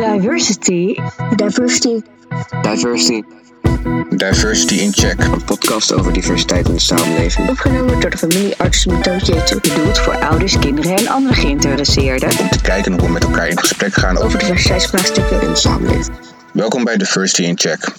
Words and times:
Diversity. 0.00 0.96
Diversity. 1.36 2.00
Diversity. 2.62 3.22
Diversity 4.16 4.74
in 4.74 4.92
Check. 4.92 5.18
Een 5.18 5.44
podcast 5.44 5.92
over 5.92 6.12
diversiteit 6.12 6.68
in 6.68 6.74
de 6.74 6.80
samenleving. 6.80 7.48
Opgenomen 7.48 8.00
door 8.00 8.10
de 8.10 8.18
familie 8.18 8.56
Artsen 8.56 9.00
Jeetje. 9.00 9.60
Bedoeld 9.60 9.98
voor 9.98 10.16
ouders, 10.20 10.58
kinderen 10.58 10.96
en 10.96 11.08
andere 11.08 11.34
geïnteresseerden. 11.34 12.38
Om 12.38 12.48
te 12.48 12.60
kijken 12.60 12.92
hoe 12.92 13.02
we 13.02 13.12
met 13.12 13.24
elkaar 13.24 13.48
in 13.48 13.58
gesprek 13.58 13.92
gaan 13.92 14.16
over 14.16 14.24
Over 14.26 14.38
diversiteitsvraagstukken. 14.38 15.40
In 15.40 15.48
de 15.48 15.56
samenleving. 15.56 16.16
Welkom 16.52 16.84
bij 16.84 16.96
Diversity 16.96 17.42
in 17.42 17.58
Check. 17.58 17.92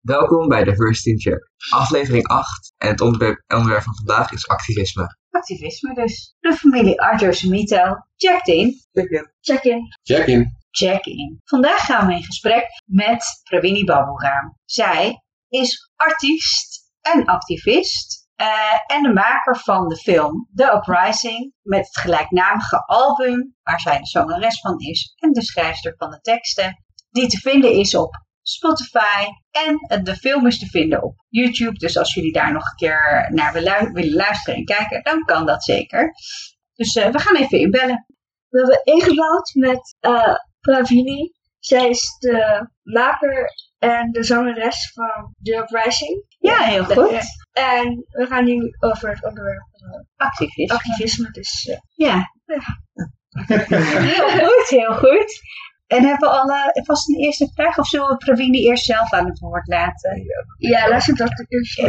Welkom 0.00 0.48
bij 0.48 0.64
Diversity 0.64 1.08
in 1.08 1.20
Check, 1.20 1.50
aflevering 1.68 2.26
8. 2.26 2.72
En 2.76 2.88
het 2.88 3.00
onderwerp, 3.00 3.42
onderwerp 3.48 3.82
van 3.82 3.94
vandaag 3.94 4.32
is 4.32 4.48
activisme. 4.48 5.16
Activisme 5.36 5.94
dus. 5.94 6.34
De 6.40 6.52
familie 6.52 7.00
Arthur 7.00 7.34
Semito 7.34 7.84
checkt 8.16 8.48
in. 8.48 8.80
Check-in. 9.40 9.82
Check-in. 10.02 10.56
Check 10.70 11.04
in. 11.06 11.40
Vandaag 11.44 11.84
gaan 11.84 12.06
we 12.06 12.12
in 12.14 12.24
gesprek 12.24 12.66
met 12.84 13.40
Pravini 13.42 13.84
Baburam. 13.84 14.58
Zij 14.64 15.22
is 15.48 15.90
artiest 15.96 16.90
en 17.00 17.24
activist. 17.24 18.24
eh, 18.36 18.96
en 18.96 19.02
de 19.02 19.12
maker 19.12 19.56
van 19.56 19.88
de 19.88 19.96
film 19.96 20.48
The 20.54 20.72
Uprising 20.74 21.54
met 21.62 21.86
het 21.86 21.96
gelijknamige 21.96 22.78
album 22.86 23.56
waar 23.62 23.80
zij 23.80 23.98
de 23.98 24.06
zangeres 24.06 24.60
van 24.60 24.78
is 24.78 25.14
en 25.18 25.32
de 25.32 25.42
schrijfster 25.42 25.94
van 25.96 26.10
de 26.10 26.20
teksten 26.20 26.84
die 27.10 27.26
te 27.28 27.38
vinden 27.38 27.72
is 27.72 27.94
op 27.94 28.25
Spotify 28.48 29.24
en 29.50 29.78
eh, 29.78 30.02
de 30.02 30.16
film 30.16 30.46
is 30.46 30.58
te 30.58 30.66
vinden 30.66 31.02
op 31.02 31.14
YouTube. 31.28 31.78
Dus 31.78 31.98
als 31.98 32.14
jullie 32.14 32.32
daar 32.32 32.52
nog 32.52 32.64
een 32.64 32.76
keer 32.76 33.30
naar 33.32 33.52
willen 33.52 34.14
luisteren 34.14 34.58
en 34.58 34.64
kijken, 34.64 35.02
dan 35.02 35.24
kan 35.24 35.46
dat 35.46 35.64
zeker. 35.64 36.12
Dus 36.74 36.94
eh, 36.94 37.10
we 37.10 37.18
gaan 37.18 37.36
even 37.36 37.58
inbellen. 37.58 38.06
We 38.48 38.58
hebben 38.58 38.80
ingebouwd 38.84 39.50
met 39.54 39.96
eh 40.00 40.34
Pravini. 40.60 41.32
Zij 41.58 41.88
is 41.88 42.16
de 42.18 42.68
maker 42.82 43.44
en 43.78 44.10
de 44.12 44.22
zangeres 44.22 44.92
van 44.94 45.34
The 45.42 45.56
Uprising. 45.56 46.24
Ja, 46.38 46.58
heel 46.58 46.84
goed. 46.84 47.20
En 47.52 48.04
we 48.08 48.26
gaan 48.26 48.44
nu 48.44 48.60
over 48.78 49.08
het 49.08 49.24
onderwerp 49.24 49.66
eh, 49.72 50.26
Activisme. 50.26 50.74
activisme. 50.74 51.30
Dus 51.30 51.68
eh, 51.68 51.78
Ja. 51.94 52.32
Heel 53.46 54.28
goed, 54.28 54.68
heel 54.68 54.94
goed. 54.94 55.40
En 55.86 56.04
hebben 56.04 56.28
we 56.28 56.34
al 56.34 56.50
eh, 56.50 56.84
vast 56.84 57.08
een 57.08 57.24
eerste 57.24 57.50
vraag? 57.54 57.78
Of 57.78 57.86
zullen 57.86 58.08
we 58.08 58.16
Pravini 58.16 58.66
eerst 58.66 58.84
zelf 58.84 59.12
aan 59.12 59.26
het 59.26 59.38
woord 59.38 59.66
laten? 59.66 60.22
ja, 60.58 60.88
laat 60.88 61.02
ze 61.02 61.12
dat 61.12 61.44
eerst. 61.48 61.80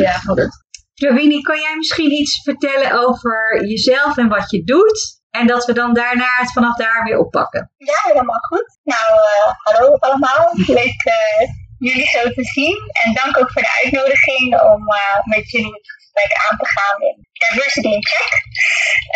Ja, 0.00 0.12
goed. 0.12 0.48
Pravini, 0.94 1.40
kan 1.40 1.60
jij 1.60 1.76
misschien 1.76 2.12
iets 2.12 2.42
vertellen 2.42 2.92
over 3.06 3.66
jezelf 3.66 4.16
en 4.16 4.28
wat 4.28 4.50
je 4.50 4.64
doet? 4.64 5.20
En 5.30 5.46
dat 5.46 5.64
we 5.64 5.72
dan 5.72 5.94
daarna 5.94 6.28
het 6.38 6.52
vanaf 6.52 6.76
daar 6.76 7.04
weer 7.04 7.18
oppakken. 7.18 7.70
Ja, 7.76 8.00
helemaal 8.02 8.40
goed. 8.40 8.78
Nou, 8.82 9.12
eh, 9.12 9.52
hallo 9.56 9.94
allemaal. 9.94 10.50
Leuk 10.52 11.02
eh, 11.04 11.48
jullie 11.78 12.06
zo 12.06 12.22
te 12.22 12.44
zien. 12.44 12.78
En 13.04 13.14
dank 13.14 13.38
ook 13.38 13.50
voor 13.50 13.62
de 13.62 13.80
uitnodiging 13.82 14.60
om 14.60 14.88
eh, 14.88 15.18
met 15.24 15.50
jullie 15.50 15.72
het 15.72 15.92
gesprek 15.92 16.32
aan 16.50 16.58
te 16.58 16.66
gaan 16.66 17.00
in 17.00 17.26
Diversity 17.32 17.88
in 17.88 18.06
Check. 18.06 18.32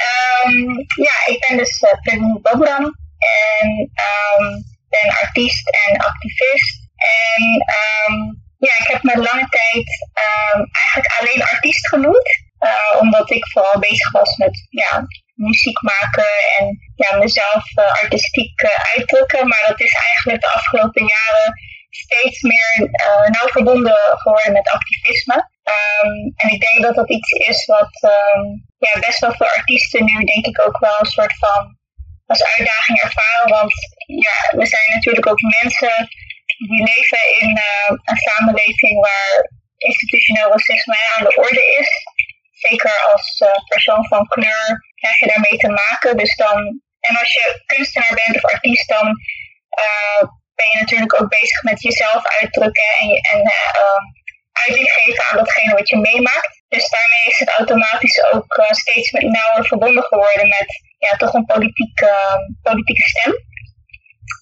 Ehm, 0.09 0.69
ja, 1.07 1.34
ik 1.34 1.47
ben 1.48 1.57
dus 1.57 1.83
uh, 1.83 1.91
Pravini 2.03 2.41
Babram 2.41 2.95
en 3.19 3.91
ehm, 3.95 4.47
ben 4.89 5.11
artiest 5.22 5.69
en 5.86 5.97
activist. 5.97 6.89
En 6.97 7.42
ehm, 7.81 8.19
ja, 8.58 8.75
ik 8.78 8.86
heb 8.92 9.03
me 9.03 9.17
lange 9.17 9.48
tijd 9.48 9.89
ehm, 10.12 10.61
eigenlijk 10.84 11.14
alleen 11.20 11.42
artiest 11.42 11.89
genoemd. 11.89 12.45
eh, 12.58 13.00
omdat 13.00 13.31
ik 13.31 13.47
vooral 13.53 13.78
bezig 13.78 14.11
was 14.11 14.36
met 14.36 14.67
ja, 14.70 15.06
muziek 15.34 15.81
maken 15.83 16.28
en 16.58 16.78
ja, 16.95 17.17
mezelf 17.17 17.64
eh, 17.75 18.03
artistiek 18.03 18.61
eh, 18.61 18.70
uitdrukken. 18.95 19.48
Maar 19.48 19.64
dat 19.67 19.80
is 19.80 19.92
eigenlijk 19.92 20.42
de 20.42 20.53
afgelopen 20.53 21.06
jaren 21.06 21.53
steeds 21.91 22.42
meer 22.42 22.91
eh, 22.91 23.30
nauw 23.30 23.48
verbonden 23.48 23.98
geworden 24.08 24.53
met 24.53 24.69
activisme. 24.69 25.51
Ehm, 25.62 26.17
en 26.36 26.48
ik 26.52 26.61
denk 26.61 26.83
dat 26.83 26.95
dat 26.95 27.11
iets 27.11 27.33
is 27.33 27.64
wat 27.67 28.02
ehm, 28.02 28.45
ja, 28.79 29.01
best 29.01 29.18
wel 29.18 29.33
veel 29.35 29.46
artiesten 29.46 30.05
nu 30.05 30.24
denk 30.24 30.46
ik 30.46 30.67
ook 30.67 30.79
wel 30.79 30.96
een 31.01 31.07
soort 31.07 31.35
van 31.39 31.76
als 32.27 32.45
uitdaging 32.45 33.01
ervaren. 33.01 33.48
Want 33.48 33.73
ja, 34.07 34.59
we 34.59 34.67
zijn 34.67 34.89
natuurlijk 34.95 35.27
ook 35.27 35.41
mensen 35.63 36.09
die 36.69 36.83
leven 36.92 37.23
in 37.41 37.57
eh, 37.57 37.91
een 38.05 38.17
samenleving 38.17 39.01
waar 39.01 39.51
institutioneel 39.77 40.51
racisme 40.51 40.97
aan 41.17 41.25
de 41.25 41.35
orde 41.36 41.77
is 41.81 41.91
zeker 42.69 43.11
als 43.13 43.39
eh, 43.39 43.63
persoon 43.69 44.07
van 44.07 44.27
kleur 44.27 44.67
krijg 44.95 45.19
je 45.19 45.27
daarmee 45.27 45.57
te 45.57 45.69
maken. 45.69 46.17
Dus 46.17 46.36
dan, 46.36 46.81
en 47.01 47.17
als 47.19 47.33
je 47.33 47.63
kunstenaar 47.67 48.15
bent 48.15 48.36
of 48.36 48.53
artiest, 48.53 48.89
dan 48.89 49.07
eh, 49.69 50.23
ben 50.55 50.70
je 50.70 50.79
natuurlijk 50.79 51.20
ook 51.20 51.29
bezig 51.29 51.63
met 51.63 51.83
jezelf 51.83 52.23
uitdrukken 52.41 52.91
en, 53.01 53.09
en 53.33 53.41
eh, 53.41 53.70
ehm, 53.81 54.05
geven 54.98 55.25
aan 55.31 55.36
datgene 55.36 55.73
wat 55.73 55.89
je 55.89 55.97
meemaakt. 55.97 56.63
Dus 56.69 56.89
daarmee 56.89 57.25
is 57.27 57.39
het 57.39 57.48
automatisch 57.48 58.25
ook 58.33 58.67
steeds 58.70 59.11
met 59.11 59.23
nauwer 59.23 59.67
verbonden 59.67 60.03
geworden 60.03 60.48
met 60.48 60.67
ja, 60.98 61.17
toch 61.17 61.34
een 61.34 61.45
politieke, 61.45 62.11
politieke 62.62 63.08
stem. 63.08 63.33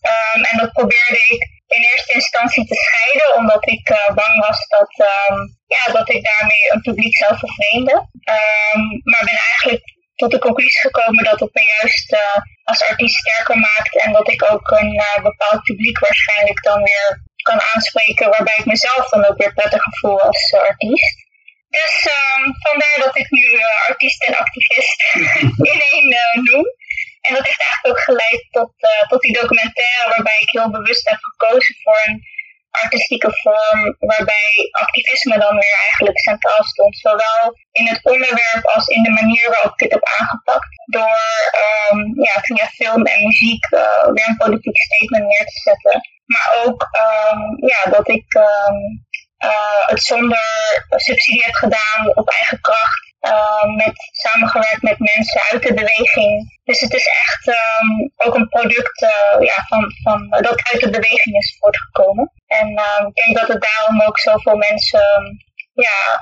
Ehm, 0.01 0.41
en 0.51 0.57
dat 0.59 0.73
probeerde 0.73 1.21
ik 1.35 1.41
in 1.67 1.83
eerste 1.91 2.13
instantie 2.13 2.65
te 2.67 2.75
scheiden, 2.75 3.37
omdat 3.37 3.69
ik 3.69 3.89
eh, 3.89 4.15
bang 4.15 4.47
was 4.47 4.67
dat, 4.69 4.93
ehm, 5.09 5.39
ja, 5.67 5.93
dat 5.93 6.09
ik 6.09 6.25
daarmee 6.25 6.73
een 6.73 6.81
publiek 6.81 7.17
zou 7.17 7.39
vervreemden. 7.39 8.11
Ehm, 8.21 8.83
maar 9.11 9.25
ben 9.31 9.41
eigenlijk 9.51 9.83
tot 10.15 10.31
de 10.31 10.39
conclusie 10.39 10.81
gekomen 10.81 11.25
dat 11.25 11.41
het 11.41 11.55
me 11.55 11.63
juist 11.81 12.13
eh, 12.13 12.37
als 12.65 12.85
artiest 12.89 13.17
sterker 13.17 13.59
maakt 13.59 14.03
en 14.05 14.13
dat 14.13 14.29
ik 14.31 14.53
ook 14.53 14.71
een 14.71 14.93
eh, 14.99 15.23
bepaald 15.23 15.63
publiek 15.63 15.99
waarschijnlijk 15.99 16.63
dan 16.63 16.83
weer 16.83 17.23
kan 17.43 17.61
aanspreken, 17.75 18.31
waarbij 18.31 18.57
ik 18.57 18.65
mezelf 18.65 19.09
dan 19.09 19.25
ook 19.25 19.39
weer 19.39 19.53
prettiger 19.53 19.97
voel 19.99 20.21
als 20.21 20.55
artiest. 20.55 21.17
Dus 21.79 21.95
ehm, 22.17 22.45
vandaar 22.67 22.99
dat 23.07 23.17
ik 23.23 23.31
nu 23.31 23.47
eh, 23.59 23.89
artiest 23.89 24.25
en 24.27 24.37
activist 24.45 24.99
in 25.73 25.81
één 25.93 26.09
eh, 26.23 26.43
noem. 26.49 26.67
En 27.27 27.35
dat 27.35 27.47
heeft 27.47 27.63
eigenlijk 27.63 27.91
ook 27.91 28.01
geleid 28.11 28.43
tot, 28.51 28.73
eh, 28.77 29.09
tot 29.09 29.21
die 29.21 29.39
documentaire 29.41 30.09
waarbij 30.15 30.39
ik 30.41 30.51
heel 30.51 30.71
bewust 30.71 31.09
heb 31.09 31.19
gekozen 31.21 31.75
voor 31.83 32.01
een 32.07 32.21
artistieke 32.71 33.31
vorm 33.43 33.97
waarbij 33.99 34.69
activisme 34.71 35.39
dan 35.39 35.55
weer 35.59 35.79
eigenlijk 35.87 36.19
centraal 36.19 36.65
stond. 36.65 36.99
Zowel 36.99 37.43
in 37.73 37.87
het 37.87 38.05
onderwerp 38.05 38.65
als 38.75 38.87
in 38.87 39.03
de 39.03 39.11
manier 39.11 39.51
waarop 39.51 39.73
ik 39.73 39.81
het 39.81 39.93
heb 39.93 40.05
aangepakt. 40.19 40.73
Door 40.85 41.21
ehm, 41.65 42.01
ja, 42.27 42.35
via 42.41 42.67
film 42.67 43.05
en 43.07 43.25
muziek 43.25 43.69
weer 44.15 44.29
een 44.29 44.43
politiek 44.45 44.77
statement 44.77 45.27
neer 45.27 45.47
te 45.47 45.61
zetten. 45.69 46.01
Maar 46.25 46.49
ook 46.65 46.89
ehm, 46.91 47.67
ja, 47.67 47.91
dat 47.91 48.09
ik 48.09 48.27
het 49.87 50.03
zonder 50.03 50.39
subsidie 50.89 51.45
heb 51.45 51.55
gedaan 51.55 52.13
op 52.15 52.29
eigen 52.29 52.61
kracht. 52.61 53.13
eh, 53.21 53.65
met, 53.77 53.95
samengewerkt 54.13 54.83
met 54.83 54.99
mensen 54.99 55.41
uit 55.51 55.63
de 55.63 55.75
beweging. 55.75 56.61
Dus 56.65 56.81
het 56.81 56.95
is 56.95 57.07
echt 57.07 57.49
ehm, 57.49 57.89
ook 58.17 58.35
een 58.35 58.49
product 58.49 59.03
eh, 59.03 59.41
ja, 59.41 59.65
van, 59.69 59.93
van, 60.03 60.29
dat 60.31 60.63
uit 60.73 60.81
de 60.81 60.91
beweging 60.91 61.37
is 61.37 61.57
voortgekomen. 61.59 62.33
En 62.47 62.77
ehm, 62.77 63.07
ik 63.07 63.15
denk 63.15 63.37
dat 63.37 63.49
het 63.49 63.67
daarom 63.71 64.03
ook 64.03 64.19
zoveel 64.19 64.57
mensen 64.57 65.39
ja, 65.75 66.21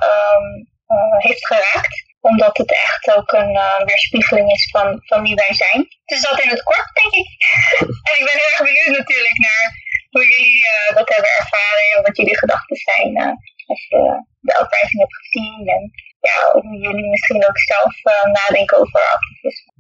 eh, 0.93 1.19
heeft 1.19 1.47
geraakt. 1.47 2.11
Omdat 2.21 2.57
het 2.57 2.73
echt 2.73 3.17
ook 3.17 3.33
een 3.33 3.57
eh, 3.57 3.85
weerspiegeling 3.85 4.53
is 4.53 4.69
van, 4.71 5.01
van 5.05 5.23
wie 5.23 5.35
wij 5.35 5.55
zijn. 5.55 5.89
Dus 6.05 6.21
dat 6.21 6.41
in 6.41 6.49
het 6.49 6.63
kort, 6.63 6.91
denk 7.03 7.15
ik. 7.15 7.29
en 8.09 8.15
ik 8.19 8.25
ben 8.25 8.39
heel 8.41 8.53
erg 8.53 8.63
benieuwd 8.63 8.99
natuurlijk 8.99 9.39
naar 9.39 9.82
hoe 10.15 10.27
jullie 10.33 10.59
eh, 10.75 10.97
dat 10.99 11.09
hebben 11.15 11.33
ervaren 11.41 11.85
en 11.95 12.03
wat 12.07 12.17
jullie 12.17 12.39
gedachten 12.43 12.77
zijn 12.89 13.11
eh, 13.25 13.35
als 13.73 13.83
je 13.89 14.01
de 14.47 14.55
uprising 14.63 15.01
hebt 15.05 15.19
gezien. 15.23 15.61
En 15.75 15.83
ja, 16.29 16.37
hoe 16.53 16.77
jullie 16.87 17.11
misschien 17.11 17.45
ook 17.49 17.59
zelf 17.73 17.95
eh, 18.13 18.33
nadenken 18.39 18.77
over 18.81 19.01
activisme. 19.17 19.71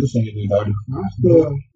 Dat 0.00 0.10
zijn 0.10 0.24
jullie 0.24 0.48
duidelijk 0.48 0.82
vragen. 0.86 1.22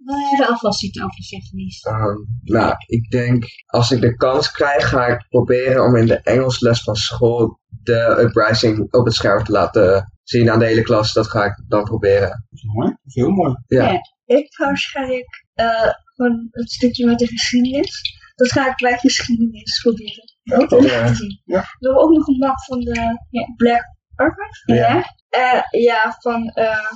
Wil 0.05 0.19
jij 0.19 0.39
er 0.41 0.53
alvast 0.53 0.85
iets 0.85 1.03
over 1.03 1.23
zeggen, 1.25 1.57
Lies? 1.59 1.81
Ehm, 1.81 2.19
nou, 2.43 2.75
ik 2.87 3.11
denk 3.11 3.45
als 3.67 3.91
ik 3.91 4.01
de 4.01 4.17
kans 4.17 4.51
krijg, 4.51 4.89
ga 4.89 5.07
ik 5.07 5.27
proberen 5.29 5.85
om 5.85 5.97
in 5.97 6.07
de 6.07 6.21
Engelsles 6.21 6.83
van 6.83 6.97
school 6.97 7.61
de 7.83 8.17
uprising 8.21 8.93
op 8.93 9.05
het 9.05 9.15
scherm 9.15 9.45
te 9.45 9.53
laten 9.53 10.13
zien 10.23 10.51
aan 10.51 10.59
de 10.59 10.67
hele 10.67 10.83
klas. 10.83 11.13
Dat 11.13 11.31
ga 11.31 11.45
ik 11.45 11.65
dan 11.69 11.85
proberen. 11.85 12.29
Dat 12.29 12.39
is 12.51 12.63
mooi. 12.63 12.89
Dat 12.89 12.99
is 13.05 13.15
heel 13.15 13.31
mooi. 13.31 13.55
Ja. 13.67 13.91
Ja. 13.93 14.01
Ik 14.25 14.55
ga 14.55 14.65
waarschijnlijk 14.65 15.47
eh, 15.55 15.93
gewoon 16.15 16.49
het 16.51 16.71
stukje 16.71 17.07
met 17.07 17.19
de 17.19 17.27
geschiedenis. 17.27 18.21
Dat 18.35 18.53
ga 18.53 18.71
ik 18.71 18.77
bij 18.77 18.99
geschiedenis 18.99 19.81
proberen. 19.83 20.35
Ja, 20.43 21.15
zien. 21.15 21.41
ja. 21.45 21.61
We 21.61 21.87
hebben 21.87 22.03
ook 22.03 22.17
nog 22.17 22.27
een 22.27 22.39
map 22.39 22.61
van 22.65 22.81
de 22.81 23.19
Black 23.57 23.85
Archive. 24.15 24.75
Ja. 24.75 25.17
Eh, 25.29 25.83
ja, 25.83 26.17
van 26.19 26.49
eh, 26.49 26.91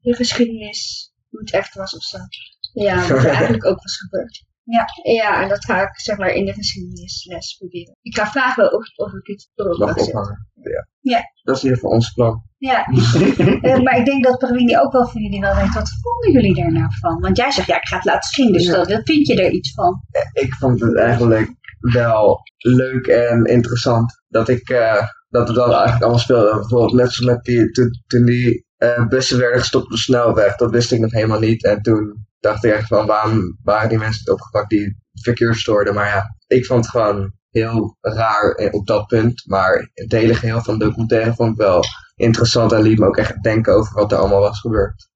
de 0.00 0.14
geschiedenis, 0.14 1.12
hoe 1.28 1.40
het 1.40 1.52
echt 1.52 1.74
was 1.74 1.96
of 1.96 2.02
zo. 2.02 2.18
Ja, 2.72 3.08
wat 3.08 3.24
er 3.24 3.26
eigenlijk 3.40 3.64
ook 3.64 3.82
was 3.82 3.96
gebeurd. 3.96 4.44
Ja. 4.70 5.12
Ja, 5.14 5.42
en 5.42 5.48
dat 5.48 5.64
ga 5.64 5.82
ik 5.82 6.00
zeg 6.00 6.16
maar 6.18 6.30
in 6.30 6.44
de 6.44 6.52
geschiedenisles 6.52 7.56
proberen. 7.58 7.96
Ik 8.02 8.16
ga 8.16 8.26
vragen 8.26 8.72
of, 8.72 8.84
of 8.96 9.12
ik 9.12 9.26
het 9.26 9.50
erop 9.54 9.78
Mag 9.78 9.88
zetten. 9.88 10.06
ophangen. 10.06 10.48
Ja. 10.54 10.88
Ja. 11.00 11.20
Dat 11.42 11.56
is 11.56 11.62
in 11.62 11.68
ieder 11.68 11.80
geval 11.82 11.96
ons 11.96 12.12
plan. 12.12 12.42
Ja, 12.58 12.84
Eh, 13.62 13.80
maar 13.82 13.98
ik 13.98 14.04
denk 14.04 14.24
dat 14.24 14.38
Pravini 14.38 14.78
ook 14.78 14.92
wel 14.92 15.08
van 15.08 15.22
jullie 15.22 15.40
wel 15.40 15.54
weet. 15.54 15.74
Wat 15.74 15.90
vonden 16.02 16.42
jullie 16.42 16.62
daar 16.62 16.72
nou 16.72 16.86
van? 17.00 17.20
Want 17.20 17.36
jij 17.36 17.50
zegt, 17.50 17.66
ja, 17.66 17.76
ik 17.76 17.86
ga 17.88 17.96
het 17.96 18.04
laten 18.04 18.30
zien. 18.30 18.52
Dus 18.52 18.64
Ja. 18.64 18.72
dat, 18.72 18.88
wat 18.92 19.00
vind 19.04 19.26
je 19.26 19.42
er 19.42 19.50
iets 19.50 19.72
van? 19.74 20.00
ik 20.32 20.54
vond 20.54 20.80
het 20.80 20.96
eigenlijk 20.96 21.54
wel 21.80 22.38
leuk 22.56 23.06
en 23.06 23.44
interessant 23.44 24.22
dat 24.28 24.48
ik 24.48 24.68
eh, 24.68 25.02
dat 25.28 25.48
we 25.48 25.54
dan 25.54 25.70
eigenlijk 25.72 26.02
allemaal 26.02 26.18
speelden. 26.20 26.56
Bijvoorbeeld 26.58 26.92
net 26.92 27.12
zoals 27.12 27.32
met 27.34 27.44
die, 27.44 27.70
toen, 27.70 27.90
toen 28.06 28.24
die 28.24 28.64
eh, 28.76 29.06
bussen 29.06 29.38
werden 29.38 29.58
gestopt 29.60 29.84
op 29.84 29.90
de 29.90 29.96
snelweg, 29.96 30.56
dat 30.56 30.70
wist 30.70 30.92
ik 30.92 31.00
nog 31.00 31.12
helemaal 31.12 31.38
niet. 31.40 31.64
En 31.64 31.82
toen 31.82 32.26
dacht 32.40 32.64
ik 32.64 32.72
echt 32.72 32.86
van 32.86 33.06
waarom 33.06 33.58
waren 33.62 33.88
die 33.88 33.98
mensen 33.98 34.20
niet 34.20 34.30
opgepakt 34.30 34.70
die 34.70 34.84
het 34.84 35.22
verkeer 35.22 35.54
stoorden. 35.54 35.94
Maar 35.94 36.06
ja, 36.06 36.36
ik 36.46 36.66
vond 36.66 36.84
het 36.84 36.90
gewoon 36.90 37.32
heel 37.50 37.96
raar 38.00 38.54
op 38.70 38.86
dat 38.86 39.06
punt. 39.06 39.46
Maar 39.46 39.90
het 39.94 40.12
hele 40.12 40.34
geheel 40.34 40.62
van 40.62 40.78
de 40.78 40.84
documentaire 40.84 41.34
vond 41.34 41.50
ik 41.50 41.56
wel 41.56 41.82
interessant 42.16 42.72
en 42.72 42.82
liet 42.82 42.98
me 42.98 43.06
ook 43.06 43.16
echt 43.16 43.42
denken 43.42 43.74
over 43.74 43.94
wat 43.94 44.12
er 44.12 44.18
allemaal 44.18 44.40
was 44.40 44.60
gebeurd. 44.60 45.10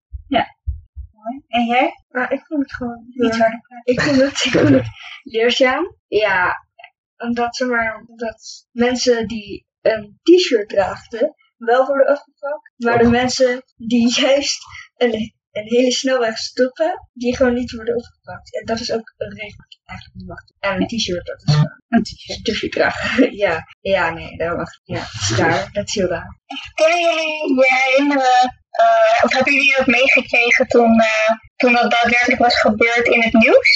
En 1.55 1.67
jij? 1.67 1.93
Maar 2.09 2.33
ik 2.33 2.45
vond 2.47 2.63
het 2.63 2.75
gewoon... 2.75 3.07
harder 3.17 3.61
praten. 3.61 3.93
Ik 3.95 4.01
vond 4.01 4.21
het, 4.21 4.45
ik 4.45 4.53
vond 4.53 4.69
het 4.69 4.87
leerzaam. 5.23 5.97
Ja, 6.07 6.67
omdat, 7.17 7.57
zeg 7.57 7.69
maar, 7.69 8.05
dat 8.15 8.67
mensen 8.71 9.29
die 9.29 9.67
een 9.81 10.19
t-shirt 10.23 10.69
draagden 10.69 11.35
wel 11.57 11.87
worden 11.87 12.07
afgepakt. 12.07 12.73
Maar 12.77 12.99
de 12.99 13.11
mensen 13.11 13.63
die 13.77 14.21
juist 14.21 14.65
een, 14.97 15.35
een 15.57 15.69
hele 15.77 15.93
snelweg 15.93 16.37
stoppen, 16.37 17.09
die 17.13 17.37
gewoon 17.37 17.55
niet 17.55 17.73
worden 17.73 17.97
opgepakt. 17.97 18.55
En 18.59 18.65
dat 18.65 18.81
is 18.81 18.93
ook 18.93 19.15
een 19.17 19.35
regel 19.35 19.65
die 19.69 19.79
je 19.83 19.89
eigenlijk 19.89 20.19
niet 20.19 20.29
mag 20.29 20.45
doen. 20.45 20.57
En 20.61 20.81
een 20.81 20.87
t-shirt, 20.87 21.27
dat 21.27 21.43
is 21.45 21.55
gewoon 21.55 21.83
Een 21.95 22.03
t-shirt. 22.03 22.49
een 22.49 22.55
t-shirt 22.55 22.73
dragen. 22.73 23.37
ja, 23.37 23.65
ja, 23.81 24.11
nee, 24.11 24.37
dat 24.37 24.57
mag 24.57 24.71
Ja, 24.85 25.01
dat 25.01 25.31
is 25.31 25.37
daar, 25.37 25.69
dat 25.73 25.89
is 25.89 25.95
heel 25.95 26.09
raar. 26.09 26.39
Kunnen 26.75 27.01
jullie 27.01 27.55
je 27.61 27.69
herinneren, 27.83 28.41
eh, 28.71 29.25
of 29.25 29.33
hebben 29.33 29.53
jullie 29.55 29.79
ook 29.79 29.87
meegekregen 29.87 30.67
toen, 30.67 31.01
eh, 31.01 31.31
toen 31.57 31.73
dat 31.73 31.91
daadwerkelijk 31.91 32.41
was 32.41 32.61
gebeurd 32.61 33.07
in 33.07 33.23
het 33.23 33.33
nieuws? 33.33 33.71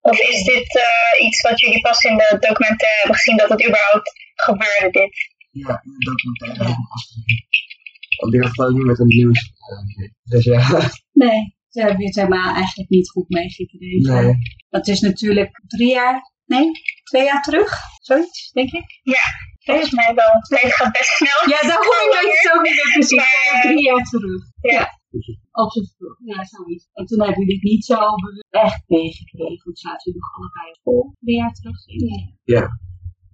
Of 0.00 0.18
is 0.20 0.42
dit 0.44 0.76
eh, 0.76 1.24
iets 1.26 1.40
wat 1.40 1.60
jullie 1.60 1.80
pas 1.80 2.02
in 2.02 2.16
de 2.16 2.36
documentaire 2.40 2.98
hebben 2.98 3.16
gezien 3.16 3.36
dat 3.36 3.48
het 3.48 3.66
überhaupt 3.66 4.12
gebeurde 4.34 4.90
dit? 4.90 5.14
Ja, 5.50 5.80
in 5.84 5.92
de 5.98 6.04
documentaire 6.10 6.58
heb 6.58 6.68
ik 6.68 6.76
hem 6.76 6.86
afgezien. 6.96 7.44
Want 8.16 8.74
niet 8.76 8.86
met 8.86 8.98
het 8.98 9.06
nieuws. 9.06 9.54
Dus 10.22 10.44
ja, 10.44 10.90
Nee, 11.12 11.56
ze 11.68 11.80
hebben 11.80 12.04
het 12.06 12.14
helemaal 12.14 12.54
eigenlijk 12.54 12.88
niet 12.88 13.10
goed 13.10 13.28
meegekregen. 13.28 14.24
nee. 14.24 14.34
Dat 14.68 14.86
is 14.86 15.00
natuurlijk 15.00 15.62
drie 15.66 15.90
jaar, 15.90 16.32
nee, 16.44 16.70
twee 17.02 17.24
jaar 17.24 17.42
terug. 17.42 17.78
Zoiets, 18.00 18.50
denk 18.52 18.70
ik. 18.72 19.00
Volgens 19.58 19.90
mij 19.90 20.14
wel. 20.14 20.32
Nee, 20.48 20.62
het 20.62 20.74
gaat 20.74 20.92
best 20.92 21.12
snel. 21.20 21.40
Ja, 21.54 21.60
daarom 21.68 21.94
ik 22.06 22.18
weet 22.20 22.32
het 22.42 22.52
ook 22.54 22.62
niet 22.66 22.78
meer 22.80 22.92
precies. 22.92 23.16
Maar, 23.52 23.62
drie 23.62 23.82
jaar 23.88 24.04
terug. 24.14 24.42
Ja. 24.74 24.84
Op 25.62 25.70
zijn 25.72 25.86
vroeg. 25.96 26.16
Ja, 26.24 26.44
zoiets. 26.44 26.88
En 26.92 27.04
toen 27.06 27.20
hebben 27.22 27.40
jullie 27.40 27.54
het 27.54 27.70
niet 27.72 27.84
zo 27.84 27.98
echt 28.50 28.82
meegekregen. 28.86 29.64
Want 29.64 29.78
zaten 29.78 30.04
jullie 30.04 30.20
nog 30.20 30.34
allebei 30.36 30.66
op 30.70 30.76
school. 30.80 31.12
Drie 31.20 31.36
jaar 31.36 31.52
terug. 31.52 31.86
ik. 31.86 32.34
Ja. 32.44 32.64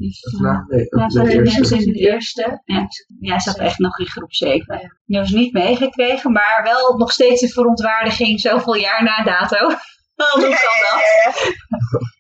Dus, 0.03 0.23
nee, 0.69 0.87
ja, 0.91 1.11
zo 1.11 1.23
de 1.23 1.33
in 1.33 1.45
eerste. 1.45 1.77
de 1.77 1.99
eerste. 1.99 2.63
Ja, 2.65 2.87
jij 3.21 3.41
zat 3.41 3.59
echt 3.59 3.79
nog 3.79 3.99
in 3.99 4.07
groep 4.07 4.35
7. 4.35 5.01
Je 5.05 5.19
was 5.19 5.31
niet 5.31 5.53
meegekregen, 5.53 6.33
maar 6.33 6.61
wel 6.63 6.97
nog 6.97 7.13
steeds 7.13 7.43
een 7.43 7.49
verontwaardiging 7.49 8.41
zoveel 8.41 8.75
jaar 8.75 9.03
na 9.03 9.23
dato. 9.25 9.67
Hoe 10.15 10.57
kan 10.65 10.79
dat? 10.83 11.55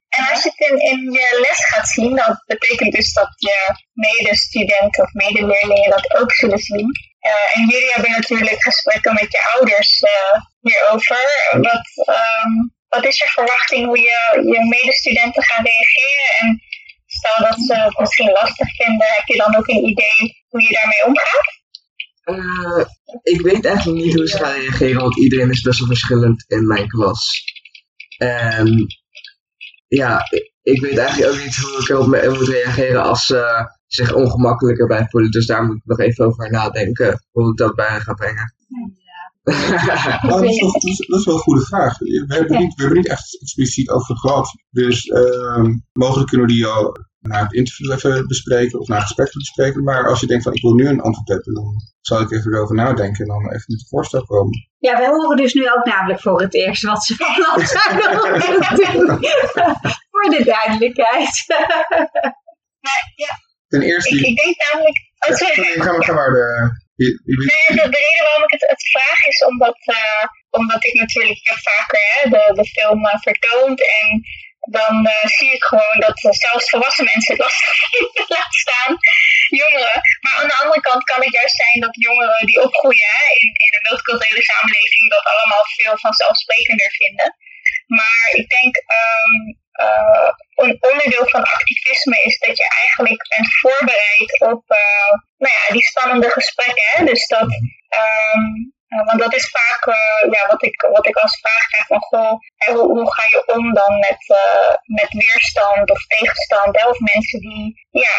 En 0.08 0.30
als 0.30 0.42
je 0.42 0.52
het 0.54 0.70
in, 0.70 0.78
in 0.78 1.12
je 1.12 1.38
les 1.40 1.66
gaat 1.66 1.88
zien, 1.88 2.16
dat 2.16 2.42
betekent 2.46 2.92
dus 2.92 3.12
dat 3.12 3.34
je 3.36 3.56
medestudenten 3.92 5.04
of 5.04 5.12
medeleerlingen 5.12 5.90
dat 5.90 6.14
ook 6.20 6.32
zullen 6.32 6.58
zien. 6.58 6.90
Eh, 7.18 7.56
en 7.56 7.66
jullie 7.68 7.90
hebben 7.92 8.10
natuurlijk 8.10 8.62
gesprekken 8.62 9.14
met 9.14 9.32
je 9.32 9.50
ouders 9.54 10.00
eh, 10.00 10.40
hierover. 10.60 11.24
Wat, 11.50 11.86
ehm, 12.14 12.52
wat 12.88 13.04
is 13.04 13.18
je 13.18 13.26
verwachting 13.26 13.86
hoe 13.86 13.98
je, 13.98 14.20
je 14.52 14.66
medestudenten 14.68 15.42
gaan 15.42 15.64
reageren? 15.64 16.30
En 16.40 16.60
stel 17.22 17.48
dat 17.48 17.58
ze 17.66 17.74
het 17.74 17.98
misschien 17.98 18.30
lastig 18.40 18.68
vinden, 18.74 19.06
heb 19.16 19.26
je 19.26 19.36
dan 19.36 19.56
ook 19.56 19.68
een 19.68 19.88
idee 19.92 20.18
hoe 20.48 20.62
je 20.62 20.78
daarmee 20.78 21.04
omgaat? 21.06 21.48
Eh, 22.22 22.84
ik 23.22 23.40
weet 23.40 23.64
eigenlijk 23.64 24.04
niet 24.04 24.14
hoe 24.14 24.28
ze 24.28 24.36
gaan 24.36 24.60
reageren, 24.60 25.00
want 25.00 25.18
iedereen 25.18 25.50
is 25.50 25.60
best 25.60 25.78
wel 25.78 25.88
verschillend 25.88 26.44
in 26.46 26.66
mijn 26.66 26.88
klas. 26.88 27.44
En 28.16 28.86
ja, 29.88 30.20
ik, 30.62 30.80
weet 30.80 30.98
eigenlijk 30.98 31.32
ook 31.32 31.44
niet 31.44 31.56
hoe 31.56 31.80
ik 31.80 31.88
erop 31.88 32.06
me- 32.06 32.28
moet 32.28 32.48
reageren 32.48 33.02
als 33.02 33.26
ze 33.26 33.70
zich 33.86 34.14
ongemakkelijker 34.14 34.86
bij 34.86 35.06
voelen. 35.08 35.30
Dus 35.30 35.46
daar 35.46 35.64
moet 35.64 35.76
ik 35.76 35.84
nog 35.84 35.98
even 35.98 36.26
over 36.26 36.50
nadenken, 36.50 37.26
hoe 37.30 37.50
ik 37.50 37.56
dat 37.56 37.74
bij 37.74 37.88
hen 37.88 38.00
ga 38.00 38.12
brengen. 38.12 38.54
Nou, 39.42 39.60
dat, 40.28 40.42
is 40.42 40.60
wel, 40.60 40.72
dat, 40.72 40.84
is, 40.84 41.06
dat 41.06 41.18
is 41.18 41.24
wel 41.24 41.34
een 41.34 41.40
goede 41.40 41.64
vraag. 41.64 41.98
We 41.98 42.24
hebben, 42.26 42.58
niet, 42.58 42.74
we 42.74 42.82
hebben 42.82 43.00
niet 43.00 43.08
echt 43.08 43.40
expliciet 43.40 43.90
over 43.90 44.16
gehad. 44.16 44.54
Dus 44.70 45.06
ehm, 45.06 45.74
mogelijk 45.92 46.28
kunnen 46.28 46.46
we 46.46 46.52
die 46.52 46.66
al 46.66 46.96
na 47.18 47.42
het 47.42 47.52
interview 47.52 47.92
even 47.92 48.26
bespreken 48.26 48.80
of 48.80 48.88
na 48.88 48.94
het 48.94 49.04
gesprek 49.04 49.32
bespreken. 49.32 49.84
Maar 49.84 50.08
als 50.08 50.20
je 50.20 50.26
denkt 50.26 50.44
van 50.44 50.54
ik 50.54 50.62
wil 50.62 50.74
nu 50.74 50.86
een 50.86 51.00
antwoord 51.00 51.28
hebben, 51.28 51.54
dan 51.54 51.74
zal 52.00 52.20
ik 52.20 52.30
even 52.30 52.52
erover 52.52 52.74
nadenken 52.74 53.24
en 53.24 53.30
dan 53.30 53.42
even 53.44 53.64
met 53.66 53.80
een 53.80 53.86
voorstel 53.88 54.24
komen. 54.24 54.68
Ja, 54.78 54.98
we 54.98 55.06
horen 55.06 55.36
dus 55.36 55.54
nu 55.54 55.70
ook 55.70 55.84
namelijk 55.84 56.20
voor 56.20 56.40
het 56.40 56.54
eerst 56.54 56.82
wat 56.82 57.04
ze 57.04 57.16
van 57.16 57.34
plan 57.34 57.66
zijn 57.66 58.10
om 58.10 58.40
te 58.76 58.88
doen. 58.92 59.08
Voor 60.10 60.30
de 60.30 60.42
duidelijkheid. 60.44 61.44
Ten 63.72 63.82
eerste, 63.82 64.16
Ik, 64.16 64.26
ik 64.26 64.36
denk 64.36 64.56
namelijk... 64.72 64.96
Oh, 65.18 65.28
Ja, 65.28 65.36
sorry. 65.36 65.54
sorry, 65.54 65.80
ga 65.80 65.92
maar, 65.92 66.04
ga 66.04 66.12
maar. 66.12 66.30
De, 66.30 66.34
je, 66.34 66.70
je, 66.91 66.91
Nee, 67.24 67.66
de, 67.78 67.88
de 67.94 68.00
reden 68.06 68.24
waarom 68.24 68.44
ik 68.48 68.54
het, 68.56 68.64
het 68.74 68.84
vraag 68.90 69.20
is 69.32 69.44
omdat, 69.44 69.78
eh, 69.84 70.24
omdat 70.50 70.84
ik 70.84 70.94
natuurlijk, 70.94 71.40
heb 71.42 71.58
vaker 71.58 72.00
hè, 72.12 72.30
de, 72.30 72.44
de 72.54 72.64
film 72.64 73.06
eh, 73.06 73.20
vertoond 73.20 73.78
en 74.00 74.22
dan 74.70 75.06
eh, 75.06 75.26
zie 75.36 75.52
ik 75.52 75.64
gewoon 75.64 75.98
dat 76.06 76.18
eh, 76.24 76.32
zelfs 76.44 76.70
volwassen 76.70 77.04
mensen 77.04 77.34
het 77.34 77.42
lastig 77.44 77.72
vinden, 77.82 78.24
laat 78.36 78.54
staan 78.64 78.92
jongeren. 79.62 79.98
Maar 80.20 80.36
aan 80.40 80.52
de 80.52 80.60
andere 80.62 80.80
kant 80.80 81.02
kan 81.04 81.22
het 81.22 81.32
juist 81.32 81.56
zijn 81.56 81.80
dat 81.80 82.02
jongeren 82.06 82.46
die 82.46 82.62
opgroeien 82.66 83.10
hè, 83.18 83.26
in, 83.42 83.50
in 83.66 83.72
een 83.74 83.86
multiculturele 83.88 84.42
samenleving 84.50 85.04
dat 85.10 85.30
allemaal 85.32 85.64
veel 85.78 85.96
vanzelfsprekender 86.06 86.90
vinden. 87.02 87.28
Maar 87.98 88.28
ik 88.32 88.48
denk, 88.48 88.74
eh, 88.76 89.52
een 90.54 90.76
onderdeel 90.80 91.26
van 91.26 91.42
activisme 91.42 92.22
is 92.22 92.38
dat 92.38 92.56
je 92.56 92.66
eigenlijk 92.80 93.28
bent 93.28 93.58
voorbereid 93.60 94.40
op 94.40 94.62
eh, 94.66 95.12
nou 95.38 95.52
ja, 95.58 95.72
die 95.72 95.82
spannende 95.82 96.30
gesprekken. 96.30 96.84
Hè? 96.84 97.04
Dus 97.04 97.26
dat, 97.26 97.48
eh, 97.88 99.06
want 99.06 99.18
dat 99.18 99.34
is 99.34 99.50
vaak 99.50 99.94
eh, 99.96 100.32
ja, 100.32 100.46
wat, 100.46 100.62
ik, 100.62 100.88
wat 100.92 101.06
ik 101.06 101.16
als 101.16 101.38
vraag 101.40 101.66
krijg 101.66 101.86
van, 101.86 102.00
goh, 102.00 102.32
hoe, 102.66 102.92
hoe 102.96 103.12
ga 103.14 103.24
je 103.28 103.46
om 103.54 103.74
dan 103.74 103.98
met, 103.98 104.22
met 104.84 105.12
weerstand 105.12 105.90
of 105.90 106.06
tegenstand? 106.06 106.80
Hè? 106.80 106.88
Of 106.88 106.98
mensen 106.98 107.40
die, 107.40 107.86
ja, 107.90 108.16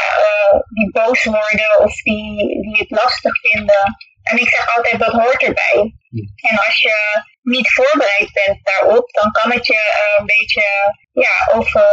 die 0.70 0.92
boos 0.92 1.24
worden 1.24 1.80
of 1.80 1.94
die, 2.01 2.62
die 2.62 2.77
het 2.77 2.92
lastig 2.92 3.39
vinden. 3.39 3.96
En 4.24 4.38
ik 4.38 4.50
zeg 4.50 4.75
altijd, 4.75 5.00
dat 5.00 5.12
hoort 5.12 5.44
erbij. 5.44 5.94
En 6.50 6.58
als 6.65 6.82
je 6.82 7.22
niet 7.42 7.74
voorbereid 7.74 8.30
bent 8.34 8.60
daarop, 8.63 9.12
dan 9.12 9.32
kan 9.32 9.51
het 9.51 9.68
je 9.68 9.74
eh, 9.74 10.20
een 10.20 10.25
beetje 10.25 10.65
ja, 11.12 11.53
over, 11.53 11.88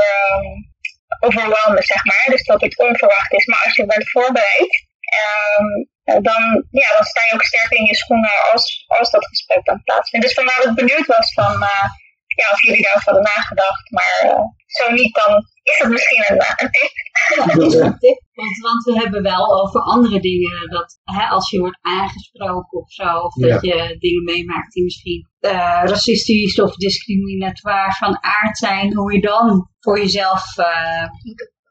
overwhelmen, 1.21 1.83
zeg 1.83 2.05
maar. 2.05 2.27
Dus 2.27 2.45
dat 2.45 2.61
het 2.61 2.79
onverwacht 2.79 3.33
is. 3.33 3.47
Maar 3.47 3.63
als 3.65 3.77
je 3.77 3.87
bent 3.87 4.11
voorbereid, 4.11 4.89
eh, 5.19 6.23
dan, 6.29 6.43
ja, 6.71 6.89
dan 6.97 7.05
sta 7.05 7.21
je 7.29 7.35
ook 7.35 7.43
sterker 7.43 7.77
in 7.77 7.85
je 7.85 7.97
schoenen 7.97 8.35
als, 8.53 8.85
als 8.87 9.11
dat 9.11 9.27
gesprek 9.27 9.65
dan 9.65 9.83
plaatsvindt. 9.83 10.27
Dus 10.27 10.35
vandaar 10.35 10.57
dat 10.57 10.67
ik 10.67 10.85
benieuwd 10.87 11.07
was 11.07 11.33
van 11.33 11.63
eh, 11.63 11.89
ja, 12.27 12.47
of 12.53 12.63
jullie 12.63 12.83
daarover 12.83 13.13
hadden 13.13 13.33
nagedacht. 13.37 13.91
Maar 13.91 14.19
eh, 14.23 14.45
zo 14.67 14.91
niet, 14.91 15.15
dan 15.15 15.33
is 15.71 15.79
het 15.79 15.91
misschien 15.91 16.25
een, 16.29 16.39
eh, 16.39 16.53
een 16.57 16.71
tip. 16.71 16.91
Ja, 17.37 17.47
dat 17.55 17.73
is 17.73 17.75
een 17.75 17.99
tip. 17.99 18.23
Want, 18.33 18.59
want 18.59 18.85
we 18.85 18.99
hebben 19.03 19.23
wel 19.23 19.63
over 19.63 19.81
andere 19.81 20.21
dingen. 20.21 20.71
Dat 20.71 21.01
hè, 21.05 21.27
als 21.27 21.51
je 21.51 21.61
wordt 21.61 21.79
aangesproken 21.81 22.79
of 22.79 22.93
zo. 22.93 23.19
Of 23.19 23.35
dat 23.35 23.63
je 23.63 23.97
dingen 23.99 24.25
meemaakt 24.25 24.73
die 24.73 24.85
misschien 24.85 25.29
eh, 25.39 25.83
racistisch 25.85 26.61
of 26.61 26.75
discriminatoire 26.75 27.93
van 27.93 28.23
aard 28.23 28.59
zijn. 28.59 28.95
Hoe 28.95 29.13
je 29.13 29.21
dan 29.21 29.71
voor 29.81 29.99
jezelf 29.99 30.57
eh, 30.57 31.09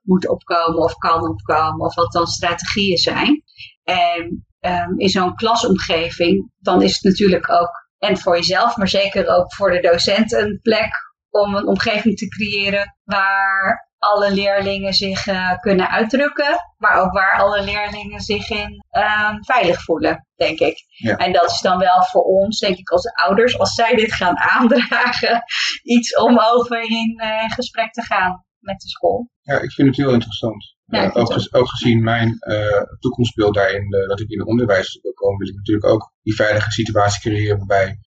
moet 0.01 0.29
opkomen 0.29 0.83
of 0.83 0.93
kan 0.93 1.29
opkomen. 1.29 1.85
Of 1.85 1.95
wat 1.95 2.11
dan 2.11 2.27
strategieën 2.27 2.97
zijn. 2.97 3.43
En 3.83 4.45
ehm, 4.59 4.93
in 4.97 5.09
zo'n 5.09 5.35
klasomgeving. 5.35 6.51
Dan 6.57 6.81
is 6.81 6.93
het 6.93 7.03
natuurlijk 7.03 7.51
ook. 7.51 7.87
En 7.97 8.17
voor 8.17 8.35
jezelf, 8.35 8.77
maar 8.77 8.87
zeker 8.87 9.27
ook 9.27 9.53
voor 9.53 9.71
de 9.71 9.79
docent 9.79 10.33
een 10.33 10.59
plek 10.61 10.91
om 11.29 11.55
een 11.55 11.67
omgeving 11.67 12.17
te 12.17 12.27
creëren 12.27 12.97
waar 13.03 13.88
alle 13.99 14.31
leerlingen 14.31 14.93
zich 14.93 15.27
eh, 15.27 15.59
kunnen 15.59 15.89
uitdrukken, 15.89 16.57
maar 16.77 17.01
ook 17.01 17.11
waar 17.11 17.39
alle 17.39 17.63
leerlingen 17.63 18.21
zich 18.21 18.49
in 18.49 18.83
ehm, 18.89 19.35
veilig 19.41 19.83
voelen, 19.83 20.27
denk 20.35 20.59
ik. 20.59 20.85
Ja. 20.87 21.17
En 21.17 21.33
dat 21.33 21.51
is 21.51 21.61
dan 21.61 21.77
wel 21.77 22.03
voor 22.03 22.23
ons, 22.23 22.59
denk 22.59 22.77
ik, 22.77 22.89
als 22.89 23.13
ouders, 23.13 23.59
als 23.59 23.73
zij 23.73 23.95
dit 23.95 24.13
gaan 24.13 24.37
aandragen, 24.57 25.43
iets 25.83 26.15
om 26.15 26.39
over 26.39 26.81
in 26.81 27.17
eh, 27.17 27.51
gesprek 27.51 27.91
te 27.91 28.01
gaan 28.01 28.45
met 28.59 28.79
de 28.79 28.89
school. 28.89 29.29
Ja, 29.41 29.59
ik 29.59 29.71
vind 29.71 29.87
het 29.87 29.97
heel 29.97 30.13
interessant. 30.13 30.77
Ja, 30.89 31.13
Eh, 31.13 31.21
ook, 31.21 31.47
ook 31.51 31.69
gezien 31.69 32.03
mijn 32.03 32.37
eh, 32.39 32.81
toekomstbeeld 32.99 33.53
daarin, 33.53 33.93
eh, 33.93 34.07
dat 34.07 34.19
ik 34.19 34.29
in 34.29 34.39
het 34.39 34.47
onderwijs 34.47 34.99
wil 35.01 35.13
komen, 35.13 35.37
wil 35.37 35.47
ik 35.47 35.55
natuurlijk 35.55 35.87
ook 35.87 36.11
die 36.21 36.35
veilige 36.35 36.71
situatie 36.71 37.21
creëren 37.21 37.57
waarbij 37.57 37.97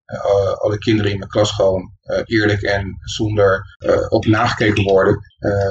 alle- 0.54 0.78
kinderen 0.78 1.12
in 1.12 1.18
mijn 1.18 1.30
klas 1.30 1.50
gewoon 1.50 1.92
eerlijk 2.24 2.62
en 2.62 2.96
zonder 3.00 3.76
op 4.08 4.26
nagekeken 4.26 4.82
worden 4.84 5.18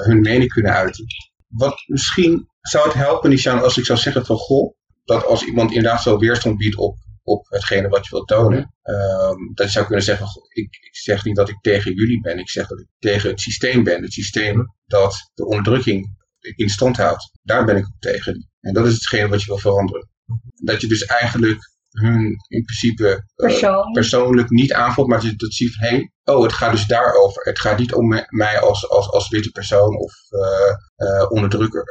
hun 0.03 0.21
mening 0.21 0.53
kunnen 0.53 0.73
uiten. 0.73 1.05
Wat 1.47 1.83
misschien 1.85 2.49
zou 2.61 2.85
het 2.85 2.93
helpen, 2.93 3.29
Nishan, 3.29 3.61
als 3.61 3.77
ik 3.77 3.85
zou 3.85 3.99
zeggen 3.99 4.25
van 4.25 4.35
goh, 4.37 4.73
dat 5.03 5.25
als 5.25 5.43
iemand 5.43 5.71
inderdaad 5.73 6.01
zo 6.01 6.17
weerstand 6.17 6.57
biedt 6.57 6.75
op, 6.77 6.97
op 7.23 7.45
hetgene 7.49 7.87
wat 7.87 8.03
je 8.05 8.11
wilt 8.11 8.27
tonen, 8.27 8.73
ehm, 8.81 9.53
dat 9.53 9.65
je 9.65 9.71
zou 9.71 9.85
kunnen 9.85 10.03
zeggen, 10.03 10.25
goh, 10.27 10.43
ik, 10.49 10.77
ik 10.81 10.95
zeg 10.95 11.25
niet 11.25 11.35
dat 11.35 11.49
ik 11.49 11.57
tegen 11.61 11.93
jullie 11.93 12.21
ben, 12.21 12.37
ik 12.39 12.49
zeg 12.49 12.67
dat 12.67 12.79
ik 12.79 12.87
tegen 12.99 13.29
het 13.29 13.39
systeem 13.41 13.83
ben. 13.83 14.01
Het 14.01 14.13
systeem 14.13 14.65
dat 14.85 15.31
de 15.33 15.45
onderdrukking 15.45 16.19
in 16.55 16.69
stand 16.69 16.97
houdt. 16.97 17.31
Daar 17.41 17.65
ben 17.65 17.77
ik 17.77 17.87
op 17.87 17.99
tegen. 17.99 18.49
En 18.59 18.73
dat 18.73 18.85
is 18.87 18.93
hetgene 18.93 19.27
wat 19.27 19.39
je 19.41 19.45
wil 19.47 19.57
veranderen. 19.57 20.09
Dat 20.53 20.81
je 20.81 20.87
dus 20.87 21.05
eigenlijk 21.05 21.69
hun 21.91 22.35
in 22.47 22.63
principe 22.63 23.09
eh, 23.09 23.19
Persoon. 23.35 23.91
persoonlijk 23.91 24.49
niet 24.49 24.73
aanvalt, 24.73 25.07
maar 25.07 25.19
dat 25.21 25.29
je 25.29 25.35
dat 25.35 25.53
ziet 25.53 25.75
van, 25.75 25.87
hé, 25.87 26.07
oh, 26.23 26.43
het 26.43 26.53
gaat 26.53 26.71
dus 26.71 26.85
daarover. 26.85 27.43
Het 27.43 27.59
gaat 27.59 27.77
niet 27.77 27.93
om 27.93 28.07
me- 28.07 28.25
mij 28.29 28.59
als, 28.59 28.89
als, 28.89 29.09
als 29.09 29.29
witte 29.29 29.49
persoon 29.49 29.97
of 29.97 30.13
eh, 30.29 31.31
onderdrukker, 31.31 31.83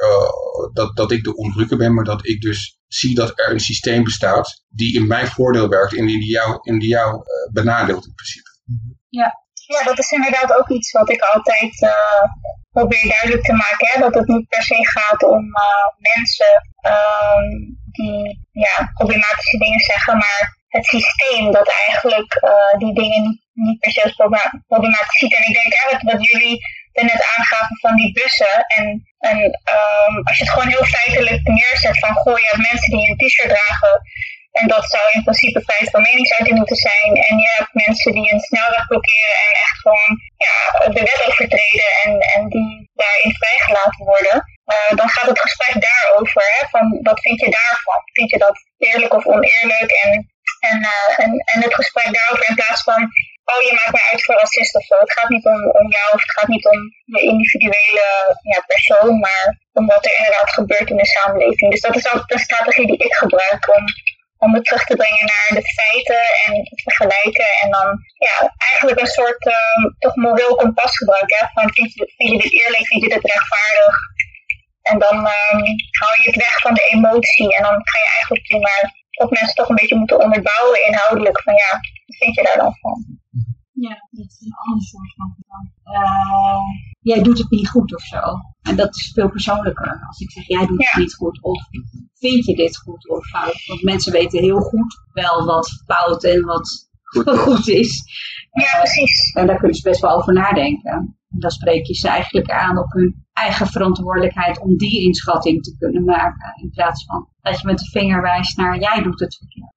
dat, 0.73 0.95
dat 0.95 1.11
ik 1.11 1.23
de 1.23 1.35
onderdrukker 1.35 1.77
ben, 1.77 1.93
maar 1.93 2.03
dat 2.03 2.27
ik 2.27 2.41
dus 2.41 2.79
zie 2.87 3.15
dat 3.15 3.31
er 3.39 3.51
een 3.51 3.59
systeem 3.59 4.03
bestaat 4.03 4.63
die 4.67 4.95
in 4.95 5.07
mijn 5.07 5.27
voordeel 5.27 5.67
werkt 5.69 5.95
en 5.95 6.05
die 6.05 6.25
jou, 6.29 6.57
en 6.61 6.79
die 6.79 6.89
jou 6.89 7.21
benadeelt 7.51 8.05
in 8.05 8.13
principe. 8.13 8.49
Ja, 9.09 9.40
dat 9.85 9.99
is 9.99 10.11
inderdaad 10.11 10.53
ook 10.57 10.69
iets 10.69 10.91
wat 10.91 11.09
ik 11.09 11.21
altijd 11.21 11.81
eh, 11.81 12.23
probeer 12.71 13.07
duidelijk 13.07 13.43
te 13.43 13.53
maken. 13.53 13.87
Hè? 13.91 13.99
Dat 13.99 14.13
het 14.13 14.27
niet 14.27 14.47
per 14.47 14.63
se 14.63 14.87
gaat 14.87 15.23
om 15.23 15.43
eh, 15.55 16.13
mensen 16.13 16.53
ehm, 16.81 17.47
die 17.91 18.39
ja, 18.51 18.91
problematische 18.93 19.57
dingen 19.57 19.79
zeggen, 19.79 20.17
maar 20.17 20.59
het 20.67 20.85
systeem 20.85 21.51
dat 21.51 21.73
eigenlijk 21.87 22.33
eh, 22.33 22.79
die 22.79 22.93
dingen 22.93 23.41
niet, 23.53 23.79
per 23.79 23.91
se 23.91 24.03
als 24.03 24.15
problematisch 24.67 25.19
ziet. 25.19 25.35
En 25.35 25.47
ik 25.47 25.53
denk 25.53 25.73
eigenlijk 25.73 26.11
wat 26.11 26.25
jullie 26.31 26.59
er 26.91 27.03
net 27.03 27.23
aangaven 27.35 27.77
van 27.79 27.95
die 27.95 28.11
bussen. 28.13 28.65
En, 28.77 28.87
en 29.19 29.39
ehm, 29.63 30.15
als 30.23 30.37
je 30.37 30.43
het 30.43 30.53
gewoon 30.53 30.73
heel 30.75 30.85
feitelijk 30.85 31.47
neerzet 31.47 31.99
van 31.99 32.13
goh, 32.13 32.39
je 32.39 32.47
hebt 32.49 32.71
mensen 32.71 32.91
die 32.97 33.09
een 33.09 33.17
t-shirt 33.17 33.49
dragen. 33.49 34.01
En 34.59 34.67
dat 34.67 34.85
zou 34.89 35.03
in 35.11 35.23
principe 35.23 35.61
vrijheid 35.61 35.89
van 35.89 36.01
meningsuiting 36.01 36.57
moeten 36.57 36.75
zijn. 36.75 37.11
En 37.27 37.37
je 37.37 37.49
hebt 37.57 37.73
mensen 37.73 38.11
die 38.11 38.33
een 38.33 38.39
snelweg 38.39 38.87
blokkeren 38.87 39.35
en 39.45 39.51
echt 39.65 39.77
gewoon 39.81 40.11
ja, 40.45 40.55
de 40.95 41.03
wet 41.09 41.25
overtreden 41.27 41.89
en, 42.03 42.19
en 42.19 42.49
die 42.49 42.89
daarin 42.93 43.33
vrijgelaten 43.41 44.05
worden. 44.05 44.37
Dan 44.95 45.09
gaat 45.09 45.29
het 45.29 45.39
gesprek 45.39 45.81
daarover. 45.87 46.43
Hè, 46.55 46.67
van 46.67 46.99
wat 47.01 47.19
vind 47.19 47.39
je 47.39 47.49
daarvan? 47.49 48.01
Vind 48.13 48.29
je 48.29 48.37
dat 48.37 48.57
eerlijk 48.77 49.13
of 49.13 49.25
oneerlijk? 49.25 49.91
En, 50.03 50.11
en, 50.69 50.77
eh, 50.93 51.23
en, 51.23 51.31
en 51.53 51.61
het 51.61 51.75
gesprek 51.75 52.13
daarover 52.13 52.49
in 52.49 52.55
plaats 52.55 52.83
van, 52.83 53.01
oh 53.51 53.61
je 53.67 53.73
maakt 53.73 53.91
mij 53.91 54.07
uit 54.11 54.23
voor 54.25 54.35
racist 54.35 54.75
of 54.75 54.85
zo. 54.85 54.95
Het 54.99 55.13
gaat 55.13 55.29
niet 55.29 55.45
om, 55.45 55.61
om 55.81 55.87
jou 55.97 56.07
of 56.13 56.21
het 56.21 56.31
gaat 56.31 56.47
niet 56.47 56.65
om 56.65 56.79
je 57.03 57.21
individuele 57.21 58.07
ja, 58.41 58.59
persoon, 58.67 59.19
maar 59.19 59.45
om 59.73 59.85
wat 59.87 60.05
er 60.05 60.17
inderdaad 60.17 60.49
gebeurt 60.49 60.89
in 60.89 60.97
de 60.97 61.05
samenleving. 61.05 61.71
Dus 61.71 61.81
dat 61.81 61.95
is 61.95 62.13
ook 62.13 62.27
de 62.27 62.39
strategie 62.39 62.87
die 62.87 63.03
ik 63.07 63.13
gebruik 63.13 63.77
om 63.77 63.83
om 64.43 64.53
het 64.53 64.65
terug 64.65 64.85
te 64.85 64.95
brengen 65.01 65.25
naar 65.33 65.49
de 65.57 65.65
feiten 65.79 66.23
en 66.45 66.53
het 66.71 66.81
vergelijken. 66.87 67.49
En 67.61 67.69
dan 67.77 67.87
ja, 68.27 68.35
eigenlijk 68.69 68.99
een 68.99 69.15
soort 69.19 69.43
ehm, 69.55 69.83
toch 70.03 70.15
moreel 70.15 70.55
kompas 70.55 70.97
gebruiken. 70.97 71.37
Hè? 71.39 71.45
Van, 71.53 71.73
vind, 71.77 71.93
je, 71.93 72.13
vind 72.17 72.29
je 72.31 72.39
dit 72.43 72.53
eerlijk, 72.61 72.85
vind 72.91 73.03
je 73.03 73.09
dit 73.15 73.25
rechtvaardig? 73.33 73.95
En 74.81 74.99
dan 74.99 75.15
ehm 75.35 75.63
haal 75.99 76.15
je 76.21 76.29
het 76.29 76.43
weg 76.47 76.55
van 76.65 76.73
de 76.73 76.85
emotie. 76.95 77.55
En 77.57 77.63
dan 77.67 77.77
ga 77.91 77.97
je 78.05 78.11
eigenlijk 78.17 78.45
zien 78.51 78.63
dat 79.19 79.31
mensen 79.37 79.55
toch 79.55 79.69
een 79.69 79.81
beetje 79.81 80.01
moeten 80.01 80.23
onderbouwen 80.25 80.85
inhoudelijk. 80.87 81.41
Van 81.41 81.53
ja, 81.53 81.71
wat 82.05 82.17
vind 82.21 82.35
je 82.35 82.43
daar 82.43 82.61
dan 82.63 82.75
van? 82.81 82.97
Ja, 83.71 83.95
dat 84.17 84.25
is 84.25 84.41
een 84.45 84.57
ander 84.65 84.83
soort 84.91 85.13
van. 85.17 85.29
Eh, 85.83 86.65
jij 86.99 87.21
doet 87.23 87.37
het 87.37 87.49
niet 87.49 87.69
goed 87.69 87.95
of 87.95 88.01
zo. 88.01 88.21
En 88.61 88.75
dat 88.75 88.95
is 88.95 89.11
veel 89.13 89.29
persoonlijker. 89.29 90.05
Als 90.07 90.19
ik 90.19 90.31
zeg, 90.31 90.47
jij 90.47 90.65
doet 90.65 90.85
het 90.85 91.01
niet 91.01 91.15
goed. 91.15 91.43
Of 91.43 91.59
vind 92.21 92.45
je 92.45 92.55
dit 92.55 92.77
goed 92.77 93.09
of 93.09 93.27
fout? 93.27 93.65
Want 93.67 93.83
mensen 93.83 94.11
weten 94.11 94.39
heel 94.39 94.61
goed 94.61 95.01
wel 95.13 95.45
wat 95.45 95.83
fout 95.85 96.23
en 96.23 96.41
wat 96.41 96.89
goed, 97.43 97.67
is. 97.67 98.03
Ja, 98.51 98.77
precies. 98.77 99.33
En 99.33 99.47
daar 99.47 99.57
kunnen 99.57 99.75
ze 99.75 99.89
best 99.89 100.01
wel 100.01 100.15
over 100.17 100.33
nadenken. 100.33 100.91
En 101.31 101.39
dan 101.39 101.51
spreek 101.51 101.85
je 101.85 101.93
ze 101.93 102.07
eigenlijk 102.07 102.49
aan 102.51 102.77
op 102.77 102.91
hun 102.91 103.25
eigen 103.33 103.67
verantwoordelijkheid 103.67 104.59
om 104.59 104.77
die 104.77 105.01
inschatting 105.01 105.63
te 105.63 105.75
kunnen 105.77 106.03
maken. 106.03 106.53
In 106.61 106.69
plaats 106.69 107.05
van 107.05 107.27
dat 107.41 107.59
je 107.59 107.67
met 107.67 107.79
de 107.79 107.85
vinger 107.85 108.21
wijst 108.21 108.57
naar 108.57 108.79
jij 108.79 109.01
doet 109.01 109.19
het 109.19 109.37
verkeerd. 109.37 109.73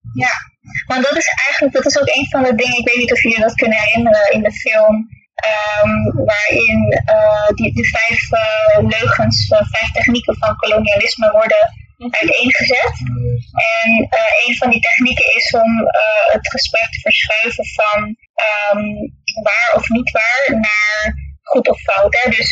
Maar 0.86 1.02
dat 1.02 1.16
is 1.16 1.28
eigenlijk, 1.46 1.74
dat 1.74 1.86
is 1.86 2.00
ook 2.00 2.16
een 2.16 2.28
van 2.30 2.42
de 2.42 2.54
dingen, 2.54 2.78
ik 2.78 2.88
weet 2.88 2.96
niet 2.96 3.12
of 3.12 3.22
jullie 3.22 3.40
dat 3.40 3.54
kunnen 3.54 3.78
herinneren 3.78 4.32
in 4.32 4.42
de 4.42 4.52
film, 4.52 5.08
ehm, 5.34 6.24
waarin 6.24 6.80
eh, 7.04 7.48
die, 7.54 7.74
de 7.74 7.84
vijf 7.84 8.30
eh, 8.30 8.88
leugens, 8.88 9.48
eh, 9.48 9.58
vijf 9.62 9.90
technieken 9.90 10.36
van 10.38 10.56
kolonialisme 10.56 11.30
worden 11.30 11.83
uiteengezet. 11.98 12.96
En 13.82 13.90
eh, 14.10 14.46
een 14.46 14.56
van 14.56 14.70
die 14.70 14.80
technieken 14.80 15.34
is 15.36 15.54
om 15.62 15.72
eh, 15.80 16.32
het 16.32 16.50
gesprek 16.50 16.88
te 16.90 17.00
verschuiven 17.00 17.66
van 17.66 18.16
ehm, 18.34 18.84
waar 19.42 19.70
of 19.74 19.88
niet 19.88 20.10
waar 20.10 20.60
naar 20.60 21.14
goed 21.42 21.68
of 21.68 21.80
fout. 21.80 22.14
Hè? 22.22 22.30
Dus 22.30 22.50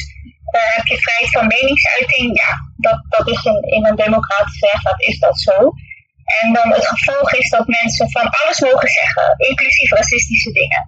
eh, 0.56 0.74
heb 0.76 0.86
je 0.86 0.98
vrijheid 0.98 1.32
van 1.32 1.46
meningsuiting? 1.46 2.38
Ja, 2.38 2.52
dat, 2.76 2.98
dat 3.08 3.28
is 3.28 3.44
in, 3.44 3.62
in 3.62 3.86
een 3.86 3.96
democratische 3.96 4.66
rechtsstaat 4.66 5.00
is 5.00 5.18
dat 5.18 5.40
zo. 5.40 5.72
En 6.40 6.52
dan 6.52 6.72
het 6.72 6.86
gevolg 6.86 7.32
is 7.32 7.48
dat 7.48 7.66
mensen 7.66 8.10
van 8.10 8.30
alles 8.30 8.60
mogen 8.60 8.88
zeggen, 8.88 9.34
inclusief 9.36 9.90
racistische 9.90 10.52
dingen. 10.52 10.82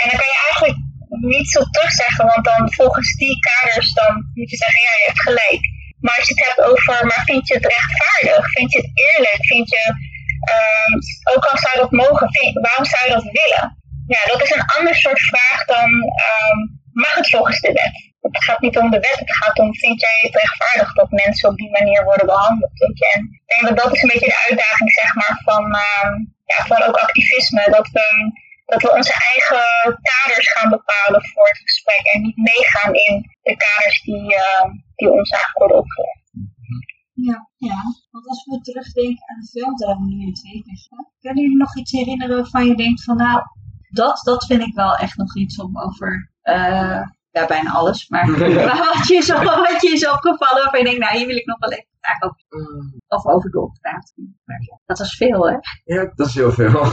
En 0.00 0.08
dan 0.08 0.18
kan 0.18 0.28
je 0.34 0.40
eigenlijk 0.48 0.78
niet 1.08 1.50
zo 1.50 1.60
terugzeggen, 1.62 2.26
want 2.26 2.44
dan 2.44 2.72
volgens 2.72 3.16
die 3.16 3.38
kaders 3.38 3.92
dan 3.92 4.30
moet 4.34 4.50
je 4.50 4.56
zeggen, 4.56 4.80
ja, 4.80 4.92
je 4.98 5.06
hebt 5.06 5.22
gelijk. 5.22 5.62
Maar 6.06 6.18
als 6.18 6.28
je 6.28 6.34
het 6.34 6.46
hebt 6.48 6.62
over, 6.70 7.06
maar 7.06 7.22
vind 7.30 7.48
je 7.48 7.54
het 7.54 7.72
rechtvaardig? 7.76 8.42
Vind 8.56 8.72
je 8.72 8.78
het 8.84 8.90
eerlijk? 9.06 9.40
Vind 9.52 9.68
je, 9.70 9.82
ehm, 10.54 10.94
ook 11.34 11.44
al 11.50 11.58
zou 11.58 11.74
dat 11.82 11.90
mogen, 12.02 12.28
waarom 12.66 12.84
zou 12.92 13.00
je 13.06 13.14
dat 13.18 13.28
willen? 13.40 13.66
Ja, 14.14 14.20
dat 14.32 14.42
is 14.42 14.54
een 14.54 14.68
ander 14.76 14.96
soort 14.96 15.20
vraag 15.20 15.64
dan, 15.64 15.90
ehm, 16.26 16.58
mag 16.92 17.14
het 17.14 17.30
volgens 17.30 17.60
de 17.60 17.72
wet? 17.72 17.96
Het 18.20 18.44
gaat 18.44 18.60
niet 18.60 18.78
om 18.78 18.90
de 18.90 19.00
wet, 19.08 19.18
het 19.24 19.36
gaat 19.36 19.58
om, 19.58 19.74
vind 19.74 20.00
jij 20.00 20.18
het 20.20 20.34
rechtvaardig 20.34 20.92
dat 20.92 21.10
mensen 21.10 21.48
op 21.48 21.56
die 21.56 21.70
manier 21.70 22.04
worden 22.04 22.26
behandeld? 22.26 22.78
Weet 22.84 22.98
je? 22.98 23.08
En 23.14 23.20
ik 23.20 23.48
denk 23.52 23.62
dat 23.68 23.84
dat 23.84 23.94
is 23.94 24.02
een 24.02 24.12
beetje 24.12 24.32
de 24.34 24.44
uitdaging, 24.48 24.90
zeg 24.92 25.14
maar, 25.14 25.40
van, 25.44 25.64
ehm, 25.74 26.14
van 26.70 26.82
ook 26.82 26.96
activisme. 26.96 27.70
Dat 27.70 27.88
we, 27.92 28.06
dat 28.66 28.82
we 28.82 28.92
onze 28.92 29.14
eigen 29.32 29.64
kaders 30.02 30.48
gaan 30.52 30.70
bepalen 30.70 31.22
voor 31.32 31.48
het 31.48 31.58
gesprek 31.58 32.04
en 32.12 32.20
niet 32.22 32.36
meegaan 32.36 32.94
in 32.94 33.14
de 33.42 33.56
kaders 33.56 34.00
die, 34.02 34.36
die 34.96 35.10
ons 35.10 35.30
eigenlijk 35.30 35.58
worden 35.58 35.78
opgelegd. 35.78 36.24
Ja, 37.12 37.50
ja. 37.56 37.80
Want 38.10 38.26
als 38.28 38.44
we 38.44 38.60
terugdenken 38.60 39.28
aan 39.28 39.40
de 39.40 39.46
film, 39.46 39.76
daar 39.76 39.88
hebben 39.88 40.06
we 40.06 40.14
nu 40.14 40.26
in 40.26 40.34
twee 40.34 40.62
keer 40.62 40.78
gedaan. 40.78 41.10
Kunnen 41.20 41.42
jullie 41.42 41.58
nog 41.58 41.76
iets 41.76 41.92
herinneren 41.92 42.36
waarvan 42.36 42.66
je 42.66 42.76
denkt 42.76 43.04
van 43.04 43.16
nou, 43.16 43.42
dat, 43.88 44.20
dat 44.24 44.46
vind 44.46 44.62
ik 44.62 44.74
wel 44.74 44.94
echt 44.94 45.16
nog 45.16 45.36
iets 45.36 45.60
om 45.60 45.80
over, 45.80 46.32
eh, 46.42 47.02
ja 47.30 47.46
bijna 47.46 47.70
alles, 47.72 48.08
maar 48.08 48.26
wat, 48.94 49.06
je 49.08 49.14
is 49.14 49.32
op, 49.32 49.42
wat 49.42 49.82
je 49.82 49.90
is 49.92 50.08
opgevallen 50.08 50.62
waarvan 50.62 50.78
je 50.80 50.84
denkt 50.84 51.00
nou 51.00 51.16
hier 51.16 51.26
wil 51.26 51.36
ik 51.36 51.46
nog 51.46 51.58
wel 51.58 51.70
even 51.70 51.96
graag 52.00 52.22
over, 52.22 52.40
of 53.08 53.26
over 53.26 53.50
doorpraten. 53.50 54.38
Maar 54.44 54.60
ja, 54.60 54.80
Dat 54.86 54.98
was 54.98 55.16
veel 55.16 55.48
hè? 55.48 55.56
Ja, 55.84 56.12
dat 56.14 56.26
is 56.26 56.34
heel 56.34 56.52
veel. 56.52 56.84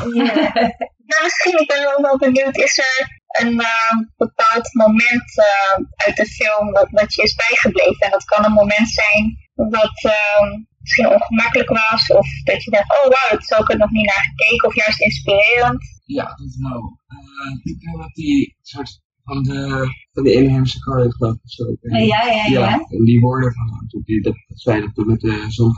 Nou, 1.06 1.24
misschien, 1.24 1.60
ik 1.60 1.68
ben 1.68 1.84
wel, 1.84 2.02
wel 2.02 2.18
benieuwd, 2.18 2.58
is 2.58 2.78
er 2.78 3.22
een 3.42 3.60
eh, 3.60 3.94
bepaald 4.18 4.74
moment 4.74 5.30
eh, 5.50 5.76
uit 6.06 6.16
de 6.16 6.26
film 6.26 6.74
dat, 6.74 6.88
dat 6.92 7.14
je 7.14 7.22
is 7.22 7.36
bijgebleven? 7.36 8.00
En 8.06 8.12
dat 8.12 8.24
kan 8.24 8.46
een 8.46 8.60
moment 8.64 8.90
zijn 8.90 9.24
dat 9.56 9.96
eh, 10.18 10.42
misschien 10.80 11.08
ongemakkelijk 11.10 11.70
was, 11.70 12.08
of 12.08 12.28
dat 12.44 12.64
je 12.64 12.72
dacht, 12.72 12.90
oh 12.98 13.08
wauw, 13.14 13.40
zo 13.40 13.56
heb 13.56 13.64
ik 13.64 13.72
er 13.72 13.78
nog 13.78 13.92
niet 13.92 14.06
naar 14.06 14.26
gekeken, 14.30 14.68
of 14.68 14.76
juist 14.76 15.00
inspirerend. 15.02 15.84
Ja, 16.06 16.24
dat 16.24 16.56
wel. 16.70 16.82
Uh, 17.08 17.60
ik 17.64 17.80
denk 17.80 17.98
dat 17.98 18.14
die 18.14 18.58
soort 18.62 19.02
van 19.24 19.44
de, 19.44 19.88
van 20.14 20.24
de 20.24 20.34
inheemse 20.34 20.80
koning 20.80 21.14
geloof 21.14 21.34
ik 21.34 21.40
zo. 21.44 21.64
En- 21.82 22.06
Ja, 22.06 22.22
ja, 22.24 22.46
ja. 22.46 22.72
en 22.74 23.04
die 23.06 23.20
woorden 23.20 23.54
van 23.54 23.68
hem, 23.76 23.88
toen 23.88 24.02
die, 24.06 24.22
dat, 24.22 24.36
dat 24.48 24.60
zei 24.60 24.82
dat 24.82 24.94
toen 24.96 25.08
met 25.08 25.20
de 25.20 25.46
zon. 25.48 25.74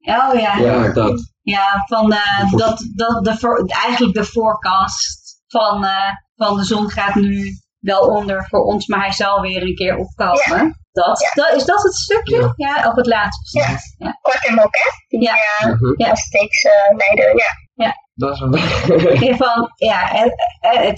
Oh 0.00 0.40
ja. 0.40 0.56
Ja, 0.58 0.92
dat. 0.92 1.32
Ja, 1.42 1.82
van 1.86 2.12
eh, 2.12 2.50
dat, 2.52 2.88
dat 2.94 3.24
de 3.24 3.36
voor, 3.38 3.66
eigenlijk 3.66 4.14
de 4.14 4.24
forecast 4.24 5.21
van, 5.52 5.84
eh, 5.84 6.10
van 6.34 6.56
de 6.56 6.64
zon 6.64 6.90
gaat 6.90 7.14
nu 7.14 7.58
wel 7.78 8.00
onder 8.00 8.46
voor 8.48 8.64
ons, 8.64 8.86
maar 8.86 9.00
hij 9.00 9.12
zal 9.12 9.40
weer 9.40 9.62
een 9.62 9.74
keer 9.74 9.96
opkomen. 9.96 10.80
Dat, 10.92 11.30
dat, 11.34 11.52
is 11.56 11.64
dat 11.64 11.82
het 11.82 11.94
stukje? 11.94 12.52
Ja, 12.56 12.88
op 12.88 12.96
het 12.96 13.06
laatste. 13.06 13.58
Ja. 13.58 13.78
Ja. 13.98 14.18
Kort 14.20 14.46
en 14.46 14.54
Moket, 14.54 15.04
die 15.08 15.20
Ja. 15.20 15.34
Mhm. 15.58 15.94
Ja. 15.96 16.08
eh, 16.08 16.96
leider, 16.96 17.36
ja. 17.74 18.00
Dat 18.14 18.34
is 18.34 18.40
wel... 18.40 18.54
In 18.54 19.12
ieder 19.12 19.36
geval, 19.36 19.70
ja, 19.74 20.12
en, 20.14 20.32
en, 20.60 20.94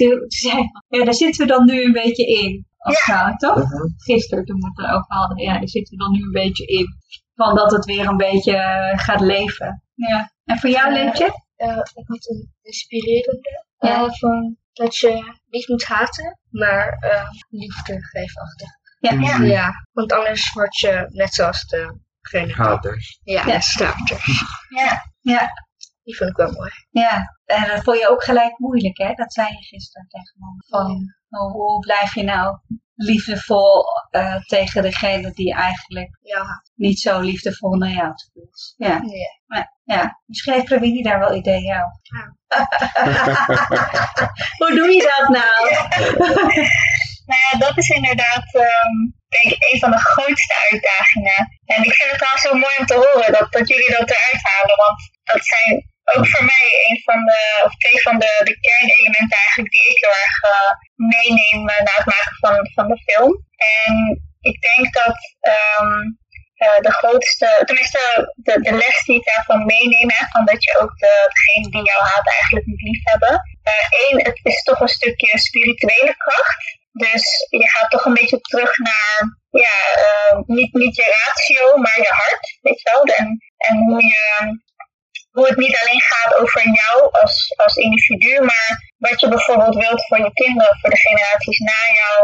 ja, 0.88 1.04
daar 1.04 1.14
zitten 1.14 1.46
we 1.46 1.52
dan 1.52 1.64
nu 1.64 1.84
een 1.84 1.92
beetje 1.92 2.26
in. 2.26 2.66
Als 2.78 3.00
vrouw, 3.00 3.34
toch? 3.36 3.56
Mhm. 3.56 3.86
Gisteren 3.96 4.44
toen 4.44 4.60
we 4.60 4.66
het 4.66 4.78
erover 4.78 5.14
hadden, 5.14 5.38
ja, 5.38 5.52
daar 5.52 5.68
zitten 5.68 5.96
we 5.96 6.04
dan 6.04 6.12
nu 6.12 6.22
een 6.22 6.32
beetje 6.32 6.66
in. 6.66 6.86
Van 7.34 7.54
dat 7.54 7.72
het 7.72 7.84
weer 7.84 8.08
een 8.08 8.16
beetje 8.16 8.92
gaat 8.96 9.20
leven. 9.20 9.82
Ja. 9.94 10.30
En 10.44 10.58
voor 10.58 10.70
jou, 10.70 10.92
Lentje? 10.92 11.42
Eh, 11.56 11.76
ik 11.94 12.06
had 12.06 12.28
een 12.28 12.52
inspirerende. 12.62 13.64
Ja. 13.88 14.08
van 14.10 14.56
dat 14.72 14.96
je 14.96 15.38
niet 15.46 15.68
moet 15.68 15.84
haten, 15.84 16.38
maar 16.50 16.88
eh, 16.88 17.28
liefde 17.48 17.98
geven 18.04 18.42
achter. 18.42 18.68
Ja. 18.98 19.12
Ja. 19.12 19.44
Ja, 19.44 19.72
want 19.92 20.12
anders 20.12 20.52
word 20.52 20.76
je 20.78 21.04
net 21.08 21.34
zoals 21.34 21.64
degene. 21.66 22.52
Haters. 22.52 23.20
Ja, 23.22 23.46
Ja. 23.46 23.60
staters. 23.60 24.42
Ja. 25.20 25.48
Die 26.02 26.16
vind 26.16 26.30
ik 26.30 26.36
wel 26.36 26.52
mooi. 26.52 26.70
Ja, 26.90 27.38
en 27.44 27.68
dat 27.68 27.82
vond 27.84 27.98
je 27.98 28.08
ook 28.08 28.24
gelijk 28.24 28.58
moeilijk, 28.58 28.98
hè? 28.98 29.12
Dat 29.12 29.32
zei 29.32 29.48
je 29.48 29.62
gisteren 29.62 30.06
tegen 30.08 30.34
me. 30.38 30.46
Van, 30.68 31.14
hoe, 31.28 31.50
hoe 31.52 31.78
blijf 31.78 32.14
je 32.14 32.22
nou 32.22 32.58
liefdevol 32.94 33.84
eh, 34.10 34.36
tegen 34.36 34.82
degene 34.82 35.32
die 35.32 35.54
eigenlijk 35.54 36.18
Ja, 36.22 36.62
niet 36.74 37.00
zo 37.00 37.20
liefdevol 37.20 37.74
naar 37.74 37.90
jou 37.90 38.14
toe 38.14 38.48
is? 38.52 38.74
Ja. 38.76 38.88
Ja. 38.88 39.02
Maar, 39.46 39.72
ja. 39.84 40.20
Misschien 40.26 40.52
heeft 40.52 40.64
Pravini 40.64 41.02
daar 41.02 41.18
wel 41.18 41.34
ideeën 41.34 41.74
over. 41.74 42.36
hoe 44.58 44.74
doe 44.74 44.90
je 44.90 45.14
dat 45.16 45.28
nou? 45.28 45.70
Nou 47.26 47.40
ja, 47.50 47.58
dat 47.58 47.78
is 47.78 47.88
inderdaad, 47.88 48.54
ehm, 48.54 48.96
denk 49.28 49.54
ik, 49.54 49.72
een 49.72 49.80
van 49.80 49.90
de 49.90 49.98
grootste 49.98 50.54
uitdagingen. 50.70 51.60
En 51.64 51.84
ik 51.84 51.94
vind 51.94 52.10
het 52.10 52.18
trouwens 52.18 52.42
heel 52.42 52.62
mooi 52.64 52.74
om 52.78 52.86
te 52.86 52.94
horen 52.94 53.32
dat, 53.32 53.52
dat 53.52 53.68
jullie 53.68 53.90
dat 53.90 54.10
eruit 54.10 54.42
halen. 54.42 54.76
Want 54.76 55.10
dat 55.22 55.46
zijn 55.46 55.93
ook 56.12 56.26
voor 56.28 56.44
mij 56.44 56.66
een 56.88 57.00
van 57.04 57.24
de, 57.24 57.62
of 57.64 57.72
twee 57.76 58.02
van 58.02 58.18
de, 58.18 58.32
de 58.44 58.56
kernelementen 58.60 59.38
eigenlijk 59.44 59.72
die 59.72 59.88
ik 59.90 59.98
heel 60.04 60.16
erg 60.24 60.36
eh, 60.52 60.72
meeneem 60.94 61.68
eh, 61.68 61.84
na 61.86 61.92
het 61.94 62.06
maken 62.14 62.36
van, 62.40 62.54
van 62.74 62.88
de 62.88 62.98
film. 63.06 63.32
En 63.84 63.94
ik 64.40 64.60
denk 64.60 64.94
dat 64.94 65.18
ehm, 65.40 66.00
eh, 66.54 66.80
de 66.80 66.92
grootste, 66.92 67.62
tenminste 67.64 68.32
de, 68.36 68.60
de 68.60 68.72
les 68.72 69.02
die 69.04 69.16
ik 69.16 69.24
daarvan 69.24 69.64
meeneem, 69.64 70.10
hè, 70.10 70.26
van 70.28 70.44
dat 70.44 70.64
je 70.64 70.78
ook 70.80 70.98
de, 70.98 71.30
degene 71.32 71.70
die 71.70 71.90
jou 71.90 72.00
haat 72.02 72.28
eigenlijk 72.32 72.66
moet 72.66 72.82
lief 72.82 73.02
hebben. 73.04 73.42
Eén, 74.04 74.18
het 74.24 74.40
is 74.42 74.62
toch 74.62 74.80
een 74.80 74.96
stukje 74.98 75.38
spirituele 75.38 76.14
kracht. 76.16 76.82
Dus 76.92 77.24
je 77.50 77.68
gaat 77.68 77.90
toch 77.90 78.04
een 78.04 78.14
beetje 78.14 78.40
terug 78.40 78.78
naar, 78.78 79.38
ja, 79.50 79.76
niet, 80.46 80.72
niet 80.72 80.96
je 80.96 81.22
ratio, 81.24 81.76
maar 81.76 81.98
je 81.98 82.08
hart, 82.08 82.58
weet 82.60 82.80
je 82.80 82.90
wel. 82.90 83.02
En, 83.02 83.38
en 83.56 83.76
hoe, 83.76 84.04
je, 84.04 84.58
hoe 85.34 85.48
het 85.48 85.56
niet 85.64 85.78
alleen 85.80 86.02
gaat 86.12 86.34
over 86.40 86.62
jou 86.80 86.96
als, 87.22 87.34
als 87.56 87.76
individu, 87.76 88.40
maar 88.40 88.70
wat 89.06 89.20
je 89.20 89.28
bijvoorbeeld 89.28 89.76
wilt 89.84 90.06
voor 90.06 90.18
je 90.18 90.32
kinderen, 90.32 90.78
voor 90.80 90.90
de 90.90 91.04
generaties 91.06 91.58
na 91.58 91.80
jou. 92.02 92.18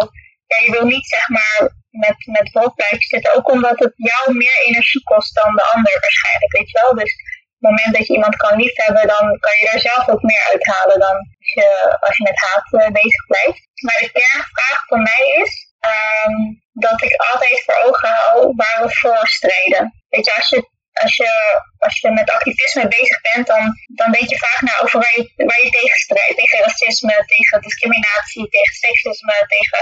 Ja, 0.50 0.56
je 0.64 0.70
wil 0.70 0.86
niet 0.94 1.06
zeg 1.06 1.28
maar 1.28 1.58
met, 1.90 2.18
met 2.36 2.52
wolk 2.52 2.74
blijven 2.74 3.06
zitten, 3.12 3.34
ook 3.34 3.48
omdat 3.50 3.78
het 3.78 3.92
jou 3.96 4.36
meer 4.36 4.58
energie 4.66 5.02
kost 5.02 5.34
dan 5.34 5.54
de 5.54 5.70
ander 5.74 5.96
waarschijnlijk, 6.00 6.52
weet 6.56 6.70
je 6.70 6.80
wel. 6.82 6.94
Dus 7.02 7.12
op 7.56 7.62
het 7.66 7.70
moment 7.70 7.94
dat 7.96 8.06
je 8.06 8.12
iemand 8.12 8.36
kan 8.36 8.60
liefhebben, 8.60 9.06
dan 9.14 9.24
kan 9.44 9.54
je 9.58 9.68
daar 9.70 9.80
zelf 9.90 10.08
ook 10.08 10.22
meer 10.22 10.44
uithalen 10.52 10.98
dan 11.06 11.16
als 11.40 11.50
je, 11.58 11.96
als 12.00 12.16
je 12.16 12.22
met 12.22 12.40
haat 12.46 12.66
eh, 12.72 12.90
bezig 13.00 13.24
blijft. 13.26 13.62
Maar 13.86 13.98
de 14.04 14.10
kernvraag 14.18 14.78
voor 14.88 15.02
mij 15.10 15.24
is 15.42 15.52
ehm, 15.90 16.36
dat 16.72 17.02
ik 17.02 17.14
altijd 17.32 17.62
voor 17.64 17.78
ogen 17.86 18.08
hou 18.08 18.52
waar 18.56 18.78
we 18.82 18.90
voor 19.00 19.26
strijden. 19.38 19.84
Weet 20.08 20.26
je, 20.26 20.34
als 20.34 20.48
je, 20.48 20.68
als 21.02 21.16
je, 21.16 21.30
als 21.78 22.00
je 22.00 22.10
met 22.10 22.30
activisme 22.30 22.88
bezig 22.88 23.20
bent, 23.20 23.46
dan, 23.46 23.62
dan 24.00 24.10
denk 24.12 24.28
je 24.28 24.38
vaak 24.38 24.60
na 24.60 24.74
over 24.82 24.98
waar 25.00 25.16
je, 25.16 25.44
waar 25.48 25.62
je 25.64 25.70
tegen 25.70 25.98
strijdt. 25.98 26.36
Tegen 26.36 26.64
racisme, 26.64 27.24
tegen 27.26 27.60
discriminatie, 27.60 28.48
tegen 28.48 28.74
seksisme, 28.74 29.36
tegen 29.54 29.80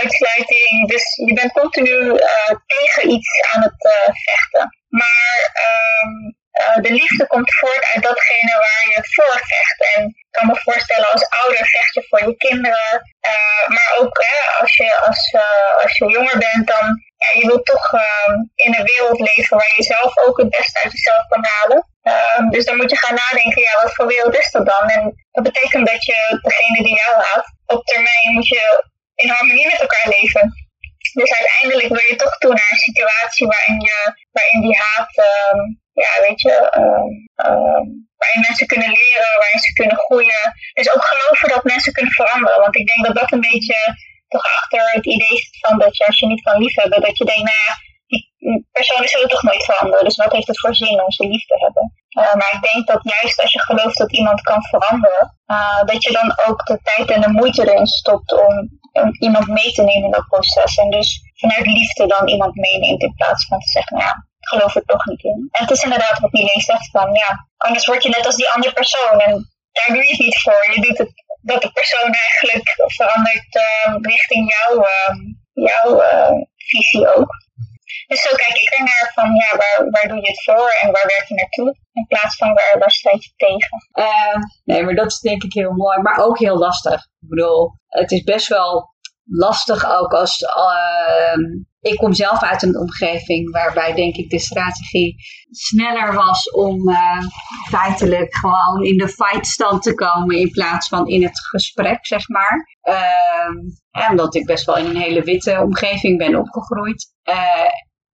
uitsluiting. 0.00 0.88
Dus 0.88 1.04
je 1.26 1.34
bent 1.34 1.52
continu 1.52 1.98
eh, 2.16 2.54
tegen 2.66 3.10
iets 3.10 3.30
aan 3.52 3.62
het 3.62 3.80
eh, 3.94 4.14
vechten. 4.28 4.64
Maar 4.88 5.50
ehm, 5.66 6.14
eh, 6.52 6.76
de 6.82 6.92
liefde 6.92 7.26
komt 7.26 7.54
voort 7.58 7.84
uit 7.92 8.02
datgene 8.02 8.54
waar 8.64 8.84
je 8.94 9.00
voor 9.10 9.38
vecht. 9.52 9.94
En 9.94 10.04
ik 10.06 10.26
kan 10.30 10.46
me 10.46 10.56
voorstellen, 10.56 11.10
als 11.10 11.28
ouder 11.28 11.66
vecht 11.66 11.94
je 11.94 12.06
voor 12.08 12.22
je 12.28 12.36
kinderen. 12.36 13.14
Eh, 13.20 13.66
maar 13.66 13.94
ook 13.98 14.24
hè, 14.26 14.60
als, 14.60 14.74
je, 14.74 14.96
als, 14.96 15.30
eh, 15.30 15.82
als 15.82 15.96
je 15.96 16.10
jonger 16.10 16.38
bent, 16.38 16.66
dan 16.66 16.86
ja, 17.16 17.40
je 17.40 17.46
wilt 17.46 17.66
toch 17.66 17.92
in 18.54 18.74
een 18.74 18.84
wereld 18.84 19.20
leven 19.20 19.56
waar 19.56 19.72
je 19.76 19.82
zelf 19.82 20.18
ook 20.18 20.38
het 20.38 20.48
beste 20.48 20.80
uit 20.82 20.92
jezelf 20.92 21.26
kan 21.28 21.44
halen. 21.44 21.86
Dus 22.50 22.64
dan 22.64 22.76
moet 22.76 22.90
je 22.90 22.96
gaan 22.96 23.14
nadenken, 23.14 23.62
ja, 23.62 23.82
wat 23.82 23.94
voor 23.94 24.06
wereld 24.06 24.38
is 24.38 24.50
dat 24.50 24.66
dan? 24.66 24.88
En 24.88 25.26
dat 25.30 25.44
betekent 25.44 25.86
dat 25.86 26.04
je 26.04 26.38
degene 26.42 26.82
die 26.82 26.96
jou 26.96 27.14
haat, 27.16 27.46
op 27.66 27.84
termijn 27.84 28.32
moet 28.32 28.48
je 28.48 28.84
in 29.14 29.28
harmonie 29.28 29.66
met 29.66 29.80
elkaar 29.80 30.08
leven. 30.20 30.52
Dus 31.12 31.32
uiteindelijk 31.32 31.88
wil 31.88 32.08
je 32.08 32.16
toch 32.16 32.38
toe 32.38 32.54
naar 32.54 32.70
een 32.70 32.86
situatie 32.88 33.46
waarin, 33.46 33.80
je, 33.80 34.21
waarin 34.36 34.60
die 34.66 34.76
haat, 34.84 35.12
ehm, 35.28 35.60
ja, 36.02 36.12
weet 36.26 36.40
je, 36.46 36.54
ehm, 36.78 37.12
ehm, 37.46 37.86
waarin 38.20 38.46
mensen 38.46 38.66
kunnen 38.72 38.92
leren, 39.00 39.38
waarin 39.42 39.64
ze 39.66 39.72
kunnen 39.72 39.96
groeien. 39.96 40.44
Dus 40.72 40.92
ook 40.94 41.04
geloven 41.04 41.48
dat 41.48 41.64
mensen 41.64 41.92
kunnen 41.92 42.12
veranderen. 42.12 42.60
Want 42.60 42.76
ik 42.76 42.86
denk 42.86 43.02
dat 43.06 43.16
dat 43.20 43.32
een 43.32 43.46
beetje 43.52 43.78
toch 44.28 44.44
achter 44.58 44.90
het 44.92 45.06
idee 45.06 45.36
zit 45.44 45.58
van 45.66 45.78
dat 45.78 45.96
je 45.96 46.06
als 46.06 46.18
je 46.18 46.26
niet 46.26 46.42
kan 46.42 46.62
liefhebben, 46.62 47.00
dat 47.00 47.18
je 47.18 47.24
denkt, 47.24 47.46
nou 47.50 47.60
ja, 47.66 47.74
die 48.06 48.22
personen 48.72 49.08
zullen 49.08 49.28
toch 49.28 49.42
nooit 49.42 49.64
veranderen. 49.64 50.04
Dus 50.04 50.16
wat 50.16 50.32
heeft 50.32 50.46
het 50.46 50.60
voor 50.60 50.74
zin 50.74 51.02
om 51.02 51.10
ze 51.10 51.26
lief 51.26 51.46
te 51.46 51.58
hebben? 51.64 51.84
Uh, 52.18 52.34
maar 52.34 52.52
ik 52.52 52.72
denk 52.72 52.86
dat 52.86 53.00
juist 53.02 53.40
als 53.40 53.52
je 53.52 53.60
gelooft 53.60 53.98
dat 53.98 54.12
iemand 54.12 54.40
kan 54.40 54.62
veranderen, 54.62 55.38
uh, 55.46 55.82
dat 55.84 56.02
je 56.04 56.12
dan 56.12 56.28
ook 56.46 56.66
de 56.66 56.78
tijd 56.82 57.10
en 57.10 57.20
de 57.20 57.28
moeite 57.28 57.70
erin 57.70 57.86
stopt 57.86 58.32
om, 58.32 58.80
iemand 59.18 59.46
mee 59.46 59.72
te 59.72 59.82
nemen 59.82 60.04
in 60.04 60.10
dat 60.10 60.26
proces. 60.28 60.76
En 60.76 60.90
dus 60.90 61.20
vanuit 61.42 61.66
liefde 61.66 62.06
dan 62.06 62.28
iemand 62.28 62.54
meeneemt 62.54 63.02
in 63.02 63.14
plaats 63.14 63.46
van 63.46 63.58
te 63.60 63.68
zeggen, 63.76 63.96
nou 63.96 64.14
geloof 64.42 64.74
er 64.74 64.84
toch 64.84 65.04
niet 65.06 65.22
in. 65.22 65.48
En 65.50 65.62
het 65.64 65.70
is 65.70 65.82
inderdaad 65.82 66.18
wat 66.18 66.32
Milene 66.32 66.60
zegt 66.60 66.90
van, 66.90 67.14
ja, 67.14 67.30
anders 67.56 67.86
word 67.86 68.02
je 68.02 68.08
net 68.08 68.26
als 68.26 68.36
die 68.36 68.50
andere 68.50 68.72
persoon. 68.72 69.18
En 69.20 69.32
daar 69.72 69.90
doe 69.94 70.04
je 70.04 70.10
het 70.10 70.18
niet 70.26 70.40
voor. 70.42 70.66
Je 70.74 70.80
doet 70.80 70.98
het 70.98 71.12
dat 71.42 71.62
de 71.62 71.72
persoon 71.72 72.12
eigenlijk 72.26 72.68
verandert 72.96 73.54
uh, 73.54 73.96
richting 74.00 74.54
jouw, 74.56 74.86
jouw 75.52 76.02
visie 76.56 77.14
ook. 77.14 77.30
Dus 78.06 78.22
zo 78.22 78.34
kijk 78.34 78.58
ik 78.58 78.70
ernaar 78.70 79.10
van, 79.14 79.34
ja, 79.34 79.56
waar, 79.56 79.90
waar 79.90 80.08
doe 80.08 80.20
je 80.20 80.30
het 80.30 80.42
voor 80.44 80.70
en 80.80 80.92
waar 80.92 81.06
werk 81.06 81.24
je 81.28 81.34
naartoe? 81.34 81.76
In 81.92 82.06
plaats 82.06 82.36
van 82.36 82.54
waar, 82.54 82.76
waar 82.78 82.90
strijd 82.90 83.24
je 83.24 83.30
tegen? 83.36 83.78
Nee, 84.64 84.82
maar 84.82 84.94
dat 84.94 85.06
is 85.06 85.18
denk 85.18 85.42
ik 85.42 85.52
heel 85.52 85.72
mooi, 85.72 85.98
maar 85.98 86.24
ook 86.24 86.38
heel 86.38 86.58
lastig. 86.58 86.94
Ik 86.94 87.28
bedoel, 87.28 87.72
het 87.88 88.10
is 88.10 88.22
best 88.22 88.48
wel 88.48 88.91
lastig 89.24 89.84
ook 89.84 90.12
als... 90.12 90.40
Uh, 90.40 91.60
ik 91.80 91.96
kom 91.96 92.12
zelf 92.12 92.42
uit 92.42 92.62
een 92.62 92.78
omgeving 92.78 93.50
waarbij 93.50 93.94
denk 93.94 94.16
ik 94.16 94.30
de 94.30 94.38
strategie 94.38 95.14
sneller 95.50 96.14
was 96.14 96.50
om 96.50 96.88
uh, 96.88 97.20
feitelijk 97.68 98.36
gewoon 98.36 98.84
in 98.84 98.96
de 98.96 99.08
fightstand 99.08 99.82
te 99.82 99.94
komen 99.94 100.38
in 100.38 100.50
plaats 100.50 100.88
van 100.88 101.06
in 101.06 101.22
het 101.22 101.46
gesprek, 101.46 102.06
zeg 102.06 102.28
maar. 102.28 102.78
Uh, 102.82 104.10
omdat 104.10 104.34
ik 104.34 104.46
best 104.46 104.66
wel 104.66 104.76
in 104.76 104.86
een 104.86 104.96
hele 104.96 105.22
witte 105.22 105.60
omgeving 105.62 106.18
ben 106.18 106.38
opgegroeid. 106.38 107.06
Uh, 107.28 107.34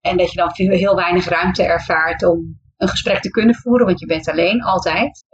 en 0.01 0.16
dat 0.16 0.33
je 0.33 0.37
dan 0.37 0.53
heel 0.55 0.97
weinig 0.97 1.29
ruimte 1.29 1.62
ervaart 1.62 2.25
om 2.25 2.61
een 2.77 2.88
gesprek 2.88 3.23
te 3.23 3.31
kunnen 3.31 3.55
voeren, 3.55 3.87
want 3.87 4.01
je 4.01 4.07
bent 4.07 4.29
alleen, 4.29 4.62
altijd. 4.62 5.27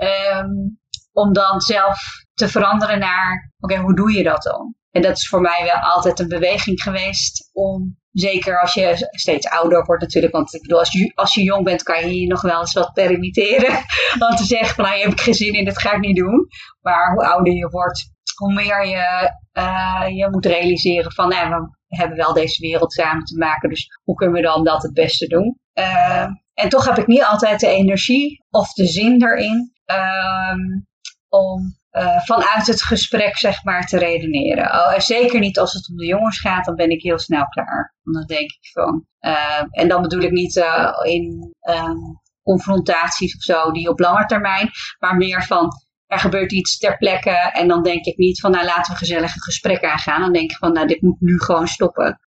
Om 1.12 1.32
dan 1.32 1.60
zelf 1.60 2.00
te 2.34 2.48
veranderen 2.48 2.98
naar, 2.98 3.52
oké, 3.58 3.76
hoe 3.76 3.94
doe 3.94 4.12
je 4.12 4.22
dat 4.22 4.42
dan? 4.42 4.74
En 4.94 5.02
dat 5.02 5.16
is 5.16 5.28
voor 5.28 5.40
mij 5.40 5.60
wel 5.64 5.92
altijd 5.92 6.18
een 6.18 6.28
beweging 6.28 6.82
geweest 6.82 7.50
om, 7.52 7.96
zeker 8.12 8.60
als 8.60 8.74
je 8.74 9.08
steeds 9.10 9.48
ouder 9.48 9.84
wordt 9.84 10.02
natuurlijk, 10.02 10.32
want 10.32 10.54
ik 10.54 10.60
bedoel, 10.60 10.78
als 10.78 10.92
je, 10.92 11.12
als 11.14 11.34
je 11.34 11.42
jong 11.42 11.64
bent 11.64 11.82
kan 11.82 12.00
je 12.00 12.06
hier 12.06 12.28
nog 12.28 12.42
wel 12.42 12.60
eens 12.60 12.72
wat 12.72 12.92
permitteren. 12.92 13.76
om 14.18 14.36
te 14.36 14.44
zeggen 14.44 14.74
van, 14.74 14.84
nou, 14.84 14.96
je 14.96 15.04
hebt 15.04 15.20
geen 15.20 15.34
zin 15.34 15.52
in, 15.52 15.64
dat 15.64 15.80
ga 15.80 15.92
ik 15.92 16.00
niet 16.00 16.16
doen. 16.16 16.46
Maar 16.80 17.12
hoe 17.12 17.26
ouder 17.26 17.52
je 17.52 17.68
wordt, 17.68 18.10
hoe 18.36 18.52
meer 18.52 18.86
je, 18.86 19.32
uh, 19.52 20.16
je 20.16 20.28
moet 20.30 20.46
realiseren 20.46 21.12
van, 21.12 21.28
nou, 21.28 21.68
we 21.86 21.96
hebben 21.96 22.16
wel 22.16 22.32
deze 22.32 22.60
wereld 22.60 22.92
samen 22.92 23.24
te 23.24 23.38
maken, 23.38 23.68
dus 23.68 23.86
hoe 24.02 24.14
kunnen 24.14 24.34
we 24.36 24.42
dan 24.42 24.64
dat 24.64 24.82
het 24.82 24.92
beste 24.92 25.26
doen? 25.26 25.58
Uh, 25.74 26.26
en 26.54 26.68
toch 26.68 26.84
heb 26.84 26.98
ik 26.98 27.06
niet 27.06 27.24
altijd 27.24 27.60
de 27.60 27.68
energie 27.68 28.44
of 28.50 28.72
de 28.72 28.86
zin 28.86 29.22
erin 29.22 29.72
um, 29.86 30.86
om 31.28 31.78
uh, 31.94 32.20
vanuit 32.20 32.66
het 32.66 32.82
gesprek 32.82 33.36
zeg 33.36 33.64
maar 33.64 33.86
te 33.86 33.98
redeneren. 33.98 34.64
Oh, 34.64 34.98
zeker 34.98 35.40
niet 35.40 35.58
als 35.58 35.72
het 35.72 35.88
om 35.88 35.96
de 35.96 36.06
jongens 36.06 36.40
gaat, 36.40 36.64
dan 36.64 36.74
ben 36.74 36.90
ik 36.90 37.02
heel 37.02 37.18
snel 37.18 37.46
klaar. 37.46 37.94
Want 38.02 38.16
dan 38.16 38.36
denk 38.36 38.50
ik 38.50 38.70
van, 38.72 39.06
uh, 39.20 39.62
en 39.70 39.88
dan 39.88 40.02
bedoel 40.02 40.20
ik 40.20 40.30
niet 40.30 40.56
uh, 40.56 40.92
in 41.02 41.54
um, 41.68 42.20
confrontaties 42.42 43.36
of 43.36 43.42
zo 43.42 43.70
die 43.70 43.88
op 43.88 43.98
lange 43.98 44.26
termijn, 44.26 44.70
maar 44.98 45.16
meer 45.16 45.42
van 45.42 45.68
er 46.06 46.18
gebeurt 46.18 46.52
iets 46.52 46.78
ter 46.78 46.96
plekke 46.96 47.30
en 47.30 47.68
dan 47.68 47.82
denk 47.82 48.04
ik 48.04 48.16
niet 48.16 48.40
van 48.40 48.50
nou 48.50 48.64
laten 48.64 48.92
we 48.92 48.98
gezellig 48.98 49.34
een 49.34 49.42
gesprek 49.42 49.84
aangaan. 49.84 50.20
Dan 50.20 50.32
denk 50.32 50.50
ik 50.50 50.56
van 50.56 50.72
nou 50.72 50.86
dit 50.86 51.02
moet 51.02 51.20
nu 51.20 51.40
gewoon 51.40 51.66
stoppen. 51.66 52.20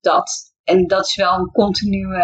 dat. 0.00 0.52
en 0.64 0.86
dat 0.86 1.06
is 1.06 1.16
wel 1.16 1.34
een 1.34 1.50
continue 1.50 2.16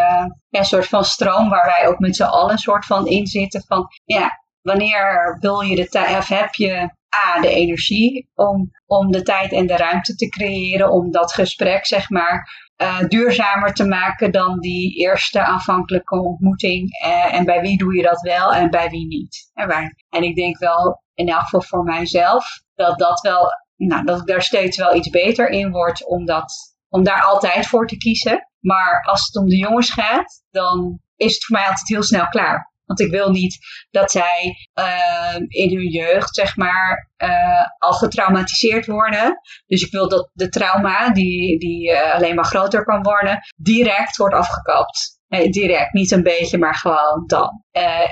ja, 0.49 0.63
soort 0.63 0.87
van 0.87 1.05
stroom 1.05 1.49
waar 1.49 1.67
wij 1.67 1.89
ook 1.89 1.99
met 1.99 2.17
z'n 2.17 2.23
allen 2.23 2.51
een 2.51 2.59
soort 2.59 2.85
van 2.85 3.07
in 3.07 3.27
zitten. 3.27 3.63
Van 3.67 3.87
ja, 4.05 4.31
wanneer 4.69 5.37
wil 5.41 5.61
je 5.61 5.77
de 5.77 5.89
tijd, 5.89 6.17
of 6.17 6.29
heb 6.29 6.55
je 6.55 6.97
A, 7.27 7.41
de 7.41 7.51
energie 7.51 8.31
om, 8.35 8.71
om 8.87 9.11
de 9.11 9.23
tijd 9.23 9.53
en 9.53 9.67
de 9.67 9.77
ruimte 9.77 10.15
te 10.15 10.29
creëren 10.29 10.91
om 10.91 11.11
dat 11.11 11.33
gesprek, 11.33 11.87
zeg 11.87 12.11
maar, 12.11 12.67
eh, 12.77 13.01
duurzamer 13.09 13.75
te 13.75 13.87
maken 13.87 14.33
dan 14.33 14.61
die 14.61 14.95
eerste 14.95 15.45
aanvankelijke 15.45 16.21
ontmoeting. 16.21 17.01
Eh, 17.03 17.35
en 17.35 17.45
bij 17.45 17.61
wie 17.61 17.79
doe 17.79 17.97
je 17.97 18.03
dat 18.03 18.21
wel 18.21 18.55
en 18.55 18.71
bij 18.71 18.89
wie 18.89 19.07
niet. 19.07 19.51
En, 19.55 19.69
waar, 19.69 19.95
en 20.09 20.23
ik 20.23 20.37
denk 20.37 20.59
wel, 20.59 21.03
in 21.15 21.29
elk 21.29 21.41
geval 21.41 21.63
voor 21.63 21.85
mijzelf, 21.85 22.45
dat 22.75 22.99
dat 22.99 23.21
wel, 23.21 23.47
nou, 23.77 24.05
dat 24.05 24.21
ik 24.21 24.27
daar 24.27 24.43
steeds 24.43 24.77
wel 24.77 24.95
iets 24.95 25.11
beter 25.11 25.49
in 25.49 25.71
word 25.71 26.07
om, 26.07 26.25
dat, 26.25 26.53
om 26.89 27.03
daar 27.05 27.23
altijd 27.23 27.67
voor 27.67 27.87
te 27.87 27.97
kiezen. 27.97 28.49
Maar 28.61 29.03
als 29.03 29.27
het 29.27 29.43
om 29.43 29.49
de 29.49 29.57
jongens 29.57 29.91
gaat, 29.91 30.43
dan 30.51 31.01
is 31.17 31.35
het 31.35 31.45
voor 31.45 31.57
mij 31.57 31.67
altijd 31.67 31.89
heel 31.89 32.03
snel 32.03 32.29
klaar. 32.29 32.68
Want 32.89 33.01
ik 33.01 33.11
wil 33.11 33.31
niet 33.31 33.59
dat 33.91 34.11
zij 34.11 34.55
uh, 34.75 35.35
in 35.49 35.77
hun 35.77 35.89
jeugd, 35.89 36.35
zeg 36.35 36.57
maar, 36.57 37.11
uh, 37.23 37.67
al 37.79 37.93
getraumatiseerd 37.93 38.87
worden. 38.87 39.41
Dus 39.67 39.83
ik 39.83 39.91
wil 39.91 40.09
dat 40.09 40.31
de 40.33 40.49
trauma, 40.49 41.11
die, 41.11 41.59
die 41.59 41.91
uh, 41.91 42.15
alleen 42.15 42.35
maar 42.35 42.45
groter 42.45 42.85
kan 42.85 43.03
worden, 43.03 43.39
direct 43.57 44.17
wordt 44.17 44.35
afgekapt. 44.35 45.17
Nee, 45.29 45.51
direct, 45.51 45.93
niet 45.93 46.11
een 46.11 46.23
beetje, 46.23 46.59
maar 46.59 46.75
gewoon 46.75 47.25
dan. 47.27 47.63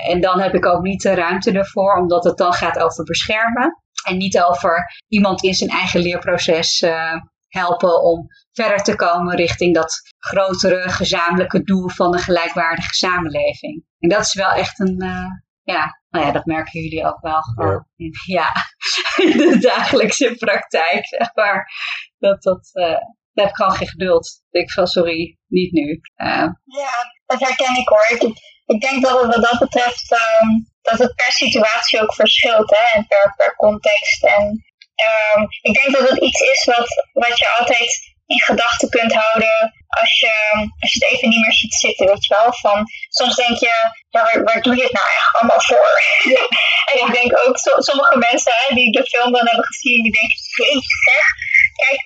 en 0.07 0.21
dan 0.21 0.39
heb 0.39 0.53
ik 0.53 0.65
ook 0.65 0.81
niet 0.81 1.01
de 1.01 1.13
ruimte 1.13 1.51
ervoor, 1.51 1.95
omdat 1.95 2.23
het 2.23 2.37
dan 2.37 2.53
gaat 2.53 2.79
over 2.79 3.03
beschermen. 3.03 3.81
En 4.05 4.17
niet 4.17 4.41
over 4.41 5.03
iemand 5.07 5.43
in 5.43 5.53
zijn 5.53 5.69
eigen 5.69 5.99
leerproces 5.99 6.85
helpen 7.47 8.03
om 8.03 8.27
verder 8.51 8.83
te 8.83 8.95
komen 8.95 9.35
richting 9.35 9.75
dat 9.75 10.01
grotere 10.17 10.89
gezamenlijke 10.89 11.63
doel 11.63 11.89
van 11.89 12.13
een 12.13 12.19
gelijkwaardige 12.19 12.93
samenleving. 12.93 13.85
En 13.99 14.09
dat 14.09 14.21
is 14.21 14.33
wel 14.33 14.51
echt 14.51 14.79
een, 14.79 15.03
uh, 15.03 15.27
ja, 15.63 16.01
nou 16.09 16.25
ja, 16.25 16.31
dat 16.31 16.45
merken 16.45 16.81
jullie 16.81 17.05
ook 17.05 17.21
wel 17.21 17.41
gewoon 17.41 17.85
ja. 17.95 18.05
In, 18.05 18.13
ja, 18.25 18.51
in 19.31 19.37
de 19.37 19.57
dagelijkse 19.59 20.35
praktijk, 20.37 21.05
zeg 21.05 21.33
maar. 21.33 21.71
Dat, 22.17 22.43
dat, 22.43 22.69
uh, 22.73 22.83
daar 22.83 23.45
heb 23.45 23.49
ik 23.49 23.55
gewoon 23.55 23.75
geen 23.75 23.87
geduld. 23.87 24.41
Ik 24.49 24.71
van, 24.71 24.87
sorry, 24.87 25.37
niet 25.47 25.71
nu. 25.71 26.01
Uh, 26.15 26.49
ja, 26.63 26.91
dat 27.25 27.39
herken 27.39 27.75
ik 27.75 27.87
hoor. 27.87 28.07
Ik, 28.09 28.21
ik 28.65 28.81
denk 28.81 29.03
dat 29.03 29.21
het 29.21 29.35
wat 29.35 29.49
dat 29.49 29.59
betreft, 29.59 30.11
um, 30.11 30.71
dat 30.81 30.99
het 30.99 31.15
per 31.15 31.31
situatie 31.31 32.01
ook 32.01 32.13
verschilt, 32.13 32.69
hè, 32.69 32.97
en 32.97 33.07
per, 33.07 33.33
per 33.35 33.55
context. 33.55 34.23
En 34.23 34.63
um, 35.05 35.47
ik 35.61 35.73
denk 35.73 35.97
dat 35.97 36.09
het 36.09 36.19
iets 36.19 36.39
is 36.39 36.63
wat, 36.63 36.89
wat 37.13 37.37
je 37.37 37.55
altijd 37.57 38.15
in 38.25 38.41
gedachten 38.41 38.89
kunt 38.89 39.13
houden 39.13 39.73
als 39.87 40.19
je, 40.19 40.33
als 40.79 40.93
je 40.93 40.99
het 40.99 41.13
even 41.13 41.29
niet 41.29 41.41
meer 41.41 41.53
ziet 41.53 41.73
zitten, 41.73 42.05
weet 42.07 42.25
je 42.25 42.35
wel. 42.35 42.53
Van, 42.53 42.85
soms 43.09 43.35
denk 43.35 43.57
je, 43.59 43.73
ja, 44.09 44.23
waar, 44.23 44.43
waar 44.43 44.61
doe 44.61 44.75
je 44.75 44.83
het 44.83 44.91
nou 44.91 45.05
eigenlijk 45.05 45.37
allemaal 45.37 45.61
voor? 45.61 45.91
en 46.89 46.97
ik 47.05 47.13
denk 47.13 47.47
ook, 47.47 47.57
so, 47.57 47.71
sommige 47.81 48.17
mensen 48.17 48.53
hè, 48.55 48.75
die 48.75 48.91
de 48.91 49.05
film 49.05 49.31
dan 49.31 49.47
hebben 49.47 49.65
gezien, 49.65 50.03
die 50.03 50.11
denken, 50.11 50.37
jeetje 50.55 50.95
zeg, 51.09 51.25
kijk 51.83 51.99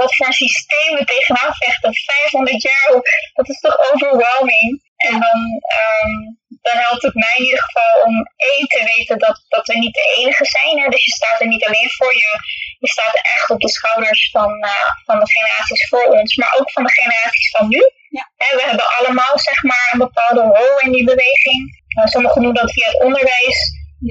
wat 0.00 0.14
voor 0.14 0.32
systeem 0.32 0.94
we 0.96 1.04
tegenaan 1.04 1.54
vechten. 1.54 1.94
500 1.94 2.62
jaar, 2.62 2.92
dat 3.32 3.48
is 3.48 3.60
toch 3.60 3.76
overwhelming. 3.92 4.86
En 4.96 5.20
dan, 5.20 5.38
um, 5.82 6.38
dan 6.66 6.76
helpt 6.86 7.02
het 7.02 7.14
mij 7.14 7.36
in 7.36 7.44
ieder 7.44 7.64
geval 7.68 7.94
om 8.08 8.14
één 8.52 8.66
te 8.74 8.82
weten 8.94 9.18
dat, 9.18 9.36
dat 9.48 9.66
we 9.66 9.78
niet 9.78 9.94
de 9.94 10.06
enige 10.16 10.44
zijn. 10.44 10.74
Hè? 10.80 10.88
Dus 10.88 11.04
je 11.04 11.18
staat 11.20 11.40
er 11.40 11.46
niet 11.46 11.64
alleen 11.66 11.90
voor 11.90 12.14
je, 12.14 12.32
je 12.78 12.88
staat 12.88 13.14
echt 13.36 13.50
op 13.50 13.60
de 13.60 13.70
schouders 13.70 14.30
van, 14.30 14.50
uh, 14.64 14.88
van 15.04 15.18
de 15.18 15.28
generaties 15.34 15.88
voor 15.88 16.06
ons, 16.18 16.36
maar 16.36 16.54
ook 16.58 16.70
van 16.72 16.84
de 16.84 16.92
generaties 17.00 17.50
van 17.56 17.68
nu. 17.68 17.82
Ja. 18.08 18.30
Hè, 18.36 18.56
we 18.56 18.62
hebben 18.62 18.86
allemaal 18.98 19.38
zeg 19.38 19.62
maar 19.62 19.88
een 19.92 19.98
bepaalde 20.06 20.40
rol 20.40 20.78
in 20.78 20.92
die 20.92 21.04
beweging. 21.04 21.60
Uh, 21.98 22.06
sommigen 22.06 22.42
doen 22.42 22.54
dat 22.54 22.72
via 22.72 22.86
het 22.86 23.00
onderwijs, 23.02 23.58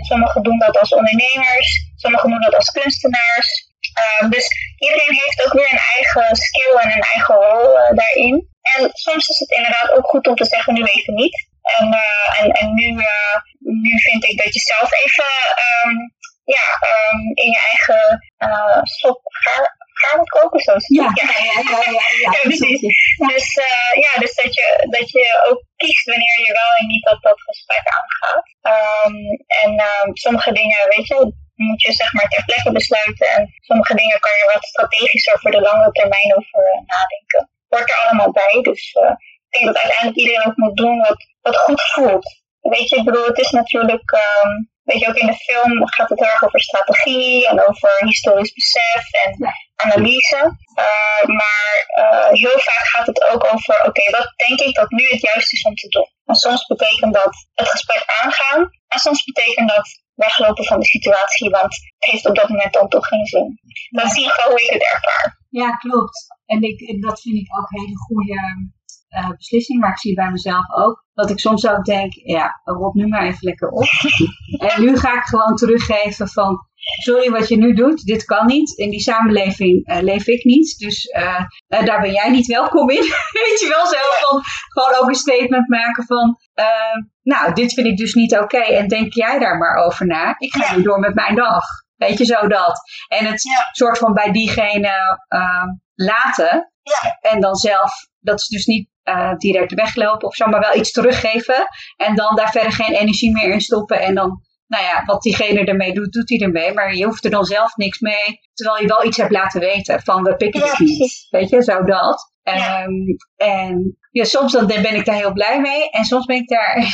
sommigen 0.10 0.44
doen 0.44 0.60
dat 0.60 0.80
als 0.80 0.94
ondernemers, 0.94 1.70
sommigen 1.96 2.30
doen 2.30 2.42
dat 2.42 2.56
als 2.56 2.70
kunstenaars. 2.70 3.50
Uh, 4.04 4.30
dus 4.30 4.48
iedereen 4.78 5.14
heeft 5.14 5.46
ook 5.46 5.54
weer 5.54 5.72
een 5.72 5.88
eigen 5.96 6.36
skill 6.36 6.74
en 6.82 6.92
een 6.92 7.08
eigen 7.16 7.36
rol 7.36 7.78
uh, 7.78 7.96
daarin. 7.96 8.48
En 8.76 8.90
soms 8.94 9.28
is 9.28 9.40
het 9.40 9.52
inderdaad 9.52 9.92
ook 9.92 10.08
goed 10.08 10.28
om 10.28 10.36
te 10.36 10.46
zeggen, 10.46 10.74
nu 10.74 10.84
even 10.84 11.14
niet. 11.14 11.48
En, 11.78 11.86
uh, 11.94 12.42
en, 12.42 12.50
en 12.52 12.74
nu, 12.74 12.88
nu 13.60 14.00
vind 14.08 14.24
ik 14.24 14.38
dat 14.44 14.54
je 14.54 14.60
zelf 14.60 14.90
even 15.04 15.32
um, 15.68 16.16
ja, 16.44 16.68
um, 16.92 17.20
in 17.34 17.50
je 17.56 17.62
eigen 17.72 18.04
sop 18.84 19.20
gaar, 19.24 19.76
gaar 19.94 20.18
moet 20.18 20.30
koken, 20.30 20.60
zo 20.60 20.72
ja. 20.72 21.12
Ja, 21.14 21.30
ja, 21.44 21.92
ja, 21.92 22.32
ja, 22.32 22.40
precies. 22.42 22.82
Dus, 23.32 23.54
ja, 24.06 24.20
dus 24.20 24.34
dat, 24.36 24.56
je, 24.56 24.88
dat 24.90 25.10
je 25.10 25.46
ook 25.50 25.64
kiest 25.76 26.06
wanneer 26.06 26.40
je 26.46 26.54
wel 26.54 26.72
en 26.80 26.88
niet 26.88 27.04
dat, 27.04 27.22
dat 27.22 27.42
gesprek 27.42 27.86
aangaat. 27.98 28.46
Um, 29.06 29.16
en 29.64 29.72
sommige 30.14 30.52
dingen, 30.52 30.88
weet 30.88 31.08
je, 31.08 31.34
moet 31.56 31.82
je 31.82 31.94
zeg 31.94 32.14
maar 32.14 32.28
ter 32.28 32.46
plekke 32.46 32.72
besluiten. 32.72 33.28
En 33.28 33.54
sommige 33.70 33.96
dingen 33.96 34.20
kan 34.20 34.32
je 34.32 34.52
wat 34.54 34.66
strategischer 34.66 35.40
voor 35.40 35.52
de 35.52 35.62
lange 35.62 35.92
termijn 35.92 36.36
over 36.36 36.64
nadenken. 36.86 37.50
Hoort 37.68 37.90
er 37.90 38.04
allemaal 38.04 38.32
bij. 38.32 38.62
Dus 38.62 38.94
uh, 38.94 39.12
ik 39.50 39.60
denk 39.60 39.66
dat 39.66 39.84
uiteindelijk 39.84 40.18
iedereen 40.18 40.48
ook 40.48 40.58
moet 40.58 40.78
doen 40.78 40.98
wat, 40.98 41.18
wat 41.42 41.58
goed 41.58 41.82
voelt. 41.82 42.26
Weet 42.62 42.90
je, 42.90 42.96
ik 42.96 43.04
bedoel, 43.04 43.26
het 43.26 43.40
is 43.40 43.50
natuurlijk, 43.50 44.12
um, 44.12 44.70
weet 44.84 45.00
je, 45.00 45.08
ook 45.08 45.16
in 45.16 45.28
de 45.28 45.44
film 45.48 45.88
gaat 45.88 46.10
het 46.10 46.20
heel 46.20 46.30
erg 46.30 46.44
over 46.44 46.62
strategie 46.62 47.48
en 47.48 47.68
over 47.68 47.92
historisch 47.98 48.54
besef 48.54 49.04
en 49.26 49.54
analyse. 49.76 50.42
Uh, 50.86 51.36
maar 51.38 51.86
uh, 52.02 52.30
heel 52.30 52.60
vaak 52.60 52.86
gaat 52.94 53.08
het 53.08 53.24
ook 53.32 53.44
over, 53.54 53.76
oké, 53.76 53.88
okay, 53.88 54.10
wat 54.12 54.34
denk 54.36 54.60
ik 54.60 54.76
dat 54.76 54.90
nu 54.90 55.08
het 55.08 55.22
juist 55.22 55.54
is 55.54 55.64
om 55.64 55.76
te 55.76 55.88
doen? 55.88 56.10
En 56.26 56.36
soms 56.36 56.66
betekent 56.66 57.14
dat 57.14 57.48
het 57.54 57.70
gesprek 57.70 58.04
aangaan. 58.24 58.70
En 58.88 59.00
soms 59.00 59.24
betekent 59.24 59.70
dat 59.70 59.88
weglopen 60.14 60.66
van 60.66 60.80
de 60.80 60.86
situatie, 60.86 61.50
want 61.50 61.74
het 61.98 62.12
heeft 62.12 62.26
op 62.26 62.36
dat 62.36 62.50
moment 62.50 62.74
dan 62.74 62.88
toch 62.88 63.08
geen 63.08 63.26
zin. 63.26 63.60
Dat 63.90 64.10
in 64.10 64.18
ieder 64.18 64.32
geval 64.32 64.52
hoe 64.52 64.62
ik 64.62 64.70
het 64.70 64.84
ervaar. 64.94 65.38
Ja, 65.50 65.70
klopt. 65.70 66.26
En 66.46 66.62
ik, 66.62 67.02
dat 67.02 67.22
vind 67.22 67.36
ik 67.36 67.58
ook 67.58 67.70
hele 67.70 67.98
goede 67.98 68.40
uh, 69.10 69.30
beslissing, 69.30 69.80
maar 69.80 69.90
ik 69.90 70.00
zie 70.00 70.16
bij 70.16 70.32
mezelf 70.32 70.72
ook. 70.72 71.06
Dat 71.14 71.30
ik 71.30 71.40
soms 71.40 71.68
ook 71.68 71.86
denk, 71.86 72.14
ja, 72.14 72.62
rot 72.64 72.94
nu 72.94 73.08
maar 73.08 73.26
even 73.26 73.38
lekker 73.48 73.70
op. 73.70 73.88
en 74.72 74.82
nu 74.82 74.98
ga 74.98 75.14
ik 75.14 75.24
gewoon 75.24 75.56
teruggeven 75.56 76.28
van, 76.28 76.58
sorry 77.04 77.30
wat 77.30 77.48
je 77.48 77.58
nu 77.58 77.74
doet, 77.74 78.06
dit 78.06 78.26
kan 78.26 78.46
niet. 78.46 78.78
In 78.78 78.90
die 78.90 79.00
samenleving 79.00 79.90
uh, 79.90 80.02
leef 80.02 80.28
ik 80.28 80.44
niet, 80.44 80.78
dus 80.78 81.06
uh, 81.06 81.42
daar 81.68 82.02
ben 82.02 82.12
jij 82.12 82.30
niet 82.30 82.48
welkom 82.48 82.90
in. 82.90 83.02
Weet 83.44 83.60
je 83.60 83.74
wel, 83.76 83.86
zo 83.86 83.98
van 84.20 84.42
gewoon 84.68 85.02
ook 85.02 85.10
een 85.10 85.16
statement 85.16 85.68
maken 85.68 86.04
van, 86.06 86.38
nou, 87.22 87.54
dit 87.54 87.74
vind 87.74 87.88
ik 87.88 87.98
dus 87.98 88.14
niet 88.14 88.34
oké 88.34 88.44
okay, 88.44 88.76
en 88.76 88.88
denk 88.88 89.14
jij 89.14 89.40
daar 89.40 89.58
maar 89.58 89.86
over 89.86 90.06
na. 90.06 90.36
Ik 90.38 90.54
ga 90.54 90.76
nu 90.76 90.82
door 90.82 91.00
met 91.00 91.16
mijn 91.16 91.36
dag. 91.36 91.64
Weet 91.96 92.18
je, 92.18 92.26
zo 92.26 92.48
dat. 92.48 92.80
En 93.08 93.26
het 93.26 93.44
ja. 93.44 93.70
soort 93.72 93.98
van 93.98 94.14
bij 94.14 94.32
diegene 94.32 95.20
laten. 95.98 96.72
Ja. 96.82 97.18
En 97.32 97.42
dan 97.42 97.56
zelf, 97.56 97.92
dat 98.28 98.40
is 98.40 98.48
dus 98.48 98.66
niet 98.66 98.90
uh, 99.04 99.34
direct 99.38 99.74
weglopen 99.74 100.28
of 100.28 100.36
zo, 100.36 100.46
maar 100.46 100.60
wel 100.60 100.76
iets 100.76 100.92
teruggeven. 100.92 101.68
En 101.96 102.16
dan 102.16 102.36
daar 102.36 102.52
verder 102.52 102.72
geen 102.72 102.94
energie 102.94 103.32
meer 103.32 103.52
in 103.52 103.62
stoppen. 103.62 104.00
En 104.00 104.16
dan, 104.16 104.42
nou 104.68 104.84
ja, 104.84 105.04
wat 105.06 105.22
diegene 105.22 105.66
ermee 105.66 105.94
doet, 105.94 106.14
doet 106.14 106.30
hij 106.30 106.40
ermee. 106.40 106.74
Maar 106.74 106.96
je 106.96 107.06
hoeft 107.06 107.26
er 107.26 107.32
dan 107.32 107.46
zelf 107.46 107.76
niks 107.76 108.00
mee. 108.00 108.40
Terwijl 108.54 108.82
je 108.82 108.88
wel 108.88 109.06
iets 109.06 109.18
hebt 109.18 109.32
laten 109.32 109.60
weten 109.60 110.02
van 110.02 110.24
we 110.24 110.36
pikken 110.36 110.62
het 110.62 110.80
niet. 110.80 111.28
Weet 111.30 111.50
je, 111.50 111.64
zo 111.64 111.84
dat. 111.84 112.34
Ja. 112.44 112.84
Um, 112.84 113.18
en 113.36 113.98
ja, 114.12 114.24
soms 114.24 114.52
dan 114.52 114.68
ben 114.68 114.96
ik 114.96 115.06
daar 115.06 115.16
heel 115.16 115.34
blij 115.34 115.62
mee. 115.62 115.90
En 115.90 116.06
soms 116.06 116.26
ben 116.26 116.36
ik 116.36 116.48
daar 116.48 116.88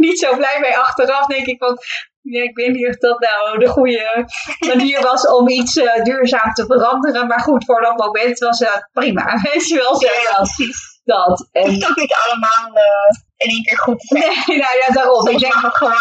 niet 0.06 0.18
zo 0.18 0.36
blij 0.36 0.60
mee. 0.60 0.78
Achteraf 0.78 1.26
denk 1.26 1.46
ik 1.46 1.58
van, 1.58 1.78
ja, 2.22 2.42
ik 2.42 2.56
weet 2.56 2.72
niet 2.72 2.88
of 2.88 2.96
dat 2.96 3.20
nou 3.20 3.58
de 3.58 3.68
goede 3.68 4.26
manier 4.58 5.02
was 5.02 5.26
om 5.28 5.48
iets 5.48 5.76
uh, 5.76 6.02
duurzaam 6.02 6.52
te 6.52 6.64
veranderen. 6.66 7.26
Maar 7.26 7.40
goed, 7.40 7.64
voor 7.64 7.80
dat 7.80 7.96
moment 7.96 8.38
was 8.38 8.58
het 8.58 8.88
prima. 8.92 9.40
Weet 9.52 9.68
je 9.68 9.76
wel, 9.76 9.96
zo 9.96 10.06
ja, 10.06 10.36
dat. 10.36 10.50
dat. 11.04 11.48
En... 11.52 11.62
Het 11.62 11.82
is 11.82 11.88
ook 11.88 11.96
niet 11.96 12.14
allemaal 12.26 12.76
uh, 12.76 13.10
in 13.36 13.50
één 13.50 13.62
keer 13.62 13.78
goed 13.78 13.98
te. 13.98 14.14
Nee, 14.14 14.58
nou 14.62 14.76
ja, 14.78 14.92
daarom. 14.92 15.28
Ik 15.28 15.38
denk 15.38 15.52
gewoon. 15.52 15.94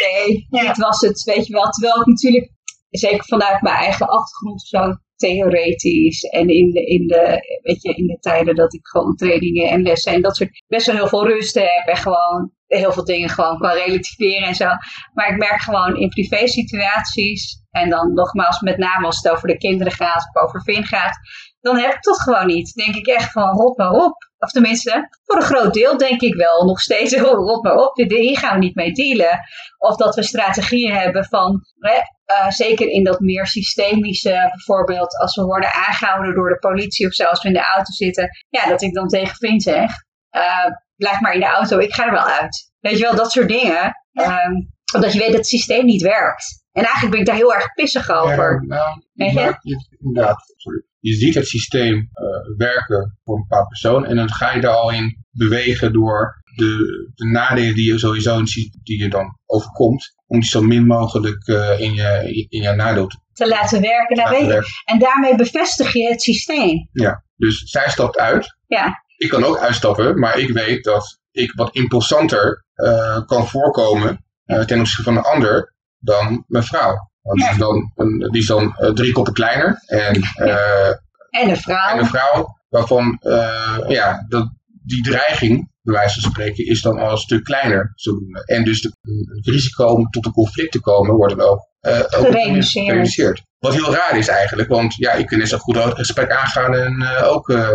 nee, 0.00 0.46
ja. 0.50 0.66
dit 0.66 0.76
was 0.76 1.00
het, 1.00 1.22
weet 1.22 1.46
je 1.46 1.52
wel. 1.52 1.70
Terwijl 1.70 2.00
ik 2.00 2.06
natuurlijk, 2.06 2.50
zeker 2.90 3.24
vanuit 3.24 3.62
mijn 3.62 3.76
eigen 3.76 4.08
achtergrond, 4.08 4.62
zo 4.62 4.96
theoretisch 5.22 6.22
en 6.22 6.48
in 6.48 6.70
de, 6.70 6.84
in, 6.84 7.06
de, 7.06 7.22
weet 7.62 7.82
je, 7.82 7.94
in 7.94 8.06
de 8.06 8.18
tijden 8.20 8.54
dat 8.54 8.74
ik 8.74 8.86
gewoon 8.86 9.16
trainingen 9.16 9.70
en 9.70 9.82
lessen 9.82 10.12
en 10.12 10.22
dat 10.22 10.36
soort 10.36 10.62
best 10.68 10.86
wel 10.86 10.96
heel 10.96 11.08
veel 11.08 11.26
rust 11.26 11.54
heb 11.54 11.86
en 11.86 11.96
gewoon 11.96 12.52
heel 12.66 12.92
veel 12.92 13.04
dingen 13.04 13.28
gewoon 13.28 13.58
kan 13.58 13.70
relativeren 13.70 14.48
en 14.48 14.54
zo. 14.54 14.66
Maar 15.14 15.28
ik 15.28 15.38
merk 15.38 15.60
gewoon 15.60 15.96
in 15.96 16.08
privé 16.08 16.46
situaties 16.46 17.62
en 17.70 17.90
dan 17.90 18.12
nogmaals 18.14 18.60
met 18.60 18.78
name 18.78 19.06
als 19.06 19.22
het 19.22 19.32
over 19.32 19.48
de 19.48 19.56
kinderen 19.56 19.92
gaat 19.92 20.30
of 20.32 20.42
over 20.42 20.62
Vin 20.62 20.84
gaat, 20.84 21.18
dan 21.60 21.78
heb 21.78 21.92
ik 21.94 22.02
dat 22.02 22.20
gewoon 22.20 22.46
niet. 22.46 22.74
denk 22.74 22.94
ik 22.94 23.06
echt 23.06 23.32
van 23.32 23.56
rot 23.56 23.76
maar 23.76 23.90
op. 23.90 24.30
Of 24.42 24.50
tenminste, 24.50 25.08
voor 25.24 25.36
een 25.36 25.42
groot 25.42 25.74
deel 25.74 25.96
denk 25.96 26.20
ik 26.20 26.34
wel 26.34 26.64
nog 26.64 26.80
steeds, 26.80 27.14
oh, 27.14 27.22
rot 27.22 27.62
maar 27.62 27.74
op, 27.74 27.96
hier 27.96 28.38
gaan 28.38 28.58
we 28.58 28.64
niet 28.64 28.74
mee 28.74 28.92
dealen. 28.92 29.38
Of 29.78 29.96
dat 29.96 30.14
we 30.14 30.22
strategieën 30.22 30.94
hebben 30.94 31.24
van, 31.24 31.60
hè, 31.78 31.98
eh, 32.24 32.50
zeker 32.50 32.88
in 32.88 33.04
dat 33.04 33.20
meer 33.20 33.46
systemische, 33.46 34.48
bijvoorbeeld 34.50 35.18
als 35.18 35.36
we 35.36 35.44
worden 35.44 35.72
aangehouden 35.72 36.34
door 36.34 36.48
de 36.48 36.58
politie 36.58 37.06
of 37.06 37.12
zo, 37.12 37.24
als 37.24 37.42
we 37.42 37.48
in 37.48 37.54
de 37.54 37.64
auto 37.74 37.92
zitten. 37.92 38.28
Ja, 38.48 38.68
dat 38.68 38.82
ik 38.82 38.94
dan 38.94 39.08
tegen 39.08 39.36
Vin 39.36 39.60
zeg, 39.60 39.90
eh, 40.30 40.66
blijf 40.96 41.20
maar 41.20 41.34
in 41.34 41.40
de 41.40 41.46
auto, 41.46 41.78
ik 41.78 41.94
ga 41.94 42.06
er 42.06 42.12
wel 42.12 42.28
uit. 42.28 42.72
Weet 42.80 42.98
je 42.98 43.02
wel, 43.02 43.14
dat 43.14 43.32
soort 43.32 43.48
dingen. 43.48 43.92
Ehm, 44.12 44.52
omdat 44.94 45.12
je 45.12 45.18
weet 45.18 45.28
dat 45.28 45.36
het 45.36 45.46
systeem 45.46 45.84
niet 45.84 46.02
werkt. 46.02 46.64
En 46.72 46.82
eigenlijk 46.82 47.10
ben 47.10 47.20
ik 47.20 47.26
daar 47.26 47.36
heel 47.36 47.54
erg 47.54 47.72
pissig 47.74 48.10
over. 48.10 48.64
Ja, 48.68 48.98
nou, 49.14 49.32
je? 49.32 49.56
je, 49.60 49.96
inderdaad, 49.98 50.54
sorry. 50.56 50.82
Je 51.02 51.14
ziet 51.14 51.34
het 51.34 51.46
systeem 51.46 51.94
eh, 52.12 52.24
werken 52.56 53.18
voor 53.24 53.36
een 53.36 53.44
bepaald 53.48 53.68
persoon 53.68 54.04
en 54.06 54.16
dan 54.16 54.32
ga 54.32 54.52
je 54.54 54.60
daar 54.60 54.74
al 54.74 54.90
in 54.90 55.24
bewegen 55.30 55.92
door 55.92 56.42
de, 56.56 56.76
de 57.14 57.24
nadelen 57.24 57.74
die 57.74 57.92
je 57.92 57.98
sowieso 57.98 58.44
ziet, 58.44 58.78
die 58.82 59.02
je 59.02 59.08
dan 59.08 59.38
overkomt, 59.46 60.14
om 60.26 60.40
die 60.40 60.48
zo 60.48 60.62
min 60.62 60.86
mogelijk 60.86 61.46
eh, 61.46 61.80
in, 61.80 61.94
je, 61.94 62.46
in 62.48 62.62
je 62.62 62.72
nadeel 62.72 63.06
te 63.06 63.18
Te 63.32 63.48
laten 63.48 63.80
werken, 63.80 64.16
laten. 64.16 64.64
En 64.84 64.98
daarmee 64.98 65.36
bevestig 65.36 65.92
je 65.92 66.08
het 66.08 66.22
systeem. 66.22 66.88
Ja, 66.92 67.24
dus 67.36 67.58
zij 67.58 67.90
stapt 67.90 68.18
uit. 68.18 68.56
Ja, 68.66 69.02
Ik 69.16 69.28
kan 69.28 69.44
ook 69.44 69.58
uitstappen, 69.58 70.18
maar 70.18 70.38
ik 70.38 70.50
weet 70.50 70.84
dat 70.84 71.20
ik 71.30 71.52
wat 71.52 71.74
impulsanter 71.74 72.64
eh, 72.74 73.26
kan 73.26 73.48
voorkomen 73.48 74.24
ten 74.44 74.78
opzichte 74.80 75.02
van 75.02 75.16
een 75.16 75.22
ander 75.22 75.74
dan 75.98 76.44
mijn 76.46 76.64
vrouw. 76.64 77.10
Want 77.22 77.40
die 77.40 77.50
is 77.50 77.56
dan, 77.56 77.92
een, 77.94 78.28
die 78.30 78.40
is 78.40 78.46
dan 78.46 78.76
eh, 78.76 78.90
drie 78.90 79.12
koppen 79.12 79.32
kleiner. 79.32 79.82
En, 79.86 80.20
eh, 80.34 80.88
en 81.30 81.48
een 81.50 81.56
vrouw. 81.56 81.92
en 81.92 81.98
een 81.98 82.06
vrouw 82.06 82.56
waarvan 82.68 83.18
eh, 83.20 83.78
ja, 83.88 84.24
dat, 84.28 84.48
die 84.84 85.02
dreiging, 85.02 85.70
bij 85.82 85.94
wijze 85.94 86.20
van 86.20 86.30
spreken, 86.30 86.66
is 86.66 86.82
dan 86.82 86.98
al 86.98 87.10
een 87.10 87.16
stuk 87.16 87.44
kleiner. 87.44 87.92
zodoende. 87.94 88.44
En 88.44 88.64
dus 88.64 88.80
de, 88.80 88.92
het 89.36 89.46
risico 89.46 89.84
om 89.84 90.10
tot 90.10 90.26
een 90.26 90.32
conflict 90.32 90.72
te 90.72 90.80
komen 90.80 91.14
wordt 91.14 91.36
dan 91.36 91.46
ook, 91.48 91.68
ook 91.80 92.26
Gereduceerd. 92.26 92.86
gereduceerd. 92.86 93.42
Wat 93.58 93.74
heel 93.74 93.94
raar 93.94 94.16
is 94.18 94.28
eigenlijk, 94.28 94.68
want 94.68 94.94
ja, 94.94 95.12
ik 95.12 95.26
kan 95.26 95.38
net 95.38 95.48
zo 95.48 95.58
goed 95.58 95.76
een 95.76 95.96
gesprek 95.96 96.30
aangaan 96.30 96.74
en 96.74 97.06
ook 97.24 97.48
eh, 97.48 97.68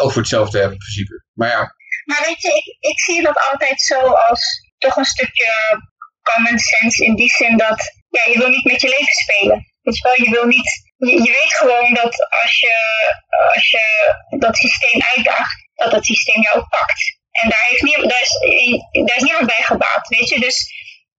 over 0.00 0.18
hetzelfde 0.18 0.58
hebben 0.58 0.76
in 0.76 0.84
principe. 0.84 1.24
Maar 1.32 1.48
ja, 1.48 1.74
Maar 2.04 2.22
weet 2.26 2.40
je, 2.42 2.48
ik, 2.48 2.90
ik 2.90 3.00
zie 3.00 3.22
dat 3.22 3.40
altijd 3.50 3.80
zo 3.80 4.00
als 4.00 4.42
toch 4.78 4.96
een 4.96 5.04
stukje 5.04 5.50
common 6.22 6.58
sense 6.58 7.04
in 7.04 7.14
die 7.14 7.30
zin 7.30 7.56
dat 7.56 7.80
ja, 8.10 8.32
je 8.32 8.38
wil 8.38 8.48
niet 8.48 8.64
met 8.64 8.80
je 8.80 8.88
leven 8.88 9.14
spelen. 9.24 9.66
Weet 9.82 9.96
je 9.96 10.02
wel, 10.02 10.22
je 10.24 10.30
wil 10.30 10.44
niet, 10.44 10.70
je, 10.96 11.32
weet 11.38 11.54
gewoon 11.54 11.94
dat 11.94 12.14
als 12.42 12.58
je, 12.58 12.74
als 13.54 13.70
je 13.70 13.84
dat 14.38 14.56
systeem 14.56 15.00
uitdaagt, 15.14 15.68
dat 15.74 15.92
het 15.92 16.06
systeem 16.06 16.42
jou 16.42 16.58
pakt. 16.68 17.18
En 17.30 17.48
daar, 17.48 17.64
heeft 17.68 17.82
nie, 17.82 18.08
daar, 18.08 18.20
is, 18.20 18.34
is 19.14 19.22
niemand 19.22 19.46
bij 19.46 19.62
gebaat, 19.62 20.08
weet 20.08 20.28
je. 20.28 20.40
Dus 20.40 20.56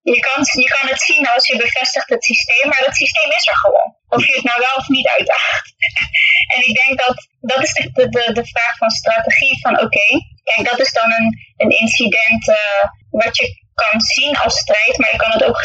je 0.01 0.19
kan, 0.19 0.43
je 0.63 0.69
kan 0.75 0.89
het 0.89 1.01
zien 1.01 1.27
als 1.27 1.47
je 1.47 1.57
bevestigt 1.57 2.09
het 2.09 2.23
systeem, 2.23 2.69
maar 2.69 2.83
dat 2.85 2.95
systeem 2.95 3.31
is 3.31 3.47
er 3.47 3.57
gewoon. 3.57 3.95
Of 4.07 4.25
je 4.27 4.33
het 4.33 4.43
nou 4.43 4.59
wel 4.59 4.75
of 4.75 4.87
niet 4.87 5.07
uitdaagt. 5.07 5.73
en 6.53 6.67
ik 6.67 6.75
denk 6.75 6.99
dat 7.05 7.27
dat 7.39 7.63
is 7.63 7.73
de, 7.73 7.91
de, 7.91 8.09
de, 8.09 8.31
de 8.33 8.45
vraag 8.45 8.77
van 8.77 8.89
strategie 8.89 9.59
van 9.61 9.79
oké, 9.79 10.07
kijk 10.43 10.69
dat 10.69 10.79
is 10.79 10.91
dan 10.91 11.11
een, 11.11 11.29
een 11.57 11.69
incident 11.69 12.49
eh, 12.49 12.83
wat 13.09 13.37
je 13.37 13.60
kan 13.83 14.01
zien 14.01 14.37
als 14.37 14.55
strijd, 14.63 14.97
maar 14.97 15.11
je 15.11 15.23
kan 15.23 15.31
het 15.31 15.43
ook 15.43 15.59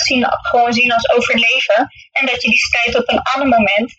gewoon 0.50 0.72
zien 0.72 0.92
als 0.92 1.11
overleven. 1.11 1.81
En 2.18 2.26
dat 2.26 2.42
je 2.42 2.48
die 2.48 2.66
strijd 2.68 2.96
op 2.96 3.09
een 3.09 3.22
ander 3.33 3.48
moment, 3.48 3.90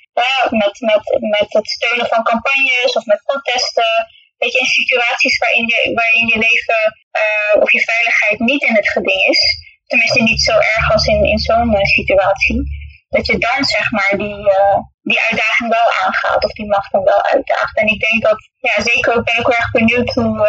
met, 0.63 0.75
met, 0.89 1.03
met 1.35 1.47
het 1.57 1.67
steunen 1.69 2.07
van 2.07 2.23
campagnes 2.23 2.93
of 2.97 3.05
met 3.05 3.21
protesten, 3.23 3.93
weet 4.37 4.53
je, 4.53 4.59
in 4.59 4.75
situaties 4.79 5.37
waarin 5.37 5.67
je, 5.67 5.91
waarin 5.93 6.27
je 6.27 6.37
leven 6.47 6.81
eh, 7.11 7.61
of 7.61 7.71
je 7.71 7.89
veiligheid 7.93 8.39
niet 8.39 8.63
in 8.63 8.75
het 8.75 8.89
geding 8.89 9.21
is, 9.33 9.41
tenminste 9.85 10.21
niet 10.21 10.41
zo 10.41 10.53
erg 10.53 10.91
als 10.91 11.05
in, 11.05 11.23
in 11.23 11.39
zo'n 11.39 11.75
eh, 11.75 11.83
situatie, 11.83 12.61
dat 13.09 13.25
je 13.25 13.37
dan 13.37 13.63
zeg 13.63 13.91
maar 13.91 14.13
die, 14.17 14.51
eh, 14.51 14.77
die 15.01 15.19
uitdaging 15.29 15.69
wel 15.69 15.89
aangaat 16.03 16.43
of 16.43 16.51
die 16.51 16.67
macht 16.67 16.91
dan 16.91 17.03
wel 17.03 17.23
uitdaagt. 17.23 17.77
En 17.77 17.87
ik 17.87 17.99
denk 17.99 18.21
dat, 18.21 18.37
ja 18.57 18.83
zeker 18.83 19.23
ben 19.23 19.37
ik 19.39 19.45
heel 19.45 19.61
erg 19.63 19.71
benieuwd 19.71 20.13
hoe 20.13 20.47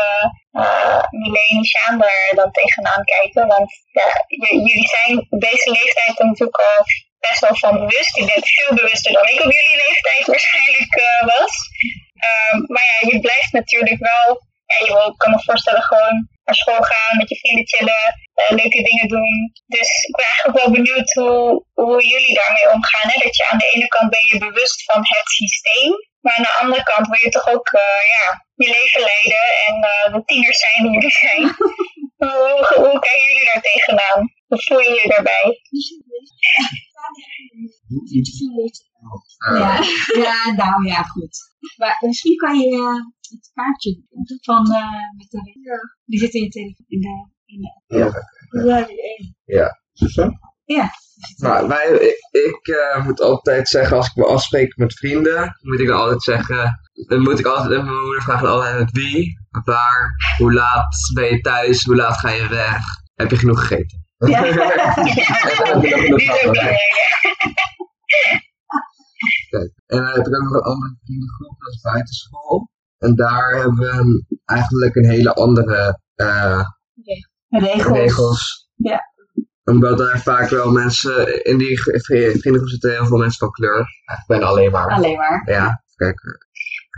uh, 0.58 1.02
Milene 1.10 1.96
daar 1.98 2.32
dan 2.34 2.50
tegenaan 2.50 3.04
kijken. 3.04 3.46
Want 3.46 3.70
ja, 3.90 4.08
jullie 4.66 4.88
zijn 4.88 5.26
deze 5.28 5.70
leeftijd 5.70 6.18
natuurlijk 6.18 6.56
al 6.56 6.84
best 7.18 7.40
wel 7.40 7.56
van 7.56 7.78
bewust. 7.78 8.16
Ik 8.16 8.26
denk 8.26 8.46
veel 8.46 8.74
bewuster 8.74 9.12
dan 9.12 9.28
ik 9.28 9.44
op 9.44 9.52
jullie 9.58 9.82
leeftijd 9.86 10.26
waarschijnlijk 10.26 10.92
uh, 11.06 11.26
was. 11.34 11.54
Um, 12.28 12.64
maar 12.66 12.86
ja, 12.92 13.08
je 13.10 13.20
blijft 13.20 13.52
natuurlijk 13.52 13.98
wel, 13.98 14.26
ja, 14.70 14.78
je 14.86 15.14
kan 15.16 15.30
me 15.30 15.42
voorstellen 15.42 15.82
gewoon 15.82 16.28
naar 16.44 16.54
school 16.54 16.82
gaan, 16.82 17.16
met 17.16 17.28
je 17.28 17.38
vrienden 17.38 17.68
chillen, 17.68 18.06
uh, 18.40 18.56
leuke 18.60 18.82
dingen 18.82 19.08
doen. 19.08 19.52
Dus 19.66 19.90
ik 20.08 20.14
ben 20.16 20.26
eigenlijk 20.26 20.58
wel 20.62 20.70
benieuwd 20.78 21.10
hoe, 21.12 21.64
hoe 21.72 22.06
jullie 22.06 22.34
daarmee 22.34 22.70
omgaan. 22.76 23.10
Hè? 23.10 23.16
Dat 23.24 23.36
je 23.36 23.48
aan 23.50 23.58
de 23.58 23.70
ene 23.74 23.88
kant 23.88 24.10
ben 24.10 24.24
je 24.30 24.38
bewust 24.38 24.84
van 24.84 24.98
het 24.98 25.28
systeem, 25.40 25.92
maar 26.20 26.34
aan 26.36 26.48
de 26.48 26.58
andere 26.60 26.82
kant 26.82 27.06
wil 27.08 27.20
je 27.20 27.28
toch 27.28 27.48
ook 27.48 27.68
uh, 27.72 28.00
ja, 28.16 28.46
je 28.62 28.68
leven 28.76 29.02
leiden 29.12 29.46
en 29.66 29.76
uh, 29.92 30.06
de 30.14 30.22
tieners 30.24 30.58
zijn 30.64 30.80
die 30.84 30.92
jullie 30.96 31.16
zijn. 31.24 31.42
hoe, 32.30 32.60
hoe 32.84 32.98
kijken 33.06 33.28
jullie 33.30 33.48
daar 33.52 33.62
tegenaan? 33.70 34.20
Hoe 34.46 34.62
voel 34.64 34.80
je 34.80 35.00
je 35.02 35.08
daarbij? 35.14 35.46
Ja, 39.58 39.72
ja, 40.26 40.38
nou 40.62 40.86
ja, 40.86 41.02
goed. 41.02 41.34
Maar 41.76 41.96
misschien 42.00 42.36
kan 42.36 42.58
je 42.58 42.70
uh, 42.70 43.04
het 43.34 43.50
kaartje 43.54 44.02
van 44.40 44.70
uh, 44.70 45.16
met 45.16 45.30
de 45.30 45.40
die 46.04 46.18
zit 46.18 46.34
in 46.34 46.42
je 46.42 46.48
telefoon 46.48 46.84
in 46.88 47.00
de, 47.00 47.30
in 47.44 47.60
de 47.60 47.96
Ja. 47.98 48.10
Ja, 48.64 48.86
die 48.86 49.02
één. 49.02 49.36
Ja. 49.44 49.80
Ja. 50.64 50.90
Nou, 51.36 51.68
wij, 51.68 51.86
ik, 51.90 52.18
ik 52.30 52.66
uh, 52.66 53.04
moet 53.04 53.20
altijd 53.20 53.68
zeggen, 53.68 53.96
als 53.96 54.06
ik 54.06 54.14
me 54.14 54.26
afspreek 54.26 54.76
met 54.76 54.94
vrienden, 54.94 55.56
moet 55.60 55.80
ik 55.80 55.86
dan 55.86 55.98
altijd 55.98 56.22
zeggen, 56.22 56.80
dan 57.06 57.22
moet 57.22 57.38
ik 57.38 57.46
altijd, 57.46 57.82
mijn 57.82 58.02
moeder 58.04 58.22
vraagt 58.22 58.42
dan 58.42 58.50
altijd 58.50 58.90
wie, 58.90 59.38
waar, 59.64 60.14
hoe 60.36 60.52
laat 60.52 60.96
ben 61.14 61.24
je 61.24 61.40
thuis, 61.40 61.84
hoe 61.84 61.96
laat 61.96 62.18
ga 62.18 62.30
je 62.30 62.48
weg, 62.48 62.82
heb 63.14 63.30
je 63.30 63.36
genoeg 63.36 63.60
gegeten? 63.60 64.06
Ja. 64.18 64.40
Kijk, 69.48 69.72
en 69.86 69.98
dan 69.98 70.06
heb 70.06 70.26
ik 70.26 70.34
ook 70.34 70.42
nog 70.42 70.52
een 70.52 70.60
andere 70.60 70.96
vriendengroep, 71.04 71.60
dat 71.60 71.72
is 71.72 71.80
buitenschool. 71.80 72.70
En 72.98 73.14
daar 73.14 73.54
hebben 73.54 73.74
we 73.74 74.24
eigenlijk 74.44 74.94
een 74.94 75.08
hele 75.08 75.34
andere 75.34 76.00
uh, 76.16 76.64
regels. 77.48 77.98
regels. 77.98 78.70
Ja. 78.74 79.00
Omdat 79.64 79.98
daar 79.98 80.20
vaak 80.20 80.48
wel 80.48 80.72
mensen, 80.72 81.44
in 81.44 81.58
die 81.58 81.80
vriendengroep 81.80 82.68
zitten 82.68 82.90
heel 82.90 83.06
veel 83.06 83.18
mensen 83.18 83.38
van 83.38 83.50
kleur. 83.50 83.76
Eigenlijk 83.76 84.26
bijna 84.26 84.44
alleen 84.46 84.70
maar. 84.70 84.90
Alleen 84.90 85.16
maar. 85.16 85.42
Ja, 85.44 85.82
kijk. 85.96 86.20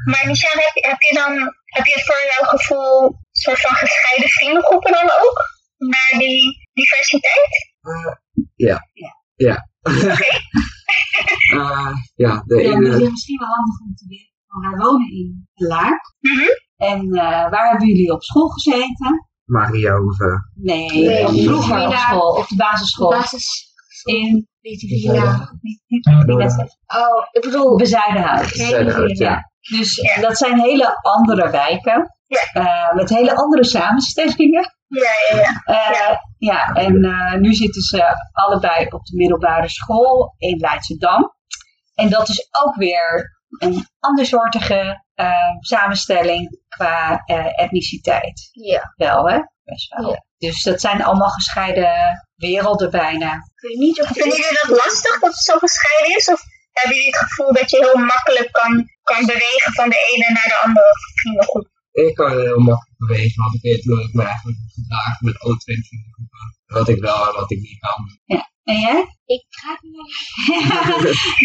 Maar 0.05 0.27
Michel, 0.27 0.61
heb, 0.65 0.75
je- 0.75 0.89
heb 0.89 1.01
je 1.01 1.15
dan, 1.15 1.33
heb 1.65 1.87
je 1.87 2.03
voor 2.07 2.21
jouw 2.33 2.49
gevoel 2.49 3.05
een 3.05 3.17
soort 3.31 3.61
van 3.61 3.75
gescheiden 3.75 4.29
vriendengroepen 4.29 4.93
dan 4.93 5.05
ook? 5.05 5.39
Naar 5.77 6.15
die 6.19 6.69
diversiteit? 6.73 7.53
Uh, 7.83 8.13
ja. 8.55 8.89
Ja. 8.93 9.15
Ja. 9.35 9.69
uh, 11.55 11.95
ja, 12.15 12.43
de 12.47 12.63
ja, 12.63 12.71
ene... 12.73 12.91
dat 12.91 13.01
is 13.01 13.11
misschien 13.11 13.39
wel 13.39 13.49
handig 13.49 13.81
om 13.81 13.95
te 13.95 14.07
weten. 14.09 14.35
Want 14.47 14.67
wij 14.67 14.87
wonen 14.87 15.11
in 15.11 15.49
Laak. 15.55 16.15
Mm 16.21 16.39
-hmm. 16.39 16.55
En 16.77 17.05
uh, 17.07 17.51
waar 17.51 17.69
hebben 17.71 17.89
jullie 17.89 18.13
op 18.13 18.23
school 18.23 18.49
gezeten? 18.49 19.29
Mariahoeve. 19.45 20.51
Nee, 20.55 20.91
nee 20.91 21.27
vroeger 21.27 21.87
op 21.87 21.95
school, 21.95 22.35
op 22.37 22.49
de 22.49 22.57
basisschool. 22.57 23.11
Basis. 23.11 23.69
In 24.05 24.49
Villa. 24.61 25.53
Oh, 26.87 27.27
ik 27.31 27.43
bedoel 27.43 27.77
Bezuidenhout, 27.77 28.55
ja. 28.55 28.79
ja. 29.13 29.50
Dus 29.79 29.95
ja. 29.95 30.21
dat 30.21 30.39
zijn 30.39 30.61
hele 30.61 30.99
andere 31.03 31.51
wijken. 31.51 32.15
Ja. 32.27 32.63
Uh, 32.63 32.95
met 32.95 33.09
hele 33.09 33.35
andere 33.35 33.65
samenstellingen. 33.65 34.75
Ja, 34.87 35.11
ja, 35.31 35.37
ja. 35.37 35.63
Uh, 35.67 35.99
ja. 35.99 36.21
ja, 36.39 36.73
en 36.73 37.05
uh, 37.05 37.35
nu 37.35 37.55
zitten 37.55 37.83
ze 37.83 38.05
allebei 38.33 38.87
op 38.87 39.05
de 39.05 39.17
middelbare 39.17 39.69
school 39.69 40.35
in 40.39 40.59
Leidschendam. 40.59 41.35
En 41.95 42.11
dat 42.11 42.29
is 42.29 42.49
ook 42.65 42.75
weer 42.75 43.39
een 43.59 43.87
andersoortige 43.99 45.05
samenstelling 45.61 46.61
qua 46.69 47.23
etniciteit. 47.57 48.49
Ja. 48.53 48.93
Wel, 48.97 49.29
hè? 49.29 49.39
Best 49.65 49.95
wel. 49.95 50.11
Ja. 50.11 50.25
Dus 50.39 50.63
dat 50.63 50.81
zijn 50.81 51.05
allemaal 51.05 51.29
gescheiden 51.29 52.27
werelden 52.37 52.91
bijna. 52.91 53.33
Ik 53.35 53.69
weet 53.69 53.79
niet 53.79 54.03
of 54.03 54.07
Vinden 54.07 54.37
jullie 54.37 54.59
dat 54.63 54.85
lastig 54.85 55.21
dat 55.21 55.31
het 55.31 55.45
zo 55.45 55.59
gescheiden 55.59 56.17
is? 56.17 56.29
Of 56.29 56.43
hebben 56.73 56.97
jullie 56.97 57.13
het 57.13 57.27
gevoel 57.27 57.53
dat 57.53 57.71
je 57.71 57.77
heel 57.77 58.05
makkelijk 58.05 58.53
kan, 58.53 58.85
kan 59.13 59.23
bewegen 59.35 59.73
van 59.79 59.89
de 59.95 60.01
ene 60.13 60.27
naar 60.37 60.49
de 60.55 60.59
andere 60.65 60.93
vriendengroep? 61.21 61.69
Ik 62.07 62.15
kan 62.15 62.31
heel 62.31 62.59
makkelijk 62.71 62.99
bewegen, 63.05 63.43
want 63.43 63.55
ik 63.55 63.63
weet 63.63 63.85
hoe 63.85 64.01
ik 64.07 64.13
me 64.13 64.23
eigenlijk 64.23 64.59
gedragen 64.79 65.27
met 65.27 65.39
alle 65.43 65.57
twee 65.57 65.81
vriendengroepen. 65.87 66.39
Wat 66.67 66.89
ik 66.89 67.01
wel 67.09 67.29
en 67.29 67.35
wat 67.41 67.51
ik 67.51 67.61
niet 67.61 67.79
kan. 67.79 68.01
Ja. 68.25 68.43
En 68.65 68.81
jij? 68.81 69.01
Ik 69.37 69.45
ga 69.49 69.79
niet. 69.83 69.97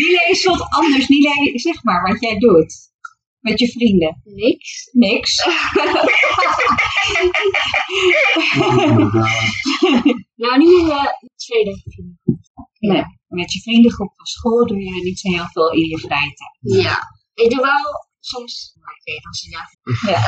Nile 0.01 0.27
is 0.29 0.43
wat 0.45 0.61
anders. 0.69 1.07
Nile, 1.07 1.59
zeg 1.59 1.83
maar 1.83 2.01
wat 2.11 2.21
jij 2.21 2.37
doet. 2.37 2.73
met 3.39 3.59
je 3.59 3.71
vrienden? 3.71 4.21
Niks. 4.23 4.89
Niks. 4.91 5.33
Nou, 10.35 10.53
in 10.53 10.85
de 10.85 11.31
tweede 11.35 11.81
vriend. 11.83 12.17
nee. 12.79 13.03
Met 13.27 13.53
je 13.53 13.61
vriendengroep 13.61 14.13
van 14.15 14.25
school 14.25 14.67
doe 14.67 14.79
je 14.83 15.03
niet 15.03 15.19
zo 15.19 15.31
heel 15.31 15.47
veel 15.51 15.71
in 15.71 15.87
je 15.89 15.97
vrije 15.97 16.33
tijd. 16.33 16.83
Ja. 16.83 16.97
Ik 17.35 17.49
doe 17.49 17.61
wel 17.61 18.07
soms... 18.19 18.75
Oké, 18.75 19.11
is 19.31 19.45
een 19.45 19.51
jaar. 19.51 19.77
Ja. 20.11 20.19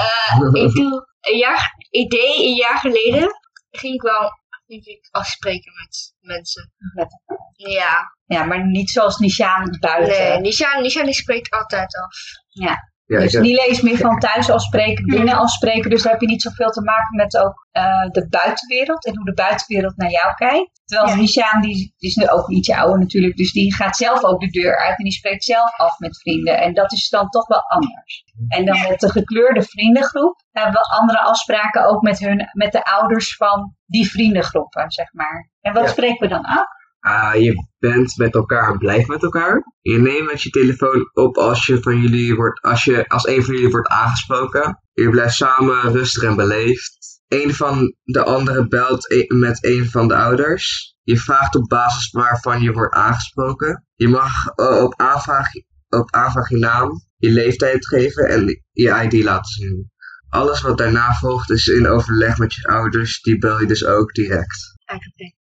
Eh, 0.53 0.63
ik 0.63 0.73
doe 0.73 1.07
een 1.19 1.37
jaar... 1.37 1.75
Ik 1.89 2.09
deed 2.09 2.37
een 2.37 2.55
jaar 2.55 2.77
geleden... 2.77 3.45
Ging 3.69 3.93
ik 3.93 4.01
wel, 4.01 4.31
ik, 4.65 5.07
afspreken 5.11 5.71
met 5.73 6.13
mensen. 6.19 6.71
Met 6.93 7.21
Ja. 7.55 8.15
Ja, 8.25 8.43
maar 8.43 8.67
niet 8.67 8.89
zoals 8.89 9.17
Nishaan 9.17 9.77
buiten. 9.79 10.17
Nee, 10.17 10.39
Nisha, 10.39 10.79
Nisha 10.79 11.03
die 11.03 11.13
spreekt 11.13 11.51
altijd 11.51 11.95
af. 11.95 12.15
Ja. 12.47 12.91
Ja, 13.07 13.19
dus 13.19 13.33
niet 13.33 13.59
eens 13.59 13.81
meer 13.81 13.97
van 13.97 14.19
thuis 14.19 14.49
afspreken, 14.49 15.05
binnen 15.05 15.35
afspreken. 15.37 15.89
Dus 15.89 16.01
daar 16.01 16.11
heb 16.11 16.21
je 16.21 16.27
niet 16.27 16.41
zoveel 16.41 16.69
te 16.69 16.81
maken 16.81 17.15
met 17.15 17.37
ook 17.37 17.67
eh, 17.71 18.07
de 18.11 18.27
buitenwereld 18.29 19.05
en 19.05 19.15
hoe 19.15 19.25
de 19.25 19.33
buitenwereld 19.33 19.97
naar 19.97 20.11
jou 20.11 20.33
kijkt. 20.33 20.81
Terwijl 20.85 21.09
Ja. 21.09 21.15
Nishaan, 21.15 21.61
die, 21.61 21.75
die 21.97 22.09
is 22.09 22.15
nu 22.15 22.27
ook 22.27 22.49
ietsje 22.49 22.75
ouder 22.77 22.99
natuurlijk, 22.99 23.35
dus 23.37 23.51
die 23.51 23.73
gaat 23.75 23.95
zelf 23.95 24.23
ook 24.23 24.39
de 24.39 24.49
deur 24.49 24.77
uit 24.77 24.97
en 24.97 25.03
die 25.03 25.13
spreekt 25.13 25.43
zelf 25.43 25.77
af 25.79 25.99
met 25.99 26.19
vrienden. 26.19 26.59
En 26.59 26.73
dat 26.73 26.91
is 26.91 27.09
dan 27.09 27.29
toch 27.29 27.47
wel 27.47 27.61
anders. 27.69 28.23
En 28.47 28.65
dan 28.65 28.75
Ja. 28.75 28.87
met 28.89 28.99
de 28.99 29.09
gekleurde 29.11 29.61
vriendengroep 29.63 30.35
hebben 30.51 30.73
we 30.73 30.97
andere 30.99 31.19
afspraken 31.19 31.85
ook 31.85 32.01
met, 32.01 32.19
hun, 32.19 32.49
met 32.51 32.71
de 32.71 32.83
ouders 32.83 33.35
van 33.35 33.75
die 33.85 34.09
vriendengroepen, 34.09 34.91
zeg 34.91 35.13
maar. 35.13 35.51
En 35.61 35.73
wat 35.73 35.83
Ja. 35.83 35.89
spreken 35.89 36.19
we 36.19 36.27
dan 36.27 36.43
af? 36.45 36.67
Ah, 37.07 37.35
je 37.35 37.67
bent 37.79 38.17
met 38.17 38.33
elkaar 38.33 38.71
en 38.71 38.77
blijft 38.77 39.07
met 39.07 39.23
elkaar. 39.23 39.63
Je 39.81 39.97
neemt 39.97 40.31
met 40.31 40.41
je 40.41 40.49
telefoon 40.49 41.09
op 41.13 41.37
als 41.37 41.65
je 41.65 41.81
van 41.81 42.01
jullie 42.01 42.35
wordt, 42.35 42.61
als 42.61 42.83
je 42.83 43.07
als 43.07 43.27
een 43.27 43.43
van 43.43 43.53
jullie 43.53 43.69
wordt 43.69 43.87
aangesproken. 43.87 44.81
Je 44.93 45.09
blijft 45.09 45.35
samen 45.35 45.91
rustig 45.91 46.23
en 46.23 46.35
beleefd. 46.35 47.21
Een 47.27 47.53
van 47.53 47.95
de 48.03 48.23
anderen 48.23 48.69
belt 48.69 49.11
e- 49.11 49.25
met 49.27 49.65
een 49.65 49.89
van 49.89 50.07
de 50.07 50.15
ouders. 50.15 50.95
Je 51.03 51.17
vraagt 51.17 51.55
op 51.55 51.67
basis 51.69 52.11
waarvan 52.11 52.61
je 52.61 52.71
wordt 52.71 52.95
aangesproken. 52.95 53.85
Je 53.95 54.07
mag 54.07 54.47
eh, 54.55 54.83
op 54.83 54.93
aanvraag, 54.95 55.47
op 55.89 56.11
aanvraag 56.11 56.49
je 56.49 56.57
naam, 56.57 56.91
je 57.17 57.29
leeftijd 57.29 57.87
geven 57.87 58.29
en 58.29 58.63
je 58.71 59.09
ID 59.09 59.23
laten 59.23 59.51
zien. 59.51 59.91
Alles 60.29 60.61
wat 60.61 60.77
daarna 60.77 61.13
volgt 61.13 61.49
is 61.49 61.67
in 61.67 61.87
overleg 61.87 62.37
met 62.37 62.53
je 62.53 62.67
ouders. 62.67 63.21
Die 63.21 63.37
bel 63.37 63.59
je 63.59 63.67
dus 63.67 63.85
ook 63.85 64.13
direct. 64.13 64.75
Eigenlijk. 64.85 65.36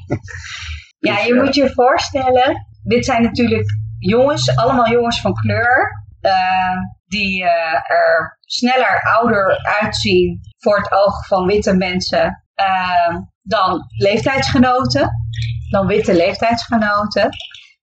Ja, 1.00 1.14
Dus, 1.14 1.24
je 1.26 1.34
ja. 1.34 1.42
moet 1.42 1.54
je 1.54 1.72
voorstellen, 1.72 2.66
dit 2.82 3.04
zijn 3.04 3.22
natuurlijk 3.22 3.70
jongens, 3.98 4.56
allemaal 4.56 4.88
jongens 4.90 5.20
van 5.20 5.34
kleur, 5.34 6.04
eh, 6.20 6.76
die 7.06 7.44
eh, 7.44 7.90
er 7.90 8.38
sneller 8.40 9.02
ouder 9.02 9.58
uitzien 9.80 10.40
voor 10.58 10.76
het 10.76 10.92
oog 10.92 11.26
van 11.26 11.46
witte 11.46 11.76
mensen 11.76 12.44
eh, 12.54 13.16
dan 13.42 13.84
leeftijdsgenoten, 13.96 15.10
dan 15.70 15.86
witte 15.86 16.14
leeftijdsgenoten. 16.14 17.28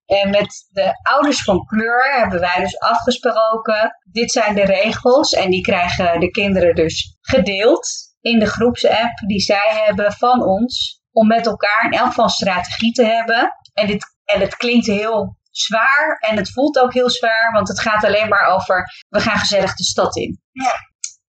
En 0.05 0.29
met 0.29 0.67
de 0.69 0.91
ouders 1.01 1.43
van 1.43 1.65
kleur 1.65 2.19
hebben 2.19 2.39
wij 2.39 2.59
dus 2.59 2.79
afgesproken, 2.79 3.97
dit 4.11 4.31
zijn 4.31 4.55
de 4.55 4.65
regels 4.65 5.31
en 5.31 5.49
die 5.49 5.61
krijgen 5.61 6.19
de 6.19 6.29
kinderen 6.31 6.75
dus 6.75 7.17
gedeeld 7.21 8.06
in 8.21 8.39
de 8.39 8.45
groepsapp 8.45 9.17
die 9.27 9.39
zij 9.39 9.83
hebben 9.85 10.13
van 10.13 10.43
ons 10.43 11.01
om 11.11 11.27
met 11.27 11.45
elkaar 11.45 11.85
in 11.85 11.97
elk 11.97 12.07
geval 12.07 12.23
een 12.23 12.31
strategie 12.31 12.91
te 12.91 13.05
hebben. 13.05 13.51
En, 13.73 13.87
dit, 13.87 14.05
en 14.23 14.41
het 14.41 14.55
klinkt 14.55 14.85
heel 14.85 15.37
zwaar 15.51 16.17
en 16.19 16.37
het 16.37 16.51
voelt 16.51 16.79
ook 16.79 16.93
heel 16.93 17.09
zwaar, 17.09 17.51
want 17.51 17.67
het 17.67 17.81
gaat 17.81 18.03
alleen 18.03 18.29
maar 18.29 18.45
over 18.45 19.03
we 19.09 19.19
gaan 19.19 19.37
gezellig 19.37 19.75
de 19.75 19.83
stad 19.83 20.15
in. 20.15 20.41
Ja. 20.51 20.73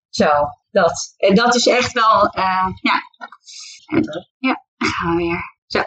Zo, 0.09 0.31
dat. 0.71 1.15
En 1.17 1.35
dat 1.35 1.55
is 1.55 1.67
echt 1.67 1.93
wel, 1.93 2.29
eh, 2.29 2.67
ja. 2.83 3.03
Ja, 4.39 4.65
gaan 4.77 5.17
we 5.17 5.23
weer. 5.23 5.41
Zo. 5.67 5.83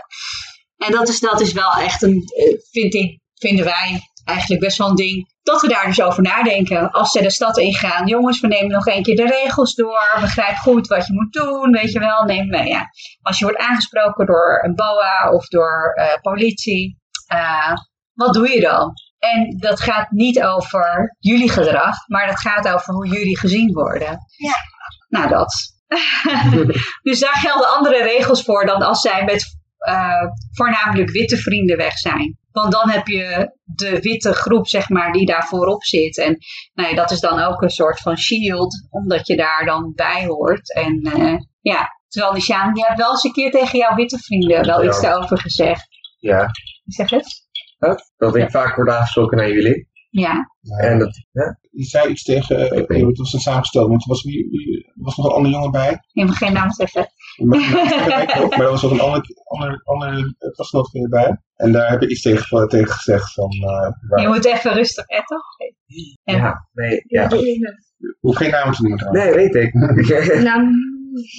En 0.78 0.92
dat 0.92 1.08
is, 1.08 1.20
dat 1.20 1.42
is 1.42 1.54
wel 1.54 1.74
echt 1.74 2.02
een, 2.02 2.24
eh, 2.36 2.58
vind 2.72 2.94
ik, 2.94 3.20
vinden 3.34 3.66
wij 3.66 4.11
eigenlijk 4.24 4.62
best 4.62 4.78
wel 4.78 4.90
een 4.90 4.96
ding. 4.96 5.34
Dat 5.44 5.62
we 5.62 5.68
daar 5.68 5.86
dus 5.86 6.02
over 6.02 6.24
nadenken. 6.24 6.92
Als 6.92 7.12
ze 7.12 7.22
de 7.22 7.32
stad 7.32 7.58
ingaan. 7.58 8.08
Jongens, 8.08 8.40
we 8.40 8.48
nemen 8.48 8.72
nog 8.72 8.86
een 8.86 9.04
keer 9.04 9.16
de 9.16 9.28
regels 9.28 9.76
door. 9.76 10.18
Begrijp 10.22 10.56
goed 10.56 10.88
wat 10.88 11.08
je 11.08 11.14
moet 11.14 11.34
doen. 11.34 11.72
Weet 11.72 11.92
je 11.92 12.00
wel. 12.00 12.24
Neem 12.24 12.48
mee. 12.48 12.68
Ja. 12.68 12.86
Als 13.22 13.40
je 13.40 13.46
wordt 13.46 13.60
aangesproken 13.60 14.26
door 14.26 14.64
een 14.64 14.76
BOA 14.76 15.32
of 15.32 15.48
door 15.48 15.94
eh, 15.96 16.22
politie. 16.22 17.00
eh, 17.28 17.74
wat 18.14 18.34
doe 18.34 18.50
je 18.50 18.62
dan? 18.62 18.94
En 19.20 19.58
dat 19.58 19.80
gaat 19.80 20.12
niet 20.12 20.42
over 20.44 21.16
jullie 21.20 21.50
gedrag. 21.50 22.08
Maar 22.08 22.28
dat 22.28 22.40
gaat 22.40 22.68
over 22.68 22.94
hoe 22.94 23.08
jullie 23.08 23.38
gezien 23.38 23.74
worden. 23.74 24.18
Ja. 24.38 24.56
Nou, 25.10 25.30
dat. 25.30 25.54
dus 27.10 27.20
daar 27.20 27.36
gelden 27.36 27.76
andere 27.76 28.04
regels 28.04 28.44
voor 28.44 28.66
dan 28.66 28.82
als 28.82 29.02
zij 29.02 29.24
met 29.24 29.46
eh, 29.78 30.24
voornamelijk 30.52 31.10
witte 31.10 31.38
vrienden 31.38 31.78
weg 31.78 31.98
zijn. 31.98 32.40
Want 32.52 32.72
dan 32.72 32.90
heb 32.90 33.08
je 33.08 33.52
de 33.64 34.00
witte 34.00 34.34
groep, 34.34 34.68
zeg 34.68 34.90
maar, 34.90 35.12
die 35.12 35.26
daar 35.26 35.48
voorop 35.48 35.84
zit. 35.84 36.18
En 36.18 36.38
nou 36.74 36.90
ja, 36.90 36.96
dat 36.96 37.12
is 37.12 37.20
dan 37.20 37.40
ook 37.40 37.62
een 37.62 37.70
soort 37.70 38.00
van 38.00 38.18
shield, 38.18 38.88
omdat 38.90 39.28
je 39.28 39.36
daar 39.36 39.66
dan 39.66 39.92
bij 39.96 40.26
hoort. 40.26 40.74
En 40.76 41.00
eh, 41.02 41.36
ja, 41.62 41.88
terwijl 42.08 42.34
Nishan, 42.34 42.76
je 42.76 42.86
hebt 42.86 42.98
wel 43.00 43.10
eens 43.12 43.24
een 43.24 43.32
keer 43.32 43.52
tegen 43.52 43.80
jouw 43.80 43.96
witte 43.96 44.18
vrienden 44.18 44.66
wel 44.66 44.82
Ja. 44.84 44.88
iets 44.88 45.02
daarover 45.02 45.38
gezegd. 45.40 45.88
ja, 46.20 46.48
Zeg 46.86 47.10
het? 47.10 47.50
dat 48.18 48.36
ik 48.36 48.52
vaak 48.52 48.76
word 48.76 48.90
aangesproken 48.90 49.38
naar 49.38 49.50
jullie. 49.52 49.90
Ja. 50.10 50.52
En 50.82 51.00
dat, 51.00 51.26
ja, 51.32 51.58
Je 51.74 51.84
zei 51.84 52.10
iets 52.10 52.24
tegen, 52.24 52.60
uh, 52.92 53.08
het 53.08 53.18
was 53.18 53.34
een 53.34 53.40
samengesteld, 53.40 53.88
want 53.90 54.02
er 54.02 54.08
was, 54.08 54.24
wie, 54.24 54.48
wie- 54.50 54.92
was 54.96 55.16
nog 55.18 55.26
een 55.26 55.32
andere 55.32 55.54
jongen 55.56 55.72
bij. 55.72 56.00
Je 56.12 56.26
mag 56.26 56.38
geen 56.38 56.54
naam 56.54 56.72
zeggen. 56.72 57.08
Maar, 57.36 57.60
maar, 57.60 58.46
maar 58.50 58.62
er 58.62 58.70
was 58.70 58.86
ook 58.86 58.92
een 58.92 59.00
ander, 59.00 59.22
ander, 59.44 59.82
ander 59.84 60.36
klasgenoot 60.52 60.90
je 60.92 61.08
bij. 61.10 61.38
En 61.56 61.72
daar 61.72 61.90
heb 61.90 62.02
je 62.02 62.10
iets 62.10 62.22
tegen, 62.22 62.68
tegen 62.68 62.88
gezegd 62.94 63.34
van, 63.34 63.50
eh, 63.52 63.92
waar- 64.10 64.22
Je 64.22 64.28
moet 64.28 64.46
even 64.46 64.74
rustig 64.74 65.06
etten. 65.06 65.38
En- 66.24 66.36
ja, 66.36 66.68
nee, 66.74 67.04
ja. 67.08 67.30
hoef 68.20 68.36
geen 68.36 68.52
namen 68.52 68.74
te 68.74 68.82
noemen 68.82 69.00
trouwens. 69.00 69.26
Nee, 69.26 69.34
weet 69.34 69.56
ik. 69.56 69.74
Nou, 70.44 70.62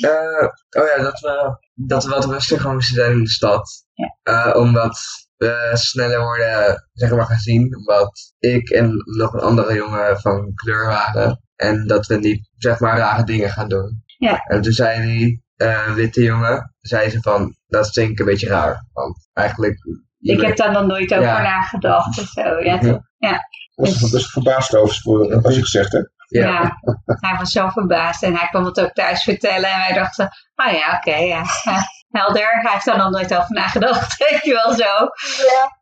Eh, 0.01 0.49
oh 0.83 0.89
ja, 0.97 1.03
dat 1.03 1.21
we, 1.21 1.59
dat 1.75 2.05
we 2.05 2.11
wat 2.11 2.25
rustiger 2.25 2.73
moesten 2.73 2.95
zijn 2.95 3.13
in 3.13 3.23
de 3.23 3.31
stad. 3.31 3.85
Ja. 3.93 4.17
Eh, 4.23 4.61
omdat 4.61 5.01
we 5.43 5.71
sneller 5.73 6.21
worden, 6.21 6.89
zeg 6.93 7.11
maar, 7.11 7.27
gezien. 7.27 7.77
Omdat 7.77 8.35
ik 8.39 8.71
en 8.71 8.95
nog 9.05 9.33
een 9.33 9.41
andere 9.41 9.75
jongen 9.75 10.21
van 10.21 10.55
kleur 10.55 10.87
waren. 10.87 11.43
En 11.57 11.87
dat 11.87 12.07
we 12.07 12.17
niet, 12.19 12.49
zeg 12.57 12.81
maar, 12.81 12.97
rare 12.99 13.25
dingen 13.25 13.51
gaan 13.51 13.69
doen. 13.69 14.03
Ja. 14.19 14.37
En 14.45 14.63
toen 14.63 14.73
zei 14.73 15.03
die 15.03 15.45
eh, 15.57 15.95
witte 15.95 16.23
jongen, 16.23 16.75
zei 16.81 17.11
ze 17.11 17.21
van, 17.21 17.57
dat 17.67 17.91
vind 17.91 18.11
ik 18.11 18.19
een 18.19 18.25
beetje 18.27 18.49
raar. 18.49 18.87
Want 18.93 19.29
eigenlijk... 19.33 19.77
Ik 20.19 20.41
heb 20.41 20.57
daar 20.57 20.73
nog 20.73 20.87
nooit 20.87 21.13
over 21.13 21.25
Ja. 21.25 21.43
nagedacht. 21.43 22.19
of 22.19 22.27
zo. 22.27 22.59
Ja, 22.59 22.79
toch? 22.79 23.01
Ik 23.19 23.41
was 23.75 24.03
er 24.03 24.11
best 24.11 24.31
verbaasd 24.31 24.77
over, 24.77 25.53
je 25.53 25.61
gezegd 25.61 25.93
ja. 25.93 26.49
Ja. 26.49 26.79
hij 27.05 27.37
was 27.39 27.53
zo 27.53 27.69
verbaasd 27.69 28.23
en 28.23 28.37
hij 28.37 28.49
kwam 28.49 28.65
het 28.65 28.81
ook 28.81 28.93
thuis 28.93 29.23
vertellen. 29.23 29.71
En 29.71 29.79
wij 29.79 29.93
dachten, 29.93 30.29
oh 30.55 30.73
ja, 30.73 30.97
oké, 30.97 31.17
ja. 31.17 31.45
ja. 31.63 31.83
Helder, 32.13 32.61
hij 32.63 32.73
heeft 32.73 32.85
daar 32.85 32.97
nog 32.97 33.11
nooit 33.11 33.35
over 33.35 33.55
nagedacht. 33.55 34.17
Weet 34.31 34.45
je 34.45 34.53
wel 34.53 34.73
zo. 34.75 34.93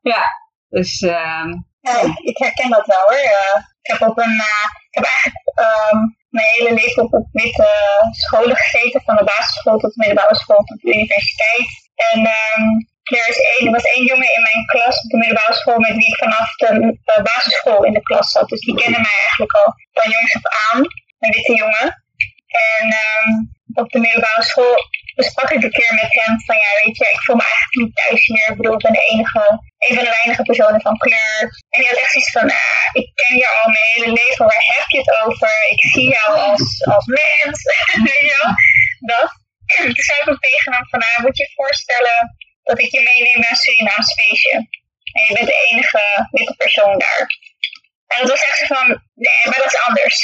Ja, 0.02 0.22
Dus, 0.68 1.00
ehm, 1.00 1.48
ja 1.80 2.00
ik, 2.00 2.18
ik 2.18 2.38
herken 2.38 2.70
dat 2.70 2.86
wel 2.86 3.00
hoor. 3.00 3.12
Eh, 3.12 3.56
ik 3.82 3.90
heb 3.90 4.08
op 4.08 4.18
een, 4.18 4.38
eh, 4.50 4.66
ik 4.90 4.94
heb 4.98 5.04
eigenlijk 5.04 5.50
ehm, 5.54 5.98
mijn 6.28 6.46
hele 6.54 6.74
leven 6.74 7.02
op, 7.02 7.12
op 7.12 7.28
witte 7.32 7.68
scholen 8.10 8.56
gezeten, 8.56 9.02
van 9.04 9.16
de 9.16 9.24
basisschool 9.24 9.78
tot 9.78 9.94
de 9.94 10.02
middelbare 10.04 10.36
school 10.36 10.62
tot 10.64 10.80
de 10.80 10.94
universiteit. 10.94 11.68
En 12.10 12.18
ehm, 12.18 12.64
er, 13.02 13.28
is 13.28 13.40
één, 13.54 13.66
er 13.66 13.72
was 13.72 13.92
één 13.94 14.04
jongen 14.04 14.34
in 14.34 14.42
mijn 14.42 14.66
klas 14.66 15.04
op 15.04 15.10
de 15.10 15.16
middelbare 15.16 15.54
school 15.54 15.78
met 15.78 15.96
wie 15.96 16.12
ik 16.12 16.18
vanaf 16.18 16.54
de 16.54 17.20
basisschool 17.22 17.84
in 17.84 17.92
de 17.92 18.02
klas 18.02 18.30
zat. 18.30 18.48
Dus 18.48 18.60
die 18.60 18.74
kende 18.74 19.00
mij 19.00 19.18
eigenlijk 19.26 19.52
al 19.52 19.72
van 19.92 20.10
jongs 20.10 20.34
af 20.36 20.46
aan, 20.64 20.78
een 21.18 21.30
witte 21.30 21.54
jongen. 21.54 22.04
En 22.46 22.84
ehm, 22.90 23.30
op 23.82 23.90
de 23.90 23.98
middelbare 23.98 24.42
school 24.42 24.76
besprak 25.14 25.50
ik 25.50 25.62
een 25.62 25.76
keer 25.78 25.94
met 26.02 26.12
hem 26.18 26.40
van 26.46 26.56
ja, 26.56 26.70
weet 26.82 26.96
je, 26.96 27.04
ik 27.12 27.22
voel 27.24 27.36
me 27.36 27.42
eigenlijk 27.42 27.76
niet 27.80 27.94
thuis 27.96 28.22
hier. 28.26 28.48
Ik 28.50 28.56
bedoel, 28.56 28.76
ik 28.78 28.84
ben 28.86 28.92
de 28.92 29.06
enige, 29.12 29.44
een 29.86 29.94
van 29.96 30.04
de 30.04 30.16
weinige 30.18 30.42
personen 30.42 30.80
van 30.80 30.96
kleur. 31.04 31.40
En 31.72 31.80
hij 31.80 31.90
had 31.90 32.00
echt 32.02 32.12
zoiets 32.12 32.32
van, 32.38 32.50
ah, 32.50 32.86
ik 33.00 33.08
ken 33.14 33.36
je 33.36 33.48
al 33.58 33.68
mijn 33.70 33.90
hele 33.92 34.12
leven, 34.20 34.46
waar 34.46 34.66
heb 34.76 34.86
je 34.88 34.98
het 34.98 35.12
over? 35.24 35.52
Ik 35.74 35.82
zie 35.92 36.08
jou 36.18 36.30
als, 36.48 36.84
als 36.94 37.06
mens, 37.06 37.58
weet 38.08 38.26
je? 38.32 38.42
Dat. 39.12 39.30
Toen 39.76 40.08
zei 40.08 40.18
ik 40.20 40.28
ook 40.28 40.42
tegen 40.48 40.72
hem 40.72 40.86
van, 40.90 40.98
nou, 40.98 41.22
moet 41.22 41.36
je 41.36 41.42
je 41.42 41.52
voorstellen 41.54 42.18
dat 42.62 42.78
ik 42.78 42.90
je 42.90 43.02
meeneem 43.08 43.40
naar 43.40 43.56
Surinaams 43.56 44.12
feestje. 44.14 44.56
En 45.16 45.22
je 45.26 45.34
bent 45.34 45.46
de 45.46 45.66
enige 45.70 46.28
witte 46.30 46.54
persoon 46.56 46.98
daar. 46.98 47.26
En 48.06 48.20
dat 48.20 48.30
was 48.30 48.42
echt 48.48 48.58
zo 48.58 48.66
van, 48.74 48.86
nee, 49.14 49.42
maar 49.44 49.58
dat 49.62 49.72
is 49.72 49.80
anders. 49.86 50.18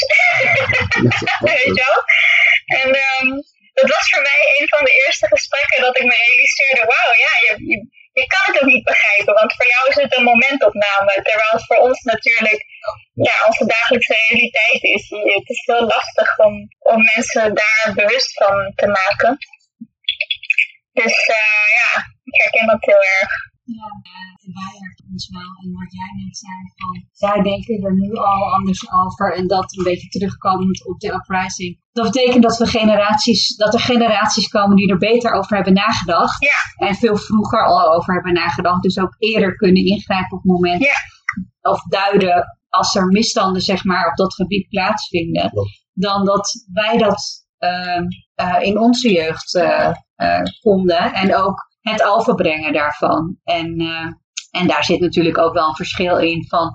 Weet 1.50 1.64
je 1.64 1.84
wel? 1.86 1.98
En 2.80 2.94
ehm, 2.94 3.28
dat 3.80 3.88
was 3.96 4.06
voor 4.10 4.24
mij 4.30 4.40
een 4.56 4.68
van 4.74 4.84
de 4.84 4.94
eerste 5.04 5.26
gesprekken 5.34 5.80
dat 5.86 5.98
ik 5.98 6.06
me 6.10 6.16
realiseerde, 6.26 6.82
wauw, 6.92 7.12
ja, 7.26 7.32
je, 7.44 7.52
je, 8.18 8.26
kan 8.32 8.44
het 8.46 8.60
ook 8.60 8.72
niet 8.74 8.90
begrijpen, 8.92 9.34
want 9.40 9.54
voor 9.56 9.68
jou 9.74 9.82
is 9.88 9.98
het 10.02 10.16
een 10.16 10.30
momentopname, 10.32 11.12
terwijl 11.22 11.52
het 11.56 11.66
voor 11.66 11.80
ons 11.88 12.00
natuurlijk 12.02 12.60
ja, 13.28 13.36
onze 13.46 13.66
dagelijkse 13.66 14.16
realiteit 14.22 14.82
is. 14.82 15.04
Het 15.38 15.48
is 15.54 15.60
heel 15.64 15.86
lastig 15.86 16.38
om, 16.38 16.54
om 16.78 16.98
mensen 17.14 17.54
daar 17.54 17.92
bewust 17.94 18.32
van 18.42 18.72
te 18.74 18.86
maken. 18.86 19.38
Dus 20.92 21.16
eh, 21.26 21.66
ja, 21.80 21.90
ik 22.24 22.42
herken 22.42 22.66
dat 22.66 22.84
heel 22.84 23.04
erg. 23.20 23.32
Ja, 23.66 23.88
uh, 24.12 24.54
wij 24.54 24.74
herkennen 24.80 25.12
ons 25.12 25.28
wel. 25.28 25.50
En 25.62 25.72
wat 25.72 25.92
jij 25.92 26.10
net 26.22 26.36
zei, 26.36 26.54
van 26.76 27.08
zij 27.12 27.42
denken 27.42 27.84
er 27.84 27.94
nu 27.94 28.12
al 28.14 28.54
anders 28.54 28.92
over. 28.92 29.34
En 29.34 29.46
dat 29.46 29.76
een 29.76 29.84
beetje 29.84 30.08
terugkomend 30.08 30.86
op 30.86 31.00
de 31.00 31.12
uprising. 31.12 31.80
Dat 31.92 32.12
betekent 32.12 32.42
dat, 32.42 32.58
we 32.58 32.66
generaties, 32.66 33.56
dat 33.56 33.74
er 33.74 33.80
generaties 33.80 34.48
komen 34.48 34.76
die 34.76 34.90
er 34.90 34.98
beter 34.98 35.32
over 35.32 35.56
hebben 35.56 35.74
nagedacht. 35.74 36.44
Ja. 36.44 36.86
En 36.86 36.94
veel 36.94 37.16
vroeger 37.16 37.66
al 37.66 37.94
over 37.94 38.14
hebben 38.14 38.32
nagedacht. 38.32 38.82
Dus 38.82 38.98
ook 38.98 39.14
eerder 39.18 39.56
kunnen 39.56 39.84
ingrijpen 39.84 40.36
op 40.36 40.42
het 40.42 40.52
moment. 40.52 40.82
Ja. 40.82 41.70
Of 41.70 41.82
duiden 41.82 42.58
als 42.68 42.94
er 42.94 43.06
misstanden 43.06 43.62
zeg 43.62 43.84
maar, 43.84 44.08
op 44.08 44.16
dat 44.16 44.34
gebied 44.34 44.68
plaatsvinden. 44.68 45.50
Dan 45.92 46.24
dat 46.24 46.50
wij 46.72 46.98
dat 46.98 47.46
uh, 47.58 48.60
in 48.60 48.78
onze 48.78 49.12
jeugd 49.12 49.54
uh, 49.54 49.92
vonden. 50.60 51.12
En 51.12 51.36
ook 51.36 51.65
het 51.92 52.04
overbrengen 52.04 52.72
daarvan. 52.72 53.36
En, 53.44 53.80
en 54.50 54.66
daar 54.66 54.84
zit 54.84 55.00
natuurlijk 55.00 55.38
ook 55.38 55.54
wel 55.54 55.68
een 55.68 55.74
verschil 55.74 56.18
in 56.18 56.46
van 56.48 56.72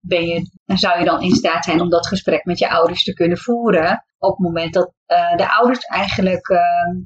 ben 0.00 0.26
je, 0.26 0.50
zou 0.66 0.98
je 0.98 1.04
dan 1.04 1.22
in 1.22 1.34
staat 1.34 1.64
zijn 1.64 1.80
om 1.80 1.90
dat 1.90 2.06
gesprek 2.06 2.44
met 2.44 2.58
je 2.58 2.70
ouders 2.70 3.04
te 3.04 3.12
kunnen 3.12 3.38
voeren. 3.38 4.04
Op 4.18 4.30
het 4.30 4.46
moment 4.46 4.74
dat 4.74 4.92
de 5.36 5.54
ouders 5.56 5.84
eigenlijk 5.84 6.48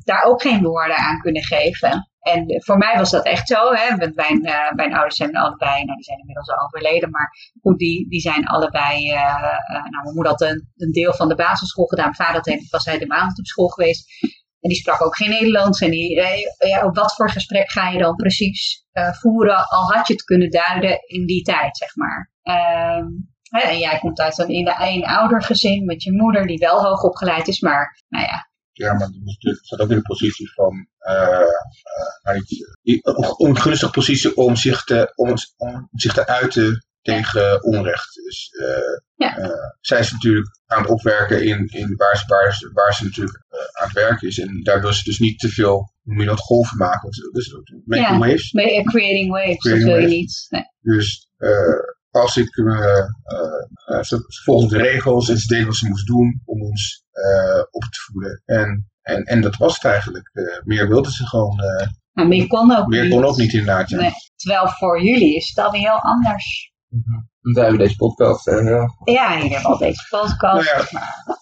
daar 0.05 0.23
ook 0.25 0.43
geen 0.43 0.63
woorden 0.63 0.97
aan 0.97 1.21
kunnen 1.21 1.43
geven. 1.43 2.09
En 2.21 2.63
voor 2.63 2.79
mij 2.79 2.97
was 2.97 3.11
dat 3.11 3.25
echt 3.25 3.49
zo. 3.49 3.73
Hè? 3.73 3.97
Want 3.97 4.15
mijn, 4.15 4.41
mijn 4.75 4.95
ouders 4.95 5.17
zijn 5.17 5.37
allebei, 5.37 5.85
nou 5.85 5.97
die 5.97 6.05
zijn 6.05 6.19
inmiddels 6.19 6.49
al 6.49 6.65
overleden, 6.65 7.11
maar 7.11 7.29
goed, 7.63 7.79
die, 7.79 8.09
die 8.09 8.21
zijn 8.21 8.47
allebei, 8.47 9.13
nou 9.69 10.03
mijn 10.03 10.15
moeder 10.15 10.33
had 10.33 10.41
een, 10.41 10.73
een, 10.77 10.93
deel 10.93 11.15
van 11.15 11.29
de 11.29 11.35
basisschool 11.35 11.87
gedaan, 11.87 12.05
mijn 12.05 12.29
vader 12.29 12.53
had, 12.53 12.71
was 12.71 12.85
hij 12.85 12.99
de 12.99 13.07
maand 13.07 13.39
op 13.39 13.47
school 13.47 13.69
geweest. 13.69 14.11
En 14.65 14.71
die 14.71 14.79
sprak 14.79 15.03
ook 15.03 15.17
geen 15.17 15.31
Nederlands. 15.31 15.81
En 15.81 15.91
die, 15.91 16.15
ja, 16.59 16.91
wat 16.91 17.15
voor 17.15 17.31
gesprek 17.31 17.71
ga 17.71 17.89
je 17.89 17.99
dan 17.99 18.15
precies 18.15 18.85
voeren, 19.21 19.69
al 19.69 19.93
had 19.93 20.07
je 20.07 20.13
het 20.13 20.25
kunnen 20.25 20.51
duiden 20.51 20.99
in 21.07 21.27
die 21.27 21.43
tijd, 21.43 21.77
zeg 21.77 21.97
maar. 21.97 22.33
Ehm, 22.43 23.07
en 23.51 23.79
jij 23.79 23.99
komt 23.99 24.21
uit 24.21 24.39
een, 24.39 24.49
in 24.49 24.69
een 24.79 25.05
oudergezin 25.05 25.85
met 25.85 26.03
je 26.03 26.13
moeder 26.13 26.47
die 26.47 26.59
wel 26.59 26.83
hoog 26.83 27.03
opgeleid 27.03 27.49
is, 27.49 27.61
maar 27.61 28.03
nou 28.09 28.25
ja, 28.25 28.49
ja, 28.75 28.93
maar 28.93 29.09
je 29.39 29.59
staat 29.63 29.81
ook 29.81 29.91
in 29.91 29.97
de 29.97 30.03
positie 30.03 30.53
van 30.53 30.87
uh, 31.01 32.35
een 32.83 33.03
ongunstige 33.37 33.93
positie 33.93 34.37
om 34.37 34.57
zich 34.57 34.85
te, 34.85 35.13
om, 35.15 35.35
om 35.57 35.89
zich 35.93 36.13
te 36.13 36.27
uiten 36.27 36.87
tegen 37.05 37.65
onrecht. 37.65 38.15
Dus 38.15 38.51
ja. 39.15 39.37
zij 39.81 39.99
is 39.99 40.13
natuurlijk 40.13 40.47
aan 40.67 40.83
het 40.83 40.91
opwerken 40.91 41.45
in, 41.45 41.67
in 41.67 41.97
waar, 41.97 42.17
ze, 42.17 42.25
waar, 42.27 42.55
ze, 42.55 42.71
waar 42.73 42.95
ze 42.95 43.05
natuurlijk 43.05 43.45
aan 43.73 43.87
het 43.87 43.97
werken 43.97 44.29
is. 44.29 44.39
En 44.39 44.61
daar 44.63 44.81
wil 44.81 44.93
ze 44.93 45.05
dus 45.05 45.19
niet 45.19 45.39
te 45.39 45.49
veel, 45.49 45.93
je 46.03 46.25
dat, 46.25 46.41
golven 46.41 46.77
maken. 46.77 47.11
Dus, 47.33 47.57
making 47.85 48.09
ja, 48.09 48.19
waves. 48.19 48.51
Creating 48.85 49.31
waves, 49.31 49.57
Creating 49.57 49.87
dat 49.87 49.95
wil 49.95 50.09
je 50.09 50.17
niet. 50.17 50.47
Nee. 50.49 50.65
Dus 50.81 51.29
als 52.15 52.37
ik 52.37 52.57
uh, 52.57 53.07
uh, 53.87 54.21
volgde 54.45 54.77
de 54.77 54.83
regels 54.83 55.29
en 55.29 55.39
ze 55.39 55.47
deed 55.47 55.65
wat 55.65 55.77
ze 55.77 55.89
moest 55.89 56.07
doen 56.07 56.43
om 56.45 56.63
ons 56.63 57.05
uh, 57.13 57.63
op 57.71 57.83
te 57.83 57.99
voeden. 58.11 58.43
En, 58.45 58.91
en, 59.03 59.23
en 59.23 59.41
dat 59.41 59.57
was 59.57 59.75
het 59.75 59.85
eigenlijk. 59.85 60.31
meer 60.65 60.89
wilde 60.89 61.13
ze 61.13 61.27
gewoon. 61.27 61.57
maar 62.13 62.29
meer 62.29 62.47
kon 62.47 62.77
ook 62.77 62.87
meer 62.87 63.03
niet. 63.03 63.13
kon 63.13 63.25
ook 63.25 63.37
niet 63.37 63.53
inderdaad. 63.53 63.89
Ja. 63.89 64.01
Nee. 64.01 64.13
Terwijl 64.37 64.69
voor 64.69 65.03
jullie 65.03 65.37
is 65.37 65.49
het 65.49 65.65
alweer 65.65 65.81
heel 65.81 66.01
anders. 66.01 66.73
Daar 67.53 67.65
hebben 67.65 67.73
we 67.73 67.87
deze 67.87 67.97
podcast. 67.97 68.47
En, 68.47 68.65
ja. 68.65 68.89
Ja, 69.05 69.35
jullie 69.35 69.53
hebben 69.53 69.71
al 69.71 69.79
deze 69.79 70.07
podcast. 70.09 70.41
Nou 70.41 70.65
ja, 70.65 70.87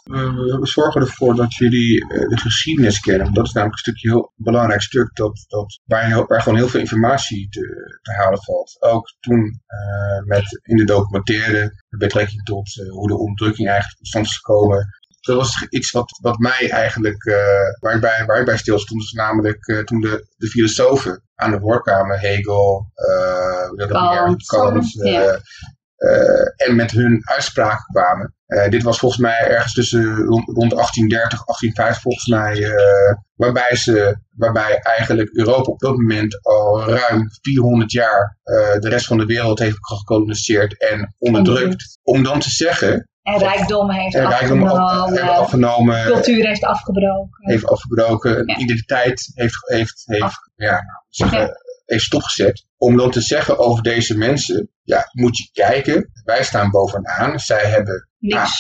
we, 0.03 0.59
we, 0.61 0.67
zorgen 0.67 1.01
ervoor 1.01 1.35
dat 1.35 1.55
jullie 1.55 1.99
de 2.07 2.39
geschiedenis 2.39 3.01
kennen. 3.01 3.33
Dat 3.33 3.47
is 3.47 3.53
namelijk 3.53 3.79
een 3.79 3.93
stukje 3.93 4.09
heel 4.09 4.33
belangrijk 4.37 4.83
stuk 4.83 5.17
dat, 5.17 5.45
dat, 5.49 5.81
waar, 5.85 6.07
heel, 6.07 6.27
waar 6.27 6.43
gewoon 6.43 6.59
heel 6.59 6.69
veel 6.69 6.81
informatie 6.81 7.49
te, 7.49 7.99
te 8.03 8.13
halen 8.13 8.43
valt. 8.43 8.77
Ook 8.81 9.15
toen 9.21 9.61
uh, 9.67 10.27
met 10.27 10.61
in 10.63 10.77
de 10.77 10.85
documentaire 10.85 11.61
met 11.89 12.01
betrekking 12.01 12.43
tot 12.43 12.77
uh, 12.77 12.91
hoe 12.91 13.09
de 13.09 13.19
onderdrukking 13.19 13.69
eigenlijk 13.69 13.99
tot 13.99 14.09
stand 14.09 14.27
is 14.27 14.37
gekomen. 14.37 14.87
Dat 15.27 15.37
was 15.37 15.67
iets 15.69 15.91
wat, 15.91 16.19
wat 16.21 16.39
mij 16.39 16.71
eigenlijk, 16.71 17.25
uh, 17.25 17.37
waar, 17.81 17.95
ik 17.95 18.01
bij, 18.01 18.25
waar 18.27 18.41
ik 18.41 18.47
bij 18.47 18.59
stil 18.59 18.79
stond, 18.79 19.03
is 19.03 19.13
namelijk 19.13 19.83
toen 19.85 20.01
de, 20.01 20.27
de 20.37 20.47
filosofen 20.47 21.23
aan 21.35 21.51
de 21.51 21.59
woord 21.59 21.83
kwamen, 21.83 22.19
Hegel, 22.19 22.87
Kant, 23.77 24.47
Kant 24.47 24.93
ja. 24.93 25.41
Uh, 26.03 26.69
en 26.69 26.77
met 26.77 26.91
hun 26.91 27.21
uitspraken 27.25 27.85
kwamen. 27.93 28.35
Uh, 28.47 28.69
dit 28.69 28.83
was 28.83 28.99
volgens 28.99 29.21
mij 29.21 29.49
ergens 29.49 29.75
tussen 29.75 30.17
rond, 30.17 30.47
rond 30.47 30.71
1830, 30.71 31.45
1850 31.45 32.03
volgens 32.03 32.27
mij. 32.27 32.57
Uh, 32.57 33.15
waarbij, 33.35 33.77
ze, 33.77 34.17
waarbij 34.37 34.79
eigenlijk 34.79 35.31
Europa 35.33 35.71
op 35.71 35.79
dat 35.79 35.97
moment 35.97 36.45
al 36.45 36.85
ruim 36.85 37.29
400 37.43 37.93
jaar 37.93 38.39
de 38.79 38.89
rest 38.89 39.07
van 39.07 39.19
de 39.19 39.27
wereld 39.27 39.59
heeft 39.59 39.77
gekoloniseerd 39.81 40.81
en 40.91 41.15
onderdrukt. 41.19 41.99
Om 42.03 42.23
dan 42.23 42.41
te 42.41 42.51
zeggen... 42.51 43.09
En 43.23 43.39
rijkdom 43.39 43.91
heeft 43.91 44.15
en 44.15 44.29
rijkdom 44.29 44.63
afgenomen. 44.67 46.05
Cultuur 46.07 46.47
heeft 46.47 46.65
afgebroken. 46.65 47.51
Heeft 47.51 47.67
afgebroken. 47.67 48.47
Ja. 48.47 48.57
Identiteit 48.59 49.31
heeft, 49.35 49.69
heeft, 49.69 50.03
heeft, 50.07 50.23
Af- 50.23 50.49
ja, 50.55 50.81
zeggen, 51.09 51.39
Ja. 51.39 51.49
heeft 51.85 52.05
stopgezet. 52.05 52.67
Om 52.77 52.97
dan 52.97 53.11
te 53.11 53.21
zeggen 53.21 53.59
over 53.59 53.83
deze 53.83 54.17
mensen, 54.19 54.71
ja, 54.83 55.05
moet 55.13 55.37
je 55.39 55.49
kijken. 55.53 56.11
Wij 56.25 56.45
staan 56.45 56.71
bovenaan. 56.71 57.39
Zij 57.39 57.65
hebben 57.65 58.09
Niks. 58.19 58.37
ah, 58.37 58.51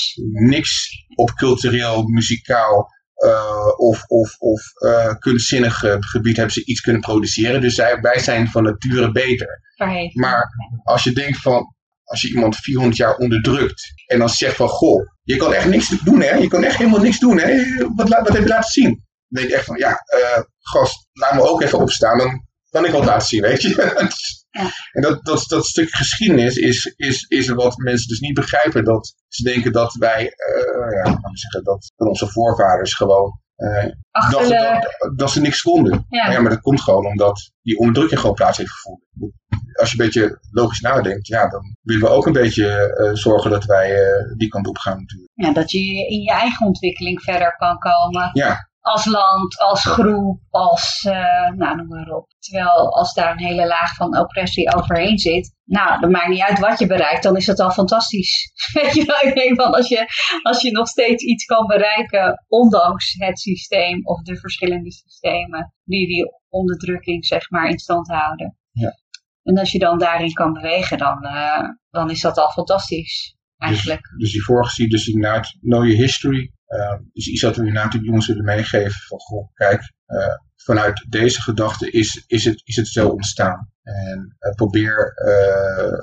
niks 0.48 0.90
op 1.14 1.30
cultureel, 1.30 2.02
muzikaal 2.02 2.86
uh, 3.24 3.66
of, 3.76 4.04
of, 4.06 4.36
of 4.38 4.62
uh, 4.86 5.14
kunstzinnig 5.18 5.78
gebied 5.98 6.36
hebben 6.36 6.54
ze 6.54 6.64
iets 6.64 6.80
kunnen 6.80 7.00
produceren. 7.00 7.60
Dus 7.60 7.74
zij, 7.74 8.00
wij 8.00 8.18
zijn 8.18 8.48
van 8.48 8.62
nature 8.62 9.12
beter. 9.12 9.60
verheven. 9.76 10.20
Maar 10.20 10.46
als 10.82 11.02
je 11.04 11.12
denkt 11.12 11.38
van, 11.38 11.74
als 12.12 12.22
je 12.22 12.28
iemand 12.28 12.56
400 12.56 12.96
jaar 12.96 13.16
onderdrukt 13.16 13.92
en 14.06 14.18
dan 14.18 14.28
zegt 14.28 14.56
van, 14.56 14.68
goh, 14.68 15.06
je 15.22 15.36
kan 15.36 15.52
echt 15.52 15.66
niks 15.66 15.88
doen 16.04 16.20
hè, 16.20 16.34
je 16.34 16.48
kan 16.48 16.64
echt 16.64 16.76
helemaal 16.76 17.00
niks 17.00 17.18
doen 17.18 17.38
hè, 17.38 17.76
wat, 17.94 18.08
wat 18.08 18.32
heb 18.32 18.42
je 18.42 18.48
laten 18.48 18.70
zien? 18.70 18.88
Dan 19.28 19.42
denk 19.42 19.48
ik 19.48 19.54
echt 19.54 19.64
van, 19.64 19.76
ja, 19.76 19.90
uh, 19.90 20.42
gast, 20.58 21.08
laat 21.12 21.34
me 21.34 21.48
ook 21.48 21.62
even 21.62 21.78
opstaan, 21.78 22.18
dan 22.18 22.46
kan 22.70 22.84
ik 22.84 22.90
wat 22.90 23.04
laten 23.04 23.26
zien, 23.26 23.42
weet 23.42 23.62
je. 23.62 23.70
Ja. 24.54 24.70
En 24.92 25.02
dat, 25.02 25.24
dat, 25.24 25.44
dat 25.48 25.66
stuk 25.66 25.94
geschiedenis 25.94 26.56
is, 26.56 26.94
is, 26.96 27.24
is 27.28 27.48
wat 27.48 27.76
mensen 27.76 28.08
dus 28.08 28.20
niet 28.20 28.34
begrijpen. 28.34 28.84
Dat 28.84 29.14
ze 29.28 29.42
denken 29.42 29.72
dat 29.72 29.94
wij, 29.94 30.22
uh, 30.22 30.90
ja, 30.90 31.02
laten 31.02 31.30
we 31.30 31.38
zeggen, 31.38 31.64
dat 31.64 31.92
onze 31.96 32.28
voorvaders 32.28 32.94
gewoon 32.94 33.40
uh, 33.56 33.92
dachten 34.30 34.48
dat, 34.48 35.16
dat 35.16 35.30
ze 35.30 35.40
niks 35.40 35.62
konden. 35.62 36.06
Ja. 36.08 36.30
Ja, 36.30 36.40
maar 36.40 36.50
dat 36.50 36.60
komt 36.60 36.80
gewoon 36.80 37.06
omdat 37.06 37.52
die 37.62 37.78
onderdrukking 37.78 38.20
gewoon 38.20 38.34
plaats 38.34 38.58
heeft 38.58 38.72
gevonden. 38.72 39.40
Als 39.72 39.92
je 39.92 39.98
een 39.98 40.04
beetje 40.04 40.38
logisch 40.50 40.80
nadenkt, 40.80 41.26
ja, 41.26 41.48
dan 41.48 41.76
willen 41.82 42.02
we 42.02 42.08
ook 42.08 42.26
een 42.26 42.32
beetje 42.32 42.96
uh, 43.00 43.14
zorgen 43.14 43.50
dat 43.50 43.64
wij 43.64 43.90
uh, 43.90 44.36
die 44.36 44.48
kant 44.48 44.66
op 44.66 44.78
gaan 44.78 44.98
natuurlijk. 44.98 45.30
Ja, 45.34 45.52
dat 45.52 45.70
je 45.70 45.78
in 46.08 46.20
je 46.20 46.30
eigen 46.30 46.66
ontwikkeling 46.66 47.22
verder 47.22 47.56
kan 47.56 47.78
komen. 47.78 48.30
Ja, 48.32 48.68
Als 48.80 49.04
land, 49.04 49.58
als 49.58 49.84
groep, 49.84 50.40
als, 50.50 51.04
uh, 51.08 51.50
nou 51.56 51.76
noem 51.76 51.88
maar 51.88 52.08
op. 52.08 52.26
Terwijl 52.38 52.92
als 52.92 53.14
daar 53.14 53.30
een 53.30 53.46
hele 53.46 53.66
laag 53.66 53.94
van 53.94 54.18
oppressie 54.18 54.74
overheen 54.74 55.18
zit, 55.18 55.54
nou, 55.64 56.00
dat 56.00 56.10
maakt 56.10 56.28
niet 56.28 56.42
uit 56.42 56.58
wat 56.58 56.78
je 56.78 56.86
bereikt, 56.86 57.22
dan 57.22 57.36
is 57.36 57.46
dat 57.46 57.60
al 57.60 57.70
fantastisch. 57.70 58.52
Weet 58.82 58.94
je 58.94 59.04
wel, 59.04 59.30
ik 59.30 59.34
denk 59.34 59.60
van 59.60 59.74
als 59.74 59.88
je, 59.88 60.06
als 60.42 60.62
je 60.62 60.70
nog 60.70 60.88
steeds 60.88 61.24
iets 61.24 61.44
kan 61.44 61.66
bereiken, 61.66 62.44
ondanks 62.48 63.14
het 63.18 63.38
systeem 63.38 64.06
of 64.06 64.22
de 64.22 64.36
verschillende 64.36 64.92
systemen 64.92 65.74
die 65.84 66.06
die 66.06 66.24
onderdrukking, 66.48 67.26
zeg 67.26 67.50
maar, 67.50 67.68
in 67.68 67.78
stand 67.78 68.08
houden. 68.08 68.56
Ja. 68.72 69.00
En 69.42 69.58
als 69.58 69.72
je 69.72 69.78
dan 69.78 69.98
daarin 69.98 70.32
kan 70.32 70.52
bewegen, 70.52 70.98
dan, 70.98 71.24
uh, 71.24 71.68
dan 71.90 72.10
is 72.10 72.20
dat 72.20 72.38
al 72.38 72.50
fantastisch, 72.50 73.36
eigenlijk. 73.56 74.02
Dus, 74.02 74.18
dus 74.18 74.32
die 74.32 74.44
vorige 74.44 74.86
dus 74.86 75.06
inderdaad 75.06 75.56
know 75.60 75.84
your 75.84 76.02
history. 76.02 76.52
Uh, 76.68 76.98
dus 77.12 77.26
iets 77.26 77.40
dat 77.40 77.56
we 77.56 77.66
inderdaad 77.66 77.92
de 77.92 78.00
jongens 78.00 78.26
willen 78.26 78.44
meegeven 78.44 79.00
van, 79.00 79.18
goh, 79.18 79.48
kijk, 79.54 79.92
uh, 80.06 80.34
vanuit 80.56 81.06
deze 81.08 81.40
gedachte 81.42 81.90
is, 81.90 82.24
is, 82.26 82.44
het, 82.44 82.60
is 82.64 82.76
het 82.76 82.88
zo 82.88 83.08
ontstaan. 83.08 83.70
En 83.82 84.36
uh, 84.38 84.54
probeer, 84.54 85.12
uh, 85.26 85.98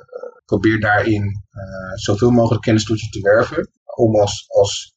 probeer 0.46 0.80
daarin 0.80 1.44
zoveel 1.94 2.32
mogelijk 2.32 2.62
kennis 2.62 2.84
tot 2.84 3.00
je 3.00 3.10
te 3.10 3.22
werven. 3.22 3.72
Om 3.96 4.20
als, 4.20 4.46
als 4.48 4.94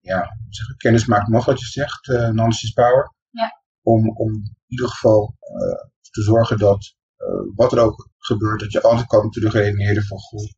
ja, 0.00 0.36
zeg, 0.48 0.76
kennis 0.76 1.06
maakt 1.06 1.28
nog 1.28 1.44
wat 1.44 1.60
je 1.60 1.66
zegt, 1.66 2.00
knowledge 2.00 2.66
is 2.66 2.72
power. 2.72 3.14
Ja. 3.30 3.62
Om, 3.82 4.10
om 4.10 4.32
in 4.32 4.56
ieder 4.66 4.88
geval 4.88 5.34
te 6.00 6.22
zorgen 6.22 6.58
dat 6.58 6.95
wat 7.54 7.72
er 7.72 7.78
ook 7.78 8.10
gebeurt, 8.18 8.60
dat 8.60 8.72
je 8.72 8.82
altijd 8.82 9.06
kan 9.06 9.30
terug 9.30 9.52
redeneren 9.52 10.02
van, 10.02 10.18
goh, 10.18 10.50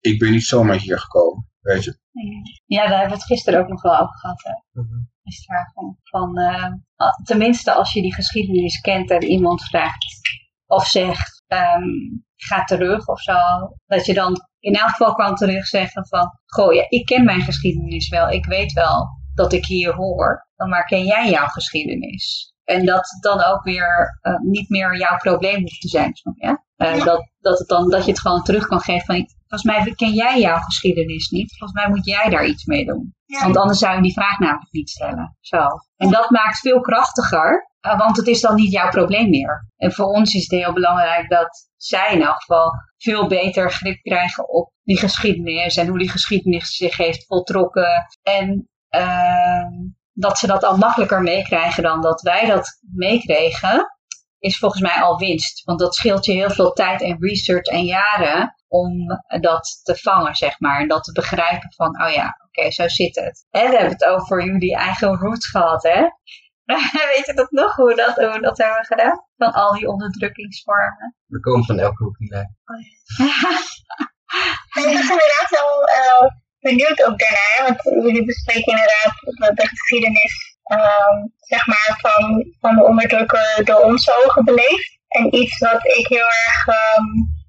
ik 0.00 0.18
ben 0.18 0.30
niet 0.30 0.44
zomaar 0.44 0.76
hier 0.76 0.98
gekomen. 0.98 1.48
Weet 1.60 1.84
je? 1.84 1.98
Ja, 2.66 2.80
daar 2.80 2.98
hebben 2.98 3.08
we 3.08 3.14
het 3.14 3.24
gisteren 3.24 3.60
ook 3.60 3.68
nog 3.68 3.82
wel 3.82 3.92
over 3.92 4.18
gehad. 4.18 4.42
Hè? 4.42 4.82
Gisteravond. 5.22 5.98
Van, 6.02 6.38
uh, 6.38 6.72
tenminste, 7.24 7.72
als 7.72 7.92
je 7.92 8.02
die 8.02 8.14
geschiedenis 8.14 8.80
kent 8.80 9.10
en 9.10 9.22
iemand 9.22 9.62
vraagt: 9.62 10.04
of 10.66 10.86
zegt 10.86 11.44
ehm, 11.46 11.82
ga 12.36 12.64
terug 12.64 13.08
of 13.08 13.20
zo. 13.20 13.34
Dat 13.86 14.06
je 14.06 14.14
dan 14.14 14.36
in 14.58 14.74
elk 14.74 14.88
geval 14.88 15.14
kan 15.14 15.34
terug 15.34 15.66
zeggen 15.66 16.06
van, 16.06 16.30
goh, 16.46 16.74
ja, 16.74 16.86
ik 16.88 17.06
ken 17.06 17.24
mijn 17.24 17.40
geschiedenis 17.40 18.08
wel. 18.08 18.28
Ik 18.28 18.46
weet 18.46 18.72
wel 18.72 19.06
dat 19.34 19.52
ik 19.52 19.66
hier 19.66 19.94
hoor. 19.94 20.48
Maar 20.56 20.84
ken 20.84 21.04
jij 21.04 21.30
jouw 21.30 21.46
geschiedenis? 21.46 22.54
En 22.66 22.84
dat 22.84 23.10
het 23.10 23.22
dan 23.22 23.44
ook 23.44 23.62
weer 23.62 24.18
eh, 24.20 24.38
niet 24.40 24.68
meer 24.68 24.96
jouw 24.96 25.16
probleem 25.16 25.60
hoeft 25.60 25.80
te 25.80 25.88
zijn, 25.88 26.14
snap 26.14 26.34
je? 26.36 26.58
Eh, 26.76 27.04
dat, 27.04 27.30
dat, 27.40 27.58
het 27.58 27.68
dan, 27.68 27.90
dat 27.90 28.04
je 28.04 28.10
het 28.10 28.20
gewoon 28.20 28.42
terug 28.42 28.66
kan 28.66 28.80
geven 28.80 29.04
van, 29.04 29.26
volgens 29.46 29.62
mij 29.62 29.94
ken 29.94 30.12
jij 30.12 30.40
jouw 30.40 30.58
geschiedenis 30.58 31.28
niet. 31.28 31.56
Volgens 31.58 31.80
mij 31.80 31.90
moet 31.90 32.06
jij 32.06 32.28
daar 32.30 32.46
iets 32.46 32.64
mee 32.64 32.84
doen. 32.84 33.14
Want 33.26 33.56
anders 33.56 33.78
zou 33.78 33.96
je 33.96 34.02
die 34.02 34.12
vraag 34.12 34.38
namelijk 34.38 34.72
niet 34.72 34.90
stellen. 34.90 35.36
Zo. 35.40 35.66
En 35.96 36.10
dat 36.10 36.30
maakt 36.30 36.58
veel 36.58 36.80
krachtiger, 36.80 37.70
eh, 37.80 37.98
want 37.98 38.16
het 38.16 38.26
is 38.26 38.40
dan 38.40 38.54
niet 38.54 38.72
jouw 38.72 38.88
probleem 38.88 39.30
meer. 39.30 39.70
En 39.76 39.92
voor 39.92 40.06
ons 40.06 40.34
is 40.34 40.42
het 40.42 40.60
heel 40.60 40.72
belangrijk 40.72 41.28
dat 41.28 41.68
zij 41.76 42.12
in 42.12 42.22
elk 42.22 42.40
geval 42.40 42.72
veel 42.96 43.26
beter 43.26 43.70
grip 43.70 44.02
krijgen 44.02 44.48
op 44.48 44.72
die 44.82 44.98
geschiedenis 44.98 45.76
en 45.76 45.86
hoe 45.86 45.98
die 45.98 46.10
geschiedenis 46.10 46.76
zich 46.76 46.96
heeft 46.96 47.26
voltrokken. 47.26 48.06
En 48.22 48.68
ehm, 48.88 49.72
dat 50.18 50.38
ze 50.38 50.46
dat 50.46 50.64
al 50.64 50.76
makkelijker 50.76 51.22
meekrijgen 51.22 51.82
dan 51.82 52.00
dat 52.00 52.20
wij 52.20 52.46
dat 52.46 52.78
meekregen, 52.94 53.96
is 54.38 54.58
volgens 54.58 54.82
mij 54.82 55.00
al 55.00 55.18
winst. 55.18 55.64
Want 55.64 55.78
dat 55.78 55.94
scheelt 55.94 56.24
je 56.24 56.32
heel 56.32 56.50
veel 56.50 56.72
tijd 56.72 57.02
en 57.02 57.16
research 57.20 57.66
en 57.66 57.84
jaren 57.84 58.54
om 58.68 59.06
dat 59.40 59.80
te 59.82 59.96
vangen, 59.96 60.34
zeg 60.34 60.60
maar. 60.60 60.80
En 60.80 60.88
dat 60.88 61.04
te 61.04 61.12
begrijpen 61.12 61.72
van, 61.72 62.02
oh 62.02 62.12
ja, 62.12 62.38
oké, 62.46 62.70
zo 62.70 62.88
zit 62.88 63.14
het. 63.16 63.46
En 63.50 63.70
we 63.70 63.76
hebben 63.76 63.92
het 63.92 64.04
over 64.04 64.44
jullie 64.44 64.76
eigen 64.76 65.16
roots 65.16 65.46
gehad, 65.46 65.82
hè? 65.82 66.00
Weet 67.14 67.26
je 67.26 67.32
dat 67.34 67.50
nog, 67.50 67.74
hoe 67.74 67.88
we 67.88 67.94
dat, 67.94 68.14
hoe 68.14 68.32
we 68.32 68.40
dat 68.40 68.58
hebben 68.58 68.84
gedaan? 68.84 69.24
Van 69.36 69.52
al 69.52 69.72
die 69.72 69.88
onderdrukkingsvormen. 69.88 71.16
We 71.26 71.40
komen 71.40 71.64
van 71.64 71.78
elke 71.78 72.04
hoek 72.04 72.18
niet 72.18 72.30
bij. 72.30 72.54
En 74.76 74.82
ik 74.82 74.94
was 74.94 75.08
inderdaad 75.08 75.48
wel 75.50 75.84
eh, 75.84 76.30
benieuwd 76.60 77.04
ook 77.06 77.18
daarna, 77.18 77.48
want 77.66 78.04
jullie 78.04 78.24
bespreken 78.24 78.72
inderdaad 78.72 79.14
de, 79.20 79.50
de 79.54 79.66
geschiedenis 79.68 80.56
ehm, 80.62 81.16
zeg 81.38 81.66
maar 81.66 81.98
van, 82.00 82.52
van 82.60 82.74
de 82.76 82.84
onderdrukker 82.84 83.64
door 83.64 83.80
onze 83.80 84.24
ogen 84.24 84.44
beleefd. 84.44 84.98
En 85.08 85.34
iets 85.34 85.58
wat 85.58 85.84
ik 85.84 86.06
heel 86.06 86.30
erg, 86.46 86.66
ehm, 86.66 87.06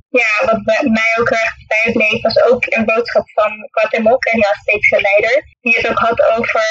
ja, 0.10 0.46
wat 0.46 0.82
mij 0.82 1.12
ook 1.20 1.30
heel 1.30 1.46
erg 1.48 1.56
bijbleef, 1.68 2.22
was 2.22 2.42
ook 2.42 2.66
een 2.66 2.86
boodschap 2.86 3.32
van 3.32 3.68
Quatemok, 3.72 4.24
die 4.24 4.48
Azteekse 4.48 5.02
leider, 5.02 5.44
die 5.62 5.76
het 5.76 5.90
ook 5.90 6.00
had 6.00 6.22
over 6.38 6.64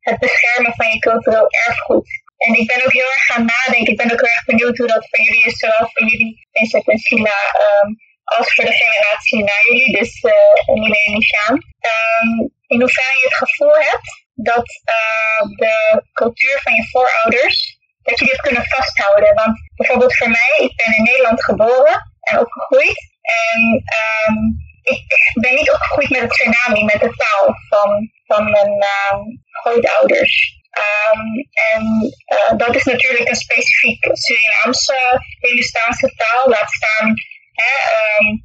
het 0.00 0.18
beschermen 0.18 0.72
van 0.74 0.86
je 0.92 0.98
cultureel 0.98 1.48
erfgoed. 1.66 2.08
En 2.36 2.54
ik 2.60 2.66
ben 2.66 2.84
ook 2.84 2.92
heel 2.92 3.12
erg 3.16 3.24
gaan 3.24 3.44
nadenken. 3.44 3.92
Ik 3.92 3.96
ben 3.96 4.12
ook 4.12 4.20
heel 4.20 4.36
erg 4.36 4.44
benieuwd 4.44 4.78
hoe 4.78 4.86
dat 4.86 5.08
voor 5.08 5.24
jullie 5.24 5.44
is, 5.44 5.58
zowel 5.58 5.88
voor 5.92 6.06
jullie, 6.08 6.48
Vincent 6.52 6.88
en 6.88 6.98
Sila, 6.98 7.38
ehm, 7.64 7.88
als 8.24 8.52
voor 8.54 8.64
de 8.64 8.80
generatie 8.82 9.44
na 9.44 9.52
jullie, 9.68 9.98
dus 9.98 10.22
uh, 10.22 10.32
en 10.64 11.12
Nishaan. 11.12 11.54
Um, 11.54 12.52
in 12.66 12.80
hoeverre 12.80 13.18
je 13.18 13.24
het 13.24 13.34
gevoel 13.34 13.74
hebt 13.74 14.08
dat 14.34 14.68
uh, 14.98 15.40
de 15.56 16.02
cultuur 16.12 16.60
van 16.62 16.74
je 16.74 16.88
voorouders, 16.90 17.78
dat 18.02 18.18
je 18.18 18.24
dit 18.24 18.40
kunnen 18.40 18.64
vasthouden. 18.64 19.34
Want 19.34 19.56
bijvoorbeeld 19.74 20.16
voor 20.16 20.28
mij, 20.28 20.52
ik 20.56 20.76
ben 20.76 20.96
in 20.96 21.02
Nederland 21.02 21.44
geboren 21.44 22.12
en 22.20 22.38
opgegroeid. 22.38 22.98
En 23.22 23.60
um, 24.02 24.36
ik 24.82 25.02
ben 25.40 25.54
niet 25.54 25.70
opgegroeid 25.70 26.10
met 26.10 26.20
het 26.20 26.30
tsunami, 26.30 26.84
met 26.84 27.00
de 27.00 27.14
taal 27.16 27.54
van, 27.68 28.10
van 28.26 28.50
mijn 28.50 28.72
um, 28.72 29.42
grootouders. 29.50 30.62
En 31.72 32.14
uh, 32.32 32.58
dat 32.58 32.74
is 32.74 32.84
natuurlijk 32.84 33.28
een 33.28 33.36
specifiek 33.36 34.08
Surinaamse, 34.12 35.20
Hindustaanse 35.40 36.12
taal, 36.16 36.48
laat 36.48 36.70
staan 36.70 37.14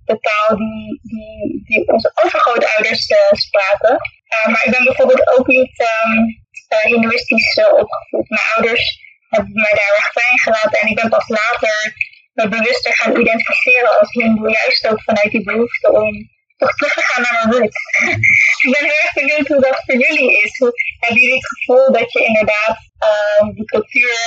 de 0.06 0.18
taal 0.20 0.58
die, 0.58 1.00
die, 1.04 1.64
die 1.66 1.88
onze 1.94 2.12
overgrootouders 2.24 3.10
uh, 3.10 3.18
spraken. 3.32 3.98
Uh, 4.34 4.46
maar 4.52 4.64
ik 4.66 4.72
ben 4.72 4.84
bijvoorbeeld 4.84 5.38
ook 5.38 5.48
niet 5.48 5.76
um, 5.80 6.26
uh, 6.74 6.80
hindoeïstisch 6.80 7.60
opgevoed. 7.82 8.30
Mijn 8.30 8.42
ouders 8.56 8.86
hebben 9.30 9.52
mij 9.54 9.72
daar 9.72 9.94
erg 9.98 10.12
fijn 10.12 10.40
gelaten 10.40 10.80
en 10.80 10.88
ik 10.88 10.96
ben 10.96 11.10
pas 11.10 11.28
later 11.28 11.94
me 12.40 12.48
bewuster 12.48 12.94
gaan 12.94 13.20
identificeren 13.20 14.00
als 14.00 14.12
hindoe, 14.12 14.52
juist 14.52 14.88
ook 14.88 15.02
vanuit 15.04 15.32
die 15.32 15.44
behoefte 15.44 15.92
om 15.92 16.14
toch 16.58 16.74
terug 16.76 16.94
te 16.94 17.02
gaan 17.08 17.22
naar 17.22 17.34
mijn 17.34 17.52
roots. 17.54 17.78
ik 18.64 18.70
ben 18.74 18.84
heel 18.88 19.02
erg 19.04 19.14
benieuwd 19.14 19.48
hoe 19.48 19.62
dat 19.62 19.82
voor 19.86 19.96
jullie 20.06 20.42
is. 20.44 20.58
Hoe, 20.58 20.72
hebben 21.00 21.22
jullie 21.22 21.36
het 21.36 21.52
gevoel 21.54 21.92
dat 21.92 22.12
je 22.14 22.26
inderdaad 22.26 22.78
uh, 23.10 23.50
die 23.56 23.66
cultuur 23.66 24.18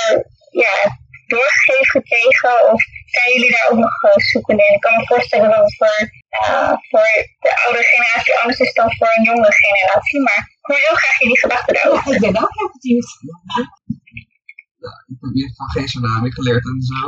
ja, 0.65 0.75
doorgegeven 1.27 1.85
gekregen? 1.85 2.71
Of 2.73 2.81
zijn 3.17 3.29
jullie 3.33 3.51
daar 3.55 3.67
ook 3.71 3.79
nog 3.85 3.93
zoekende 4.31 4.63
in? 4.67 4.73
Ik 4.79 4.83
kan 4.85 4.95
me 4.97 5.05
voorstellen 5.13 5.49
dat 5.55 5.63
het 5.67 5.75
voor, 5.79 5.97
uh, 6.39 6.73
voor 6.89 7.09
de 7.45 7.51
oudere 7.63 7.85
generatie 7.93 8.35
anders 8.41 8.59
is 8.65 8.73
dan 8.79 8.89
voor 8.97 9.11
een 9.15 9.23
jongere 9.29 9.55
generatie. 9.65 10.19
Maar 10.27 10.39
ik 10.59 10.65
hoor 10.67 10.77
heel 10.87 10.99
graag 11.01 11.17
jullie 11.23 11.39
gedachten 11.45 11.73
daarover. 11.77 12.13
Ik 12.13 12.19
ben 12.27 12.43
ook 12.43 12.55
heel 12.59 12.71
benieuwd. 12.79 13.09
Nou, 14.83 14.97
ik 15.11 15.17
heb 15.21 15.31
hier 15.33 15.51
van 15.57 15.69
geen 15.73 15.85
tsunami 15.85 16.31
geleerd 16.31 16.65
en 16.71 16.81
zo. 16.91 16.99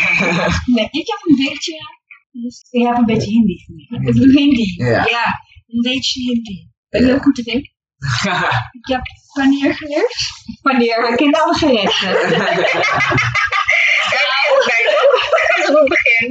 nee, 0.76 0.88
ik 1.02 1.06
heb 1.12 1.20
een 1.28 1.38
beetje... 1.46 1.74
Je 2.70 2.84
hebt 2.86 2.98
een 2.98 3.04
beetje 3.12 3.30
Hindi 3.30 3.56
geleerd. 3.64 4.16
Hindi, 4.38 4.66
Ja. 4.76 5.04
ja. 5.16 5.26
Een 5.72 5.82
beetje 5.90 6.20
Hindi. 6.28 6.56
Ben 6.88 7.00
je 7.00 7.06
Ja. 7.06 7.12
heel 7.12 7.22
goed 7.22 7.34
te 7.34 7.42
denken? 7.42 7.70
Ik 8.80 8.86
heb 8.94 9.02
wanneer 9.34 9.74
geleerd? 9.74 10.14
Wanneer 10.62 11.10
we 11.10 11.14
kennen 11.16 11.42
alle 11.42 11.54
gerechten. 11.54 12.10
Daar 14.12 14.28
begint 14.28 14.58
het 14.58 14.64
bij, 14.66 14.84
toch? 14.94 15.71
Begin. 15.88 16.30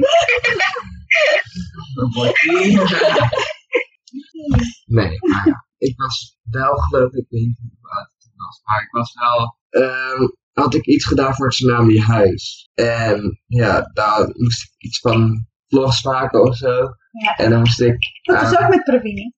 Nee, 4.84 5.18
maar 5.20 5.46
ja, 5.46 5.66
ik 5.78 5.96
was 6.00 6.36
wel 6.50 6.74
geloof 6.76 7.12
ik, 7.12 7.26
weet 7.28 7.40
niet 7.40 7.58
hoe 7.80 7.90
oud 7.90 8.10
ik 8.10 8.20
toen 8.20 8.32
was, 8.36 8.60
maar 8.64 8.82
ik 8.82 8.90
was 8.90 9.12
wel, 9.14 9.56
ehm, 9.68 10.28
had 10.52 10.74
ik 10.74 10.86
iets 10.86 11.06
gedaan 11.06 11.34
voor 11.34 11.46
het 11.46 11.54
tsunami 11.54 12.00
huis. 12.00 12.70
En 12.74 13.42
ja, 13.46 13.90
daar 13.92 14.28
moest 14.32 14.62
ik 14.62 14.70
iets 14.78 14.98
van 14.98 15.46
vlogs 15.68 16.02
maken 16.02 16.42
of 16.42 16.56
zo. 16.56 16.72
Ja. 17.10 17.34
En 17.36 17.50
dan 17.50 17.58
moest 17.58 17.80
ik, 17.80 17.96
Dat 18.22 18.42
is 18.42 18.54
aan- 18.56 18.64
ook 18.64 18.70
met 18.70 18.82
Pravini. 18.84 19.32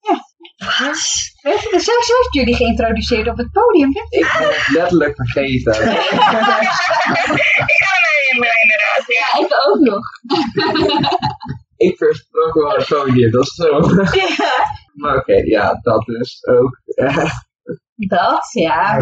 Ja. 0.00 0.24
Wat? 0.56 0.98
Weet 1.42 1.62
je, 1.62 1.78
zo 1.78 1.92
zo 2.00 2.14
heeft 2.16 2.28
jullie 2.30 2.54
geïntroduceerd 2.54 3.28
op 3.28 3.36
het 3.36 3.52
podium. 3.52 3.92
weet 3.92 4.06
je? 4.10 4.18
ik 4.18 4.36
ben 4.38 4.48
het 4.48 4.68
letterlijk 4.68 5.14
vergeten. 5.16 5.72
ik 5.74 5.80
ga 7.82 7.92
er 7.94 8.02
mij 8.04 8.16
herinneren, 8.20 8.58
inderdaad. 8.62 9.04
Ja. 9.06 9.26
Ja, 9.32 9.44
ik 9.44 9.52
ook 9.66 9.80
nog. 9.80 10.04
ik 11.76 11.96
versprak 11.96 12.54
wel 12.54 12.76
het 12.76 12.86
podium, 12.86 13.30
dat 13.30 13.42
is 13.42 13.54
zo. 13.54 13.78
Ja. 14.16 14.64
Maar 14.94 15.16
oké, 15.16 15.34
ja, 15.34 15.78
dat 15.82 16.04
dus 16.04 16.46
ook. 16.46 16.80
Dat, 17.96 18.48
ja. 18.52 18.98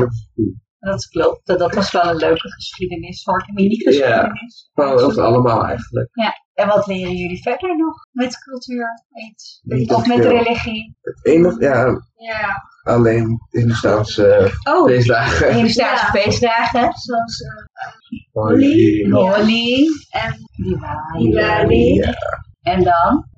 dat 0.78 0.98
is 0.98 1.06
klopt. 1.06 1.46
Dat, 1.46 1.74
was 1.74 1.90
wel 1.92 2.04
een 2.04 2.16
leuke 2.16 2.50
geschiedenis. 2.50 3.22
Soort 3.22 3.52
mini-geschiedenis. 3.52 4.70
Gewoon 4.72 4.92
over 4.92 5.08
het 5.08 5.18
allemaal 5.18 5.66
eigenlijk. 5.66 6.10
En 6.54 6.66
wat 6.68 6.86
leren 6.86 7.14
jullie 7.16 7.42
verder 7.42 7.76
nog 7.76 7.94
met 8.12 8.38
cultuur? 8.38 9.02
Iets? 9.28 9.62
Of 9.94 10.06
met 10.06 10.24
religie? 10.24 10.96
Het 11.02 11.26
enige, 11.26 11.60
ja, 11.64 11.84
Ja. 12.16 12.62
alleen 12.82 13.38
Hindustaanse 13.50 14.50
Oh, 14.68 14.86
feestdagen. 14.86 15.54
Hindustaanse 15.54 16.04
Ja. 16.04 16.22
feestdagen. 16.22 16.92
Zoals 16.92 17.40
eh 17.42 17.92
Holi. 18.32 19.10
Holi. 19.10 19.86
en 20.10 20.34
Diwali. 20.56 21.30
Diwali. 21.30 21.94
Ja, 21.94 22.14
En 22.62 22.82
dan? 22.82 23.32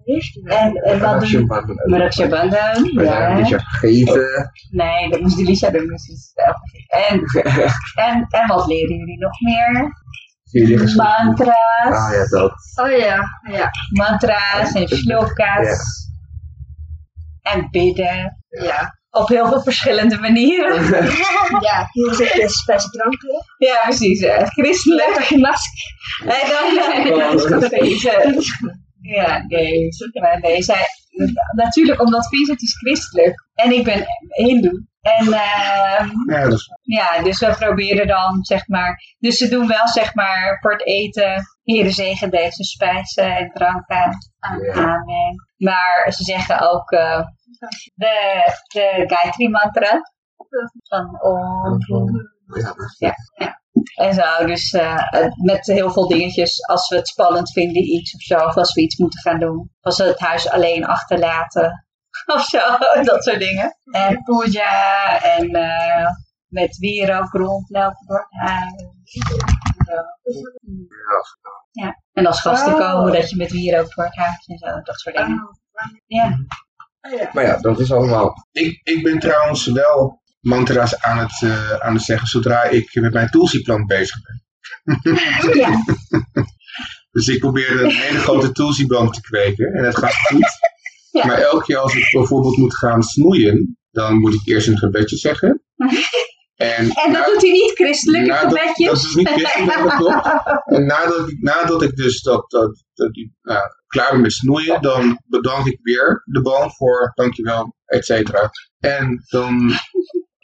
En, 0.44 0.74
en 0.74 1.00
wat 1.00 1.20
doen 1.20 1.48
Rakshabandhan 1.48 1.92
ook. 1.92 1.98
Raksha 1.98 2.28
Bandhan. 2.28 2.82
We 2.82 3.02
Ja. 3.04 3.34
beetje 3.36 3.60
vergeten. 3.60 4.50
Nee, 4.70 5.10
dat 5.10 5.20
moest 5.20 5.36
Delisha 5.36 5.70
doen. 5.70 5.86
Dus 5.86 6.32
en, 6.86 7.22
en, 7.94 8.26
en 8.28 8.46
wat 8.46 8.66
leren 8.66 8.96
jullie 8.96 9.18
nog 9.18 9.40
meer? 9.40 9.92
Jullie. 10.58 10.94
Mantra's. 10.96 11.96
Ah 11.96 12.12
ja, 12.12 12.26
dat. 12.28 12.52
Oh 12.82 12.90
ja, 12.90 13.24
ja. 13.50 13.70
Mantra's 13.90 14.72
en 14.72 14.88
shloka's. 14.88 15.66
Ja. 17.42 17.52
En 17.52 17.68
bidden. 17.70 18.36
Ja. 18.48 18.94
Op 19.10 19.28
heel 19.28 19.48
veel 19.48 19.62
verschillende 19.62 20.18
manieren. 20.18 20.84
Ja, 21.60 21.88
hier 21.92 22.14
zit 22.14 22.32
de 22.32 22.48
spijs 22.48 22.90
dranken. 22.90 23.44
Ja, 23.58 23.80
precies. 23.84 24.20
eh, 24.20 24.46
Christelijk. 24.46 25.16
Lekker 25.16 25.38
masker. 25.38 25.94
En 26.24 26.48
dan 27.18 27.68
deze. 27.68 28.42
Ja, 29.00 29.44
nee. 29.46 29.88
Maar 30.20 30.40
nee, 30.40 30.62
zij, 30.62 30.86
natuurlijk, 31.54 32.00
omdat 32.00 32.28
Vincent 32.28 32.62
is 32.62 32.76
christelijk 32.76 33.46
en 33.54 33.72
ik 33.72 33.84
ben 33.84 34.04
hindoe. 34.28 34.86
En 35.06 35.32
ehm, 35.32 36.08
Ja, 36.82 37.22
dus 37.22 37.38
we 37.38 37.54
proberen 37.58 38.06
dan, 38.06 38.44
zeg 38.44 38.68
maar... 38.68 39.14
Dus 39.18 39.36
ze 39.36 39.48
doen 39.48 39.66
wel, 39.66 39.88
zeg 39.88 40.14
maar, 40.14 40.58
voor 40.60 40.72
het 40.72 40.86
eten... 40.86 41.42
Heren 41.62 41.92
zegen 41.92 42.30
deze 42.30 42.64
spijzen 42.64 43.36
en 43.36 43.50
dranken. 43.52 44.16
Amen. 44.38 45.34
Maar 45.56 46.12
ze 46.12 46.24
zeggen 46.24 46.70
ook 46.70 46.90
eh, 46.90 47.20
de, 47.94 48.44
de 48.66 49.04
Gayatri 49.06 49.48
mantra. 49.48 50.00
Van 50.88 51.22
om... 51.22 51.80
Ja, 52.98 53.14
Ja. 53.36 53.60
En 53.94 54.14
zo, 54.14 54.46
dus 54.46 54.72
eh, 54.72 55.06
eh, 55.10 55.32
met 55.42 55.66
heel 55.66 55.90
veel 55.90 56.08
dingetjes. 56.08 56.66
Als 56.66 56.88
we 56.88 56.96
het 56.96 57.08
spannend 57.08 57.52
vinden, 57.52 57.82
iets 57.82 58.14
of 58.14 58.20
zo. 58.20 58.36
Of 58.36 58.56
als 58.56 58.74
we 58.74 58.80
iets 58.80 58.96
moeten 58.96 59.20
gaan 59.20 59.38
doen. 59.38 59.70
Als 59.80 59.98
we 59.98 60.04
het 60.04 60.20
huis 60.20 60.48
alleen 60.48 60.86
achterlaten. 60.86 61.85
Of 62.34 62.44
zo, 62.44 62.58
dat 63.02 63.24
soort 63.24 63.38
dingen. 63.38 63.78
En 63.90 64.22
puja 64.22 65.22
en 65.22 65.50
eh, 65.50 66.06
met 66.46 66.76
wierook 66.76 67.32
rondlopen 67.32 68.06
door 68.06 68.26
het 68.28 68.48
huis. 68.48 68.72
Zo. 69.86 69.94
Ja. 71.70 72.02
En 72.12 72.26
als 72.26 72.40
gasten 72.40 72.72
Oh. 72.72 72.78
komen, 72.78 73.12
dat 73.12 73.30
je 73.30 73.36
met 73.36 73.50
wierook 73.50 73.94
door 73.94 74.04
het 74.04 74.16
huis 74.16 74.46
en 74.46 74.58
zo. 74.58 74.80
Dat 74.82 75.00
soort 75.00 75.16
dingen. 75.16 75.58
Ja. 76.06 76.38
Maar 77.32 77.44
ja, 77.44 77.56
dat 77.56 77.80
is 77.80 77.92
allemaal. 77.92 78.46
Ik, 78.52 78.80
ik 78.82 79.02
ben 79.02 79.18
trouwens 79.18 79.66
wel 79.66 80.22
mantra's 80.40 81.00
aan 81.00 81.18
het, 81.18 81.42
eh, 81.42 81.72
aan 81.72 81.94
het 81.94 82.02
zeggen 82.02 82.28
zodra 82.28 82.62
ik 82.62 82.94
met 82.94 83.12
mijn 83.12 83.30
Tulsi-plant 83.30 83.86
bezig 83.86 84.16
ben. 84.22 84.44
Ja. 85.54 85.70
Dus 87.10 87.28
ik 87.28 87.38
probeer 87.40 87.84
een 87.84 87.90
hele 87.90 88.18
grote 88.18 88.52
Tulsi-boom 88.52 89.10
te 89.10 89.20
kweken 89.20 89.72
en 89.72 89.84
het 89.84 89.96
gaat 89.96 90.14
goed. 90.14 90.48
Ja. 91.16 91.26
Maar 91.26 91.38
elke 91.38 91.64
keer 91.64 91.76
als 91.78 91.94
ik 91.94 92.08
bijvoorbeeld 92.12 92.56
moet 92.56 92.76
gaan 92.76 93.02
snoeien, 93.02 93.78
dan 93.90 94.18
moet 94.18 94.34
ik 94.34 94.40
eerst 94.44 94.68
een 94.68 94.78
gebedje 94.78 95.16
zeggen. 95.16 95.62
En, 96.56 96.76
En 96.76 96.88
dat 96.94 97.08
na- 97.08 97.24
doet 97.26 97.42
hij 97.42 97.50
niet 97.50 97.72
christelijke 97.74 98.26
na- 98.26 98.40
dat- 98.40 98.58
gebedjes. 98.58 98.86
Dat 98.88 98.96
is 98.96 99.14
niet 99.14 99.28
christelijk, 99.28 99.82
dat 99.82 99.94
klopt. 99.94 100.26
En 100.76 100.86
nadat, 100.86 101.28
ik- 101.28 101.42
nadat 101.42 101.82
ik 101.82 101.96
dus 101.96 102.22
dat, 102.22 102.50
dat, 102.50 102.84
dat 102.94 103.10
nou, 103.42 103.60
klaar 103.86 104.10
ben 104.12 104.20
met 104.20 104.32
snoeien, 104.32 104.82
dan 104.82 105.20
bedank 105.26 105.66
ik 105.66 105.78
weer 105.82 106.22
de 106.24 106.40
boom 106.40 106.70
voor 106.70 107.12
dankjewel, 107.14 107.74
et 107.84 108.04
cetera. 108.04 108.50
En 108.78 109.22
dan 109.28 109.70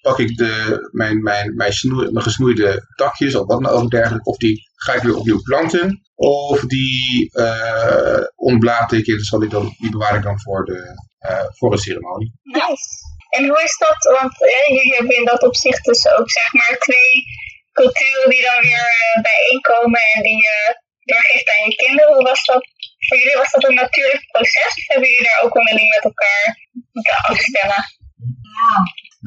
pak 0.00 0.18
ik 0.18 0.36
de, 0.36 0.78
mijn, 0.90 1.22
mijn, 1.22 1.54
mijn, 1.54 1.72
snoe, 1.72 2.10
mijn 2.10 2.24
gesnoeide 2.24 2.80
takjes 2.96 3.34
of 3.34 3.46
wat 3.46 3.62
dan 3.62 3.72
ook 3.72 3.90
dergelijke, 3.90 4.30
of 4.30 4.36
die 4.36 4.60
ga 4.84 4.92
ik 4.92 5.02
weer 5.02 5.16
opnieuw 5.16 5.42
planten, 5.42 6.02
of 6.14 6.60
die 6.60 7.30
eh 7.32 8.24
ontblaad 8.34 8.92
ik, 8.92 9.06
en 9.06 9.20
zal 9.20 9.42
ik 9.42 9.50
dan, 9.50 9.74
die 9.78 9.90
bewaar 9.90 10.16
ik 10.16 10.22
dan 10.22 10.40
voor 10.40 10.64
de, 10.64 10.80
eh, 11.18 11.46
voor 11.58 11.72
een 11.72 11.78
ceremonie. 11.78 12.32
Nice. 12.42 12.88
En 13.36 13.48
hoe 13.48 13.62
is 13.62 13.76
dat? 13.78 14.18
Want 14.18 14.34
ja, 14.38 14.74
jullie 14.74 14.94
hebben 14.96 15.16
in 15.16 15.24
dat 15.24 15.42
opzicht 15.42 15.84
dus 15.84 16.08
ook 16.08 16.30
zeg 16.30 16.52
maar 16.52 16.76
twee 16.78 17.14
culturen 17.72 18.30
die 18.30 18.42
dan 18.42 18.60
weer 18.60 18.88
eh, 19.00 19.22
bijeenkomen 19.22 20.02
en 20.14 20.22
die 20.22 20.38
je 20.48 20.58
doorgeeft 21.10 21.48
aan 21.54 21.68
je 21.68 21.74
kinderen. 21.74 22.14
Hoe 22.14 22.22
was 22.22 22.44
dat? 22.44 22.62
Voor 23.06 23.18
jullie 23.18 23.36
was 23.36 23.50
dat 23.50 23.64
een 23.68 23.74
natuurlijk 23.74 24.24
proces 24.32 24.72
of 24.80 24.86
hebben 24.86 25.08
jullie 25.08 25.28
daar 25.28 25.42
ook 25.42 25.56
onderling 25.56 25.88
met 25.94 26.04
elkaar 26.04 26.46
moeten 26.92 27.16
afstemmen? 27.30 27.82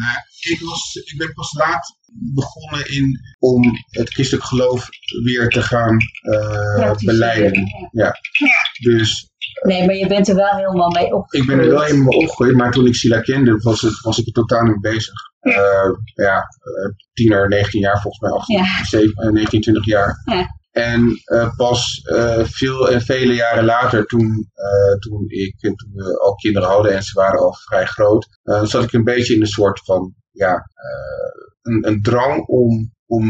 Nou, 0.01 0.17
ik, 0.53 0.59
was, 0.59 0.95
ik 0.95 1.17
ben 1.17 1.33
pas 1.33 1.53
laat 1.53 1.85
begonnen 2.33 2.89
in, 2.91 3.19
om 3.39 3.61
het 3.89 4.09
christelijk 4.13 4.45
geloof 4.45 4.89
weer 5.23 5.49
te 5.49 5.61
gaan 5.61 5.97
eh 6.21 6.91
beleiden. 6.97 7.63
Ja. 7.91 8.15
Dus 8.81 9.29
Nee, 9.65 9.85
maar 9.85 9.95
je 9.95 10.07
bent 10.07 10.27
er 10.27 10.35
wel 10.35 10.55
helemaal 10.55 10.89
mee 10.89 11.15
opgegroeid. 11.15 11.43
ik 11.43 11.47
ben 11.55 11.59
er 11.65 11.71
wel 11.71 11.81
helemaal 11.83 12.05
mee 12.07 12.17
opgegroeid, 12.17 12.55
maar 12.55 12.71
toen 12.71 12.85
ik 12.87 12.95
Sila 12.95 13.21
kende, 13.21 13.57
was, 13.57 13.81
het, 13.81 14.01
was 14.01 14.17
ik 14.19 14.25
er 14.27 14.31
totaal 14.33 14.63
niet 14.63 14.81
mee 14.81 14.93
bezig. 14.93 15.13
Eh, 15.39 15.89
ja, 16.15 16.37
eh, 16.37 16.91
tiener, 17.13 17.47
19 17.49 17.79
jaar 17.79 18.01
volgens 18.01 18.21
mij, 18.21 18.31
18, 18.31 18.57
Ja. 18.57 18.83
7, 18.83 19.13
eh, 19.23 19.31
19, 19.31 19.61
20 19.61 19.85
jaar. 19.85 20.21
Ja. 20.25 20.47
En 20.71 21.21
eh, 21.23 21.55
pas 21.55 22.01
eh, 22.03 22.43
veel 22.43 22.89
en 22.89 23.01
vele 23.01 23.33
jaren 23.33 23.65
later, 23.65 24.05
toen, 24.05 24.49
eh, 24.53 24.99
toen, 24.99 25.25
ik, 25.27 25.59
toen 25.59 25.91
we 25.93 26.19
al 26.19 26.35
kinderen 26.35 26.69
hadden 26.69 26.95
en 26.95 27.03
ze 27.03 27.13
waren 27.13 27.39
al 27.39 27.53
vrij 27.53 27.85
groot, 27.85 28.27
eh, 28.43 28.63
zat 28.63 28.83
ik 28.83 28.93
een 28.93 29.03
beetje 29.03 29.33
in 29.33 29.41
een 29.41 29.47
soort 29.47 29.81
van, 29.83 30.13
ja, 30.35 30.53
eh, 30.55 31.51
een, 31.61 31.87
een 31.87 32.01
drang 32.01 32.45
om, 32.47 32.91
om, 33.05 33.25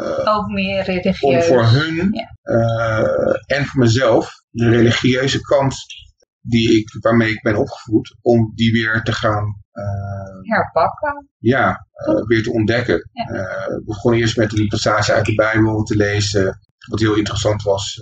eh, 0.00 0.34
Ook 0.36 0.46
meer 0.48 0.78
om 0.78 0.84
religieus. 0.84 1.46
voor 1.46 1.64
hun 1.64 2.10
Ja. 2.12 2.30
eh, 2.42 3.56
en 3.58 3.64
voor 3.66 3.80
mezelf 3.80 4.30
de 4.50 4.68
religieuze 4.68 5.40
kant 5.40 5.74
die 6.40 6.78
ik, 6.78 6.96
waarmee 7.00 7.30
ik 7.30 7.42
ben 7.42 7.56
opgevoed, 7.56 8.16
om 8.20 8.52
die 8.54 8.72
weer 8.72 9.02
te 9.02 9.12
gaan 9.12 9.64
Herpakken. 10.42 11.28
ja, 11.38 11.86
weer 12.26 12.42
te 12.42 12.52
ontdekken. 12.52 13.10
Ja. 13.12 13.24
We 13.68 13.82
begonnen 13.84 14.20
eerst 14.20 14.36
met 14.36 14.58
een 14.58 14.66
passage 14.68 15.12
uit 15.12 15.24
de 15.26 15.34
Bijbel 15.34 15.82
te 15.82 15.96
lezen, 15.96 16.60
wat 16.90 17.00
heel 17.00 17.14
interessant 17.14 17.62
was 17.62 18.00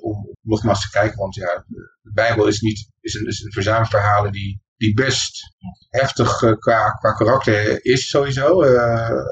om 0.00 0.30
nogmaals 0.40 0.80
te 0.80 0.90
kijken, 0.98 1.18
want 1.18 1.34
ja, 1.34 1.64
de, 1.66 1.96
de 2.02 2.12
Bijbel 2.12 2.46
is, 2.46 2.60
niet, 2.60 2.90
is, 3.00 3.14
een, 3.14 3.26
is 3.26 3.40
een 3.40 3.52
verzamelverhalen 3.52 4.32
die, 4.32 4.60
die 4.82 4.94
best 4.94 5.54
heftig 5.88 6.42
eh, 6.42 6.52
qua, 6.58 6.90
qua 6.90 7.12
karakter 7.12 7.84
is 7.84 8.08
sowieso, 8.08 8.62
eh, 8.62 9.08
eh, 9.08 9.26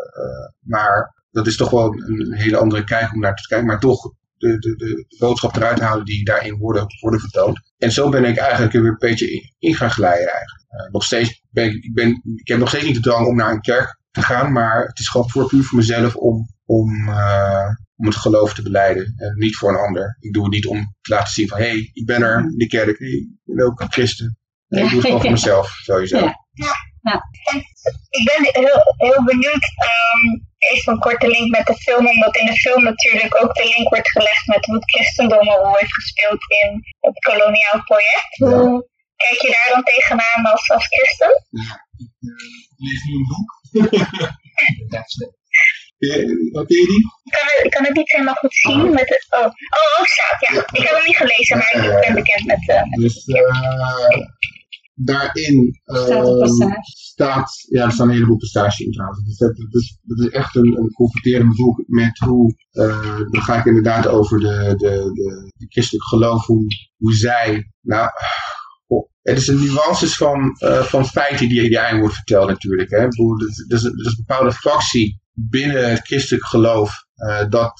maar 0.61 1.14
dat 1.30 1.46
is 1.46 1.57
toch 1.57 1.70
wel 1.70 1.94
een, 1.94 2.34
hele 2.34 2.57
andere 2.57 2.84
kijk 2.84 3.12
om 3.12 3.20
naar 3.20 3.34
te 3.34 3.48
kijken, 3.48 3.66
maar 3.66 3.80
toch 3.80 4.12
de, 4.36 4.59
de, 4.59 4.76
de, 4.76 5.16
boodschap 5.18 5.57
eruit 5.57 5.80
halen 5.80 6.05
die 6.05 6.24
daarin 6.24 6.57
worden, 6.59 6.86
worden 7.01 7.20
vertoond. 7.20 7.61
En 7.78 7.92
zo 7.92 8.09
ben 8.09 8.24
ik 8.24 8.36
eigenlijk 8.36 8.74
er 8.74 8.82
weer 8.82 8.90
een 8.90 8.96
beetje 8.98 9.32
in, 9.32 9.55
in 9.59 9.74
gaan 9.74 9.90
glijden 9.90 10.28
eigenlijk. 10.28 10.92
Nog 10.92 11.05
steeds 11.05 11.42
ben 11.51 11.66
ik, 11.66 11.94
ben, 11.94 12.22
ik 12.34 12.48
heb 12.48 12.59
nog 12.59 12.68
steeds 12.68 12.84
niet 12.84 12.94
de 12.94 13.01
drang 13.01 13.26
om 13.26 13.36
naar 13.36 13.51
een 13.51 13.61
kerk 13.61 13.98
te 14.11 14.22
gaan, 14.22 14.53
maar 14.53 14.86
het 14.86 14.98
is 14.98 15.09
gewoon 15.09 15.30
voor, 15.30 15.46
puur 15.46 15.62
voor 15.62 15.78
mezelf 15.78 16.16
om, 16.16 16.48
om, 16.64 17.09
om 17.96 18.07
het 18.07 18.16
geloof 18.16 18.55
te 18.55 18.62
beleiden 18.62 19.14
en 19.16 19.38
niet 19.38 19.57
voor 19.57 19.68
een 19.68 19.86
ander. 19.86 20.16
Ik 20.20 20.32
doe 20.32 20.42
het 20.42 20.53
niet 20.53 20.66
om 20.66 20.94
te 21.01 21.12
laten 21.12 21.32
zien 21.32 21.48
van, 21.48 21.59
hé, 21.59 21.68
hey, 21.68 21.90
ik 21.92 22.07
ben 22.07 22.22
er 22.22 22.38
in 22.38 22.57
de 22.57 22.66
kerk, 22.66 22.98
ik 22.98 23.28
ben 23.44 23.66
ook 23.66 23.80
een 23.80 23.92
christen. 23.92 24.39
Nee, 24.70 24.84
ik 24.84 24.90
doe 24.90 24.98
het 24.98 25.06
gewoon 25.06 25.20
voor 25.20 25.30
mezelf, 25.30 25.68
sowieso. 25.68 26.18
Ja. 26.18 26.74
Ik 28.18 28.24
ben 28.30 28.62
heel, 28.64 28.80
heel 28.96 29.24
benieuwd, 29.24 29.64
ehm, 29.88 30.22
even 30.72 30.92
een 30.92 30.98
korte 30.98 31.28
link 31.28 31.50
met 31.56 31.66
de 31.66 31.76
film, 31.76 32.06
omdat 32.08 32.36
in 32.36 32.46
de 32.46 32.60
film 32.64 32.82
natuurlijk 32.82 33.42
ook 33.42 33.54
de 33.54 33.72
link 33.74 33.88
wordt 33.88 34.10
gelegd 34.10 34.46
met 34.46 34.64
hoe 34.64 34.74
het 34.74 34.90
christendom 34.90 35.48
een 35.48 35.56
rol 35.64 35.76
heeft 35.76 35.94
gespeeld 35.94 36.42
in 36.62 36.80
het 37.00 37.18
koloniaal 37.18 37.82
project. 37.84 38.32
Hoe 38.36 38.88
kijk 39.16 39.40
je 39.40 39.48
daar 39.48 39.70
dan 39.74 39.84
tegenaan 39.84 40.44
als, 40.52 40.70
als 40.70 40.86
christen? 40.86 41.32
Ik 42.00 42.78
lees 42.86 43.02
nu 43.04 43.14
een 43.14 43.26
boek. 43.32 43.50
Wat 46.52 46.68
je 46.68 46.86
die? 46.90 47.04
Ik 47.24 47.32
kan, 47.32 47.46
het, 47.46 47.74
kan 47.74 47.84
het 47.84 47.96
niet 47.96 48.10
helemaal 48.12 48.34
goed 48.34 48.54
zien. 48.54 48.90
Met 48.90 49.08
het, 49.08 49.26
oh, 49.30 49.44
oh, 49.46 49.96
Hoogstraat, 49.96 50.40
ja. 50.40 50.78
Ik 50.78 50.86
heb 50.86 50.94
hem 50.96 51.04
niet 51.06 51.16
gelezen, 51.16 51.56
maar 51.58 51.72
ik 51.74 52.00
ben 52.00 52.14
bekend 52.14 52.46
met... 52.46 52.68
eh, 52.68 52.82
met 52.82 53.00
Dus 53.00 53.24
eh, 53.24 54.18
daarin 55.05 55.80
ehm, 55.84 56.38
passage. 56.38 56.80
staat, 56.82 57.51
ja, 57.68 57.84
er 57.84 57.92
staan 57.92 58.09
een 58.09 58.14
heleboel 58.14 58.36
passages 58.36 58.78
in 58.78 58.92
trouwens. 58.92 59.24
Dus 59.24 59.36
dat, 59.36 59.57
dat, 59.57 59.74
is, 59.82 59.98
dat 60.03 60.18
is 60.18 60.28
echt 60.28 60.55
een, 60.57 60.76
een 60.78 60.90
confronterend 60.92 61.57
boek 61.57 61.82
met 61.86 62.18
hoe, 62.18 62.55
eh, 62.70 63.16
dan 63.30 63.42
ga 63.42 63.59
ik 63.59 63.64
inderdaad 63.64 64.07
over 64.07 64.38
de, 64.40 64.74
de, 64.76 65.11
de, 65.12 65.53
de 65.57 65.66
christelijk 65.68 66.05
geloof, 66.07 66.46
hoe, 66.46 66.66
hoe 66.96 67.14
zij, 67.14 67.70
nou, 67.80 68.09
het 69.22 69.38
is 69.38 69.46
een 69.48 69.61
nuances 69.64 70.16
van, 70.16 70.57
eh, 70.59 70.82
van 70.82 71.07
feiten 71.07 71.48
die, 71.48 71.68
die 71.68 71.80
aan 71.80 71.98
wordt 71.98 72.14
verteld 72.14 72.48
natuurlijk. 72.48 72.90
Hè. 72.90 73.09
Bedoel, 73.09 73.40
Er 73.40 73.46
is, 73.48 73.59
er 73.68 73.76
is 73.76 73.84
een- 73.84 74.14
bepaalde 74.26 74.53
fractie 74.53 75.20
binnen 75.32 75.90
het 75.90 76.01
christelijk 76.07 76.46
geloof 76.46 76.92
eh, 77.14 77.48
dat, 77.48 77.72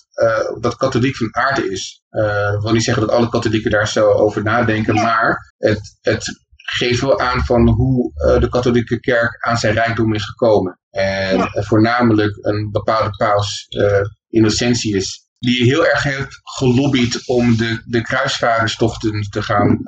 dat 0.61 0.77
katholiek 0.77 1.17
van 1.17 1.35
aard 1.35 1.65
is. 1.65 2.03
Eh, 2.09 2.53
ik 2.55 2.61
wil 2.61 2.73
niet 2.73 2.85
zeggen 2.85 3.07
dat 3.07 3.15
alle 3.17 3.29
katholieken 3.29 3.71
daar 3.71 3.89
zo 3.89 4.11
over 4.11 4.43
nadenken, 4.43 4.95
maar 4.95 5.55
het, 5.59 5.99
het 6.01 6.49
geeft 6.71 7.01
wel 7.01 7.21
aan 7.21 7.45
van 7.45 7.69
hoe 7.69 8.13
eh, 8.15 8.41
de 8.41 8.49
katholieke 8.49 9.01
kerk 9.01 9.45
aan 9.47 9.57
zijn 9.57 9.75
rijkdom 9.75 10.15
is 10.15 10.25
gekomen. 10.25 10.81
En 10.91 11.41
eh, 11.41 11.63
voornamelijk 11.63 12.39
een 12.41 12.71
bepaalde 12.71 13.11
paus, 13.11 13.67
eh, 13.69 14.01
Innocentius, 14.29 15.29
die 15.39 15.65
heel 15.65 15.87
erg 15.87 16.03
heeft 16.03 16.41
gelobbyd 16.43 17.29
om 17.29 17.57
de, 17.57 17.83
de 17.85 18.03
kruisvaderstochten 18.03 19.21
te 19.31 19.43
gaan 19.43 19.79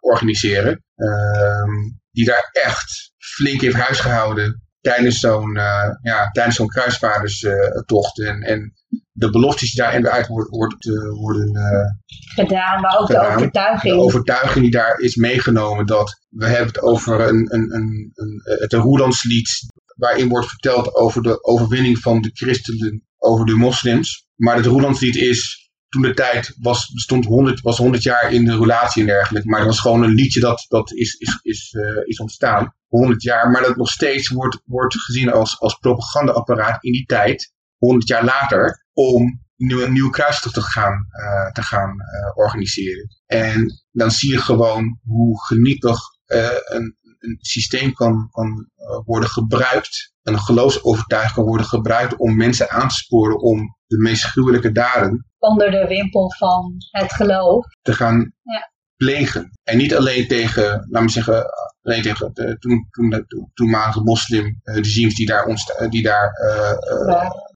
organiseren. 0.00 0.84
Ehm, 0.94 1.70
die 2.10 2.24
daar 2.24 2.48
echt 2.52 3.12
flink 3.18 3.60
heeft 3.60 3.76
huisgehouden 3.76 4.62
tijdens 4.82 5.18
zo'n 5.18 5.56
eh, 5.56 5.88
ja, 6.02 6.30
tijdens 6.30 6.56
zo'n 6.56 6.68
kruisvaderstocht. 6.68 8.20
en, 8.20 8.40
en 8.40 8.72
de 9.12 9.30
beloftes 9.30 9.72
die 9.72 9.82
daarin 9.82 10.08
uit 10.08 10.26
worden, 10.26 10.50
worden, 10.50 11.14
worden 11.14 11.54
eh, 11.54 12.44
Gedaan, 12.44 12.80
maar 12.80 12.98
ook 12.98 13.06
de 13.06 13.18
overtuiging. 13.18 13.94
de 13.94 14.00
overtuiging 14.00 14.64
die 14.64 14.70
daar 14.70 14.98
is 14.98 15.16
meegenomen 15.16 15.86
dat 15.86 16.20
we 16.28 16.46
hebben 16.46 16.66
het 16.66 16.80
over 16.80 17.20
een, 17.20 17.54
een, 17.54 17.74
een, 17.74 18.12
een, 18.14 18.40
het 18.44 18.72
Roelandslied 18.72 19.66
waarin 19.96 20.28
wordt 20.28 20.48
verteld 20.48 20.94
over 20.94 21.22
de 21.22 21.44
overwinning 21.44 21.98
van 21.98 22.20
de 22.20 22.30
christenen 22.32 23.06
over 23.18 23.46
de 23.46 23.54
moslims. 23.54 24.26
Maar 24.36 24.56
het 24.56 24.66
Roelandslied 24.66 25.16
is 25.16 25.61
toen 25.92 26.02
de 26.02 26.14
tijd 26.14 26.56
was, 26.60 26.90
bestond 26.92 27.24
100, 27.24 27.60
was 27.60 27.78
100 27.78 28.02
jaar 28.02 28.32
in 28.32 28.44
de 28.44 28.58
relatie 28.58 29.00
en 29.00 29.08
dergelijke. 29.08 29.48
Maar 29.48 29.58
het 29.58 29.68
was 29.68 29.80
gewoon 29.80 30.02
een 30.02 30.14
liedje 30.14 30.40
dat, 30.40 30.64
dat 30.68 30.92
is, 30.92 31.14
is, 31.14 31.38
is, 31.42 31.72
eh, 31.72 32.08
is 32.08 32.18
ontstaan. 32.18 32.74
100 32.86 33.22
jaar, 33.22 33.50
maar 33.50 33.62
dat 33.62 33.76
nog 33.76 33.90
steeds 33.90 34.28
wordt, 34.28 34.60
wordt 34.64 35.00
gezien 35.00 35.32
als, 35.32 35.60
als 35.60 35.74
propagandaapparaat 35.74 36.84
in 36.84 36.92
die 36.92 37.04
tijd, 37.04 37.52
100 37.76 38.08
jaar 38.08 38.24
later, 38.24 38.86
om 38.92 39.40
nieuw, 39.56 39.82
een 39.82 39.92
nieuwe 39.92 40.10
kruistocht 40.10 40.54
te 40.54 40.62
gaan, 40.62 41.06
eh, 41.10 41.52
te 41.52 41.62
gaan 41.62 42.00
eh, 42.00 42.36
organiseren. 42.36 43.08
En 43.26 43.82
dan 43.90 44.10
zie 44.10 44.30
je 44.30 44.38
gewoon 44.38 44.98
hoe 45.02 45.44
genietig 45.44 45.98
een, 46.26 46.96
een 47.22 47.36
systeem 47.40 47.92
kan, 47.92 48.28
kan 48.30 48.68
eh, 48.76 49.00
worden 49.04 49.28
gebruikt, 49.28 50.12
een 50.22 50.38
geloofsovertuiging 50.38 51.34
kan 51.34 51.44
worden 51.44 51.66
gebruikt 51.66 52.16
om 52.16 52.36
mensen 52.36 52.70
aan 52.70 52.88
te 52.88 52.94
sporen 52.94 53.40
om 53.40 53.76
de 53.86 53.98
meest 53.98 54.24
gruwelijke 54.24 54.72
daden 54.72 55.26
Onder 55.38 55.70
de 55.70 55.86
wimpel 55.88 56.32
van 56.38 56.74
het 56.90 57.12
geloof. 57.12 57.64
te 57.82 57.92
gaan 57.92 58.32
Ja. 58.42 58.70
plegen. 58.96 59.50
En 59.62 59.76
niet 59.76 59.94
alleen 59.94 60.28
tegen, 60.28 60.86
laat 60.90 61.02
me 61.02 61.08
zeggen, 61.08 61.44
alleen 61.82 62.02
tegen 62.02 62.30
de 62.34 62.56
toen, 62.58 62.86
toen, 62.90 63.10
de 63.10 63.24
toen- 63.26 63.50
toenmalige 63.54 64.00
moslim 64.00 64.60
eh, 64.62 64.82
die 64.82 65.26
daar, 65.26 65.44
eh, 65.46 65.88
die 65.90 66.02
daar 66.02 66.30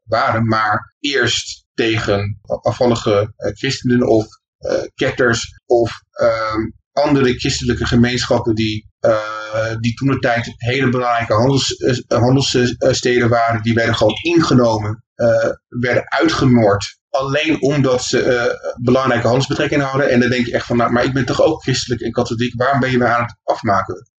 waren, 0.05 0.47
maar 0.47 0.95
eerst 0.99 1.65
tegen 1.75 2.41
afvallige 2.45 3.33
christenen 3.37 4.09
of 4.09 4.27
eh, 4.59 4.83
ketters 4.95 5.61
of 5.67 6.01
ehm, 6.11 6.61
andere 6.93 7.39
christelijke 7.39 7.87
gemeenschappen 7.87 8.55
die, 8.55 8.89
die 9.81 9.95
toen 9.95 10.09
de 10.09 10.19
tijd 10.19 10.55
hele 10.57 10.89
belangrijke 10.89 11.35
handels, 11.35 11.77
eh, 11.77 12.19
handelssteden 12.19 13.29
waren, 13.29 13.63
die 13.63 13.75
werden 13.75 13.95
gewoon 13.95 14.19
ingenomen, 14.23 15.05
eh, 15.17 15.51
werden 15.69 16.11
uitgemoord. 16.11 16.99
Alleen 17.11 17.63
omdat 17.63 18.05
ze 18.05 18.23
eh, 18.23 18.75
belangrijke 18.83 19.27
handelsbetrekkingen 19.27 19.87
hadden. 19.87 20.11
En 20.11 20.21
dan 20.21 20.31
denk 20.31 20.47
je 20.47 20.53
echt 20.53 20.67
van, 20.67 20.77
nou, 20.77 20.93
maar 20.93 21.05
ik 21.05 21.13
ben 21.13 21.25
toch 21.25 21.43
ook 21.43 21.63
christelijk 21.63 22.01
en 22.01 22.13
katholiek. 22.13 22.55
Waarom 22.55 22.81
ben 22.81 22.91
je 22.91 22.99
me 22.99 23.07
aan 23.07 23.23
het 23.23 23.37
afmaken? 23.43 24.11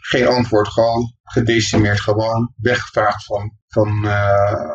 Geen 0.00 0.26
antwoord, 0.26 0.68
gewoon 0.68 1.14
gedecimeerd, 1.22 2.00
gewoon 2.00 2.52
weggevaagd 2.56 3.24
van, 3.24 3.52
van, 3.68 4.06
eh, 4.06 4.70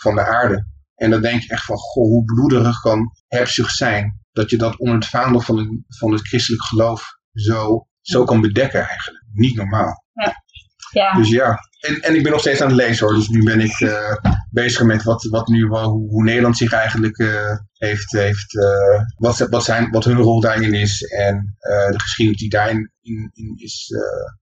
van 0.00 0.14
de 0.14 0.26
aarde. 0.26 0.66
En 0.94 1.10
dan 1.10 1.20
denk 1.20 1.42
je 1.42 1.48
echt 1.48 1.64
van, 1.64 1.76
goh, 1.76 2.04
hoe 2.04 2.24
bloederig 2.24 2.80
kan 2.80 3.10
hebzucht 3.26 3.76
zijn. 3.76 4.20
Dat 4.32 4.50
je 4.50 4.56
dat 4.56 4.78
onder 4.78 4.94
het 4.94 5.06
vaandel 5.06 5.40
van, 5.40 5.84
van 5.88 6.12
het 6.12 6.28
christelijk 6.28 6.64
geloof 6.64 7.04
zo, 7.32 7.86
zo 8.00 8.24
kan 8.24 8.40
bedekken 8.40 8.86
eigenlijk. 8.86 9.24
Niet 9.32 9.56
normaal. 9.56 10.04
Ja, 10.90 11.14
Dus 11.14 11.28
ja, 11.28 11.58
en, 11.80 12.00
en 12.00 12.14
ik 12.14 12.22
ben 12.22 12.32
nog 12.32 12.40
steeds 12.40 12.60
aan 12.60 12.68
het 12.68 12.76
lezen 12.76 13.06
hoor. 13.06 13.14
Dus 13.14 13.28
nu 13.28 13.42
ben 13.42 13.60
ik 13.60 13.80
eh, 13.80 14.16
bezig 14.50 14.82
met 14.82 15.02
wat, 15.02 15.22
wat 15.24 15.48
nu, 15.48 15.66
wel- 15.66 15.90
hoe, 15.90 16.08
hoe 16.08 16.22
Nederland 16.24 16.56
zich 16.56 16.72
eigenlijk 16.72 17.18
eh, 17.18 17.56
heeft, 17.72 18.12
heeft 18.12 18.56
eh, 18.58 19.02
wat, 19.16 19.38
wat, 19.38 19.64
zijn, 19.64 19.90
wat 19.90 20.04
hun 20.04 20.16
rol 20.16 20.40
daarin 20.40 20.74
is. 20.74 21.02
En 21.02 21.56
de 21.90 22.00
geschiedenis 22.00 22.40
die 22.40 22.50
daarin, 22.50 22.92
in, 23.00 23.30
in 23.32 23.52
is, 23.56 23.88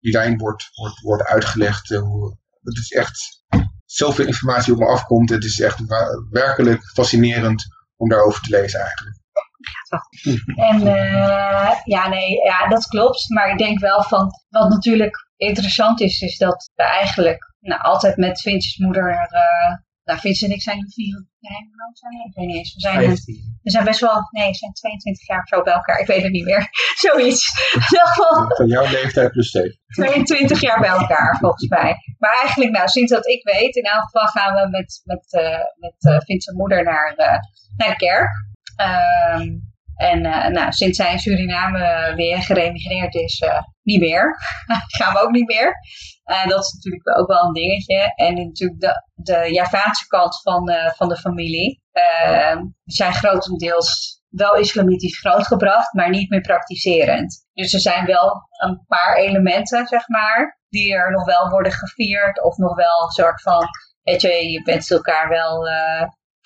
die 0.00 0.12
daarin 0.12 0.38
wordt, 0.38 0.68
wordt, 0.72 1.00
wordt 1.00 1.22
uitgelegd. 1.22 1.88
hoe, 1.88 2.36
het 2.62 2.76
is 2.76 2.90
echt 2.90 3.42
zoveel 3.84 4.26
informatie 4.26 4.72
op 4.72 4.78
me 4.78 4.86
afkomt. 4.86 5.30
Het 5.30 5.44
is 5.44 5.60
echt 5.60 5.78
werkelijk 6.30 6.90
fascinerend 6.94 7.64
om 7.96 8.08
daarover 8.08 8.40
te 8.42 8.50
lezen 8.50 8.80
eigenlijk. 8.80 9.16
En 10.56 10.86
eh, 10.86 11.76
ja, 11.84 12.08
nee, 12.08 12.36
ja, 12.44 12.68
dat 12.68 12.86
klopt. 12.86 13.28
Maar 13.28 13.50
ik 13.50 13.58
denk 13.58 13.78
wel 13.78 14.02
van, 14.02 14.30
wat 14.48 14.68
natuurlijk 14.68 15.30
interessant 15.36 16.00
is, 16.00 16.20
is 16.20 16.38
dat 16.38 16.70
we 16.74 16.82
eigenlijk 16.82 17.54
nou, 17.60 17.82
altijd 17.82 18.16
met 18.16 18.40
Vincent's 18.40 18.78
moeder, 18.78 19.10
eh 19.10 19.74
nou 20.04 20.18
Vincent 20.20 20.50
en 20.50 20.56
ik 20.56 20.62
zijn 20.62 20.76
nu 20.76 20.86
vier, 20.88 21.26
nee, 21.40 21.58
hoe 21.68 21.76
lang 21.76 21.98
zijn 21.98 22.12
we? 22.12 22.28
Ik 22.28 22.34
weet 22.34 22.46
niet 22.46 22.56
eens. 22.56 22.74
We 22.74 22.80
zijn, 22.80 23.04
15. 23.04 23.58
we 23.62 23.70
zijn 23.70 23.84
best 23.84 24.00
wel, 24.00 24.28
nee, 24.30 24.48
we 24.48 24.54
zijn 24.54 24.72
22 24.72 25.26
jaar 25.26 25.42
of 25.42 25.48
zo 25.48 25.62
bij 25.62 25.72
elkaar. 25.72 25.98
Ik 26.00 26.06
weet 26.06 26.22
het 26.22 26.32
niet 26.32 26.44
meer. 26.44 26.68
Zoiets. 27.04 27.50
Van 28.56 28.66
jouw 28.66 28.90
leeftijd 28.90 29.30
plus 29.30 29.48
Steve. 29.48 29.76
22 29.86 30.60
jaar 30.60 30.80
bij 30.80 30.88
elkaar, 30.88 31.36
volgens 31.40 31.68
mij. 31.68 31.96
Maar 32.18 32.38
eigenlijk, 32.40 32.70
nou, 32.70 32.88
sinds 32.88 33.12
dat 33.12 33.26
ik 33.26 33.44
weet, 33.44 33.76
in 33.76 33.82
elk 33.82 34.02
geval 34.02 34.26
gaan 34.26 34.54
we 34.54 34.68
met, 34.70 35.00
met, 35.04 35.32
eh 35.32 35.64
met 35.76 36.24
Vincent's 36.24 36.58
moeder 36.58 36.84
naar, 36.84 37.14
naar 37.76 37.88
de 37.88 37.96
kerk. 37.96 38.30
Ehm, 38.76 39.48
en 39.96 40.24
eh, 40.24 40.48
nou, 40.48 40.72
sinds 40.72 40.96
zij 40.96 41.12
in 41.12 41.18
Suriname 41.18 42.12
weer 42.16 42.42
geremigreerd 42.42 43.14
is, 43.14 43.38
eh, 43.40 43.62
niet 43.82 44.00
meer. 44.00 44.36
gaan 44.98 45.12
we 45.12 45.20
ook 45.20 45.30
niet 45.30 45.46
meer. 45.46 45.74
Eh, 46.24 46.46
dat 46.46 46.64
is 46.64 46.72
natuurlijk 46.72 47.18
ook 47.18 47.28
wel 47.28 47.44
een 47.44 47.52
dingetje. 47.52 48.12
En 48.14 48.34
natuurlijk 48.34 48.80
de, 48.80 48.92
de 49.14 49.52
Javaanse 49.52 50.06
kant 50.06 50.40
van, 50.42 50.70
van 50.96 51.08
de 51.08 51.16
familie. 51.16 51.80
eh, 51.92 52.56
die 52.56 52.94
zijn 52.94 53.12
grotendeels 53.12 54.20
wel 54.28 54.56
islamitisch 54.56 55.18
grootgebracht, 55.18 55.92
maar 55.92 56.10
niet 56.10 56.30
meer 56.30 56.40
praktiserend. 56.40 57.46
Dus 57.52 57.72
er 57.72 57.80
zijn 57.80 58.06
wel 58.06 58.42
een 58.62 58.84
paar 58.86 59.16
elementen, 59.16 59.86
zeg 59.86 60.08
maar, 60.08 60.60
die 60.68 60.94
er 60.94 61.10
nog 61.10 61.24
wel 61.24 61.48
worden 61.48 61.72
gevierd. 61.72 62.42
Of 62.42 62.56
nog 62.56 62.76
wel 62.76 63.02
een 63.02 63.10
soort 63.10 63.42
van, 63.42 63.66
weet 64.02 64.20
je, 64.20 64.50
je 64.50 64.62
wenst 64.62 64.90
elkaar 64.90 65.28
wel, 65.28 65.68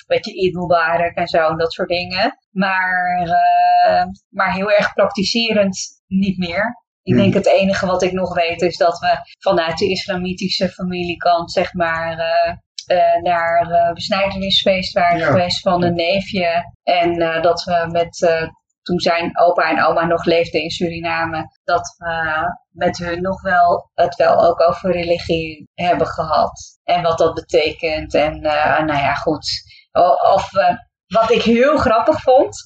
weet 0.06 0.24
je, 0.26 0.42
Eid 0.42 0.54
Mubarak 0.54 1.14
en 1.14 1.26
zo, 1.26 1.48
en 1.48 1.56
dat 1.56 1.72
soort 1.72 1.88
dingen. 1.88 2.38
Maar, 2.50 3.22
eh, 3.22 4.04
maar 4.28 4.52
heel 4.52 4.70
erg 4.70 4.92
praktiserend 4.92 5.78
niet 6.06 6.38
meer. 6.38 6.84
Ik 7.02 7.12
Hmm. 7.14 7.22
denk 7.22 7.34
het 7.34 7.46
enige 7.46 7.86
wat 7.86 8.02
ik 8.02 8.12
nog 8.12 8.34
weet 8.34 8.62
is 8.62 8.76
dat 8.76 8.98
we 8.98 9.18
vanuit 9.38 9.78
de 9.78 9.90
islamitische 9.90 10.68
familiekant, 10.68 11.52
zeg 11.52 11.72
maar, 11.72 12.18
eh, 12.18 12.54
eh, 12.86 13.22
naar 13.22 13.70
eh 13.70 13.92
besnijdenisfeest 13.92 14.92
waren 14.92 15.18
Ja. 15.18 15.26
geweest 15.26 15.60
van 15.60 15.82
een 15.82 15.94
neefje. 15.94 16.72
En 16.82 17.18
dat 17.42 17.62
we 17.64 17.88
met, 17.90 18.44
toen 18.82 19.00
zijn 19.00 19.38
opa 19.38 19.70
en 19.70 19.84
oma 19.84 20.04
nog 20.04 20.24
leefden 20.24 20.62
in 20.62 20.70
Suriname, 20.70 21.44
dat 21.64 21.94
we 21.98 22.44
met 22.70 22.98
hun 22.98 23.22
nog 23.22 23.42
wel 23.42 23.90
het 23.94 24.14
wel 24.14 24.44
ook 24.48 24.60
over 24.60 24.92
religie 24.92 25.68
hebben 25.74 26.06
gehad. 26.06 26.78
En 26.84 27.02
wat 27.02 27.18
dat 27.18 27.34
betekent. 27.34 28.14
En 28.14 28.40
nou 28.40 28.86
ja, 28.98 29.14
goed. 29.14 29.65
O- 29.96 30.32
Of 30.34 30.54
eh, 30.54 30.74
wat 31.06 31.30
ik 31.30 31.42
heel 31.42 31.76
grappig 31.76 32.20
vond, 32.22 32.56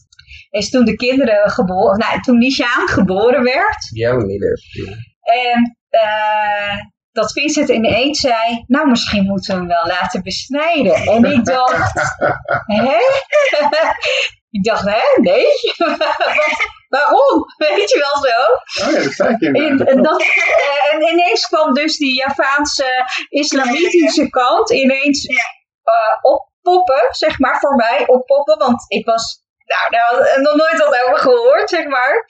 is 0.51 0.71
toen 0.71 0.85
de 0.85 0.97
kinderen 0.97 1.51
geboren, 1.51 1.99
nou, 1.99 2.21
toen 2.21 2.39
Nishaan 2.39 2.89
geboren 2.89 3.43
werd. 3.45 3.89
Jouw 3.95 4.19
moeder. 4.19 4.59
En 5.21 5.77
eh, 5.89 6.77
dat 7.13 7.33
Vincent 7.33 7.69
ineens 7.69 8.21
zei, 8.21 8.65
nou 8.67 8.89
misschien 8.89 9.25
moeten 9.25 9.55
we 9.55 9.59
hem 9.61 9.69
wel 9.69 9.87
laten 9.87 10.23
besnijden. 10.23 10.95
En 10.95 11.25
ik 11.25 11.45
dacht, 11.45 11.93
hè? 12.87 12.99
ik 14.51 14.65
dacht, 14.65 14.85
hè? 14.85 15.01
Nee? 15.21 15.47
Wat- 15.99 16.79
Waarom? 16.89 17.45
Weet 17.57 17.91
je 17.91 17.99
wel 17.99 18.17
zo? 18.31 18.87
Oh 18.87 18.93
ja, 18.93 19.03
dat 19.05 19.13
zei 19.13 19.35
ik 19.35 19.41
En, 19.43 19.55
inderdaad. 19.55 19.97
en, 19.97 20.03
dat, 20.03 20.21
eh, 20.21 20.95
en 20.95 21.03
ineens 21.13 21.47
kwam 21.47 21.75
dus 21.75 21.97
die 21.97 22.15
Javaanse 22.17 23.05
islamitische 23.29 24.31
kant 24.31 24.71
ineens 24.71 25.27
eh, 25.27 26.33
oppoppen, 26.63 27.09
zeg 27.11 27.39
maar, 27.39 27.59
voor 27.59 27.75
mij 27.75 28.07
oppoppen. 28.07 28.59
Want 28.59 28.85
ik 28.89 29.05
was, 29.07 29.45
nou, 29.65 29.91
daar 29.91 30.07
had 30.11 30.37
ik 30.37 30.43
nog 30.43 30.57
nooit 30.57 30.79
wat 30.79 31.03
over 31.03 31.19
gehoord, 31.19 31.71
zeg 31.71 31.87
maar. 31.87 32.29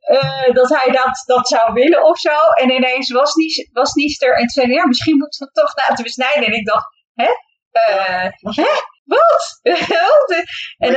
Eh, 0.00 0.54
dat 0.54 0.68
hij 0.68 0.92
dat, 0.92 1.22
dat 1.26 1.48
zou 1.48 1.72
willen 1.72 2.04
of 2.04 2.18
zo. 2.18 2.36
En 2.54 2.70
ineens 2.70 3.10
was 3.10 3.34
Nies, 3.34 3.68
was 3.72 3.92
Nies 3.94 4.20
er 4.20 4.32
en 4.32 4.46
toen 4.46 4.48
zei 4.48 4.72
ja, 4.72 4.86
misschien 4.86 5.16
moeten 5.18 5.38
we 5.38 5.44
het 5.44 5.54
toch 5.54 5.86
laten 5.86 6.04
besnijden. 6.04 6.44
En 6.44 6.52
ik 6.52 6.66
dacht, 6.66 6.86
hè? 7.14 7.30
Eh, 7.70 8.30
hè? 8.40 8.70
Wat? 9.04 9.60
en 10.78 10.92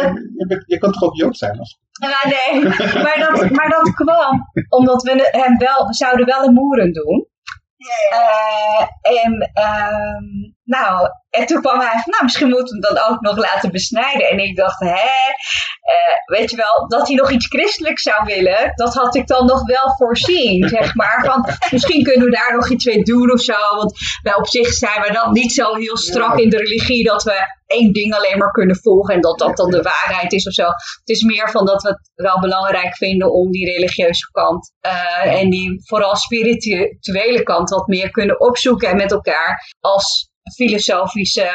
dat, 0.47 0.63
je, 0.65 0.77
kan 0.77 0.91
toch 0.91 1.03
ook 1.03 1.15
Jood 1.15 1.37
zijn? 1.37 1.59
Als... 1.59 1.79
nee, 2.23 2.63
maar 3.03 3.17
dat, 3.19 3.49
maar 3.49 3.69
dat 3.69 3.93
kwam 3.93 4.51
omdat 4.69 5.03
we 5.03 5.29
hem 5.31 5.57
wel, 5.57 5.87
we 5.87 5.93
zouden 5.93 6.25
wel 6.25 6.43
een 6.43 6.53
moeren 6.53 6.93
doen. 6.93 7.31
Eh, 8.11 8.87
en, 9.23 9.51
ehm, 9.53 10.25
nou, 10.77 11.07
en 11.29 11.45
toen 11.45 11.61
kwam 11.61 11.79
hij 11.79 11.99
van, 12.03 12.11
nou, 12.13 12.23
misschien 12.23 12.49
moeten 12.49 12.79
we 12.79 12.87
hem 12.87 12.95
dan 12.95 13.03
ook 13.09 13.21
nog 13.21 13.37
laten 13.37 13.71
besnijden. 13.71 14.29
En 14.29 14.37
ik 14.37 14.55
dacht, 14.55 14.79
hè, 14.79 15.13
eh, 15.93 16.15
weet 16.25 16.49
je 16.49 16.55
wel, 16.55 16.87
dat 16.87 17.07
hij 17.07 17.15
nog 17.15 17.31
iets 17.31 17.47
christelijks 17.47 18.01
zou 18.01 18.23
willen, 18.25 18.71
dat 18.75 18.93
had 18.93 19.15
ik 19.15 19.27
dan 19.27 19.45
nog 19.45 19.65
wel 19.65 19.93
voorzien, 19.97 20.67
zeg 20.77 20.95
maar. 20.95 21.23
Van, 21.25 21.69
misschien 21.71 22.03
kunnen 22.03 22.25
we 22.25 22.31
daar 22.31 22.53
nog 22.53 22.69
iets 22.69 22.85
mee 22.85 23.03
doen 23.03 23.31
of 23.31 23.41
zo. 23.41 23.75
Want 23.75 23.93
wij 24.21 24.35
op 24.35 24.47
zich 24.47 24.73
zijn 24.73 25.01
we 25.01 25.11
dan 25.11 25.31
niet 25.31 25.53
zo 25.53 25.75
heel 25.75 25.97
strak 25.97 26.37
in 26.39 26.49
de 26.49 26.57
religie 26.57 27.03
dat 27.03 27.23
we 27.23 27.61
één 27.67 27.93
ding 27.93 28.13
alleen 28.13 28.37
maar 28.37 28.51
kunnen 28.51 28.75
volgen 28.75 29.13
en 29.13 29.21
dat 29.21 29.39
dat 29.39 29.57
dan 29.57 29.69
de 29.69 29.81
waarheid 29.81 30.33
is 30.33 30.47
of 30.47 30.53
zo. 30.53 30.65
Het 30.65 31.09
is 31.09 31.23
meer 31.23 31.49
van 31.49 31.65
dat 31.65 31.81
we 31.83 31.89
het 31.89 32.11
wel 32.15 32.39
belangrijk 32.39 32.95
vinden 32.95 33.33
om 33.33 33.51
die 33.51 33.71
religieuze 33.73 34.31
kant 34.31 34.73
eh, 34.79 35.41
en 35.41 35.49
die 35.49 35.81
vooral 35.85 36.15
spirituele 36.15 37.43
kant 37.43 37.69
wat 37.69 37.87
meer 37.87 38.11
kunnen 38.11 38.39
opzoeken 38.39 38.89
en 38.89 38.95
met 38.95 39.11
elkaar 39.11 39.75
als 39.79 40.31
filosofische 40.55 41.51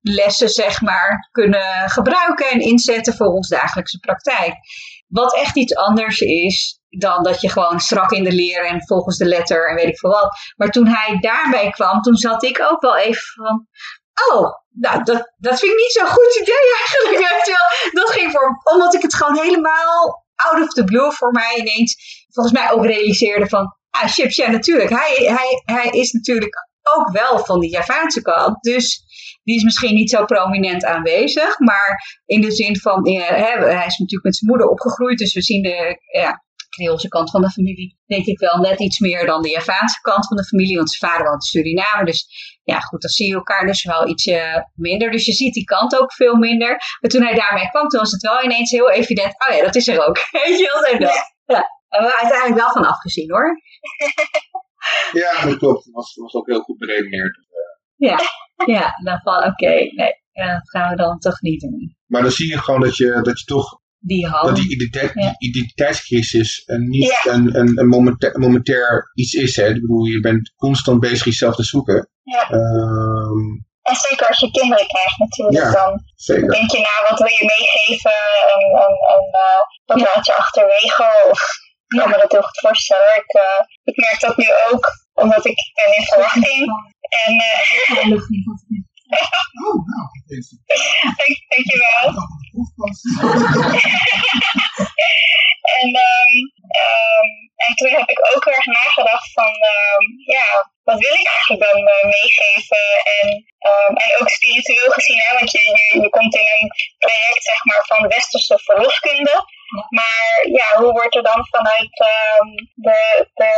lessen, 0.00 0.48
zeg 0.48 0.80
maar, 0.80 1.28
kunnen 1.30 1.90
gebruiken 1.90 2.50
en 2.50 2.60
inzetten 2.60 3.14
voor 3.14 3.26
ons 3.26 3.48
dagelijkse 3.48 3.98
praktijk. 3.98 4.54
Wat 5.06 5.36
echt 5.36 5.56
iets 5.56 5.74
anders 5.74 6.20
is 6.20 6.80
dan 6.88 7.22
dat 7.22 7.40
je 7.40 7.48
gewoon 7.48 7.80
strak 7.80 8.10
in 8.10 8.24
de 8.24 8.32
leer 8.32 8.66
en 8.66 8.86
volgens 8.86 9.16
de 9.16 9.24
letter 9.24 9.68
en 9.68 9.74
weet 9.74 9.88
ik 9.88 9.98
veel 9.98 10.10
wat. 10.10 10.36
Maar 10.56 10.70
toen 10.70 10.86
hij 10.86 11.18
daarbij 11.20 11.70
kwam, 11.70 12.00
toen 12.00 12.16
zat 12.16 12.42
ik 12.42 12.60
ook 12.70 12.80
wel 12.80 12.96
even 12.96 13.22
van, 13.34 13.66
oh, 14.30 14.46
nou, 14.70 15.02
dat, 15.02 15.32
dat 15.36 15.58
vind 15.58 15.72
ik 15.72 15.78
niet 15.78 15.92
zo'n 15.92 16.06
goed 16.06 16.38
idee 16.40 16.66
eigenlijk. 16.80 17.18
Weet. 17.30 17.92
Dat 17.92 18.10
ging 18.10 18.30
voor, 18.30 18.60
omdat 18.72 18.94
ik 18.94 19.02
het 19.02 19.14
gewoon 19.14 19.38
helemaal 19.38 20.24
out 20.34 20.62
of 20.62 20.68
the 20.68 20.84
blue 20.84 21.12
voor 21.12 21.32
mij 21.32 21.56
ineens, 21.56 21.96
volgens 22.32 22.54
mij 22.54 22.70
ook 22.70 22.86
realiseerde 22.86 23.48
van, 23.48 23.76
ah, 23.90 24.08
chips, 24.08 24.36
ja, 24.36 24.50
natuurlijk. 24.50 24.90
Hij, 24.90 25.14
hij, 25.14 25.76
hij 25.76 25.90
is 25.90 26.12
natuurlijk 26.12 26.54
ook 26.96 27.10
wel 27.10 27.38
van 27.38 27.60
de 27.60 27.68
Javaanse 27.68 28.22
kant. 28.22 28.62
Dus 28.62 29.02
die 29.42 29.56
is 29.56 29.62
misschien 29.62 29.94
niet 29.94 30.10
zo 30.10 30.24
prominent 30.24 30.84
aanwezig. 30.84 31.58
Maar 31.58 32.20
in 32.26 32.40
de 32.40 32.50
zin 32.50 32.76
van, 32.76 33.04
eh, 33.04 33.28
hij 33.28 33.86
is 33.86 33.98
natuurlijk 33.98 34.24
met 34.24 34.36
zijn 34.36 34.50
moeder 34.50 34.68
opgegroeid. 34.68 35.18
Dus 35.18 35.34
we 35.34 35.42
zien 35.42 35.62
de, 35.62 35.98
ja, 36.20 36.42
Creoolse 36.68 37.08
kant 37.08 37.30
van 37.30 37.40
de 37.40 37.50
familie, 37.50 37.98
denk 38.06 38.26
ik 38.26 38.38
wel 38.38 38.56
net 38.56 38.80
iets 38.80 38.98
meer 38.98 39.26
dan 39.26 39.42
de 39.42 39.50
Javaanse 39.50 40.00
kant 40.00 40.26
van 40.26 40.36
de 40.36 40.44
familie. 40.44 40.76
Want 40.76 40.90
zijn 40.90 41.10
vader 41.10 41.26
woont 41.26 41.44
in 41.44 41.48
Suriname. 41.62 42.04
Dus 42.04 42.26
ja, 42.64 42.78
goed, 42.80 43.00
dan 43.00 43.10
zie 43.10 43.28
je 43.28 43.34
elkaar 43.34 43.66
dus 43.66 43.84
wel 43.84 44.08
iets 44.08 44.26
eh, 44.26 44.56
minder. 44.74 45.10
Dus 45.10 45.26
je 45.26 45.32
ziet 45.32 45.54
die 45.54 45.64
kant 45.64 46.00
ook 46.00 46.12
veel 46.12 46.36
minder. 46.36 46.68
Maar 47.00 47.10
toen 47.10 47.22
hij 47.22 47.34
daarmee 47.34 47.68
kwam, 47.68 47.88
toen 47.88 48.00
was 48.00 48.10
het 48.10 48.22
wel 48.22 48.42
ineens 48.42 48.70
heel 48.70 48.90
evident. 48.90 49.46
Oh 49.48 49.56
ja, 49.56 49.62
dat 49.62 49.74
is 49.74 49.88
er 49.88 50.06
ook. 50.06 50.16
Weet 50.44 50.58
je 50.58 50.96
wel? 50.98 51.08
Ja. 51.46 51.72
En 51.88 52.02
we 52.02 52.08
hebben 52.08 52.20
uiteindelijk 52.20 52.60
wel 52.60 52.72
van 52.72 52.86
afgezien 52.86 53.30
hoor. 53.30 53.56
Ja, 55.12 55.44
dat 55.46 55.56
klopt. 55.56 55.84
Het 55.84 55.94
was, 55.94 56.14
was 56.14 56.34
ook 56.34 56.46
heel 56.46 56.60
goed 56.60 56.78
beredeneerd. 56.78 57.38
Ja, 57.96 58.18
ja 58.66 59.00
dan 59.04 59.20
van 59.22 59.44
oké, 59.44 59.68
nee, 59.70 60.12
dat 60.32 60.70
gaan 60.70 60.90
we 60.90 60.96
dan 60.96 61.18
toch 61.18 61.40
niet 61.40 61.60
doen. 61.60 61.96
Maar 62.06 62.22
dan 62.22 62.30
zie 62.30 62.48
je 62.50 62.58
gewoon 62.58 62.80
dat 62.80 62.96
je, 62.96 63.20
dat 63.22 63.38
je 63.38 63.44
toch 63.44 63.78
Die 63.98 64.28
dat 64.30 64.56
die, 64.56 64.64
identiteit. 64.64 65.10
Ja. 65.14 65.34
die 65.38 65.48
identiteitscrisis 65.48 66.62
een 66.66 66.88
niet 66.88 67.20
Ja. 67.24 67.32
een, 67.32 67.58
een, 67.58 67.78
een 67.78 67.88
momenta- 67.88 68.38
momentair 68.38 69.10
iets 69.14 69.32
is. 69.32 69.56
Hè? 69.56 69.68
Ik 69.68 69.80
bedoel, 69.80 70.04
je 70.04 70.20
bent 70.20 70.52
constant 70.56 71.00
bezig 71.00 71.24
jezelf 71.24 71.54
te 71.54 71.62
zoeken. 71.64 72.08
Ja. 72.22 72.42
Ehm, 72.50 73.38
En 73.82 73.94
zeker 74.08 74.26
als 74.26 74.38
je 74.40 74.50
kinderen 74.50 74.86
krijgt 74.86 75.18
natuurlijk, 75.18 75.58
Ja. 75.64 75.72
dan 75.72 76.00
zeker. 76.14 76.50
denk 76.50 76.70
je 76.70 76.78
na 76.78 77.08
wat 77.08 77.18
wil 77.18 77.28
je 77.28 77.44
meegeven 77.54 78.18
en, 78.54 78.60
en, 78.84 78.94
en 79.14 79.24
eh, 79.44 79.60
wat 79.84 80.00
laat 80.00 80.26
je 80.26 80.34
achterwege. 80.36 81.28
Of 81.30 81.40
ik 81.94 82.00
kan 82.00 82.10
me 82.10 82.18
dat 82.18 82.32
heel 82.32 82.42
goed 82.42 82.60
voorstellen. 82.60 83.16
Ik, 83.16 83.32
eh, 83.32 83.60
ik 83.84 83.96
merk 83.96 84.20
dat 84.20 84.36
nu 84.36 84.48
ook, 84.70 84.84
omdat 85.12 85.44
ik 85.46 85.58
ben 85.74 85.96
in 85.96 86.04
verwachting. 86.04 86.62
En 87.24 87.32
eh, 87.32 87.58
Oh, 89.64 89.78
nou, 89.92 90.06
dank, 91.18 91.34
dankjewel. 91.48 92.06
en, 95.78 95.88
ehm, 96.80 97.28
en 97.66 97.74
toen 97.74 97.92
heb 97.98 98.08
ik 98.08 98.20
ook 98.34 98.44
heel 98.44 98.54
erg 98.54 98.66
nagedacht 98.66 99.32
van, 99.32 99.52
ehm, 99.72 100.04
ja, 100.36 100.70
wat 100.82 100.98
wil 100.98 101.14
ik 101.14 101.26
eigenlijk 101.26 101.62
dan 101.70 101.86
eh, 101.86 102.04
meegeven? 102.04 102.86
En, 103.20 103.28
en 104.04 104.10
ook 104.20 104.28
spiritueel 104.28 104.90
gezien, 104.90 105.20
hè, 105.26 105.38
want 105.38 105.50
je, 105.50 105.58
je, 105.58 106.00
je 106.02 106.08
komt 106.08 106.34
in 106.34 106.48
een 106.54 106.70
traject 106.98 107.42
zeg 107.42 107.64
maar, 107.64 107.82
van 107.86 108.08
westerse 108.08 108.58
verloskunde. 108.58 109.44
Maar 109.88 110.46
ja, 110.58 110.80
hoe 110.80 110.92
wordt 110.92 111.16
er 111.16 111.22
dan 111.22 111.46
vanuit 111.50 112.00
ehm, 112.00 112.48
de, 112.74 113.28
de 113.34 113.52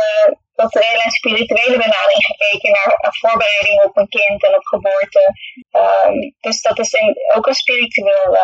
culturele 0.55 1.03
en 1.03 1.11
spirituele 1.11 1.77
benadering 1.77 2.25
gekeken 2.25 2.71
naar 2.71 2.97
een 2.99 3.15
voorbereiding 3.19 3.83
op 3.83 3.97
een 3.97 4.07
kind 4.07 4.43
en 4.43 4.55
op 4.55 4.65
geboorte? 4.65 5.33
Ehm, 5.71 6.17
dus 6.39 6.61
dat 6.61 6.79
is 6.79 6.93
een, 6.93 7.15
ook 7.35 7.47
een 7.47 7.61
spiritueel 7.63 8.37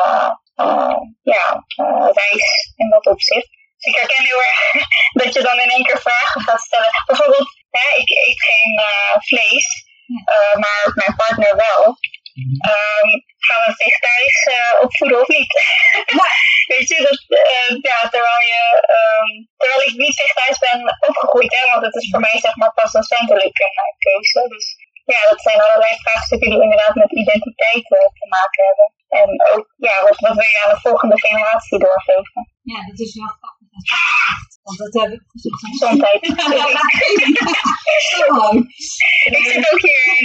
eh, 0.55 0.97
ja, 1.21 1.63
eh, 1.75 2.09
reis 2.13 2.73
in 2.75 2.89
dat 2.89 3.05
opzicht. 3.05 3.49
Dus 3.77 3.93
ik 3.93 3.99
herken 3.99 4.23
heel 4.25 4.41
erg 4.41 4.71
dat 5.23 5.33
je 5.33 5.41
dan 5.41 5.59
in 5.59 5.69
één 5.69 5.83
keer 5.83 6.01
vragen 6.01 6.41
gaat 6.41 6.61
stellen. 6.61 6.91
Bijvoorbeeld, 7.05 7.49
hè, 7.69 7.99
ik 8.01 8.09
eet 8.09 8.43
geen 8.43 8.81
vlees, 9.19 9.91
eh, 10.25 10.55
maar 10.59 10.91
mijn 10.93 11.15
partner 11.15 11.55
wel. 11.55 11.97
Gaan 13.47 13.63
we 13.65 13.81
vegetarisch 13.83 14.43
eh, 14.57 14.83
opvoeden 14.85 15.21
of 15.21 15.27
niet? 15.27 15.51
Weet 16.73 16.87
je, 16.91 16.97
dat, 17.09 17.19
eh, 17.39 17.69
ja, 17.89 17.99
terwijl, 18.13 18.41
je, 18.53 18.63
ehm, 18.97 19.31
terwijl 19.57 19.81
ik 19.87 19.95
niet 20.03 20.19
vegetarisch 20.21 20.63
ben 20.67 20.79
opgegroeid, 21.09 21.53
hè, 21.57 21.63
want 21.71 21.85
het 21.85 21.95
is 21.95 22.09
voor 22.11 22.23
mij 22.27 22.37
zeg 22.45 22.55
maar 22.55 22.73
pas 22.73 22.91
recentelijk 22.93 23.57
een 23.65 23.77
eh, 23.83 23.93
keuze. 24.05 24.41
Dus 24.55 24.67
ja, 25.13 25.19
dat 25.29 25.41
zijn 25.41 25.61
allerlei 25.61 25.93
vraagstukken 26.03 26.49
die 26.49 26.61
inderdaad 26.61 26.95
met 26.95 27.11
identiteit 27.23 27.85
eh, 27.97 28.09
te 28.19 28.25
maken 28.35 28.61
hebben. 28.67 28.87
En 29.21 29.29
ook, 29.51 29.65
ja, 29.87 29.95
wat, 30.05 30.17
wat 30.25 30.35
wil 30.39 30.51
je 30.53 30.61
aan 30.63 30.73
de 30.75 30.85
volgende 30.87 31.19
generatie 31.25 31.79
doorgeven? 31.79 32.41
Ja, 32.71 32.79
dat 32.89 32.99
is 32.99 33.15
wel 33.19 33.33
grappig. 33.39 33.67
dat 33.73 33.85
je. 33.89 33.97
Want 34.63 34.77
dat 34.77 34.93
heb 35.01 35.11
ik 35.11 35.21
Gezondheid. 35.71 36.21
Ik 39.23 39.45
zit 39.45 39.73
ook 39.73 39.81
hier 39.81 40.22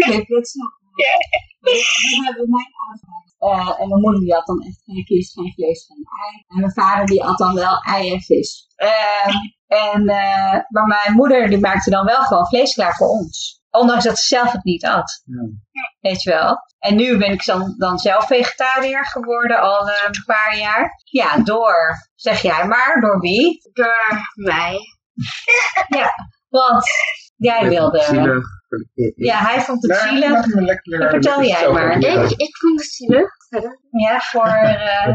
tuurlijk, 0.00 0.28
dat 0.28 0.48
snap 0.48 0.72
ik. 0.80 1.04
Ja. 1.04 2.24
Hebben 2.24 2.50
mijn 2.50 2.70
ouders. 2.86 3.16
Eh, 3.38 3.80
en 3.80 3.88
mijn 3.88 4.00
moeder 4.00 4.20
die 4.20 4.34
had 4.34 4.46
dan 4.46 4.62
echt 4.62 4.82
geen 4.84 5.04
kist, 5.04 5.32
geen 5.32 5.52
vlees, 5.54 5.86
geen 5.86 6.06
ei. 6.24 6.44
En 6.48 6.60
mijn 6.60 6.72
vader 6.72 7.06
die 7.06 7.22
had 7.22 7.38
dan 7.38 7.54
wel 7.54 7.82
ei 7.82 8.12
en 8.12 8.20
vis. 8.20 8.66
Ehm, 8.76 9.34
en, 9.66 10.08
eh, 10.08 10.60
maar 10.68 10.86
mijn 10.86 11.12
moeder 11.12 11.48
die 11.48 11.58
maakte 11.58 11.90
dan 11.90 12.04
wel 12.04 12.22
gewoon 12.22 12.46
vlees 12.46 12.74
klaar 12.74 12.94
voor 12.94 13.08
ons. 13.08 13.60
Ondanks 13.70 14.04
dat 14.04 14.18
ze 14.18 14.26
zelf 14.26 14.52
het 14.52 14.64
niet 14.64 14.86
had. 14.86 15.22
Weet 16.00 16.22
je 16.22 16.30
wel. 16.30 16.56
En 16.78 16.96
nu 16.96 17.18
ben 17.18 17.32
ik 17.32 17.44
dan, 17.44 17.74
dan 17.78 17.98
zelf 17.98 18.26
vegetariër 18.26 19.06
geworden 19.06 19.60
al 19.60 19.88
eh, 19.88 20.04
een 20.06 20.24
paar 20.26 20.58
jaar. 20.58 21.02
Ja, 21.04 21.38
door, 21.38 22.08
zeg 22.14 22.42
jij 22.42 22.66
maar, 22.66 23.00
door 23.00 23.20
wie? 23.20 23.60
Door 23.72 24.34
mij. 24.34 24.78
Want 26.48 26.84
jij 27.36 27.68
wilde... 27.68 28.00
Zielig. 28.00 28.44
Ja, 29.14 29.38
hij 29.38 29.60
vond 29.60 29.82
het 29.82 29.90
Nou, 29.90 30.08
zielig. 30.08 30.30
laat 30.30 30.46
me 30.46 30.62
lekker, 30.62 30.98
Dat 30.98 31.10
vertel 31.10 31.42
jij 31.44 31.70
maar. 31.70 31.98
Ik, 31.98 32.30
ik 32.36 32.56
vond 32.56 32.80
het 32.80 32.90
zielig. 32.90 33.30
Ja, 33.90 34.20
voor... 34.20 34.46
eh, 34.46 35.14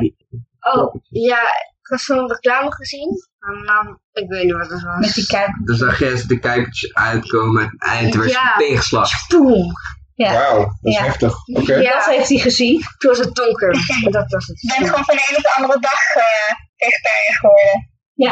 Oh, 0.75 0.95
ja, 1.09 1.41
ik 1.41 1.87
had 1.89 1.99
zo'n 2.01 2.27
reclame 2.27 2.73
gezien. 2.73 3.09
En 3.39 3.65
dan, 3.65 3.99
ik 4.11 4.29
weet 4.29 4.43
niet 4.43 4.53
wat 4.53 4.69
het 4.69 4.83
was. 4.83 4.99
met 4.99 5.13
die 5.13 5.25
kuip. 5.25 5.49
Dan 5.65 5.75
zag 5.75 5.99
je 5.99 6.09
eens 6.11 6.23
de 6.23 6.39
kuikertjes 6.39 6.93
uitkomen 6.93 7.61
en 7.63 7.69
het 7.69 7.81
eind 7.83 8.15
werd 8.15 8.31
Ja. 8.31 8.53
je 8.57 8.63
tegengeslagen. 8.63 9.37
Boom. 9.39 9.71
Ja. 10.15 10.31
Wauw, 10.33 10.57
dat 10.59 10.77
is 10.81 10.95
Ja. 10.97 11.03
heftig. 11.03 11.33
Oké. 11.47 11.75
Ja. 11.75 11.91
Dat 11.93 12.05
heeft 12.05 12.29
hij 12.29 12.37
gezien. 12.37 12.81
Toen 12.97 13.09
was 13.09 13.19
het 13.19 13.35
donker. 13.35 13.71
Dat 14.11 14.31
was 14.31 14.47
het. 14.47 14.61
je 14.61 14.73
bent 14.77 14.89
gewoon 14.89 15.05
van 15.05 15.15
de 15.15 15.25
ene 15.29 15.37
op 15.37 15.43
de 15.43 15.53
andere 15.57 15.79
dag 15.79 16.01
eh 16.15 16.53
vegetariër 16.75 17.35
geworden. 17.39 17.89
Ja. 18.13 18.29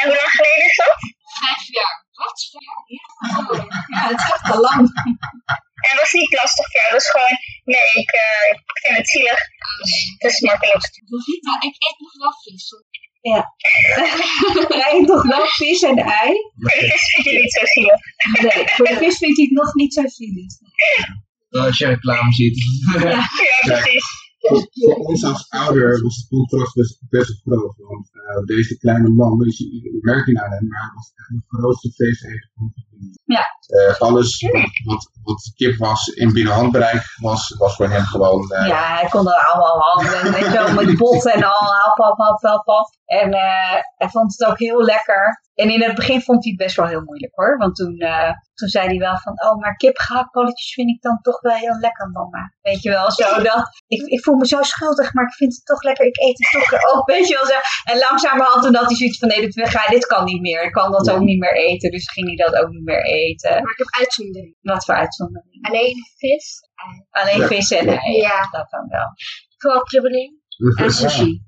En 0.00 0.08
hoe 0.08 0.16
lang 0.20 0.30
geleden 0.38 0.64
is 0.70 0.76
dat? 0.76 0.96
Vijf 1.40 1.62
jaar. 1.78 2.05
Wat? 2.22 2.38
Ja, 3.94 4.02
het 4.08 4.18
is 4.20 4.30
echt 4.34 4.50
al 4.52 4.60
lang. 4.60 4.80
En 5.86 5.92
dat 5.96 6.00
was 6.00 6.12
niet 6.12 6.32
lastig 6.40 6.66
voor 6.70 6.80
jou. 6.80 6.88
Dat 6.92 7.02
was 7.02 7.10
gewoon, 7.14 7.36
nee, 7.74 7.88
ik, 8.02 8.10
eh, 8.24 8.46
ik 8.72 8.78
vind 8.82 8.96
het 8.96 9.08
zielig. 9.08 9.40
Dus 9.80 9.92
het 10.18 10.32
is 10.32 10.40
makkelijk. 10.40 10.84
Ik 11.68 11.76
eet 11.86 11.98
nog 12.04 12.14
wel 12.22 12.34
vis. 12.42 12.64
Hij 14.82 14.98
eet 14.98 15.06
nog 15.06 15.22
wel 15.26 15.46
vis 15.46 15.82
en 15.82 15.98
ei. 15.98 16.30
Maar 16.54 16.74
de 16.74 16.86
vis 16.90 17.04
vind 17.12 17.24
je 17.26 17.40
niet 17.42 17.52
zo 17.52 17.64
zielig. 17.64 18.00
Nee, 18.46 18.68
voor 18.68 18.86
de 18.86 18.96
vis 18.96 19.16
vindt 19.18 19.36
hij 19.36 19.46
het 19.48 19.56
nog 19.62 19.74
niet 19.74 19.92
zo 19.94 20.02
zielig. 20.06 20.52
Als 21.50 21.78
je 21.78 21.86
reclame 21.86 22.32
ziet. 22.32 22.58
Ja, 22.92 23.28
precies. 23.60 24.25
Voor, 24.48 24.94
ons 24.94 25.24
als 25.24 25.46
ouder 25.48 26.02
was 26.02 26.16
het 26.16 26.28
contrast 26.28 26.74
best, 26.74 26.98
best 27.08 27.40
groot. 27.44 27.74
Want 27.76 28.10
eh, 28.12 28.44
deze 28.44 28.78
kleine 28.78 29.08
man, 29.08 29.38
dus 29.38 29.58
je, 29.58 30.40
aan 30.42 30.50
hem, 30.52 30.66
maar 30.68 30.80
hij 30.80 30.90
was 30.94 31.12
echt 31.14 31.28
de 31.28 31.56
grootste 31.58 31.92
feesteter 31.92 32.50
van 32.54 32.72
de 32.74 32.82
familie. 32.88 33.20
Ja. 33.24 33.44
Eh, 33.66 34.00
alles 34.00 34.40
wat, 34.40 34.80
wat, 34.84 35.10
wat 35.22 35.52
kip 35.54 35.76
was 35.76 36.06
in 36.06 36.32
binnen 36.32 36.52
handbereik, 36.52 37.02
was, 37.20 37.54
was 37.58 37.76
voor 37.76 37.88
hem 37.88 38.04
gewoon... 38.04 38.50
eh, 38.50 38.66
Ja, 38.66 38.98
hij 38.98 39.08
kon 39.08 39.26
er 39.26 39.46
allemaal 39.48 39.78
handen, 39.78 40.32
weet 40.32 40.44
je 40.44 40.50
wel, 40.50 40.84
met 40.84 40.96
bot 40.96 41.26
en 41.26 41.42
al, 41.42 41.64
hap, 41.82 41.96
hap, 41.96 42.18
hap, 42.18 42.42
hap, 42.42 42.66
hap. 42.66 42.94
En 43.04 43.30
hij 43.96 44.08
vond 44.08 44.36
het 44.38 44.48
ook 44.48 44.58
heel 44.58 44.82
lekker. 44.82 45.44
En 45.54 45.70
in 45.70 45.82
het 45.82 45.94
begin 45.94 46.20
vond 46.20 46.42
hij 46.44 46.52
het 46.52 46.62
best 46.64 46.76
wel 46.76 46.86
heel 46.86 47.02
moeilijk 47.04 47.32
hoor. 47.34 47.56
Want 47.58 47.74
toen, 47.74 47.96
toen 48.58 48.68
zei 48.68 48.86
hij 48.86 48.98
wel 49.08 49.18
van, 49.18 49.34
oh, 49.46 49.56
maar 49.60 49.76
kipgehaktballetjes 49.76 50.72
vind 50.72 50.88
ik 50.88 51.00
dan 51.02 51.18
toch 51.22 51.40
wel 51.40 51.54
heel 51.54 51.78
lekker, 51.78 52.08
mama. 52.08 52.42
Weet 52.60 52.82
je 52.82 52.90
wel, 52.90 53.10
zo 53.10 53.42
dat. 53.42 53.62
Ik, 53.86 54.02
ik 54.06 54.20
voel 54.24 54.36
me 54.36 54.46
zo 54.46 54.62
schuldig, 54.62 55.12
maar 55.14 55.24
ik 55.24 55.34
vind 55.34 55.54
het 55.54 55.64
toch 55.64 55.82
lekker. 55.82 56.06
Ik 56.06 56.16
eet 56.20 56.38
het 56.38 56.50
toch 56.68 56.94
ook, 56.94 57.06
weet 57.14 57.28
je 57.28 57.34
wel. 57.34 57.46
Zo. 57.46 57.58
En 57.92 57.98
langzamerhand 57.98 58.62
toen 58.62 58.74
had 58.74 58.86
hij 58.86 58.96
zoiets 58.96 59.18
van, 59.18 59.28
nee, 59.28 59.40
dit, 59.40 59.54
dit 59.88 60.06
kan 60.06 60.24
niet 60.24 60.40
meer. 60.40 60.62
Ik 60.64 60.72
kan 60.72 60.90
dat 60.92 61.10
ook 61.10 61.20
niet 61.20 61.38
meer 61.38 61.56
eten. 61.56 61.90
Dus 61.90 62.10
ging 62.10 62.26
hij 62.26 62.36
dat 62.46 62.54
ook 62.62 62.70
niet 62.70 62.84
meer 62.84 63.04
eten. 63.04 63.50
Maar 63.62 63.72
ik 63.72 63.78
heb 63.78 63.90
uitzondering. 64.00 64.56
Wat 64.60 64.84
voor 64.84 64.94
uitzondering. 64.94 65.68
Alleen 65.68 65.94
vis. 66.16 66.60
Alleen 67.10 67.40
Ja. 67.40 67.46
vis 67.46 67.70
en 67.70 67.88
ei. 67.88 68.16
Ja. 68.16 68.48
Dat 68.50 68.70
dan 68.70 68.86
wel. 68.88 69.06
Vooral 69.56 69.82
kibbeling. 69.82 70.40
En 70.76 70.90
sushi. 70.90 71.42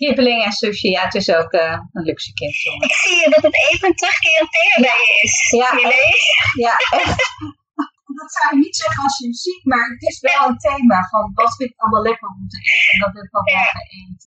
Kippeling 0.00 0.44
en 0.44 0.52
sushi, 0.52 0.90
ja, 0.96 1.02
het 1.08 1.14
is 1.14 1.28
ook 1.38 1.52
eh, 1.52 1.78
een 1.92 2.04
luxe 2.08 2.32
kind. 2.32 2.54
Ik 2.90 2.94
zie 3.04 3.30
dat 3.34 3.42
het 3.48 3.56
even 3.70 3.88
een 3.88 3.94
terugkerend 4.00 4.50
thema 4.56 4.76
bij 4.88 4.98
je 5.06 5.12
is. 5.24 5.34
Ja. 5.60 5.70
Ja, 6.66 6.74
echt. 7.00 7.16
Dat 8.22 8.32
zou 8.32 8.46
je 8.56 8.60
niet 8.66 8.76
zeggen 8.76 9.02
als 9.02 9.18
je 9.18 9.24
hem 9.24 9.34
ziet, 9.46 9.64
maar 9.72 9.86
het 9.94 10.02
is 10.10 10.18
wel 10.30 10.42
een 10.48 10.58
thema 10.68 10.98
van 11.10 11.30
wat 11.34 11.56
vind 11.56 11.70
ik 11.70 11.78
allemaal 11.80 12.02
lekker 12.02 12.28
om 12.28 12.48
te 12.48 12.58
eten 12.72 12.90
en 12.92 12.98
dat 13.04 13.12
wil 13.12 13.22
ik 13.24 13.30
dan 13.30 13.44
Ja. 13.58 13.66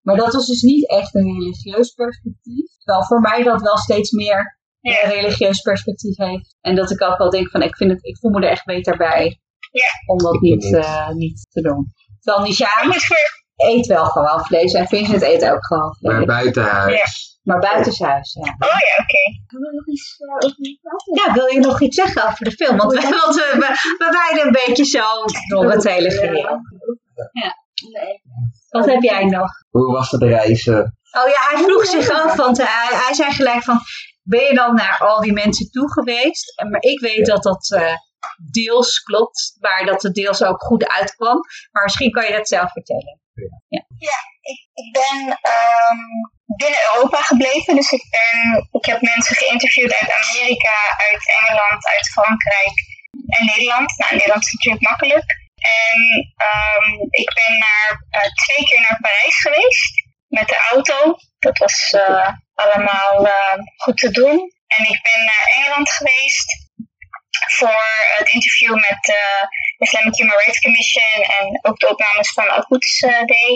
Maar 0.01 0.15
dat 0.24 0.34
was 0.34 0.47
dus 0.47 0.61
niet 0.61 0.89
echt 0.89 1.15
een 1.15 1.34
religieus 1.39 1.89
perspectief. 2.01 2.68
Terwijl 2.84 3.05
voor 3.05 3.22
mij 3.22 3.43
dat 3.43 3.61
wel 3.61 3.78
steeds 3.78 4.11
meer 4.11 4.59
Ja. 4.80 5.03
een 5.03 5.09
religieus 5.09 5.61
perspectief 5.61 6.18
heeft. 6.18 6.55
En 6.61 6.76
dat 6.76 6.91
ik 6.91 7.01
ook 7.01 7.18
wel 7.18 7.30
denk 7.30 7.49
van 7.49 7.61
ik, 7.61 7.76
vind 7.76 7.91
het, 7.91 8.05
ik 8.05 8.18
voel 8.18 8.32
me 8.32 8.41
er 8.45 8.51
echt 8.51 8.65
beter 8.65 8.97
bij 8.97 9.39
Ja. 9.72 9.89
om 10.13 10.18
dat 10.18 10.41
niet, 10.41 10.63
niet. 10.63 10.76
eh, 10.76 11.09
niet 11.09 11.45
te 11.49 11.61
doen. 11.61 11.93
Terwijl 12.20 12.53
voor, 12.53 13.45
eet 13.57 13.85
wel 13.85 14.05
gewoon 14.05 14.45
vlees 14.45 14.73
en 14.73 14.87
Vincent 14.87 15.21
eet 15.21 15.49
ook 15.49 15.65
gewoon 15.65 15.95
Maar 15.99 16.13
vlees. 16.15 16.25
buitenhuis. 16.25 17.25
Maar 17.43 17.59
buitenshuis, 17.59 18.33
ja. 18.33 18.41
oh 18.41 18.67
ja, 18.79 19.03
oké. 19.03 19.23
Hebben 19.47 19.69
we 19.69 19.75
nog 19.75 19.87
iets 19.87 20.19
uh, 20.19 20.33
over 20.35 20.79
praten? 20.81 21.13
Ja, 21.25 21.33
wil 21.33 21.45
je 21.47 21.59
nog 21.59 21.81
iets 21.81 21.95
zeggen 21.95 22.25
over 22.25 22.43
de 22.45 22.51
film? 22.51 22.77
Want 22.77 22.91
we, 22.93 23.01
want 23.01 23.35
we, 23.35 23.51
we, 23.53 23.95
we 24.05 24.11
wijden 24.25 24.45
een 24.45 24.65
beetje 24.65 24.85
zo 24.85 25.05
door 25.47 25.71
het 25.71 25.83
hele 25.83 26.11
geheel. 26.11 26.59
Nee. 27.93 28.21
Wat 28.69 28.85
heb 28.85 29.01
jij 29.01 29.23
nog? 29.25 29.49
Hoe 29.69 29.91
was 29.91 30.11
het 30.11 30.21
reizen? 30.21 30.97
Oh 31.11 31.27
ja, 31.27 31.49
hij 31.49 31.63
vroeg 31.63 31.85
zich 31.85 32.09
af, 32.09 32.35
want 32.35 32.57
hij, 32.57 32.87
hij 33.05 33.13
zei 33.13 33.31
gelijk 33.31 33.63
van, 33.63 33.79
ben 34.23 34.43
je 34.43 34.53
dan 34.53 34.75
naar 34.75 34.97
al 34.99 35.21
die 35.21 35.33
mensen 35.33 35.69
toe 35.71 35.91
geweest? 35.91 36.59
En- 36.59 36.69
Maar 36.69 36.81
ik 36.81 36.99
weet 36.99 37.25
dat 37.25 37.43
dat 37.43 37.71
eh, 37.71 37.93
deels 38.51 38.99
klopt, 38.99 39.55
maar 39.59 39.85
dat 39.85 40.01
het 40.01 40.13
deels 40.13 40.43
ook 40.43 40.61
goed 40.63 40.87
uitkwam. 40.87 41.39
Maar 41.71 41.83
misschien 41.83 42.11
kan 42.11 42.25
je 42.25 42.31
dat 42.31 42.47
zelf 42.47 42.71
vertellen. 42.71 43.19
Ik, 44.41 44.59
ik 44.73 44.91
ben 44.91 45.39
ehm, 45.41 45.99
binnen 46.45 46.79
Europa 46.93 47.21
gebleven, 47.21 47.75
dus 47.75 47.91
ik, 47.91 48.05
ben, 48.09 48.67
ik 48.71 48.85
heb 48.85 49.01
mensen 49.01 49.35
geïnterviewd 49.35 49.93
uit 49.93 50.11
Amerika, 50.11 50.77
uit 51.09 51.23
Engeland, 51.39 51.88
uit 51.88 52.09
Frankrijk 52.09 52.75
en 53.27 53.45
Nederland. 53.45 53.97
Nou, 53.97 54.11
Nederland 54.15 54.45
is 54.45 54.53
natuurlijk 54.53 54.89
makkelijk. 54.89 55.29
En 55.57 55.99
ehm, 56.35 56.89
ik 57.09 57.33
ben 57.33 57.57
naar, 57.57 57.89
eh, 58.09 58.31
twee 58.43 58.65
keer 58.65 58.81
naar 58.81 58.99
Parijs 59.01 59.38
geweest 59.41 59.93
met 60.27 60.47
de 60.47 60.59
auto. 60.71 61.15
Dat 61.39 61.57
was 61.57 61.91
eh, 61.91 62.29
allemaal 62.53 63.27
eh, 63.27 63.57
goed 63.75 63.97
te 63.97 64.11
doen. 64.11 64.51
En 64.67 64.83
ik 64.85 65.01
ben 65.01 65.25
naar 65.25 65.51
Engeland 65.55 65.89
geweest 65.89 66.67
voor 67.57 67.83
het 68.17 68.29
interview 68.29 68.73
met 68.73 69.09
eh, 69.09 69.47
Islamic 69.78 70.15
Human 70.15 70.38
Rights 70.43 70.59
Commission 70.59 71.13
en 71.39 71.45
ook 71.61 71.80
de 71.80 71.89
opnames 71.89 72.32
van 72.32 72.49
Al 72.49 72.63
Quds 72.63 72.99
eh, 72.99 73.25
Day. 73.36 73.51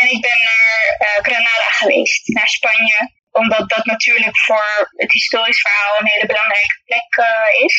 En 0.00 0.06
ik 0.14 0.20
ben 0.20 0.38
naar 0.50 0.78
eh, 0.98 1.22
Granada 1.26 1.68
geweest, 1.80 2.28
naar 2.28 2.48
Spanje. 2.48 3.18
Omdat 3.30 3.68
dat 3.68 3.84
natuurlijk 3.84 4.38
voor 4.38 4.90
het 4.96 5.12
historisch 5.12 5.60
verhaal 5.60 5.98
een 5.98 6.12
hele 6.12 6.26
belangrijke 6.26 6.80
plek 6.84 7.26
eh, 7.26 7.64
is. 7.64 7.78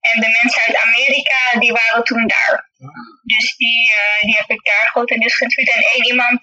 En 0.00 0.20
de 0.20 0.38
mensen 0.42 0.62
uit 0.62 0.82
Amerika, 0.86 1.58
die 1.58 1.72
waren 1.72 2.04
toen 2.04 2.26
daar. 2.26 2.70
Dus 3.22 3.56
die, 3.56 3.92
die 4.20 4.36
heb 4.36 4.50
ik 4.50 4.64
daar 4.64 4.86
grotendeels 4.92 5.36
geïnterviewd. 5.36 5.74
En 5.76 5.92
één 5.94 6.06
iemand, 6.06 6.40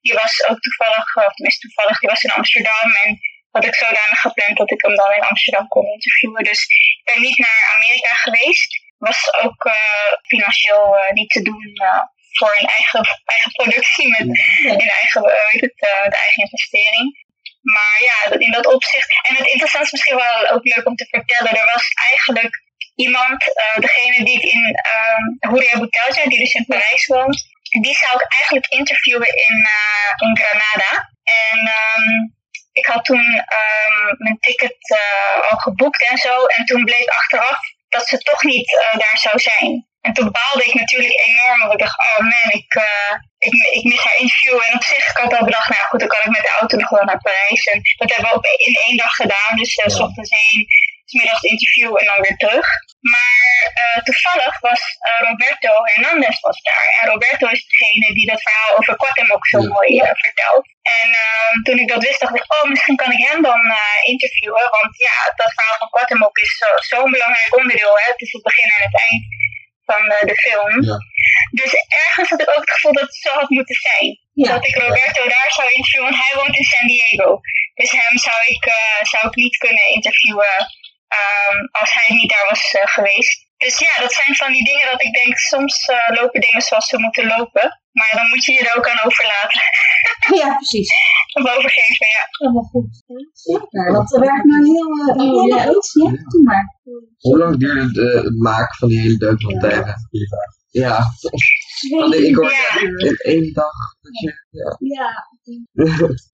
die 0.00 0.14
was 0.14 0.46
ook 0.48 0.60
toevallig, 0.60 1.16
of 1.16 1.34
tenminste 1.34 1.66
toevallig, 1.66 1.98
die 1.98 2.08
was 2.08 2.22
in 2.22 2.30
Amsterdam. 2.30 2.88
En 3.02 3.18
had 3.50 3.64
ik 3.64 3.74
zodanig 3.74 4.20
gepland 4.20 4.56
dat 4.56 4.70
ik 4.70 4.82
hem 4.82 4.96
dan 4.96 5.12
in 5.12 5.28
Amsterdam 5.30 5.68
kon 5.68 5.86
interviewen. 5.86 6.44
Dus 6.44 6.60
ik 6.98 7.12
ben 7.12 7.22
niet 7.22 7.38
naar 7.38 7.72
Amerika 7.74 8.14
geweest. 8.14 8.83
Was 9.10 9.20
ook 9.44 9.64
eh, 9.64 10.12
financieel 10.22 10.96
eh, 10.96 11.12
niet 11.12 11.30
te 11.30 11.42
doen 11.42 11.72
eh, 11.74 12.02
voor 12.38 12.56
een 12.58 12.66
eigen, 12.66 13.00
eigen 13.24 13.52
productie 13.52 14.08
met 14.08 14.26
een 14.80 14.90
eigen, 15.00 15.22
weet 15.22 15.60
het, 15.66 15.76
de 16.14 16.18
eigen 16.24 16.42
investering. 16.42 17.22
Maar 17.62 17.96
ja, 18.08 18.38
in 18.38 18.52
dat 18.52 18.66
opzicht. 18.66 19.08
En 19.28 19.34
het 19.34 19.46
interessante 19.46 19.86
is 19.86 19.92
misschien 19.92 20.16
wel 20.16 20.48
ook 20.48 20.64
leuk 20.64 20.86
om 20.86 20.96
te 20.96 21.06
vertellen. 21.10 21.56
Er 21.56 21.70
was 21.74 21.86
eigenlijk 22.10 22.62
iemand, 22.94 23.54
eh, 23.54 23.80
degene 23.80 24.24
die 24.24 24.36
ik 24.36 24.52
in 24.52 24.80
uh, 24.94 25.50
Houria 25.50 25.78
Boutelja, 25.78 26.28
die 26.28 26.38
dus 26.38 26.52
in 26.52 26.64
Parijs 26.66 27.06
woont. 27.06 27.52
Die 27.82 27.96
zou 27.96 28.14
ik 28.14 28.26
eigenlijk 28.38 28.66
interviewen 28.66 29.28
in, 29.28 29.56
eh, 29.64 30.28
in 30.28 30.38
Granada. 30.38 31.10
En 31.22 31.58
ehm, 31.58 32.28
ik 32.72 32.86
had 32.86 33.04
toen 33.04 33.44
ehm, 33.46 34.14
mijn 34.18 34.38
ticket 34.40 34.76
eh, 34.80 35.50
al 35.50 35.58
geboekt 35.58 36.08
en 36.10 36.16
zo. 36.16 36.46
En 36.46 36.64
toen 36.64 36.84
bleek 36.84 37.08
achteraf 37.08 37.58
dat 37.96 38.08
ze 38.08 38.16
toch 38.30 38.42
niet 38.42 38.68
eh, 38.78 38.98
daar 38.98 39.18
zou 39.26 39.36
zijn. 39.38 39.70
En 40.06 40.12
toen 40.12 40.30
baalde 40.38 40.64
ik 40.68 40.74
natuurlijk 40.74 41.16
enorm, 41.28 41.58
want 41.60 41.72
ik 41.72 41.78
dacht, 41.84 41.98
oh 42.08 42.18
man, 42.32 42.50
ik, 42.60 42.70
eh, 42.88 43.12
ik, 43.46 43.52
ik 43.78 43.84
mis 43.90 44.04
haar 44.06 44.18
interview. 44.22 44.56
En 44.66 44.74
op 44.78 44.84
zich, 44.92 45.04
ik 45.10 45.16
had 45.22 45.36
al 45.36 45.48
bedacht, 45.50 45.68
nou 45.68 45.84
goed, 45.88 46.00
dan 46.00 46.08
kan 46.08 46.24
ik 46.24 46.36
met 46.36 46.46
de 46.46 46.56
auto 46.60 46.76
nog 46.76 46.90
wel 46.96 47.04
naar 47.04 47.24
Parijs. 47.26 47.62
En 47.72 47.78
dat 48.00 48.10
hebben 48.12 48.30
we 48.30 48.36
ook 48.36 48.46
in 48.68 48.74
één 48.86 48.96
dag 48.96 49.14
gedaan. 49.22 49.52
Dus 49.60 49.72
uh, 49.76 49.88
s 49.96 49.98
ochtends 50.06 50.30
heen, 50.40 50.60
's 51.04 51.12
middags 51.12 51.42
interview 51.52 51.90
en 52.00 52.06
dan 52.10 52.20
weer 52.26 52.36
terug. 52.36 52.66
Maar 53.14 53.42
eh, 53.82 54.02
toevallig 54.02 54.60
was 54.60 54.80
eh, 54.98 55.28
Roberto 55.28 55.70
Hernandez 55.84 56.40
was 56.40 56.60
daar. 56.62 56.86
En 57.00 57.08
Roberto 57.12 57.46
is 57.48 57.66
degene 57.66 58.14
die 58.14 58.26
dat 58.30 58.42
verhaal 58.42 58.76
over 58.78 58.96
Quatem 58.96 59.32
ook 59.32 59.46
zo 59.46 59.58
mooi 59.74 59.98
eh, 59.98 60.10
vertelt. 60.24 60.66
En 61.00 61.08
toen 61.62 61.78
ik 61.78 61.88
dat 61.88 62.02
wist, 62.02 62.20
dacht 62.20 62.36
ik, 62.36 62.52
oh, 62.54 62.68
misschien 62.70 62.96
kan 62.96 63.12
ik 63.12 63.28
hem 63.28 63.42
dan 63.42 63.60
interviewen. 64.02 64.66
Want 64.70 64.92
ja, 65.08 65.16
dat 65.36 65.52
verhaal 65.54 65.78
van 65.78 65.90
Quatem 65.90 66.24
ook 66.24 66.38
is 66.38 66.56
zo- 66.56 66.96
zo'n 66.96 67.10
belangrijk 67.10 67.56
onderdeel. 67.56 67.94
Hè? 67.98 68.06
Het 68.12 68.20
is 68.20 68.32
het 68.32 68.42
begin 68.42 68.68
en 68.76 68.82
het 68.88 68.96
eind 69.08 69.24
van 69.84 70.02
de 70.28 70.36
film. 70.44 70.82
Ja. 70.82 70.96
Dus 71.50 71.72
ergens 72.06 72.28
had 72.28 72.40
ik 72.40 72.48
ook 72.50 72.64
het 72.66 72.70
gevoel 72.70 72.92
dat 72.92 73.02
het 73.02 73.14
zo 73.16 73.32
had 73.32 73.48
moeten 73.48 73.74
zijn. 73.74 74.18
Ja. 74.34 74.48
Dat 74.52 74.66
ik 74.66 74.74
Roberto 74.74 75.28
daar 75.28 75.52
zou 75.52 75.68
interviewen, 75.70 76.10
want 76.10 76.22
hij 76.24 76.34
woont 76.38 76.56
in 76.56 76.64
San 76.64 76.86
Diego. 76.86 77.40
Dus 77.74 77.90
hem 77.90 78.18
zou 78.18 78.38
ik, 78.44 78.64
zou 79.02 79.26
ik 79.26 79.34
niet 79.34 79.56
kunnen 79.56 79.86
interviewen 79.96 80.54
ehm, 81.20 81.58
als 81.80 81.90
hij 81.98 82.16
niet 82.16 82.30
daar 82.30 82.46
was 82.48 82.62
eh, 82.72 82.86
geweest. 82.96 83.42
Dus 83.56 83.78
ja, 83.78 83.92
dat 84.04 84.12
zijn 84.12 84.34
van 84.42 84.52
die 84.52 84.64
dingen 84.70 84.86
dat 84.92 85.02
ik 85.02 85.12
denk, 85.20 85.38
soms 85.38 85.74
eh, 85.86 86.20
lopen 86.20 86.40
dingen 86.40 86.62
zoals 86.62 86.86
ze 86.88 86.98
moeten 86.98 87.26
lopen. 87.26 87.66
Maar 87.98 88.12
dan 88.18 88.26
moet 88.28 88.44
je 88.44 88.52
je 88.52 88.68
er 88.68 88.76
ook 88.76 88.88
aan 88.88 89.06
overlaten. 89.06 89.60
Ja, 90.40 90.54
precies. 90.54 90.90
of 91.32 91.56
overgeven, 91.56 92.06
ja. 92.16 92.22
Helemaal 92.30 92.62
goed. 92.62 93.02
Super, 93.32 93.92
dat 93.92 94.10
werkt 94.10 94.44
nou 94.44 94.64
heel, 94.64 94.90
eh, 95.08 95.16
heel 95.16 95.46
Ja. 95.56 95.62
goed. 95.64 95.90
Ja, 95.92 96.10
doe 96.30 96.42
maar. 96.44 96.64
Hoe 97.18 97.38
lang 97.38 97.58
duurde 97.58 97.80
het, 97.82 97.98
eh, 97.98 98.22
het 98.24 98.38
maken 98.38 98.76
van 98.76 98.88
die 98.88 99.00
hele 99.00 99.16
documentaire? 99.16 99.82
Vraag. 100.10 100.52
Ja. 100.70 100.98
Want 101.88 102.14
ik 102.14 102.34
hoorde 102.34 102.50
Ja. 102.54 102.80
in 102.80 103.16
één 103.16 103.52
dag 103.52 103.76
dat 104.00 104.20
je... 104.20 104.32
Ja. 104.50 104.76
Ja. 104.78 105.10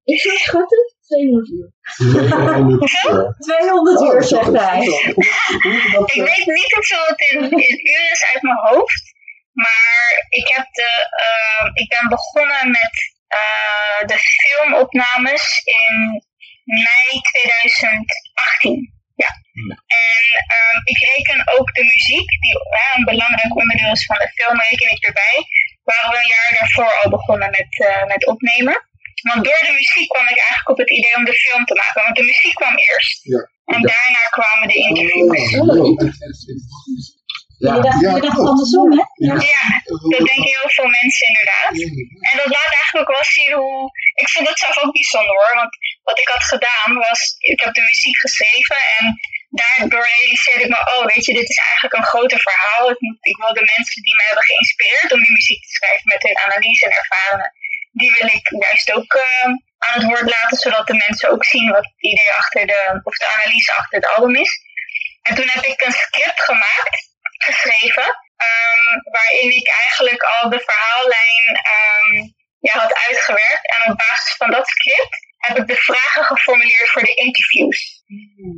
Ik 0.04 0.20
schatten 0.20 0.78
200 1.08 1.48
uur. 1.48 1.72
200 1.96 2.82
uur. 3.04 3.34
200 3.38 3.98
Oh, 3.98 4.06
uur, 4.06 4.12
wel 4.12 4.22
zegt 4.22 4.52
hij. 4.52 4.84
Ik 4.84 6.14
eh, 6.14 6.24
weet 6.24 6.46
niet 6.46 6.72
hoeveel 6.74 7.04
het 7.06 7.20
in, 7.30 7.40
in 7.50 7.78
uren 7.92 8.10
is 8.12 8.24
uit 8.34 8.42
mijn 8.42 8.58
hoofd. 8.58 9.02
Maar 9.52 10.26
ik, 10.28 10.48
heb 10.48 10.66
de, 10.72 10.90
ehm, 11.24 11.66
ik 11.74 11.88
ben 11.88 12.08
begonnen 12.08 12.70
met 12.70 12.94
eh, 13.26 14.06
de 14.06 14.18
filmopnames 14.18 15.62
in 15.64 16.22
mei 16.64 17.20
2018. 17.20 18.99
Ja. 19.22 19.30
En 20.06 20.24
ehm, 20.54 20.78
ik 20.92 20.98
reken 21.12 21.40
ook 21.56 21.68
de 21.78 21.84
muziek, 21.92 22.28
die 22.44 22.54
een 22.96 23.04
belangrijk 23.12 23.56
onderdeel 23.60 23.92
is 23.98 24.04
van 24.10 24.18
de 24.22 24.30
film, 24.36 24.56
reken 24.68 24.90
ik 24.96 25.02
erbij. 25.10 25.36
We 25.84 25.92
waren 25.92 26.10
we 26.10 26.18
een 26.22 26.34
jaar 26.36 26.52
daarvoor 26.58 26.92
al 27.00 27.10
begonnen 27.16 27.50
met, 27.58 27.72
eh, 27.88 28.04
met 28.12 28.26
opnemen. 28.26 28.76
Want 29.28 29.44
door 29.44 29.62
de 29.68 29.74
muziek 29.80 30.08
kwam 30.14 30.26
ik 30.32 30.38
eigenlijk 30.38 30.70
op 30.74 30.78
het 30.78 30.90
idee 30.98 31.14
om 31.16 31.24
de 31.24 31.36
film 31.44 31.64
te 31.64 31.74
maken. 31.74 32.02
Want 32.02 32.16
de 32.16 32.28
muziek 32.30 32.54
kwam 32.54 32.76
eerst. 32.88 33.18
Ja. 33.22 33.42
En 33.74 33.80
daarna 33.92 34.22
kwamen 34.36 34.68
de 34.68 34.78
interviews. 34.88 35.52
Ja. 37.66 37.72
Je 37.76 37.82
dacht, 37.86 38.00
Ja, 38.04 38.12
je 38.16 38.24
dacht 38.26 38.38
klopt. 38.38 38.50
andersom, 38.52 38.88
hè? 38.96 39.02
Ja. 39.28 39.34
Ja, 39.54 39.64
dat 40.12 40.22
denken 40.28 40.50
heel 40.54 40.68
veel 40.76 40.90
mensen 40.98 41.24
inderdaad. 41.30 41.72
En 42.30 42.36
dat 42.42 42.50
laat 42.56 42.72
eigenlijk 42.78 43.02
ook 43.02 43.16
wel 43.18 43.28
zien 43.38 43.52
hoe... 43.60 43.80
Ik 44.22 44.28
vond 44.34 44.48
het 44.48 44.58
zelf 44.64 44.76
ook 44.82 44.92
bijzonder 45.00 45.34
hoor. 45.40 45.54
Want 45.62 45.72
wat 46.08 46.18
ik 46.22 46.28
had 46.34 46.44
gedaan 46.54 46.90
was... 47.06 47.20
Ik 47.52 47.60
heb 47.64 47.72
de 47.74 47.88
muziek 47.90 48.18
geschreven 48.26 48.80
en 48.96 49.04
daardoor 49.60 50.06
realiseerde 50.14 50.64
ik 50.66 50.72
me... 50.74 50.80
Oh, 50.94 51.04
weet 51.12 51.24
je, 51.26 51.32
dit 51.40 51.48
is 51.54 51.60
eigenlijk 51.66 51.96
een 51.96 52.10
groter 52.12 52.40
verhaal. 52.48 52.82
Ik, 52.94 53.00
moet, 53.04 53.18
ik 53.32 53.36
wil 53.42 53.54
de 53.60 53.70
mensen 53.74 54.02
die 54.06 54.16
me 54.18 54.22
hebben 54.28 54.48
geïnspireerd 54.50 55.10
om 55.14 55.20
die 55.26 55.36
muziek 55.38 55.62
te 55.62 55.74
schrijven... 55.76 56.12
met 56.14 56.22
hun 56.26 56.38
analyse 56.46 56.84
en 56.86 56.94
ervaringen... 57.00 57.50
Die 58.00 58.12
wil 58.18 58.28
ik 58.38 58.46
juist 58.66 58.92
ook 58.92 59.12
eh, 59.14 59.48
aan 59.84 59.96
het 59.98 60.04
woord 60.10 60.28
laten... 60.36 60.58
zodat 60.64 60.86
de 60.86 61.02
mensen 61.06 61.30
ook 61.32 61.44
zien 61.44 61.68
wat 61.76 61.84
het 61.90 62.02
idee 62.12 62.32
achter 62.40 62.66
de... 62.66 63.00
of 63.08 63.14
de 63.22 63.28
analyse 63.36 63.72
achter 63.80 63.98
het 64.00 64.10
album 64.14 64.34
is. 64.44 64.52
En 65.22 65.34
toen 65.34 65.48
heb 65.48 65.64
ik 65.64 65.80
een 65.80 65.92
script 65.92 66.40
gemaakt, 66.40 67.09
geschreven, 67.44 68.08
ehm, 68.36 69.12
waarin 69.16 69.50
ik 69.50 69.68
eigenlijk 69.84 70.22
al 70.22 70.50
de 70.50 70.60
verhaallijn 70.60 71.44
ehm, 71.74 72.14
ja, 72.58 72.72
had 72.72 72.94
uitgewerkt. 73.08 73.64
En 73.74 73.90
op 73.90 73.98
basis 73.98 74.34
van 74.36 74.50
dat 74.50 74.68
script 74.68 75.28
heb 75.36 75.56
ik 75.56 75.66
de 75.66 75.76
vragen 75.76 76.24
geformuleerd 76.24 76.90
voor 76.90 77.02
de 77.02 77.14
interviews. 77.14 78.02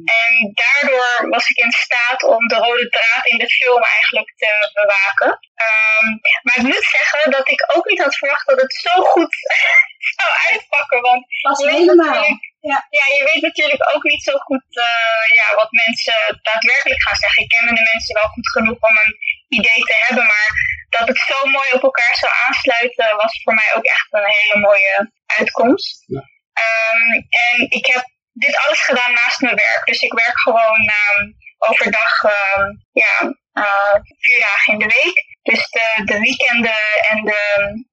En 0.05 0.53
daardoor 0.63 1.29
was 1.29 1.49
ik 1.49 1.57
in 1.57 1.71
staat 1.71 2.23
om 2.23 2.47
de 2.47 2.55
rode 2.55 2.89
draad 2.89 3.27
in 3.27 3.39
de 3.39 3.51
film 3.51 3.83
eigenlijk 3.83 4.33
te 4.37 4.71
bewaken. 4.73 5.39
Ehm, 5.55 6.07
maar 6.43 6.57
ik 6.57 6.63
moet 6.63 6.85
zeggen 6.99 7.31
dat 7.31 7.49
ik 7.49 7.73
ook 7.75 7.87
niet 7.89 8.03
had 8.03 8.17
verwacht 8.17 8.47
dat 8.47 8.61
het 8.61 8.75
zo 8.75 9.03
goed 9.03 9.37
zou 10.17 10.31
uitpakken. 10.51 11.01
Want 11.01 11.27
weet 11.65 11.77
helemaal. 11.77 12.25
Ja. 12.71 12.79
ja, 12.99 13.05
je 13.17 13.23
weet 13.31 13.43
natuurlijk 13.43 13.95
ook 13.95 14.03
niet 14.03 14.23
zo 14.23 14.35
goed 14.49 14.69
eh, 14.89 15.25
ja, 15.39 15.47
wat 15.61 15.71
mensen 15.85 16.19
daadwerkelijk 16.43 17.03
gaan 17.03 17.23
zeggen. 17.25 17.43
Ik 17.43 17.49
ken 17.49 17.75
de 17.75 17.91
mensen 17.93 18.15
wel 18.21 18.31
goed 18.35 18.49
genoeg 18.51 18.81
om 18.89 18.97
een 19.05 19.15
idee 19.59 19.83
te 19.91 19.97
hebben, 20.07 20.25
maar 20.27 20.51
dat 20.89 21.09
het 21.09 21.19
zo 21.19 21.39
mooi 21.57 21.69
op 21.73 21.83
elkaar 21.83 22.17
zou 22.17 22.33
aansluiten 22.47 23.17
was 23.17 23.43
voor 23.43 23.55
mij 23.55 23.71
ook 23.77 23.85
echt 23.85 24.09
een 24.11 24.35
hele 24.39 24.59
mooie 24.67 25.13
uitkomst. 25.27 26.05
Ja. 26.07 26.23
Ehm, 26.53 27.13
en 27.47 27.57
ik 27.79 27.87
heb 27.87 28.05
dit 28.33 28.57
alles 28.57 28.81
gedaan 28.81 29.13
naast 29.13 29.41
mijn 29.41 29.57
werk. 29.57 29.83
Dus 29.85 30.01
ik 30.01 30.13
werk 30.13 30.39
gewoon 30.41 30.83
ehm, 30.89 31.23
overdag 31.59 32.23
ehm, 32.23 32.69
ja, 32.93 33.15
eh, 33.53 33.95
vier 34.19 34.41
dagen 34.41 34.73
in 34.73 34.79
de 34.79 35.01
week. 35.01 35.19
Dus 35.43 35.69
de, 35.71 36.03
de 36.05 36.19
weekenden 36.19 36.83
en 37.11 37.25
de, 37.25 37.43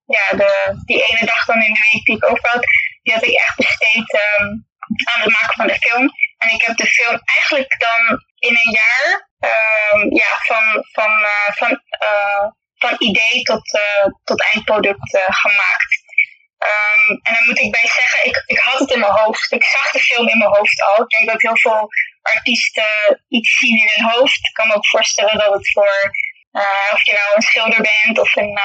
ja, 0.05 0.37
de, 0.37 0.81
die 0.85 1.03
ene 1.07 1.25
dag 1.25 1.45
dan 1.45 1.61
in 1.61 1.73
de 1.73 1.87
week 1.91 2.05
die 2.05 2.15
ik 2.15 2.29
over 2.29 2.49
had, 2.49 2.65
die 3.01 3.13
had 3.13 3.23
ik 3.23 3.35
echt 3.35 3.57
ehm, 4.07 4.47
aan 5.11 5.21
het 5.21 5.31
maken 5.31 5.55
van 5.55 5.67
de 5.67 5.79
film. 5.79 6.09
En 6.37 6.49
ik 6.49 6.61
heb 6.61 6.77
de 6.77 6.87
film 6.87 7.19
eigenlijk 7.37 7.75
dan 7.79 8.23
in 8.39 8.55
een 8.61 8.71
jaar 8.71 9.27
ehm, 9.39 10.15
ja, 10.15 10.31
van, 10.49 10.85
van, 10.91 11.23
eh, 11.23 11.51
van, 11.55 11.81
eh, 11.89 12.45
van 12.77 12.95
idee 12.97 13.41
tot, 13.41 13.73
eh, 13.73 14.05
tot 14.23 14.43
eindproduct 14.53 15.17
gemaakt. 15.25 16.07
Ehm, 16.57 17.09
en 17.09 17.33
dan 17.33 17.43
moet 17.45 17.59
ik 17.59 17.71
bij 17.71 17.89
zeggen, 17.89 18.29
ik, 18.29 18.43
ik 18.45 18.59
had 18.59 18.79
het 18.79 18.91
in 18.91 18.99
mijn 18.99 19.11
hoofd. 19.11 19.51
Ik 19.51 19.63
zag 19.63 19.91
de 19.91 19.99
film 19.99 20.27
in 20.27 20.37
mijn 20.37 20.55
hoofd 20.55 20.81
al. 20.81 21.03
Ik 21.03 21.09
denk 21.09 21.29
dat 21.29 21.41
heel 21.41 21.57
veel 21.57 21.87
artiesten 22.21 23.23
iets 23.27 23.57
zien 23.57 23.77
in 23.77 23.91
hun 23.93 24.11
hoofd. 24.11 24.37
Ik 24.47 24.53
kan 24.53 24.67
me 24.67 24.73
ook 24.73 24.87
voorstellen 24.87 25.37
dat 25.37 25.53
het 25.53 25.71
voor, 25.71 26.11
of 26.91 27.05
je 27.05 27.13
nou 27.13 27.35
een 27.35 27.41
schilder 27.41 27.81
bent 27.81 28.19
of 28.19 28.35
een 28.35 28.59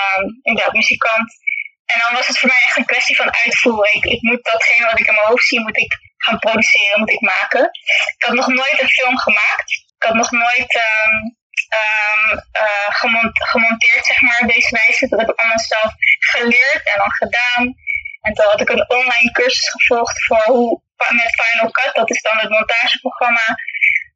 muzikant. 0.72 1.32
En 1.86 1.98
dan 2.02 2.12
was 2.12 2.26
het 2.26 2.38
voor 2.38 2.48
mij 2.48 2.62
echt 2.64 2.76
een 2.76 2.84
kwestie 2.84 3.16
van 3.16 3.34
uitvoeren. 3.34 3.94
Ik, 3.94 4.22
moet 4.22 4.44
datgene 4.44 4.86
wat 4.86 4.98
ik 4.98 5.06
in 5.06 5.14
mijn 5.14 5.26
hoofd 5.26 5.46
zie, 5.46 5.60
moet 5.60 5.78
ik 5.78 5.92
gaan 6.16 6.38
produceren, 6.38 6.98
moet 6.98 7.10
ik 7.10 7.20
maken. 7.20 7.64
Ik 8.16 8.24
had 8.24 8.34
nog 8.34 8.46
nooit 8.46 8.80
een 8.80 8.88
film 8.88 9.18
gemaakt. 9.18 9.70
Ik 9.96 10.02
had 10.02 10.14
nog 10.14 10.30
nooit 10.30 10.82
gemont- 12.88 13.44
gemonteerd, 13.44 14.06
zeg 14.06 14.20
maar, 14.20 14.40
op 14.40 14.48
deze 14.48 14.80
wijze. 14.84 15.08
Dat 15.08 15.18
heb 15.18 15.28
ik 15.28 15.38
allemaal 15.38 15.58
zelf 15.58 15.92
geleerd 16.18 16.90
en 16.92 16.98
dan 16.98 17.12
gedaan. 17.12 17.74
En 18.20 18.32
toen 18.34 18.44
had 18.44 18.60
ik 18.60 18.68
een 18.68 18.90
online 18.90 19.30
cursus 19.30 19.68
gevolgd 19.68 20.24
voor 20.24 20.42
hoe 20.42 20.82
met 21.08 21.42
Final 21.42 21.70
Cut, 21.70 21.94
dat 21.94 22.10
is 22.10 22.22
dan 22.22 22.38
het 22.38 22.50
montageprogramma, 22.50 23.46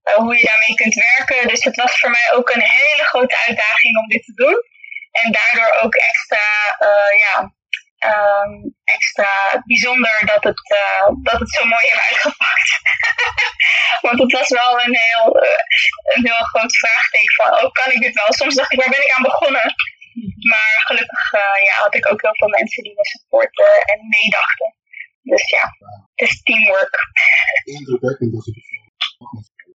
eh, 0.03 0.15
hoe 0.15 0.37
je 0.37 0.45
daarmee 0.45 0.75
kunt 0.75 0.95
werken. 0.95 1.49
Dus 1.49 1.65
het 1.65 1.77
was 1.77 1.99
voor 2.01 2.11
mij 2.11 2.33
ook 2.33 2.51
een 2.51 2.63
hele 2.63 3.05
grote 3.05 3.37
uitdaging 3.47 3.99
om 3.99 4.09
dit 4.09 4.25
te 4.25 4.33
doen. 4.33 4.63
En 5.11 5.33
daardoor 5.33 5.79
ook 5.83 5.95
extra, 5.95 6.77
eh, 6.79 7.19
ja, 7.19 7.53
ehm, 7.99 8.53
extra 8.85 9.33
bijzonder 9.65 10.17
dat 10.25 10.45
het, 10.45 10.61
eh, 10.81 11.09
dat 11.23 11.41
het 11.41 11.51
zo 11.51 11.65
mooi 11.65 11.85
heeft 11.89 12.07
uitgepakt. 12.09 12.71
Want 14.07 14.19
het 14.19 14.33
was 14.33 14.49
wel 14.49 14.73
een 14.85 14.97
heel, 15.07 15.39
eh, 15.39 15.63
een 16.15 16.27
heel 16.27 16.45
groot 16.53 16.77
vraagteken 16.77 17.35
van, 17.35 17.51
oh, 17.53 17.73
kan 17.73 17.93
ik 17.93 18.01
dit 18.01 18.15
wel? 18.15 18.33
Soms 18.33 18.55
dacht 18.55 18.73
ik, 18.73 18.81
waar 18.81 18.95
ben 18.97 19.05
ik 19.05 19.15
aan 19.17 19.31
begonnen? 19.31 19.75
Maar 20.51 20.75
gelukkig 20.89 21.33
eh, 21.33 21.59
ja, 21.67 21.75
had 21.85 21.95
ik 21.95 22.11
ook 22.11 22.23
heel 22.23 22.39
veel 22.41 22.49
mensen 22.49 22.83
die 22.83 22.95
me 22.95 23.05
supporten 23.05 23.73
en 23.85 24.09
meedachten. 24.09 24.75
Dus 25.23 25.51
ja, 25.51 25.65
het 26.15 26.29
is 26.29 26.43
teamwork. 26.43 26.97
Indrukwekkend. 27.65 28.33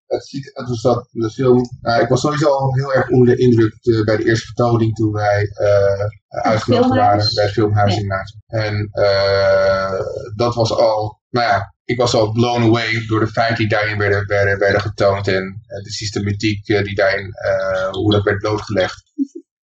Het 0.06 0.26
ziet, 0.26 0.50
het 0.54 0.68
was 0.68 0.80
dat, 0.82 1.08
de 1.10 1.30
film, 1.30 1.58
ik 2.00 2.08
was 2.08 2.20
sowieso 2.20 2.48
al 2.48 2.74
heel 2.74 2.94
erg 2.94 3.08
onder 3.08 3.36
de 3.36 3.42
indruk 3.42 3.74
eh, 3.80 4.04
bij 4.04 4.16
de 4.16 4.24
eerste 4.24 4.46
vertoning 4.46 4.94
toen 4.94 5.12
wij 5.12 5.48
eh, 5.48 6.06
uitgenodigd 6.42 6.94
waren 6.94 7.30
bij 7.34 7.44
het 7.44 7.52
filmhuis 7.52 7.94
Ja. 7.94 8.00
inderdaad. 8.00 8.34
En 8.46 8.88
eh, 8.92 10.00
dat 10.36 10.54
was 10.54 10.72
al, 10.72 11.20
nou 11.30 11.46
ja, 11.46 11.74
ik 11.84 11.98
was 11.98 12.14
al 12.14 12.32
blown 12.32 12.62
away 12.62 13.06
door 13.06 13.20
de 13.20 13.26
feiten 13.26 13.56
die 13.56 13.68
daarin 13.68 13.98
werden, 13.98 14.26
werden, 14.26 14.58
werden 14.58 14.80
getoond 14.80 15.28
en 15.28 15.62
de 15.82 15.90
systematiek 15.92 16.64
die 16.66 16.94
daarin, 16.94 17.30
eh, 17.32 17.88
hoe 17.90 18.12
dat 18.12 18.22
werd 18.22 18.38
blootgelegd. 18.38 19.02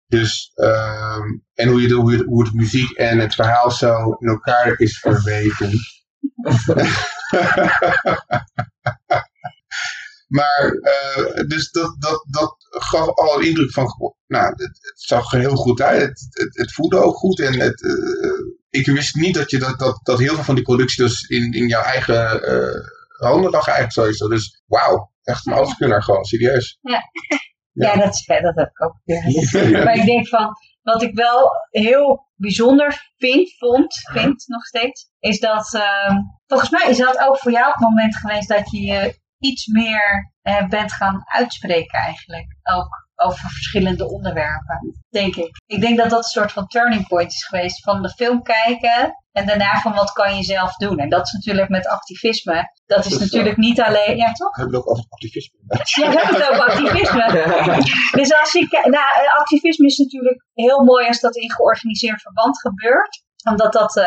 Dus, 0.08 0.52
ehm, 0.56 1.22
en 1.54 1.70
hoe, 1.70 1.82
je, 1.82 1.88
de- 1.88 1.94
hoe, 1.94 2.12
je, 2.12 2.24
hoe 2.24 2.44
het 2.44 2.54
muziek 2.54 2.92
en 2.92 3.20
het 3.20 3.36
verhaal 3.36 3.72
zo 3.72 4.12
in 4.20 4.28
elkaar 4.28 4.74
is 4.80 5.00
verweven. 5.00 5.72
maar, 10.32 10.72
eh, 10.82 11.48
dus 11.48 11.72
dat, 11.72 11.96
dat, 12.00 12.26
dat 12.30 12.56
gaf 12.70 13.08
al 13.08 13.38
een 13.38 13.48
indruk 13.48 13.72
van, 13.72 13.86
nou, 14.28 14.46
het, 14.46 14.60
het 14.62 15.02
zag 15.02 15.34
er 15.34 15.40
heel 15.40 15.56
goed 15.56 15.82
uit. 15.82 16.02
Het, 16.02 16.28
het, 16.30 16.58
het 16.58 16.74
voelde 16.74 16.98
ook 16.98 17.16
goed. 17.16 17.40
En 17.40 17.60
het, 17.60 17.84
eh, 17.84 18.44
ik 18.70 18.86
wist 18.86 19.16
niet 19.16 19.36
dat, 19.36 19.50
je 19.50 19.60
dat, 19.60 19.80
dat, 19.80 20.00
dat 20.04 20.20
heel 20.20 20.36
veel 20.36 20.44
van 20.44 20.56
die 20.56 20.64
productie 20.64 21.04
dus 21.04 21.22
in, 21.22 21.52
in 21.52 21.68
jouw 21.68 21.82
eigen 21.84 22.44
eh, 22.44 22.86
handen 23.30 23.52
lag 23.52 23.68
eigenlijk 23.68 23.92
sowieso. 23.92 24.28
Dus 24.28 24.64
wauw, 24.66 25.12
echt 25.24 25.46
een 25.46 25.54
alleskunner 25.54 26.04
gewoon, 26.04 26.24
serieus. 26.24 26.80
Ja, 26.82 27.02
dat, 27.96 28.14
is, 28.14 28.26
dat 28.26 28.56
heb 28.56 28.70
ik 28.70 28.84
ook 28.84 28.96
gezegd. 29.04 29.72
Maar 29.86 29.96
ik 29.96 30.06
denk 30.06 30.28
van, 30.28 30.54
wat 30.82 31.02
ik 31.02 31.16
wel 31.16 31.50
heel 31.70 32.32
bijzonder 32.36 33.12
vind, 33.18 33.58
vond, 33.58 33.94
vind 34.12 34.48
nog 34.48 34.66
steeds, 34.66 35.10
is 35.20 35.40
dat, 35.40 35.74
ehm, 35.74 36.16
volgens 36.48 36.70
mij 36.70 36.90
is 36.90 36.98
dat 36.98 37.20
ook 37.20 37.38
voor 37.38 37.52
jou 37.52 37.72
het 37.72 37.80
moment 37.80 38.18
geweest 38.18 38.48
dat 38.48 38.72
je 38.72 38.82
je 38.82 39.20
iets 39.42 39.68
meer 39.68 40.34
eh, 40.42 40.68
bent 40.68 40.94
gaan 40.94 41.22
uitspreken 41.26 42.00
eigenlijk. 42.00 42.46
Ook 42.64 43.10
over 43.16 43.50
verschillende 43.50 44.10
onderwerpen, 44.10 44.80
denk 45.10 45.36
ik. 45.36 45.62
Ik 45.66 45.82
denk 45.82 45.98
dat 45.98 46.10
dat 46.10 46.24
een 46.24 46.30
soort 46.30 46.52
van 46.52 46.68
turning 46.68 47.08
point 47.08 47.32
is 47.32 47.46
geweest 47.46 47.84
van 47.84 48.02
de 48.02 48.10
film 48.10 48.42
kijken 48.42 49.16
en 49.32 49.46
daarna 49.46 49.80
van 49.80 49.94
wat 49.94 50.12
kan 50.12 50.36
je 50.36 50.44
zelf 50.44 50.76
doen. 50.76 50.98
En 50.98 51.10
dat 51.10 51.26
is 51.26 51.32
natuurlijk 51.32 51.70
met 51.70 51.88
activisme. 51.88 52.64
Dat 52.86 53.06
is 53.06 53.18
natuurlijk 53.18 53.58
niet 53.58 53.82
alleen, 53.82 54.18
ja 54.18 54.32
toch? 54.32 54.56
We 54.56 54.62
hebben 54.62 54.80
het 54.80 54.88
ook 54.88 54.92
over 54.92 55.06
activisme. 55.10 55.60
Ja, 55.68 56.10
we 56.12 56.20
hebben 56.20 56.42
het 56.42 56.50
over 56.52 56.64
activisme. 56.64 57.26
Dus 58.20 58.34
als 58.34 58.54
ik, 58.54 58.72
nou, 58.72 59.24
eh, 59.24 59.40
activisme 59.40 59.86
is 59.86 59.98
natuurlijk 59.98 60.46
heel 60.54 60.84
mooi 60.84 61.08
als 61.08 61.20
dat 61.20 61.36
in 61.36 61.52
georganiseerd 61.52 62.22
verband 62.22 62.60
gebeurt. 62.60 63.24
Omdat 63.50 63.74
dat 63.74 63.98
eh, 63.98 64.06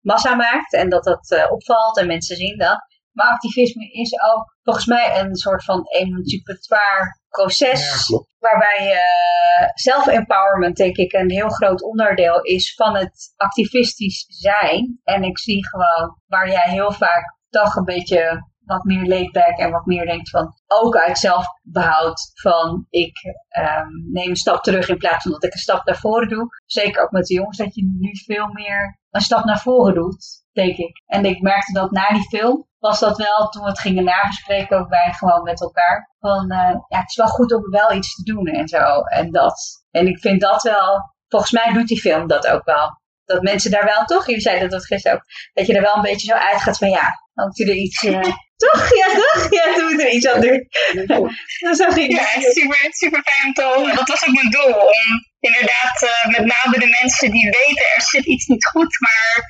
massa 0.00 0.34
maakt 0.34 0.72
en 0.72 0.88
dat 0.88 1.04
dat 1.04 1.30
eh, 1.30 1.52
opvalt 1.52 1.98
en 1.98 2.06
mensen 2.06 2.36
zien 2.36 2.58
dat. 2.58 2.86
Maar 3.12 3.26
activisme 3.26 3.90
is 3.90 4.12
ook 4.34 4.53
volgens 4.64 4.86
mij 4.86 5.20
een 5.20 5.36
soort 5.36 5.64
van 5.64 5.86
emancipatoire 5.88 7.18
proces. 7.28 8.08
Ja. 8.08 8.24
Waarbij 8.38 8.92
eh 8.92 9.68
self-empowerment 9.74 10.76
denk 10.76 10.96
ik 10.96 11.12
een 11.12 11.30
heel 11.30 11.48
groot 11.48 11.82
onderdeel 11.82 12.40
is 12.40 12.74
van 12.74 12.96
het 12.96 13.32
activistisch 13.36 14.24
zijn. 14.28 15.00
En 15.04 15.22
ik 15.22 15.38
zie 15.38 15.68
gewoon 15.68 16.18
waar 16.26 16.50
jij 16.50 16.70
heel 16.70 16.92
vaak 16.92 17.36
toch 17.48 17.74
een 17.74 17.84
beetje 17.84 18.52
wat 18.64 18.84
meer 18.84 19.06
laid 19.06 19.32
back 19.32 19.58
en 19.58 19.70
wat 19.70 19.86
meer 19.86 20.06
denkt 20.06 20.30
van 20.30 20.54
ook 20.66 20.96
uit 20.96 21.18
zelfbehoud 21.18 22.30
van 22.34 22.86
ik 22.90 23.18
ehm, 23.48 23.88
neem 24.12 24.28
een 24.28 24.36
stap 24.36 24.62
terug 24.62 24.88
in 24.88 24.96
plaats 24.96 25.22
van 25.22 25.32
dat 25.32 25.44
ik 25.44 25.52
een 25.52 25.58
stap 25.58 25.86
naar 25.86 25.98
voren 25.98 26.28
doe. 26.28 26.46
Zeker 26.66 27.02
ook 27.02 27.10
met 27.10 27.26
de 27.26 27.34
jongens 27.34 27.56
dat 27.56 27.74
je 27.74 27.96
nu 27.98 28.10
veel 28.24 28.46
meer 28.52 29.00
een 29.10 29.20
stap 29.20 29.44
naar 29.44 29.60
voren 29.60 29.94
doet, 29.94 30.43
denk 30.54 30.76
ik. 30.76 31.02
En 31.06 31.24
ik 31.24 31.40
merkte 31.40 31.72
dat 31.72 31.90
na 31.90 32.08
die 32.08 32.28
film 32.28 32.66
was 32.78 33.00
dat 33.00 33.16
wel, 33.16 33.48
toen 33.48 33.62
we 33.62 33.68
het 33.68 33.78
gingen 33.80 34.04
nabespreken, 34.04 34.78
ook 34.78 34.88
wij 34.88 35.12
gewoon 35.12 35.42
met 35.42 35.60
elkaar. 35.60 36.14
Van 36.18 36.50
eh, 36.50 36.76
ja, 36.88 36.98
het 36.98 37.08
is 37.10 37.16
wel 37.16 37.26
goed 37.26 37.52
om 37.54 37.70
wel 37.70 37.92
iets 37.92 38.14
te 38.14 38.22
doen 38.22 38.46
en 38.46 38.68
zo. 38.68 39.00
En 39.00 39.30
dat. 39.30 39.84
En 39.90 40.06
ik 40.06 40.18
vind 40.18 40.40
dat 40.40 40.62
wel, 40.62 41.14
volgens 41.28 41.52
mij 41.52 41.72
doet 41.72 41.88
die 41.88 42.00
film 42.00 42.26
dat 42.26 42.46
ook 42.46 42.64
wel. 42.64 43.02
Dat 43.24 43.42
mensen 43.42 43.70
daar 43.70 43.84
wel 43.84 44.04
toch, 44.04 44.26
jullie 44.26 44.40
zeiden 44.40 44.68
dat 44.70 44.86
gisteren 44.86 45.16
ook, 45.16 45.24
dat 45.52 45.66
je 45.66 45.74
er 45.74 45.82
wel 45.82 45.94
een 45.96 46.02
beetje 46.02 46.26
zo 46.26 46.34
uitgaat 46.34 46.78
van 46.78 46.88
ja, 46.90 47.20
dan 47.34 47.46
moet 47.46 47.56
je 47.56 47.64
er 47.64 47.76
iets. 47.76 48.04
eh, 48.04 48.20
toch? 48.64 48.88
Ja, 48.96 49.06
toch? 49.14 49.52
Ja, 49.52 49.74
toen 49.74 49.84
moet 49.90 50.00
er 50.00 50.10
iets 50.12 50.28
aan 50.28 50.40
doen. 50.40 50.68
Dan 51.64 51.74
zag 51.74 51.96
ik. 51.96 52.10
Ja, 52.10 52.24
het 52.24 52.44
is 52.44 52.52
super, 52.52 52.88
super 52.90 53.22
fijn 53.24 53.46
om 53.46 53.52
te 53.52 53.62
horen. 53.62 53.96
Dat 53.96 54.08
was 54.08 54.26
ook 54.28 54.34
mijn 54.34 54.50
doel. 54.50 54.74
Om 54.74 55.08
inderdaad 55.40 56.02
eh, 56.02 56.30
met 56.30 56.44
name 56.54 56.78
de 56.78 56.98
mensen 57.02 57.30
die 57.30 57.44
weten 57.50 57.86
er 57.96 58.02
zit 58.02 58.26
iets 58.26 58.46
niet 58.46 58.66
goed, 58.66 59.00
maar 59.00 59.44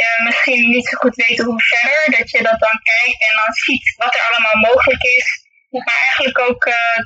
eh, 0.00 0.24
misschien 0.24 0.70
niet 0.70 0.88
zo 0.88 0.96
goed 0.96 1.14
weten 1.14 1.44
hoe 1.44 1.62
verder. 1.62 2.18
Dat 2.18 2.30
je 2.30 2.42
dat 2.42 2.60
dan 2.60 2.78
kijkt 2.82 3.20
en 3.28 3.34
dan 3.44 3.54
ziet 3.54 3.94
wat 3.96 4.14
er 4.14 4.28
allemaal 4.30 4.70
mogelijk 4.70 5.02
is. 5.02 5.26
Maar 5.70 6.00
eigenlijk 6.04 6.38
ook, 6.38 6.64
eh, 6.64 6.98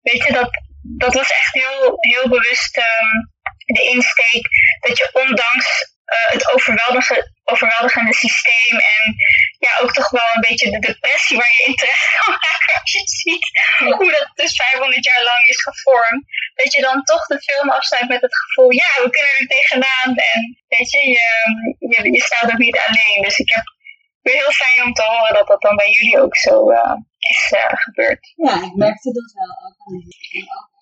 weet 0.00 0.24
je, 0.24 0.32
dat, 0.32 0.50
dat 0.82 1.14
was 1.14 1.30
echt 1.30 1.54
heel, 1.54 1.96
heel 1.98 2.28
bewust 2.28 2.76
ehm, 2.76 3.16
de 3.66 3.82
insteek. 3.82 4.48
Dat 4.80 4.98
je 4.98 5.10
ondanks 5.12 5.96
eh, 6.14 6.28
het 6.34 6.52
overweldigende, 6.52 7.32
overweldigende 7.44 8.14
systeem 8.14 8.74
en 8.94 9.02
ja, 9.58 9.72
ook 9.82 9.92
toch 9.92 10.10
wel 10.10 10.28
een 10.34 10.46
beetje 10.48 10.70
de 10.70 10.78
depressie 10.78 11.36
waar 11.36 11.52
je 11.56 11.64
in 11.68 11.74
terecht 11.74 12.08
kan 12.18 12.34
raken 12.46 12.80
als 12.80 12.92
je 12.92 13.02
ziet 13.20 13.46
hoe 13.98 14.10
dat 14.16 14.30
dus 14.34 14.54
500 14.56 15.04
jaar 15.04 15.22
lang 15.22 15.42
is 15.46 15.62
gevormd. 15.62 16.24
Dat 16.54 16.72
je 16.72 16.80
dan 16.80 17.02
toch 17.02 17.26
de 17.26 17.40
film 17.40 17.70
afsluit 17.70 18.08
met 18.08 18.20
het 18.20 18.36
gevoel, 18.42 18.70
ja, 18.70 18.90
we 19.02 19.10
kunnen 19.10 19.34
er 19.38 19.46
tegenaan. 19.56 20.10
En 20.32 20.40
weet 20.68 20.90
je, 20.90 21.00
je, 21.16 21.26
je, 21.92 22.12
je 22.12 22.20
staat 22.20 22.50
ook 22.52 22.64
niet 22.66 22.80
alleen. 22.86 23.22
Dus 23.22 23.38
ik 23.38 23.50
heb 23.54 23.64
weer 24.22 24.34
heel 24.42 24.58
fijn 24.64 24.86
om 24.86 24.92
te 24.92 25.02
horen 25.02 25.34
dat 25.34 25.46
dat 25.46 25.60
dan 25.60 25.76
bij 25.76 25.90
jullie 25.90 26.20
ook 26.22 26.36
zo 26.36 26.70
eh, 26.70 26.96
is 27.18 27.52
eh, 27.52 27.72
gebeurd. 27.86 28.32
Ja, 28.36 28.54
ik 28.68 28.74
merkte 28.74 29.12
dat 29.12 29.32
wel 29.38 29.52
ook. 29.64 29.78
En 29.86 30.46
ook 30.58 30.77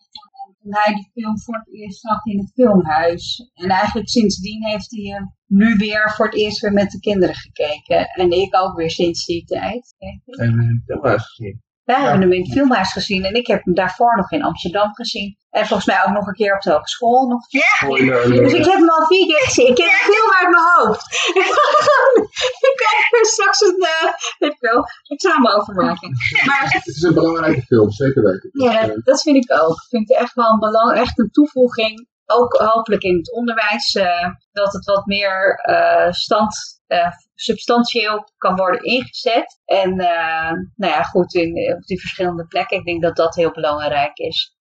toen 0.66 0.74
hij 0.74 0.94
die 0.94 1.10
film 1.12 1.38
voor 1.40 1.54
het 1.54 1.74
eerst 1.74 2.00
zag 2.00 2.24
in 2.24 2.38
het 2.38 2.52
filmhuis. 2.54 3.50
En 3.54 3.68
eigenlijk 3.68 4.08
sindsdien 4.08 4.66
heeft 4.66 4.90
hij 4.90 5.28
nu 5.46 5.76
weer 5.76 6.12
voor 6.16 6.24
het 6.24 6.34
eerst 6.34 6.60
weer 6.60 6.72
met 6.72 6.90
de 6.90 7.00
kinderen 7.00 7.34
gekeken. 7.34 8.06
En 8.06 8.30
ik 8.30 8.54
ook 8.54 8.76
weer 8.76 8.90
sinds 8.90 9.26
die 9.26 9.44
tijd. 9.44 9.94
We 10.24 10.42
een 10.42 10.82
filmhuis 10.86 11.26
gezien? 11.26 11.62
Wij 11.86 12.00
hebben 12.00 12.20
hem 12.20 12.32
in 12.32 12.42
het 12.42 12.52
filmhuis 12.52 12.92
gezien 12.92 13.24
en 13.24 13.34
ik 13.34 13.46
heb 13.46 13.64
hem 13.64 13.74
daarvoor 13.74 14.16
nog 14.16 14.30
in 14.30 14.42
Amsterdam 14.42 14.94
gezien. 14.94 15.36
En 15.50 15.66
volgens 15.66 15.86
mij 15.88 16.04
ook 16.06 16.14
nog 16.14 16.26
een 16.26 16.34
keer 16.34 16.54
op 16.54 16.60
de 16.60 16.72
hogeschool. 16.72 17.28
Nog. 17.28 17.44
Ja, 17.48 17.88
Dus 18.26 18.52
ik 18.52 18.64
heb 18.64 18.74
hem 18.74 18.88
al 18.88 19.06
vier 19.06 19.26
keer 19.26 19.40
gezien. 19.40 19.66
Ik 19.66 19.76
heb 19.76 19.88
de 19.88 20.12
film 20.12 20.30
uit 20.40 20.50
mijn 20.50 20.64
hoofd. 20.74 21.04
ik 22.70 23.18
er 23.18 23.26
straks 23.26 23.60
een, 23.60 23.80
eh, 23.80 24.12
weet 24.38 24.52
ik 24.52 24.60
wel, 24.60 24.84
examen 25.06 25.56
over 25.56 25.74
maken. 25.74 26.10
Maar 26.46 26.66
Het 26.72 26.86
is 26.86 27.02
een 27.02 27.14
belangrijke 27.14 27.62
film, 27.62 27.90
zeker 27.90 28.22
weten. 28.22 28.50
Ja, 28.52 29.00
dat 29.04 29.22
vind 29.22 29.36
ik 29.36 29.52
ook. 29.62 29.74
Ik 29.74 29.88
vind 29.88 30.08
het 30.08 30.18
echt 30.18 30.34
wel 30.34 30.50
een 30.52 30.58
belang, 30.58 30.98
echt 30.98 31.18
een 31.18 31.30
toevoeging. 31.30 32.08
Ook 32.26 32.52
hopelijk 32.52 33.02
in 33.02 33.16
het 33.16 33.32
onderwijs, 33.32 33.94
eh, 33.94 34.28
dat 34.52 34.72
het 34.72 34.84
wat 34.84 35.06
meer 35.06 35.54
eh, 35.54 36.12
stand, 36.12 36.75
eh, 36.86 37.10
substantieel 37.34 38.28
kan 38.36 38.56
worden 38.56 38.82
ingezet. 38.82 39.60
En 39.64 39.98
eh, 39.98 40.52
nou 40.76 40.92
ja, 40.92 41.02
goed, 41.02 41.34
in, 41.34 41.74
op 41.76 41.82
die 41.82 42.00
verschillende 42.00 42.46
plekken. 42.46 42.78
Ik 42.78 42.84
denk 42.84 43.02
dat 43.02 43.16
dat 43.16 43.34
heel 43.34 43.52
belangrijk 43.52 44.16
is. 44.16 44.56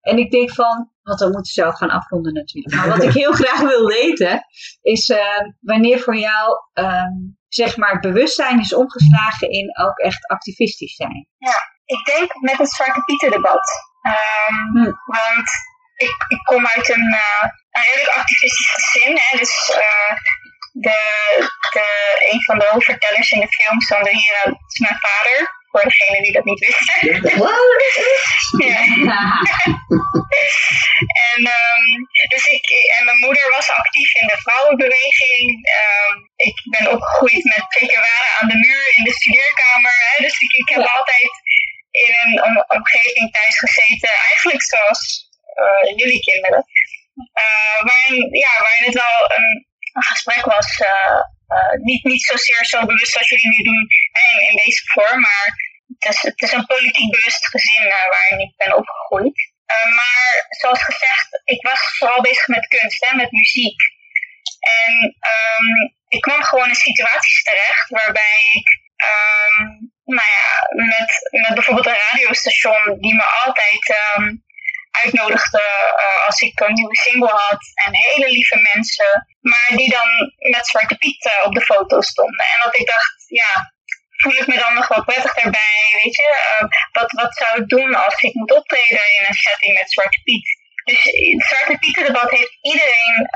En 0.00 0.18
ik 0.18 0.30
denk 0.30 0.50
van, 0.50 0.90
want 1.02 1.20
we 1.20 1.30
moeten 1.30 1.52
zo 1.52 1.70
gaan 1.70 1.90
afronden 1.90 2.32
natuurlijk. 2.32 2.74
Maar 2.74 2.88
wat 2.88 3.02
ik 3.02 3.12
heel 3.22 3.32
graag 3.32 3.60
wil 3.60 3.86
weten, 3.86 4.40
is 4.80 5.08
eh, 5.08 5.40
wanneer 5.60 5.98
voor 5.98 6.16
jou, 6.16 6.50
ehm, 6.72 7.14
zeg 7.48 7.76
maar, 7.76 7.92
het 7.92 8.00
bewustzijn 8.00 8.60
is 8.60 8.74
omgeslagen 8.74 9.50
in 9.50 9.78
ook 9.78 9.98
echt 9.98 10.26
activistisch 10.26 10.94
zijn. 10.94 11.28
Ik 11.84 12.04
denk 12.04 12.34
met 12.40 12.58
het 12.58 12.70
Zwarte 12.70 13.00
Pieter 13.04 13.30
debat. 13.30 13.68
Ehm, 14.02 14.56
Hm. 14.72 14.92
Want 15.04 15.50
ik, 15.96 16.24
ik 16.28 16.42
kom 16.44 16.66
uit 16.66 16.88
een, 16.88 17.12
eh, 17.12 17.48
een 17.70 17.82
redelijk 17.82 18.16
activistisch 18.16 18.70
gezin. 18.74 19.18
Hè, 19.20 19.38
dus 19.38 19.70
eh, 19.70 20.16
de, 20.80 20.98
de, 21.72 21.86
een 22.32 22.42
van 22.42 22.58
de 22.58 22.66
hoofdvertellers 22.70 23.30
in 23.30 23.40
de 23.40 23.48
film, 23.48 23.80
Sander 23.80 24.12
Hira, 24.12 24.42
dat 24.44 24.58
is 24.72 24.78
mijn 24.78 24.98
vader. 25.00 25.54
Voor 25.70 25.82
degenen 25.84 26.22
die 26.22 26.32
dat 26.32 26.44
niet 26.44 26.58
wisten. 26.66 26.98
ja. 28.66 28.80
En, 31.26 31.40
ehm, 31.58 31.90
dus 32.32 32.44
ik, 32.46 32.66
en 32.98 33.04
mijn 33.04 33.18
moeder 33.18 33.46
was 33.56 33.70
actief 33.70 34.10
in 34.20 34.26
de 34.26 34.38
vrouwenbeweging. 34.44 35.44
Ehm, 35.80 36.14
ik 36.36 36.56
ben 36.74 36.90
opgegroeid 36.94 37.44
met 37.54 37.64
tekenwaren 37.78 38.30
aan 38.40 38.48
de 38.48 38.58
muur 38.64 38.84
in 38.96 39.04
de 39.04 39.12
studeerkamer. 39.12 39.94
Hè, 40.10 40.22
dus 40.22 40.38
ik, 40.38 40.52
ik 40.52 40.68
heb 40.68 40.82
Ja. 40.84 40.92
altijd 40.98 41.30
in 41.90 42.12
een 42.22 42.44
om- 42.44 42.64
omgeving 42.78 43.32
thuis 43.32 43.58
gezeten. 43.58 44.10
Eigenlijk 44.30 44.62
zoals 44.62 45.00
eh, 45.62 45.96
jullie 45.96 46.20
kinderen. 46.20 46.62
Eh, 47.32 47.78
waarin, 47.88 48.16
ja, 48.44 48.52
waarin 48.64 48.86
het 48.88 48.94
wel 49.04 49.18
een, 49.36 49.66
een 49.96 50.10
gesprek 50.12 50.44
was. 50.44 50.80
eh, 50.80 51.20
eh, 51.54 51.74
niet, 51.88 52.04
niet 52.04 52.24
zozeer 52.24 52.64
zo 52.64 52.86
bewust 52.86 53.18
als 53.18 53.28
jullie 53.28 53.48
nu 53.48 53.62
doen 53.62 53.86
in, 54.48 54.56
deze 54.56 54.82
vorm. 54.84 55.20
Maar 55.20 55.46
het 55.98 56.14
is, 56.14 56.22
het 56.22 56.42
is 56.42 56.52
een 56.52 56.66
politiek 56.66 57.10
bewust 57.10 57.46
gezin 57.46 57.84
eh, 57.90 58.08
waarin 58.08 58.40
ik 58.40 58.56
ben 58.56 58.76
opgegroeid. 58.76 59.54
Maar 59.94 60.46
zoals 60.48 60.82
gezegd, 60.82 61.28
ik 61.44 61.62
was 61.62 61.80
vooral 61.98 62.20
bezig 62.20 62.46
met 62.46 62.66
kunst, 62.66 63.06
hè, 63.08 63.16
met 63.16 63.30
muziek. 63.30 63.80
En 64.60 65.16
ehm, 65.20 65.68
ik 66.08 66.20
kwam 66.20 66.42
gewoon 66.42 66.68
in 66.68 66.74
situaties 66.74 67.42
terecht 67.42 67.88
waarbij 67.88 68.38
ik, 68.52 68.68
ehm, 68.96 69.62
nou 70.04 70.28
ja, 70.38 70.50
met, 70.84 71.10
met 71.30 71.54
bijvoorbeeld 71.54 71.86
een 71.86 72.02
radiostation 72.10 73.00
die 73.00 73.14
me 73.14 73.24
altijd 73.44 73.82
ehm, 73.90 74.34
uitnodigde 75.02 75.62
eh, 75.96 76.26
als 76.26 76.40
ik 76.40 76.60
een 76.60 76.72
nieuwe 76.72 76.96
single 76.96 77.30
had. 77.46 77.62
En 77.84 77.90
hele 77.92 78.30
lieve 78.30 78.58
mensen, 78.74 79.26
maar 79.40 79.68
die 79.76 79.90
dan 79.90 80.08
met 80.50 80.66
Zwarte 80.66 80.96
Piet 80.96 81.24
eh, 81.24 81.44
op 81.46 81.54
de 81.54 81.60
foto 81.60 82.00
stonden. 82.00 82.44
En 82.54 82.60
dat 82.64 82.76
ik 82.78 82.86
dacht, 82.86 83.14
ja, 83.26 83.72
voel 84.16 84.36
ik 84.42 84.46
me 84.46 84.58
dan 84.58 84.74
nog 84.74 84.88
wel 84.88 85.04
prettig 85.04 85.34
daarbij, 85.34 86.00
weet 86.02 86.16
je? 86.16 86.28
Eh, 86.30 86.66
wat, 86.92 87.12
wat 87.12 87.36
zou 87.36 87.62
ik 87.62 87.68
doen 87.68 87.94
als 87.94 88.20
ik 88.22 88.34
moet 88.34 88.52
optreden 88.52 89.04
in 89.18 89.24
een 89.28 89.34
setting 89.34 89.78
met 89.78 89.92
Zwarte 89.92 90.20
Piet? 90.24 90.64
Dus 90.84 91.02
het 91.02 91.44
Zwarte 91.48 91.78
Pietendebat 91.78 92.30
heeft 92.30 92.58
iedereen 92.60 93.28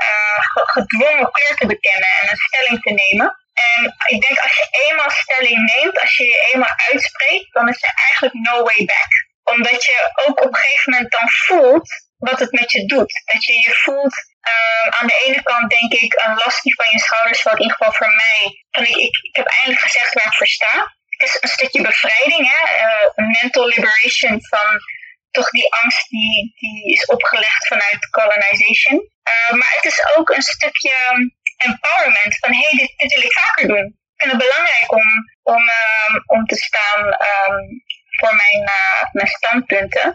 ge- 0.53 0.69
gedwongen 0.75 1.31
kleur 1.31 1.55
te 1.57 1.65
bekennen 1.65 2.09
en 2.21 2.29
een 2.29 2.37
stelling 2.37 2.81
te 2.81 2.93
nemen. 2.93 3.35
En 3.53 3.95
ik 4.07 4.21
denk 4.21 4.39
als 4.39 4.55
je 4.55 4.67
eenmaal 4.89 5.09
stelling 5.09 5.73
neemt, 5.75 5.99
als 5.99 6.17
je 6.17 6.23
je 6.23 6.49
eenmaal 6.53 6.75
uitspreekt, 6.91 7.53
dan 7.53 7.69
is 7.69 7.83
er 7.83 7.93
eigenlijk 8.07 8.33
no 8.33 8.63
way 8.63 8.85
back. 8.85 9.11
Omdat 9.51 9.83
je 9.85 10.11
ook 10.25 10.45
op 10.45 10.53
een 10.53 10.63
gegeven 10.63 10.91
moment 10.91 11.11
dan 11.11 11.29
voelt 11.29 11.89
wat 12.17 12.39
het 12.39 12.51
met 12.51 12.71
je 12.71 12.85
doet. 12.85 13.13
Dat 13.33 13.45
je 13.45 13.53
je 13.53 13.73
voelt 13.83 14.15
eh, 14.41 14.87
aan 14.99 15.07
de 15.07 15.21
ene 15.25 15.43
kant 15.43 15.69
denk 15.69 15.93
ik 15.93 16.13
een 16.23 16.35
last 16.43 16.63
die 16.63 16.75
van 16.75 16.91
je 16.91 16.99
schouders 16.99 17.41
valt, 17.41 17.55
in 17.55 17.61
ieder 17.61 17.77
geval 17.77 17.93
voor 17.93 18.13
mij. 18.15 18.39
Van 18.71 18.83
ik, 18.83 18.97
ik, 19.29 19.35
heb 19.35 19.47
eindelijk 19.47 19.81
gezegd 19.81 20.13
waar 20.13 20.25
ik 20.25 20.33
voor 20.33 20.47
sta. 20.47 20.73
Het 21.07 21.29
is 21.29 21.37
een 21.41 21.49
stukje 21.57 21.81
bevrijding, 21.81 22.43
hè? 22.53 22.61
eh, 22.83 23.27
mental 23.41 23.67
liberation 23.67 24.37
van 24.53 24.79
toch 25.31 25.49
die 25.49 25.73
angst 25.73 26.09
die, 26.09 26.53
die 26.55 26.93
is 26.93 27.05
opgelegd 27.05 27.67
vanuit 27.67 28.09
colonization. 28.09 29.09
Eh, 29.23 29.51
maar 29.57 29.73
het 29.75 29.85
is 29.85 30.15
ook 30.15 30.29
een 30.29 30.41
stukje 30.41 30.95
empowerment 31.57 32.37
van 32.39 32.53
hé, 32.53 32.67
hey, 32.67 32.77
dit, 32.77 32.93
dit 32.97 33.13
wil 33.13 33.23
ik 33.23 33.33
vaker 33.33 33.67
doen. 33.67 33.85
Ik 34.15 34.27
vind 34.27 34.31
het 34.31 34.41
belangrijk 34.49 34.91
om, 34.91 35.07
om, 35.43 35.69
ehm, 35.69 36.15
om 36.25 36.45
te 36.45 36.55
staan 36.55 37.11
ehm, 37.11 37.63
voor 38.21 38.35
mijn, 38.43 38.61
eh, 38.77 39.01
mijn 39.11 39.27
standpunten. 39.37 40.05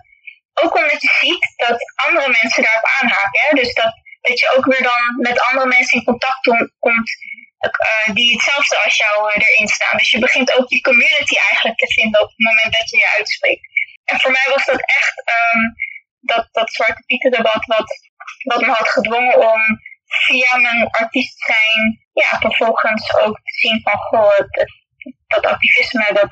Ook 0.62 0.74
omdat 0.80 1.02
je 1.02 1.12
ziet 1.20 1.44
dat 1.56 1.78
andere 2.06 2.36
mensen 2.40 2.62
daarop 2.62 2.88
aanhaken. 3.00 3.40
Hè? 3.46 3.50
Dus 3.60 3.74
dat, 3.74 3.92
dat 4.20 4.38
je 4.40 4.52
ook 4.56 4.64
weer 4.72 4.82
dan 4.82 5.02
met 5.28 5.40
andere 5.40 5.66
mensen 5.66 5.98
in 5.98 6.04
contact 6.04 6.40
kom- 6.40 6.72
komt 6.78 7.10
eh, 7.58 8.14
die 8.14 8.32
hetzelfde 8.32 8.76
als 8.84 8.96
jou 8.96 9.14
eh, 9.30 9.42
erin 9.46 9.68
staan. 9.68 9.96
Dus 9.98 10.10
je 10.10 10.18
begint 10.18 10.52
ook 10.56 10.68
die 10.68 10.80
community 10.80 11.36
eigenlijk 11.50 11.78
te 11.78 11.92
vinden 11.96 12.22
op 12.22 12.28
het 12.28 12.46
moment 12.48 12.72
dat 12.78 12.90
je 12.90 12.96
je 12.96 13.14
uitspreekt. 13.18 13.66
En 14.04 14.20
voor 14.20 14.30
mij 14.30 14.46
was 14.54 14.64
dat 14.64 14.80
echt 14.98 15.16
ehm, 15.24 15.62
dat, 16.20 16.48
dat 16.52 16.72
Zwarte 16.72 17.02
Pieten 17.06 17.30
debat 17.30 17.64
wat, 17.64 17.88
wat 18.44 18.60
me 18.60 18.72
had 18.72 18.88
gedwongen 18.88 19.38
om 19.52 19.60
via 20.06 20.56
mijn 20.56 20.90
artiest 20.90 21.38
zijn, 21.38 22.06
ja, 22.12 22.38
vervolgens 22.38 23.14
ook 23.14 23.36
te 23.36 23.52
zien 23.58 23.80
van, 23.82 23.98
goh, 23.98 24.38
dat 25.26 25.46
activisme, 25.46 26.12
dat, 26.12 26.30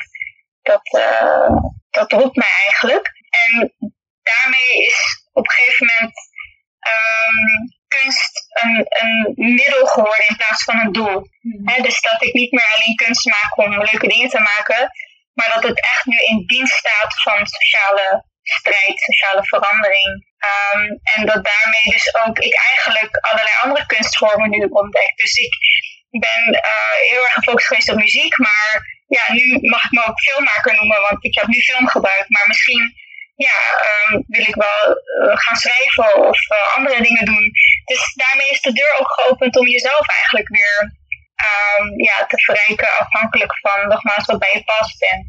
dat, 0.64 0.86
eh, 1.00 1.56
dat 1.90 2.12
roept 2.12 2.36
mij 2.36 2.54
eigenlijk. 2.66 3.06
En 3.44 3.74
daarmee 4.22 4.70
is 4.88 4.98
op 5.32 5.44
een 5.44 5.56
gegeven 5.56 5.86
moment 5.86 6.16
ehm, 6.78 7.48
kunst 7.96 8.34
een, 8.62 8.76
een 9.00 9.34
middel 9.54 9.86
geworden 9.86 10.28
in 10.28 10.36
plaats 10.36 10.64
van 10.64 10.78
een 10.78 10.92
doel. 10.92 11.22
Hè, 11.64 11.82
dus 11.82 12.00
dat 12.00 12.22
ik 12.22 12.32
niet 12.32 12.52
meer 12.52 12.70
alleen 12.74 12.96
kunst 12.96 13.24
maak 13.26 13.58
om 13.58 13.70
leuke 13.70 14.08
dingen 14.08 14.28
te 14.28 14.38
maken, 14.38 14.90
maar 15.32 15.50
dat 15.54 15.62
het 15.62 15.80
echt 15.80 16.04
nu 16.04 16.18
in 16.18 16.46
dienst 16.46 16.74
staat 16.74 17.22
van 17.22 17.46
sociale 17.46 18.24
strijd, 18.42 19.00
sociale 19.00 19.44
verandering. 19.44 20.32
Ehm, 20.38 20.84
en 21.14 21.26
dat 21.26 21.44
daarmee 21.44 21.88
dus 21.96 22.14
ook 22.14 22.38
ik 22.38 22.54
eigenlijk 22.70 23.16
allerlei 23.16 23.56
andere 23.62 23.86
kunstvormen 23.86 24.50
nu 24.50 24.66
ontdek. 24.66 25.12
Dus 25.16 25.36
ik 25.36 26.20
ben 26.20 26.42
eh, 26.60 26.94
heel 27.10 27.22
erg 27.22 27.32
gefocust 27.32 27.66
geweest 27.66 27.90
op 27.90 27.96
muziek, 27.96 28.38
maar 28.38 28.93
ja, 29.06 29.32
nu 29.32 29.68
mag 29.68 29.84
ik 29.84 29.90
me 29.90 30.06
ook 30.08 30.20
filmmaker 30.20 30.74
noemen, 30.74 31.00
want 31.00 31.24
ik 31.24 31.34
heb 31.34 31.46
nu 31.46 31.60
film 31.60 31.88
gebruikt. 31.88 32.28
Maar 32.28 32.46
misschien 32.46 33.02
ja, 33.36 33.58
ehm, 33.88 34.22
wil 34.26 34.46
ik 34.46 34.54
wel 34.54 34.82
eh, 34.88 35.36
gaan 35.36 35.56
schrijven 35.56 36.26
of 36.28 36.38
eh, 36.48 36.76
andere 36.76 37.02
dingen 37.02 37.24
doen. 37.24 37.50
Dus 37.84 38.14
daarmee 38.14 38.48
is 38.50 38.60
de 38.60 38.72
deur 38.72 38.96
ook 38.98 39.12
geopend 39.12 39.56
om 39.56 39.66
jezelf 39.66 40.08
eigenlijk 40.08 40.48
weer 40.48 40.92
ehm, 41.34 41.86
ja, 42.00 42.26
te 42.26 42.38
verrijken, 42.38 42.88
afhankelijk 42.98 43.58
van 43.58 43.88
nogmaals 43.88 44.24
wat 44.26 44.38
bij 44.38 44.50
je 44.52 44.64
past. 44.64 45.02
En, 45.02 45.26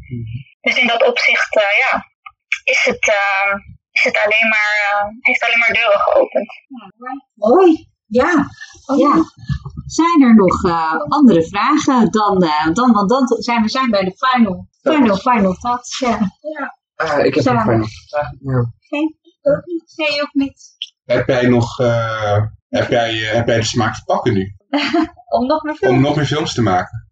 Dus 0.60 0.76
in 0.76 0.86
dat 0.86 1.02
opzicht, 1.02 1.56
eh, 1.56 1.78
ja, 1.78 2.06
is 2.64 2.84
het, 2.84 3.08
ehm, 3.08 3.58
is 3.90 4.04
het 4.04 4.18
alleen 4.24 4.48
maar, 4.48 5.06
heeft 5.20 5.42
alleen 5.42 5.58
maar 5.58 5.72
deuren 5.72 6.00
geopend. 6.00 6.52
Mooi. 7.34 7.88
Ja. 8.06 8.46
ja. 8.96 9.12
Zijn 9.86 10.22
er 10.22 10.34
nog 10.34 10.64
eh, 10.64 10.92
andere 11.08 11.46
vragen 11.46 12.10
dan, 12.10 12.42
eh, 12.42 12.72
dan, 12.72 12.92
want 12.92 13.08
dan 13.08 13.26
zijn 13.26 13.62
we 13.62 13.68
zijn 13.68 13.90
bij 13.90 14.04
de 14.04 14.16
final, 14.16 14.68
final, 14.82 15.16
final 15.16 15.52
thoughts. 15.54 15.98
Ja. 15.98 16.18
Ah, 16.94 17.24
ik 17.24 17.34
heb 17.34 17.44
Samen. 17.44 17.74
een 17.74 17.88
vraag. 18.08 18.30
Ja. 18.40 18.72
Geen? 18.78 19.16
Ook 19.42 19.64
niet? 19.64 19.92
Nee, 19.96 20.22
ook 20.22 20.32
niet. 20.32 20.62
Heb 21.04 21.28
jij 21.28 21.46
nog, 21.48 21.78
eh, 21.80 22.42
heb 22.68 22.90
jij, 22.90 23.14
heb 23.16 23.46
jij 23.46 23.56
de 23.56 23.64
smaak 23.64 23.94
te 23.94 24.02
pakken 24.04 24.32
nu? 24.32 24.54
Om 25.38 25.46
nog 25.46 25.62
meer 25.62 25.72
Om 25.72 25.78
film. 25.78 26.00
nog 26.00 26.16
meer 26.16 26.26
films 26.26 26.54
te 26.54 26.62
maken? 26.62 27.08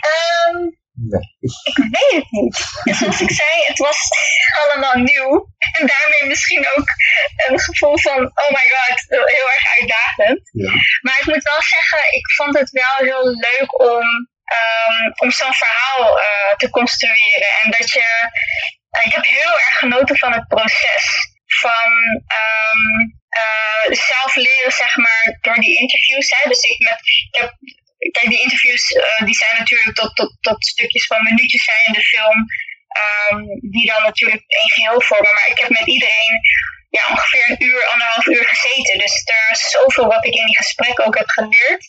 Ehm, 0.00 0.62
Nee. 1.08 1.28
ik 1.62 1.76
weet 1.76 2.14
het 2.20 2.30
niet. 2.30 2.56
Zoals 2.98 3.20
ik 3.20 3.30
zei, 3.30 3.50
het 3.66 3.78
was 3.78 3.98
allemaal 4.62 4.94
nieuw. 4.94 5.32
En 5.78 5.86
daarmee 5.86 6.24
misschien 6.26 6.66
ook 6.76 6.88
een 7.46 7.60
gevoel 7.60 7.98
van, 7.98 8.20
oh 8.42 8.50
my 8.50 8.66
god, 8.74 8.98
heel 9.08 9.50
erg 9.54 9.78
uitdagend. 9.78 10.50
Ja. 10.52 10.70
Maar 11.00 11.16
ik 11.20 11.26
moet 11.26 11.42
wel 11.42 11.62
zeggen, 11.76 11.98
ik 12.10 12.32
vond 12.36 12.58
het 12.58 12.70
wel 12.70 12.96
heel 12.96 13.24
leuk 13.24 13.80
om, 13.80 14.04
ehm, 14.44 15.04
om 15.16 15.30
zo'n 15.30 15.54
verhaal 15.54 16.20
eh, 16.20 16.56
te 16.56 16.70
construeren. 16.70 17.50
En 17.62 17.70
dat 17.70 17.90
je, 17.90 18.30
eh, 18.90 19.06
ik 19.06 19.12
heb 19.12 19.24
heel 19.24 19.54
erg 19.66 19.76
genoten 19.78 20.16
van 20.18 20.32
het 20.32 20.48
proces. 20.48 21.04
Van 21.46 21.90
ehm, 22.26 23.18
eh, 23.28 23.96
zelf 24.08 24.34
leren, 24.34 24.72
zeg 24.72 24.96
maar, 24.96 25.38
door 25.40 25.54
die 25.54 25.78
interviews. 25.78 26.30
Hè. 26.30 26.48
Dus 26.48 26.62
ik, 26.62 26.78
met, 26.88 26.98
ik 27.30 27.40
heb 27.40 27.54
kijk, 28.08 28.28
die 28.28 28.40
interviews 28.40 28.84
eh, 28.92 29.24
die 29.24 29.34
zijn 29.34 29.54
natuurlijk 29.58 29.94
tot, 29.96 30.16
tot, 30.16 30.36
tot 30.40 30.66
stukjes 30.66 31.06
van 31.06 31.22
minuutjes 31.22 31.64
zijn 31.64 31.86
in 31.86 31.92
de 31.92 32.02
film. 32.12 32.38
ehm, 33.00 33.42
die 33.70 33.86
dan 33.92 34.02
natuurlijk 34.02 34.44
één 34.46 34.70
geheel 34.70 35.00
vormen. 35.00 35.34
Maar 35.34 35.48
ik 35.50 35.58
heb 35.58 35.70
met 35.70 35.86
iedereen 35.86 36.40
ja, 36.90 37.02
ongeveer 37.10 37.50
een 37.50 37.64
uur, 37.68 37.88
anderhalf 37.92 38.26
uur 38.26 38.46
gezeten. 38.46 38.98
Dus 38.98 39.22
er 39.24 39.50
is 39.50 39.70
zoveel 39.70 40.06
wat 40.06 40.24
ik 40.24 40.34
in 40.34 40.46
die 40.46 40.56
gesprekken 40.56 41.04
ook 41.04 41.18
heb 41.18 41.28
geleerd. 41.28 41.84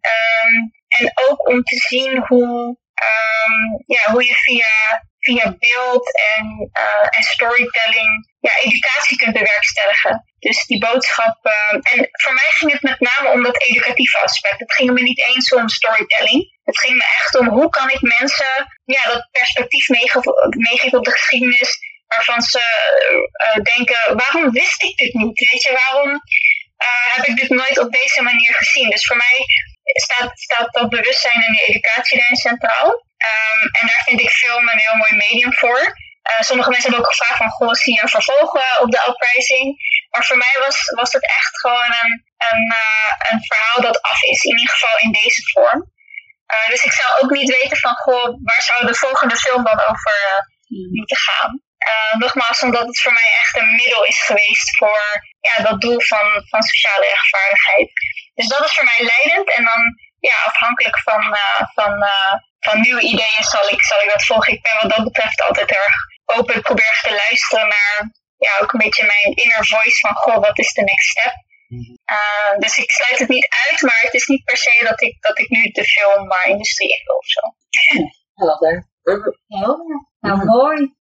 Ehm, 0.00 0.54
en 0.88 1.12
ook 1.28 1.48
om 1.48 1.62
te 1.62 1.76
zien 1.76 2.18
hoe, 2.26 2.78
ehm, 2.94 3.62
ja, 3.86 4.12
hoe 4.12 4.24
je 4.24 4.34
via, 4.34 5.04
via 5.18 5.56
beeld 5.58 6.06
en, 6.36 6.70
eh, 6.72 7.06
en 7.10 7.22
storytelling 7.22 8.30
ja, 8.40 8.50
educatie 8.60 9.16
kunt 9.16 9.32
bewerkstelligen. 9.32 10.31
Dus 10.46 10.64
die 10.66 10.78
boodschap. 10.78 11.36
ehm, 11.42 11.78
en 11.92 12.08
voor 12.22 12.32
mij 12.32 12.50
ging 12.58 12.72
het 12.72 12.82
met 12.82 13.00
name 13.00 13.28
om 13.28 13.42
dat 13.42 13.62
educatieve 13.62 14.18
aspect. 14.18 14.58
Het 14.58 14.72
ging 14.74 14.90
me 14.92 15.02
niet 15.02 15.22
eens 15.26 15.52
om 15.52 15.68
storytelling. 15.68 16.40
Het 16.64 16.78
ging 16.78 16.94
me 16.96 17.04
echt 17.18 17.38
om 17.38 17.48
hoe 17.48 17.68
kan 17.68 17.90
ik 17.90 18.00
mensen 18.00 18.52
ja, 18.84 19.02
dat 19.12 19.28
perspectief 19.30 19.88
meege- 19.88 20.48
meegeven 20.68 20.98
op 20.98 21.04
de 21.04 21.10
geschiedenis. 21.10 21.90
waarvan 22.14 22.42
ze 22.42 22.62
eh, 23.32 23.62
denken, 23.74 24.16
waarom 24.16 24.50
wist 24.50 24.82
ik 24.82 24.96
dit 24.96 25.14
niet? 25.14 25.50
Weet 25.50 25.62
je, 25.62 25.72
waarom 25.82 26.10
eh, 26.76 27.14
heb 27.14 27.24
ik 27.26 27.36
dit 27.36 27.48
nooit 27.48 27.78
op 27.78 27.92
deze 27.92 28.22
manier 28.22 28.54
gezien? 28.54 28.90
Dus 28.90 29.06
voor 29.06 29.16
mij 29.16 29.36
staat, 29.82 30.40
staat 30.40 30.72
dat 30.72 30.88
bewustzijn 30.88 31.42
en 31.46 31.52
die 31.52 31.64
educatie 31.64 32.18
daarin 32.18 32.36
centraal. 32.36 32.88
Ehm, 33.16 33.62
en 33.78 33.86
daar 33.86 34.02
vind 34.04 34.20
ik 34.20 34.30
film 34.30 34.68
een 34.68 34.78
heel 34.78 34.96
mooi 34.96 35.14
medium 35.14 35.54
voor. 35.54 35.94
Eh, 36.22 36.40
sommige 36.40 36.70
mensen 36.70 36.88
hebben 36.90 37.06
ook 37.06 37.14
gevraagd 37.14 37.40
van, 37.42 37.50
goh, 37.50 37.72
zie 37.72 37.94
je 37.94 38.02
een 38.02 38.16
vervolg 38.18 38.56
eh, 38.56 38.80
op 38.80 38.90
de 38.90 39.04
uprising? 39.08 39.76
Maar 40.12 40.24
voor 40.24 40.36
mij 40.36 40.56
was, 40.66 40.76
was 41.00 41.12
het 41.12 41.26
echt 41.38 41.60
gewoon 41.60 41.92
een, 42.00 42.12
een, 42.48 42.62
eh, 42.82 43.30
een 43.30 43.40
verhaal 43.44 43.80
dat 43.80 44.02
af 44.02 44.22
is, 44.22 44.42
in 44.42 44.58
ieder 44.58 44.74
geval 44.74 44.96
in 44.98 45.12
deze 45.12 45.42
vorm. 45.52 45.80
Eh, 46.46 46.68
dus 46.68 46.82
ik 46.84 46.92
zou 46.92 47.08
ook 47.20 47.30
niet 47.30 47.56
weten 47.60 47.76
van, 47.76 47.94
goh, 47.94 48.28
waar 48.42 48.62
zou 48.62 48.86
de 48.86 48.94
volgende 48.94 49.36
film 49.36 49.64
dan 49.64 49.80
over 49.90 50.16
eh, 50.32 50.40
moeten 50.98 51.16
gaan? 51.16 51.62
Nogmaals, 52.18 52.62
omdat 52.62 52.86
het 52.86 53.00
voor 53.00 53.12
mij 53.12 53.30
echt 53.40 53.56
een 53.56 53.74
middel 53.74 54.04
is 54.04 54.22
geweest 54.22 54.76
voor 54.76 55.02
ja, 55.40 55.62
dat 55.62 55.80
doel 55.80 56.00
van, 56.00 56.26
van 56.50 56.62
sociale 56.62 57.06
rechtvaardigheid. 57.06 57.90
Dus 58.34 58.48
dat 58.48 58.64
is 58.64 58.74
voor 58.74 58.84
mij 58.84 59.10
leidend. 59.12 59.54
En 59.54 59.64
dan 59.64 59.80
ja, 60.18 60.36
afhankelijk 60.44 60.98
van, 60.98 61.36
van, 61.74 62.04
van 62.60 62.80
nieuwe 62.80 63.00
ideeën 63.00 63.44
zal 63.44 63.68
ik, 63.68 63.82
zal 63.82 64.02
ik 64.02 64.10
dat 64.10 64.24
volgen. 64.24 64.52
Ik 64.52 64.62
ben 64.62 64.78
wat 64.80 64.96
dat 64.96 65.04
betreft 65.04 65.42
altijd 65.42 65.70
erg 65.70 65.94
open. 66.24 66.62
Probeer 66.62 66.86
echt 66.86 67.04
te 67.04 67.22
luisteren 67.26 67.68
naar 67.68 68.10
ja, 68.36 68.52
ook 68.62 68.72
een 68.72 68.84
beetje 68.86 69.12
mijn 69.14 69.36
inner 69.42 69.66
voice 69.66 69.98
van 70.04 70.14
goh, 70.14 70.38
wat 70.46 70.58
is 70.58 70.72
de 70.72 70.82
next 70.82 71.08
step? 71.08 71.34
Eh, 72.04 72.58
dus 72.58 72.78
ik 72.78 72.90
sluit 72.90 73.18
het 73.18 73.28
niet 73.28 73.48
uit, 73.64 73.80
maar 73.82 74.00
het 74.00 74.14
is 74.14 74.26
niet 74.26 74.44
per 74.44 74.56
se 74.56 74.84
dat 74.88 75.02
ik, 75.02 75.16
dat 75.20 75.38
ik 75.38 75.48
nu 75.48 75.62
de 75.62 75.84
filmindustrie 75.84 76.90
in 76.96 77.02
wil 77.04 77.16
of 77.16 77.26
zo. 77.26 77.40
Helder. 78.34 78.90
Helder. 79.46 80.08
Nou, 80.20 80.44
mooi. 80.44 80.94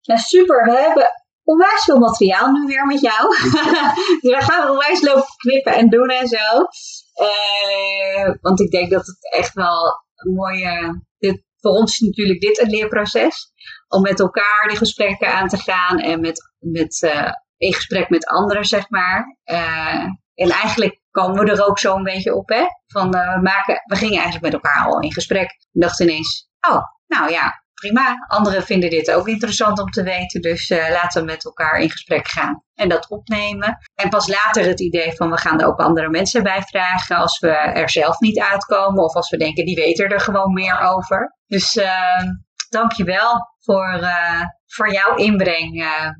Ja, 0.00 0.16
super. 0.16 0.64
We 0.64 0.80
hebben 0.80 1.08
onwijs 1.42 1.84
veel 1.84 1.98
materiaal 1.98 2.50
nu 2.50 2.66
weer 2.66 2.86
met 2.86 3.00
jou. 3.00 3.28
dus 4.22 4.36
we 4.36 4.42
gaan 4.42 4.70
onwijs 4.70 5.02
lopen 5.02 5.36
knippen 5.36 5.74
en 5.74 5.88
doen 5.88 6.08
en 6.08 6.28
zo. 6.28 6.64
Eh, 7.12 8.34
want 8.40 8.60
ik 8.60 8.70
denk 8.70 8.90
dat 8.90 9.06
het 9.06 9.32
echt 9.32 9.54
wel 9.54 10.02
een 10.14 10.32
mooie... 10.32 11.02
Dit, 11.18 11.44
voor 11.60 11.72
ons 11.72 11.92
is 11.92 11.98
natuurlijk 11.98 12.40
dit 12.40 12.60
een 12.60 12.70
leerproces. 12.70 13.52
Om 13.94 14.02
met 14.02 14.20
elkaar 14.20 14.64
die 14.68 14.76
gesprekken 14.76 15.34
aan 15.34 15.48
te 15.48 15.56
gaan. 15.56 15.98
En 15.98 16.20
met, 16.20 16.52
met, 16.58 17.02
eh, 17.02 17.32
in 17.56 17.74
gesprek 17.74 18.08
met 18.08 18.26
anderen, 18.26 18.64
zeg 18.64 18.90
maar. 18.90 19.38
Eh, 19.44 20.04
en 20.34 20.50
eigenlijk 20.50 21.00
komen 21.10 21.44
we 21.44 21.50
er 21.50 21.66
ook 21.66 21.78
zo 21.78 21.96
een 21.96 22.02
beetje 22.02 22.34
op, 22.34 22.48
hè. 22.48 22.64
Van, 22.86 23.14
eh, 23.14 23.34
we, 23.34 23.42
maken, 23.42 23.82
we 23.84 23.96
gingen 23.96 24.20
eigenlijk 24.22 24.42
met 24.42 24.52
elkaar 24.52 24.86
al 24.86 25.00
in 25.00 25.12
gesprek. 25.12 25.50
Ik 25.50 25.80
dacht 25.80 26.00
ineens, 26.00 26.48
oh, 26.68 26.82
nou 27.06 27.30
ja, 27.30 27.62
prima. 27.74 28.26
Anderen 28.26 28.62
vinden 28.62 28.90
dit 28.90 29.10
ook 29.10 29.28
interessant 29.28 29.80
om 29.80 29.90
te 29.90 30.02
weten. 30.02 30.40
Dus 30.40 30.68
laten 30.68 31.20
we 31.20 31.26
met 31.30 31.44
elkaar 31.44 31.78
in 31.78 31.90
gesprek 31.90 32.28
gaan 32.28 32.62
en 32.74 32.88
dat 32.88 33.10
opnemen. 33.10 33.78
En 33.94 34.08
pas 34.08 34.28
later 34.28 34.64
het 34.64 34.80
idee 34.80 35.12
van 35.12 35.30
we 35.30 35.38
gaan 35.38 35.60
er 35.60 35.66
ook 35.66 35.78
andere 35.78 36.08
mensen 36.08 36.42
bij 36.42 36.62
vragen 36.62 37.16
als 37.16 37.38
we 37.38 37.48
er 37.50 37.90
zelf 37.90 38.20
niet 38.20 38.40
uitkomen. 38.40 39.04
Of 39.04 39.14
als 39.14 39.30
we 39.30 39.36
denken 39.36 39.64
die 39.64 39.76
weten 39.76 40.08
er 40.08 40.20
gewoon 40.20 40.52
meer 40.52 40.80
over. 40.80 41.36
Dus 41.46 41.76
uh, 41.76 42.22
dankjewel 42.68 43.53
voor, 43.64 43.98
uh, 44.00 44.42
voor 44.66 44.92
jouw 44.92 45.16
inbreng 45.16 45.82
uh, 45.82 46.10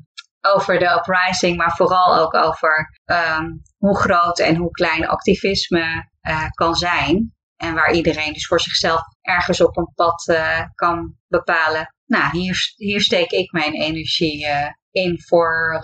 over 0.41 0.79
de 0.79 0.89
uprising. 0.89 1.57
Maar 1.57 1.75
vooral 1.75 2.19
ook 2.19 2.33
over 2.33 2.99
um, 3.05 3.61
hoe 3.77 3.97
groot 3.97 4.39
en 4.39 4.55
hoe 4.55 4.71
klein 4.71 5.07
activisme 5.07 6.13
kan 6.53 6.75
zijn. 6.75 7.33
En 7.55 7.73
waar 7.73 7.93
iedereen 7.93 8.33
dus 8.33 8.47
voor 8.47 8.59
zichzelf 8.59 9.01
ergens 9.21 9.61
op 9.61 9.77
een 9.77 9.91
pad 9.95 10.37
kan 10.75 11.15
bepalen. 11.27 11.95
Nou, 12.05 12.29
hier, 12.31 12.73
hier 12.75 13.01
steek 13.01 13.31
ik 13.31 13.51
mijn 13.51 13.73
energie 13.73 14.47
in 14.91 15.21
voor 15.21 15.81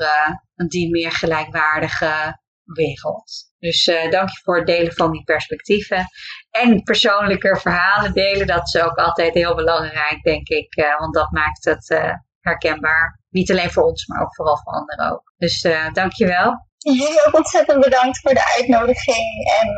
die 0.67 0.89
meer 0.89 1.11
gelijkwaardige 1.11 2.39
wereld. 2.63 3.31
Dus 3.59 3.83
dank 4.09 4.29
je 4.29 4.39
voor 4.43 4.57
het 4.57 4.67
delen 4.67 4.93
van 4.93 5.11
die 5.11 5.23
perspectieven. 5.23 6.05
En 6.51 6.83
persoonlijke 6.83 7.59
verhalen 7.59 8.13
delen, 8.13 8.47
dat 8.47 8.67
is 8.73 8.81
ook 8.81 8.97
altijd 8.97 9.33
heel 9.33 9.55
belangrijk, 9.55 10.23
denk 10.23 10.47
ik. 10.47 10.95
want 10.97 11.13
dat 11.13 11.31
maakt 11.31 11.65
het 11.65 12.15
herkenbaar. 12.39 13.19
Niet 13.29 13.51
alleen 13.51 13.71
voor 13.71 13.83
ons, 13.83 14.07
maar 14.07 14.21
ook 14.21 14.35
vooral 14.35 14.57
voor 14.57 14.73
anderen 14.73 15.11
ook. 15.11 15.33
Dus 15.37 15.61
dank 15.93 16.13
je 16.13 16.27
wel. 16.27 16.67
Jullie 16.77 17.25
ook 17.27 17.35
ontzettend 17.35 17.79
bedankt 17.79 18.19
voor 18.19 18.33
de 18.33 18.53
uitnodiging. 18.57 19.25
En 19.59 19.75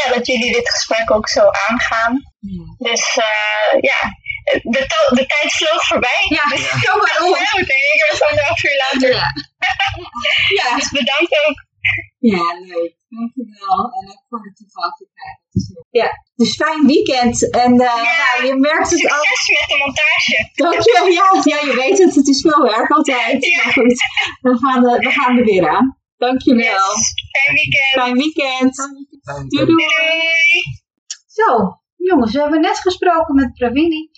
ja, 0.00 0.14
dat 0.14 0.26
jullie 0.26 0.52
dit 0.52 0.70
gesprek 0.70 1.10
ook 1.10 1.28
zo 1.28 1.50
aangaan. 1.68 2.22
Ja. 2.38 2.90
Dus 2.90 3.16
uh, 3.16 3.80
ja, 3.80 4.00
de, 4.62 5.08
de 5.14 5.26
tijd 5.26 5.52
vloog 5.52 5.86
voorbij. 5.86 6.24
Ja, 6.28 6.44
dus 6.44 6.70
ja. 6.82 6.96
maar 6.96 7.18
op. 7.28 7.36
Ik 7.36 7.66
denk 7.66 8.12
ik 8.12 8.12
zo'n 8.16 8.38
half 8.38 8.64
uur 8.64 8.76
later. 8.90 9.10
Ja. 9.10 9.28
ja. 10.54 10.74
Dus 10.78 10.90
bedankt 10.90 11.46
ook. 11.46 11.66
Ja, 12.18 12.58
leuk. 12.66 12.94
Dankjewel. 13.14 13.78
En 13.96 14.04
ook 14.10 14.24
voor 14.28 14.42
de 14.42 14.52
toegankelijkheid. 14.58 15.38
Ja, 15.90 16.08
dus 16.34 16.54
fijn 16.54 16.86
weekend. 16.86 17.50
En 17.50 17.72
uh, 17.72 17.78
ja, 18.08 18.16
nou, 18.22 18.46
je 18.46 18.54
merkt 18.68 18.90
het 18.90 19.10
al. 19.10 19.22
Succes 19.22 19.60
met 19.60 19.68
de 19.68 19.76
montage. 19.84 20.36
Dank 20.54 20.82
je. 20.82 20.94
Ja, 21.18 21.28
ja, 21.52 21.70
je 21.70 21.76
weet 21.76 21.98
het. 21.98 22.14
Het 22.14 22.28
is 22.28 22.40
veel 22.40 22.62
werk 22.62 22.90
altijd. 22.90 23.44
Ja. 23.44 23.64
Maar 23.64 23.72
goed, 23.72 23.94
we 24.40 24.58
gaan, 24.58 24.86
er, 24.88 24.98
we 24.98 25.10
gaan 25.10 25.38
er 25.38 25.44
weer 25.44 25.68
aan. 25.68 25.98
Dankjewel. 26.16 26.88
Yes. 26.94 27.12
Fijn 27.32 27.54
weekend. 27.54 27.92
Fijn 27.92 28.14
weekend. 28.14 28.76
Doei, 29.50 29.66
doei. 29.66 29.66
doei. 29.66 30.82
Zo, 31.26 31.78
jongens, 31.96 32.32
we 32.32 32.40
hebben 32.40 32.60
net 32.60 32.78
gesproken 32.78 33.34
met 33.34 33.52
Pravini. 33.52 34.10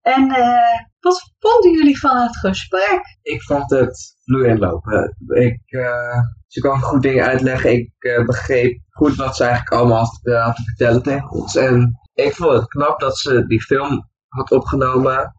En 0.00 0.30
uh, 0.30 0.78
wat 1.00 1.34
vonden 1.38 1.72
jullie 1.72 1.98
van 1.98 2.16
het 2.16 2.36
gesprek? 2.36 3.00
Ik 3.22 3.42
vond 3.42 3.70
het 3.70 4.16
vloeiend 4.24 4.58
lopen. 4.58 5.16
Ik, 5.26 5.60
uh, 5.66 6.18
ze 6.54 6.60
kwam 6.60 6.82
goed 6.82 7.02
dingen 7.02 7.24
uitleggen. 7.24 7.72
Ik 7.72 7.92
uh, 7.98 8.24
begreep 8.24 8.80
goed 8.90 9.14
wat 9.14 9.36
ze 9.36 9.44
eigenlijk 9.44 9.72
allemaal 9.72 9.98
had, 9.98 10.18
te 10.54 10.62
vertellen 10.64 11.02
tegen 11.02 11.30
ons. 11.30 11.56
En 11.56 12.00
ik 12.14 12.34
vond 12.34 12.52
het 12.52 12.68
knap 12.68 13.00
dat 13.00 13.18
ze 13.18 13.46
die 13.46 13.62
film 13.62 14.08
had 14.28 14.50
opgenomen 14.50 15.34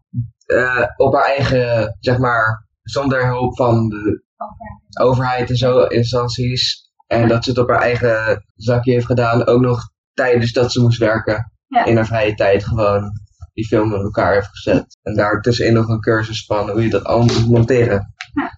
op 0.96 1.14
haar 1.14 1.24
eigen, 1.24 1.96
zeg 2.00 2.18
maar, 2.18 2.68
zonder 2.82 3.26
hulp 3.26 3.56
van 3.56 3.88
de 3.88 4.22
okay. 4.36 5.06
overheid 5.06 5.50
en 5.50 5.56
zo, 5.56 5.82
instanties. 5.82 6.90
En 7.06 7.28
dat 7.28 7.44
ze 7.44 7.50
het 7.50 7.58
op 7.58 7.68
haar 7.68 7.80
eigen 7.80 8.44
zakje 8.54 8.92
heeft 8.92 9.06
gedaan. 9.06 9.46
Ook 9.46 9.60
nog 9.60 9.90
tijdens 10.12 10.52
dat 10.52 10.72
ze 10.72 10.80
moest 10.80 10.98
werken. 10.98 11.52
Ja. 11.66 11.84
In 11.84 11.96
haar 11.96 12.06
vrije 12.06 12.34
tijd 12.34 12.64
gewoon 12.64 13.10
die 13.52 13.66
film 13.66 13.88
met 13.88 14.00
elkaar 14.00 14.34
heeft 14.34 14.48
gezet. 14.48 14.98
En 15.02 15.14
daar 15.14 15.40
tussenin 15.40 15.72
nog 15.72 15.88
een 15.88 16.00
cursus 16.00 16.44
van 16.44 16.70
hoe 16.70 16.82
je 16.82 16.90
dat 16.90 17.04
allemaal 17.04 17.34
moet 17.34 17.48
monteren. 17.48 18.14
Ja, 18.34 18.50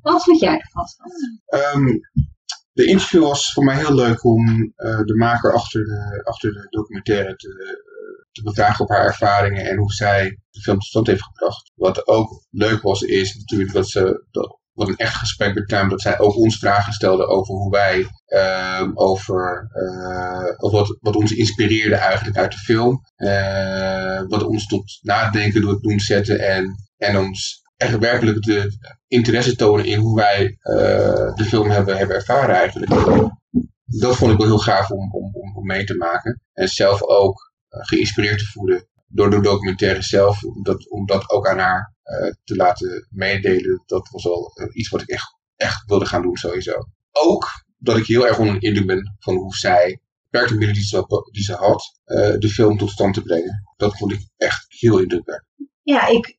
Wat 0.00 0.22
vind 0.22 0.40
jij 0.40 0.58
ervan? 0.58 0.86
Um, 1.74 2.00
de 2.72 2.86
interview 2.86 3.22
was 3.22 3.52
voor 3.52 3.64
mij 3.64 3.76
heel 3.76 3.94
leuk 3.94 4.24
om 4.24 4.48
uh, 4.48 5.00
de 5.04 5.14
maker 5.16 5.52
achter 5.54 5.84
de, 5.84 6.22
achter 6.24 6.52
de 6.52 6.66
documentaire 6.70 7.36
te, 7.36 7.48
uh, 7.48 8.26
te 8.32 8.42
bevragen 8.42 8.84
op 8.84 8.90
haar 8.90 9.04
ervaringen 9.04 9.64
en 9.64 9.76
hoe 9.76 9.92
zij 9.92 10.38
de 10.50 10.60
film 10.60 10.78
tot 10.78 10.88
stand 10.88 11.06
heeft 11.06 11.22
gebracht. 11.22 11.72
Wat 11.74 12.06
ook 12.06 12.44
leuk 12.50 12.82
was, 12.82 13.02
is 13.02 13.34
natuurlijk 13.34 13.72
dat 13.72 13.88
ze 13.88 14.26
dat 14.30 14.58
wat 14.72 14.88
een 14.88 14.96
echt 14.96 15.14
gesprek 15.14 15.54
betreft, 15.54 15.90
dat 15.90 16.00
zij 16.00 16.18
ook 16.18 16.36
ons 16.36 16.58
vragen 16.58 16.92
stelde 16.92 17.26
over 17.26 17.54
hoe 17.54 17.70
wij, 17.70 18.06
uh, 18.26 18.90
over, 18.94 19.70
uh, 19.72 20.70
wat, 20.70 20.96
wat 21.00 21.16
ons 21.16 21.32
inspireerde 21.32 21.94
eigenlijk 21.94 22.36
uit 22.36 22.52
de 22.52 22.58
film. 22.58 23.00
Wat 24.28 24.42
ons 24.42 24.66
tot 24.66 24.98
nadenken 25.02 25.60
doet 25.60 25.82
doen 25.82 26.00
zetten 26.00 26.38
en, 26.38 26.74
en 26.96 27.18
ons 27.18 27.62
echt 27.78 27.98
werkelijk 27.98 28.42
de 28.42 28.76
interesse 29.08 29.56
tonen 29.56 29.84
in 29.84 29.98
hoe 29.98 30.16
wij 30.16 30.56
de 31.34 31.44
film 31.44 31.70
hebben, 31.70 31.96
hebben 31.96 32.16
ervaren 32.16 32.54
eigenlijk. 32.54 32.90
Dat 33.84 34.16
vond 34.16 34.32
ik 34.32 34.38
wel 34.38 34.46
heel 34.46 34.58
gaaf 34.58 34.90
om, 34.90 35.12
om, 35.12 35.56
om 35.56 35.66
mee 35.66 35.84
te 35.84 35.96
maken. 35.96 36.42
En 36.52 36.68
zelf 36.68 37.02
ook 37.02 37.52
geïnspireerd 37.68 38.38
te 38.38 38.44
voelen 38.44 38.88
door 39.06 39.30
de 39.30 39.40
documentaire 39.40 40.02
zelf, 40.02 40.44
om 40.44 40.62
dat, 40.62 40.90
om 40.90 41.06
dat 41.06 41.30
ook 41.30 41.48
aan 41.48 41.58
haar 41.58 41.94
uh, 42.04 42.32
te 42.44 42.56
laten 42.56 43.06
meedelen. 43.10 43.82
Dat 43.86 44.08
was 44.08 44.24
uh, 44.24 44.66
iets 44.72 44.88
wat 44.88 45.00
ik 45.00 45.08
echt, 45.08 45.36
echt 45.56 45.84
wilde 45.86 46.06
gaan 46.06 46.22
doen 46.22 46.36
sowieso. 46.36 46.72
Ook 47.12 47.46
dat 47.76 47.96
ik 47.96 48.06
heel 48.06 48.26
erg 48.26 48.38
onder 48.38 48.60
de 48.60 48.66
indruk 48.66 48.86
ben 48.86 49.16
van 49.18 49.34
hoe 49.34 49.54
zij, 49.54 50.00
beperkte 50.30 50.54
middelen 50.54 50.74
die 51.32 51.42
ze, 51.42 51.52
had, 51.52 52.00
de 52.40 52.48
film 52.48 52.78
tot 52.78 52.90
stand 52.90 53.14
te 53.14 53.22
brengen. 53.22 53.62
Dat 53.76 53.96
vond 53.96 54.12
ik 54.12 54.28
echt 54.36 54.66
heel 54.68 54.98
indrukwekkend. 54.98 55.48
Ja, 55.88 56.06
ik, 56.06 56.38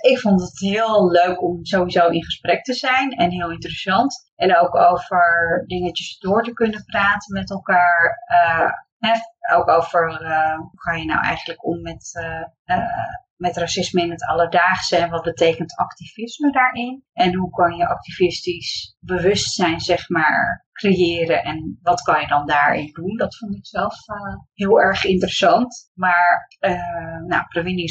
ik 0.00 0.18
vond 0.18 0.40
het 0.40 0.58
heel 0.58 1.10
leuk 1.10 1.42
om 1.42 1.64
sowieso 1.64 2.08
in 2.08 2.24
gesprek 2.24 2.64
te 2.64 2.74
zijn 2.74 3.10
en 3.10 3.30
heel 3.30 3.50
interessant. 3.50 4.30
En 4.36 4.58
ook 4.58 4.74
over 4.74 5.64
dingetjes 5.66 6.18
door 6.18 6.42
te 6.42 6.52
kunnen 6.52 6.84
praten 6.84 7.34
met 7.34 7.50
elkaar. 7.50 8.22
Hè, 8.24 8.64
ook 9.54 9.68
over 9.68 10.22
uh, 10.22 10.56
hoe 10.56 10.80
ga 10.80 10.92
je 10.92 11.04
nou 11.04 11.24
eigenlijk 11.24 11.64
om 11.64 11.82
met, 11.82 12.10
uh, 12.22 12.76
uh, 12.76 12.84
met 13.36 13.56
racisme 13.56 14.02
in 14.02 14.10
het 14.10 14.26
alledaagse 14.26 14.96
en 14.96 15.10
wat 15.10 15.22
betekent 15.22 15.76
activisme 15.76 16.52
daarin. 16.52 17.04
En 17.12 17.34
hoe 17.34 17.50
kan 17.50 17.76
je 17.76 17.88
activistisch 17.88 18.96
bewustzijn 18.98 19.80
zeg 19.80 20.08
maar 20.08 20.66
creëren 20.72 21.42
en 21.42 21.78
wat 21.82 22.02
kan 22.02 22.20
je 22.20 22.26
dan 22.26 22.46
daarin 22.46 22.92
doen. 22.92 23.16
Dat 23.16 23.36
vond 23.36 23.54
ik 23.54 23.66
zelf 23.66 23.94
heel 24.54 24.80
erg 24.80 25.04
interessant. 25.04 25.90
Maar 25.94 26.48
nou, 27.26 27.44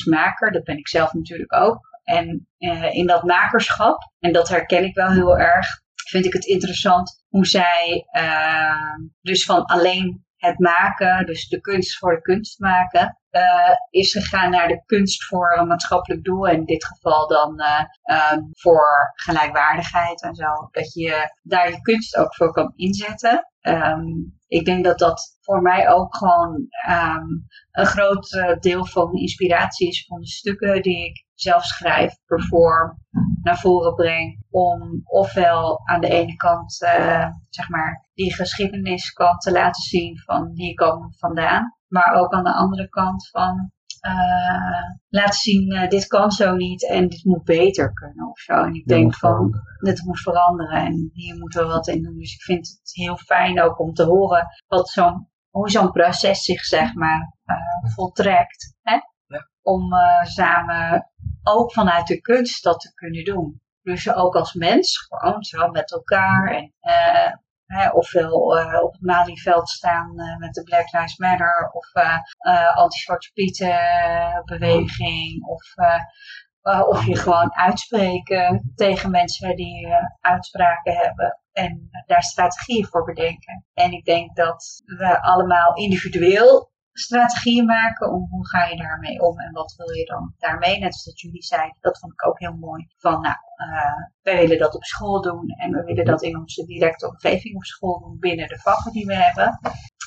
maker, 0.09 0.51
dat 0.51 0.63
ben 0.63 0.77
ik 0.77 0.87
zelf 0.87 1.13
natuurlijk 1.13 1.53
ook. 1.53 1.89
En 2.09 2.47
eh, 2.57 2.93
in 2.93 3.07
dat 3.07 3.23
makerschap, 3.23 4.11
en 4.19 4.33
dat 4.33 4.49
herken 4.49 4.83
ik 4.83 4.95
wel 4.95 5.11
heel 5.11 5.37
erg, 5.37 5.67
vind 6.09 6.25
ik 6.25 6.33
het 6.33 6.45
interessant 6.45 7.23
hoe 7.27 7.45
zij 7.45 8.05
eh, 8.11 8.95
dus 9.21 9.45
van 9.45 9.65
alleen 9.65 10.25
het 10.39 10.59
maken, 10.59 11.25
dus 11.25 11.47
de 11.47 11.61
kunst 11.61 11.97
voor 11.97 12.15
de 12.15 12.21
kunst 12.21 12.59
maken, 12.59 13.17
eh, 13.29 13.75
is 13.89 14.11
gegaan 14.11 14.49
naar 14.49 14.67
de 14.67 14.83
kunst 14.85 15.25
voor 15.25 15.57
een 15.57 15.67
maatschappelijk 15.67 16.23
doel. 16.23 16.47
En 16.47 16.55
in 16.55 16.65
dit 16.65 16.85
geval 16.85 17.27
dan 17.27 17.59
eh, 17.59 17.83
ehm, 18.03 18.39
voor 18.51 19.11
gelijkwaardigheid 19.13 20.23
en 20.23 20.35
zo. 20.35 20.67
Dat 20.71 20.93
je 20.93 21.33
daar 21.41 21.69
je 21.69 21.81
kunst 21.81 22.17
ook 22.17 22.35
voor 22.35 22.51
kan 22.51 22.73
inzetten. 22.75 23.51
Ehm, 23.61 24.05
ik 24.47 24.65
denk 24.65 24.83
dat 24.83 24.99
dat 24.99 25.37
voor 25.41 25.61
mij 25.61 25.89
ook 25.89 26.15
gewoon 26.15 26.67
ehm, 26.85 27.27
een 27.71 27.85
groot 27.85 28.33
eh, 28.33 28.59
deel 28.59 28.85
van 28.85 29.11
de 29.11 29.19
inspiratie 29.19 29.87
is 29.87 30.05
van 30.07 30.19
de 30.19 30.27
stukken 30.27 30.81
die 30.81 31.05
ik 31.05 31.25
zelf 31.41 31.63
schrijf, 31.63 32.17
perform, 32.25 32.97
naar 33.41 33.59
voren 33.59 33.95
breng. 33.95 34.45
Om 34.49 35.01
ofwel 35.03 35.81
aan 35.87 36.01
de 36.01 36.09
ene 36.09 36.35
kant, 36.35 36.81
eh, 36.81 37.27
zeg 37.49 37.69
maar, 37.69 38.09
die 38.13 38.33
geschiedeniskant 38.33 39.41
te 39.41 39.51
laten 39.51 39.81
zien 39.81 40.19
van 40.19 40.51
hier 40.53 40.73
komen 40.73 41.07
we 41.07 41.17
vandaan. 41.17 41.75
Maar 41.87 42.13
ook 42.13 42.33
aan 42.33 42.43
de 42.43 42.53
andere 42.53 42.89
kant 42.89 43.29
van 43.29 43.71
eh, 43.99 44.91
laten 45.09 45.39
zien, 45.39 45.71
eh, 45.71 45.89
dit 45.89 46.07
kan 46.07 46.31
zo 46.31 46.55
niet 46.55 46.89
en 46.89 47.07
dit 47.07 47.23
moet 47.23 47.43
beter 47.43 47.93
kunnen 47.93 48.29
of 48.29 48.39
zo. 48.39 48.53
En 48.53 48.73
ik 48.73 48.85
denk 48.85 49.15
van, 49.15 49.51
dit 49.79 50.03
moet 50.05 50.19
veranderen 50.19 50.85
en 50.85 51.09
hier 51.13 51.37
moeten 51.37 51.61
we 51.61 51.67
wat 51.67 51.87
in 51.87 52.03
doen. 52.03 52.17
Dus 52.17 52.33
ik 52.33 52.41
vind 52.41 52.67
het 52.67 52.93
heel 52.93 53.17
fijn 53.17 53.61
ook 53.61 53.79
om 53.79 53.93
te 53.93 54.03
horen 54.03 54.47
wat 54.67 54.89
zo'n, 54.89 55.27
hoe 55.49 55.69
zo'n 55.69 55.91
proces 55.91 56.43
zich 56.43 56.63
zeg 56.65 56.93
maar 56.93 57.37
voltrekt. 57.95 58.77
Hè? 58.81 58.97
Om 59.61 59.93
samen 60.21 61.09
ook 61.43 61.73
vanuit 61.73 62.07
de 62.07 62.21
kunst 62.21 62.63
dat 62.63 62.79
te 62.79 62.93
kunnen 62.93 63.23
doen. 63.23 63.61
Dus 63.81 64.13
ook 64.13 64.35
als 64.35 64.53
mens, 64.53 64.97
gewoon 64.97 65.43
zo 65.43 65.67
met 65.67 65.91
elkaar 65.91 66.51
en 66.51 66.73
eh, 66.79 67.33
hè, 67.65 67.89
ofwel 67.89 68.57
eh, 68.57 68.83
op 68.83 68.91
het 68.91 69.01
Malieveld 69.01 69.69
staan 69.69 70.19
eh, 70.19 70.37
met 70.37 70.53
de 70.53 70.63
Black 70.63 70.91
Lives 70.91 71.17
Matter 71.17 71.69
of 71.71 71.93
anti-Zwarte 72.73 73.31
Pieten 73.33 73.77
beweging 74.45 75.45
of, 75.45 75.73
of 76.87 77.05
je 77.05 77.15
gewoon 77.15 77.55
uitspreken 77.55 78.71
tegen 78.75 79.11
mensen 79.11 79.55
die 79.55 79.87
uitspraken 80.19 80.93
hebben 80.93 81.39
en 81.51 81.89
daar 82.05 82.23
strategieën 82.23 82.85
voor 82.85 83.03
bedenken. 83.03 83.65
En 83.73 83.91
ik 83.91 84.05
denk 84.05 84.35
dat 84.35 84.81
we 84.85 85.21
allemaal 85.21 85.75
individueel 85.75 86.71
strategieën 86.99 87.65
maken 87.65 88.11
om 88.11 88.27
hoe 88.29 88.47
ga 88.47 88.65
je 88.65 88.77
daarmee 88.77 89.19
om 89.21 89.39
en 89.39 89.51
wat 89.51 89.73
wil 89.77 89.89
je 89.89 90.05
dan 90.05 90.33
daarmee. 90.37 90.79
Net 90.79 90.93
als 90.93 91.03
dat 91.03 91.19
jullie 91.19 91.43
zeiden, 91.43 91.77
dat 91.79 91.99
vond 91.99 92.13
ik 92.13 92.27
ook 92.27 92.39
heel 92.39 92.55
mooi. 92.55 92.87
Van 92.97 93.21
nou, 93.21 93.35
eh, 93.55 94.03
wij 94.21 94.37
willen 94.37 94.57
dat 94.57 94.75
op 94.75 94.83
school 94.83 95.21
doen 95.21 95.49
en 95.49 95.71
we 95.71 95.83
willen 95.83 96.05
dat 96.05 96.21
in 96.21 96.37
onze 96.37 96.65
directe 96.65 97.07
omgeving 97.07 97.55
op 97.55 97.63
school 97.63 97.99
doen 97.99 98.19
binnen 98.19 98.47
de 98.47 98.59
vakken 98.59 98.91
die 98.91 99.05
we 99.05 99.15
hebben. 99.15 99.59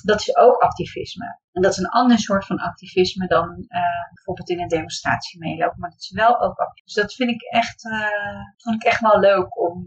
Dat 0.03 0.21
is 0.21 0.37
ook 0.37 0.57
activisme. 0.57 1.41
En 1.53 1.63
dat 1.63 1.71
is 1.71 1.79
een 1.79 1.89
ander 1.89 2.19
soort 2.19 2.47
van 2.47 2.59
activisme 2.59 3.27
dan 3.27 3.65
eh, 3.69 3.81
bijvoorbeeld 4.15 4.51
in 4.51 4.61
een 4.61 4.69
demonstratie 4.69 5.41
meelopen. 5.41 5.81
Maar 5.81 5.91
dat 5.91 6.01
is 6.01 6.11
wel 6.11 6.41
ook 6.41 6.59
activisme. 6.59 6.85
Dus 6.85 6.95
dat 6.95 7.15
vind 7.15 7.31
ik 7.31 7.43
echt, 7.43 7.85
eh, 7.85 8.41
vond 8.57 8.77
ik 8.77 8.85
echt 8.85 9.01
wel 9.01 9.19
leuk 9.19 9.59
om 9.59 9.87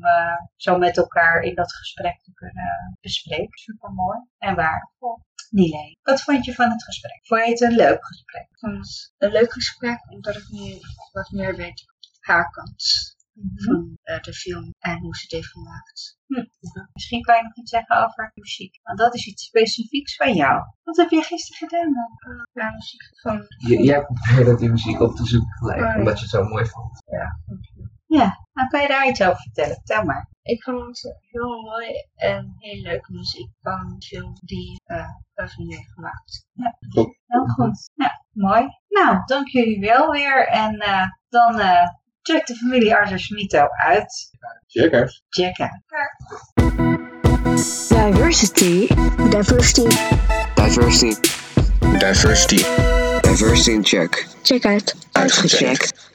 zo 0.55 0.77
met 0.77 0.97
elkaar 0.97 1.41
in 1.41 1.55
dat 1.55 1.73
gesprek 1.73 2.23
te 2.23 2.33
kunnen 2.33 2.97
bespreken. 3.01 3.57
Super 3.57 3.91
mooi 3.91 4.19
en 4.37 4.55
waardevol. 4.55 5.23
Nile, 5.49 5.95
wat 6.03 6.21
vond 6.21 6.45
je 6.45 6.53
van 6.53 6.69
het 6.71 6.83
gesprek? 6.83 7.19
Vond 7.23 7.41
je 7.45 7.49
het 7.51 7.61
een 7.61 7.75
leuk 7.75 8.05
gesprek? 8.05 8.47
Ik 8.51 8.57
vond 8.59 8.77
het 8.77 9.13
een 9.17 9.31
leuk 9.31 9.53
gesprek, 9.53 10.11
omdat 10.11 10.35
ik 10.35 10.47
nu 10.49 10.73
wat 11.11 11.29
meer 11.31 11.55
weet 11.55 11.83
haar 12.19 12.49
kant 12.49 13.13
van 13.55 13.97
eh, 14.03 14.21
de 14.21 14.33
film 14.33 14.73
en 14.79 14.99
hoe 14.99 15.15
ze 15.15 15.21
het 15.21 15.31
heeft 15.31 15.47
gemaakt. 15.51 16.17
Misschien 16.93 17.21
kan 17.21 17.35
je 17.35 17.43
nog 17.43 17.55
iets 17.55 17.71
zeggen 17.71 18.05
over 18.05 18.31
muziek. 18.35 18.79
Want 18.83 18.97
dat 18.97 19.15
is 19.15 19.25
iets 19.27 19.43
specifieks 19.45 20.15
van 20.15 20.33
jou. 20.33 20.61
Wat 20.83 20.97
heb 20.97 21.09
je 21.09 21.21
gisteren 21.21 21.69
gedaan 21.69 21.93
dan? 21.93 22.33
Eh, 22.33 22.43
ja, 22.63 22.71
muziek 22.71 23.19
van... 23.21 23.45
Jij 23.85 24.01
probeerde 24.05 24.55
die 24.55 24.69
muziek 24.69 24.99
op 24.99 25.15
te 25.15 25.25
zoeken 25.25 25.51
gelijk, 25.57 25.79
Oh, 25.81 25.85
ja. 25.87 25.97
omdat 25.97 26.15
je 26.17 26.21
het 26.21 26.33
zo 26.33 26.43
mooi 26.43 26.65
vond. 26.65 27.01
Ja, 27.05 27.39
Ja, 28.05 28.47
dan 28.53 28.67
kan 28.67 28.81
je 28.81 28.87
daar 28.87 29.07
iets 29.07 29.21
over 29.21 29.41
vertellen. 29.41 29.75
Vertel 29.75 30.03
maar. 30.03 30.29
Ik 30.41 30.63
vond 30.63 31.01
het 31.01 31.17
heel 31.21 31.61
mooi 31.61 31.87
en 32.15 32.55
heel 32.57 32.81
leuke 32.81 33.11
muziek 33.11 33.49
van 33.61 33.95
de 33.97 34.05
film 34.05 34.33
die 34.41 34.81
eh 34.85 35.09
heeft 35.35 35.53
gemaakt. 35.93 36.45
Heel 37.25 37.45
goed. 37.45 37.89
Ja, 37.93 38.21
mooi. 38.31 38.67
Nou, 38.87 39.21
dank 39.25 39.47
jullie 39.47 39.79
wel 39.79 40.11
weer. 40.11 40.47
En 40.47 40.79
eh, 40.79 41.03
dan 41.29 41.59
eh, 41.59 41.87
check 42.21 42.45
de 42.45 42.55
familie 42.55 42.95
Arthur 42.95 43.19
Smito 43.19 43.67
uit. 43.67 44.29
Checkers. 44.67 45.23
Check 45.29 45.59
uit. 45.59 45.83
Diversity. 47.89 48.87
Diversity. 49.29 49.97
Diversity. 50.55 52.63
Diversity 53.21 53.71
in 53.71 53.83
check. 53.83 54.27
Check 54.41 54.65
uit. 54.65 54.95
Uitgecheckt. 55.11 56.13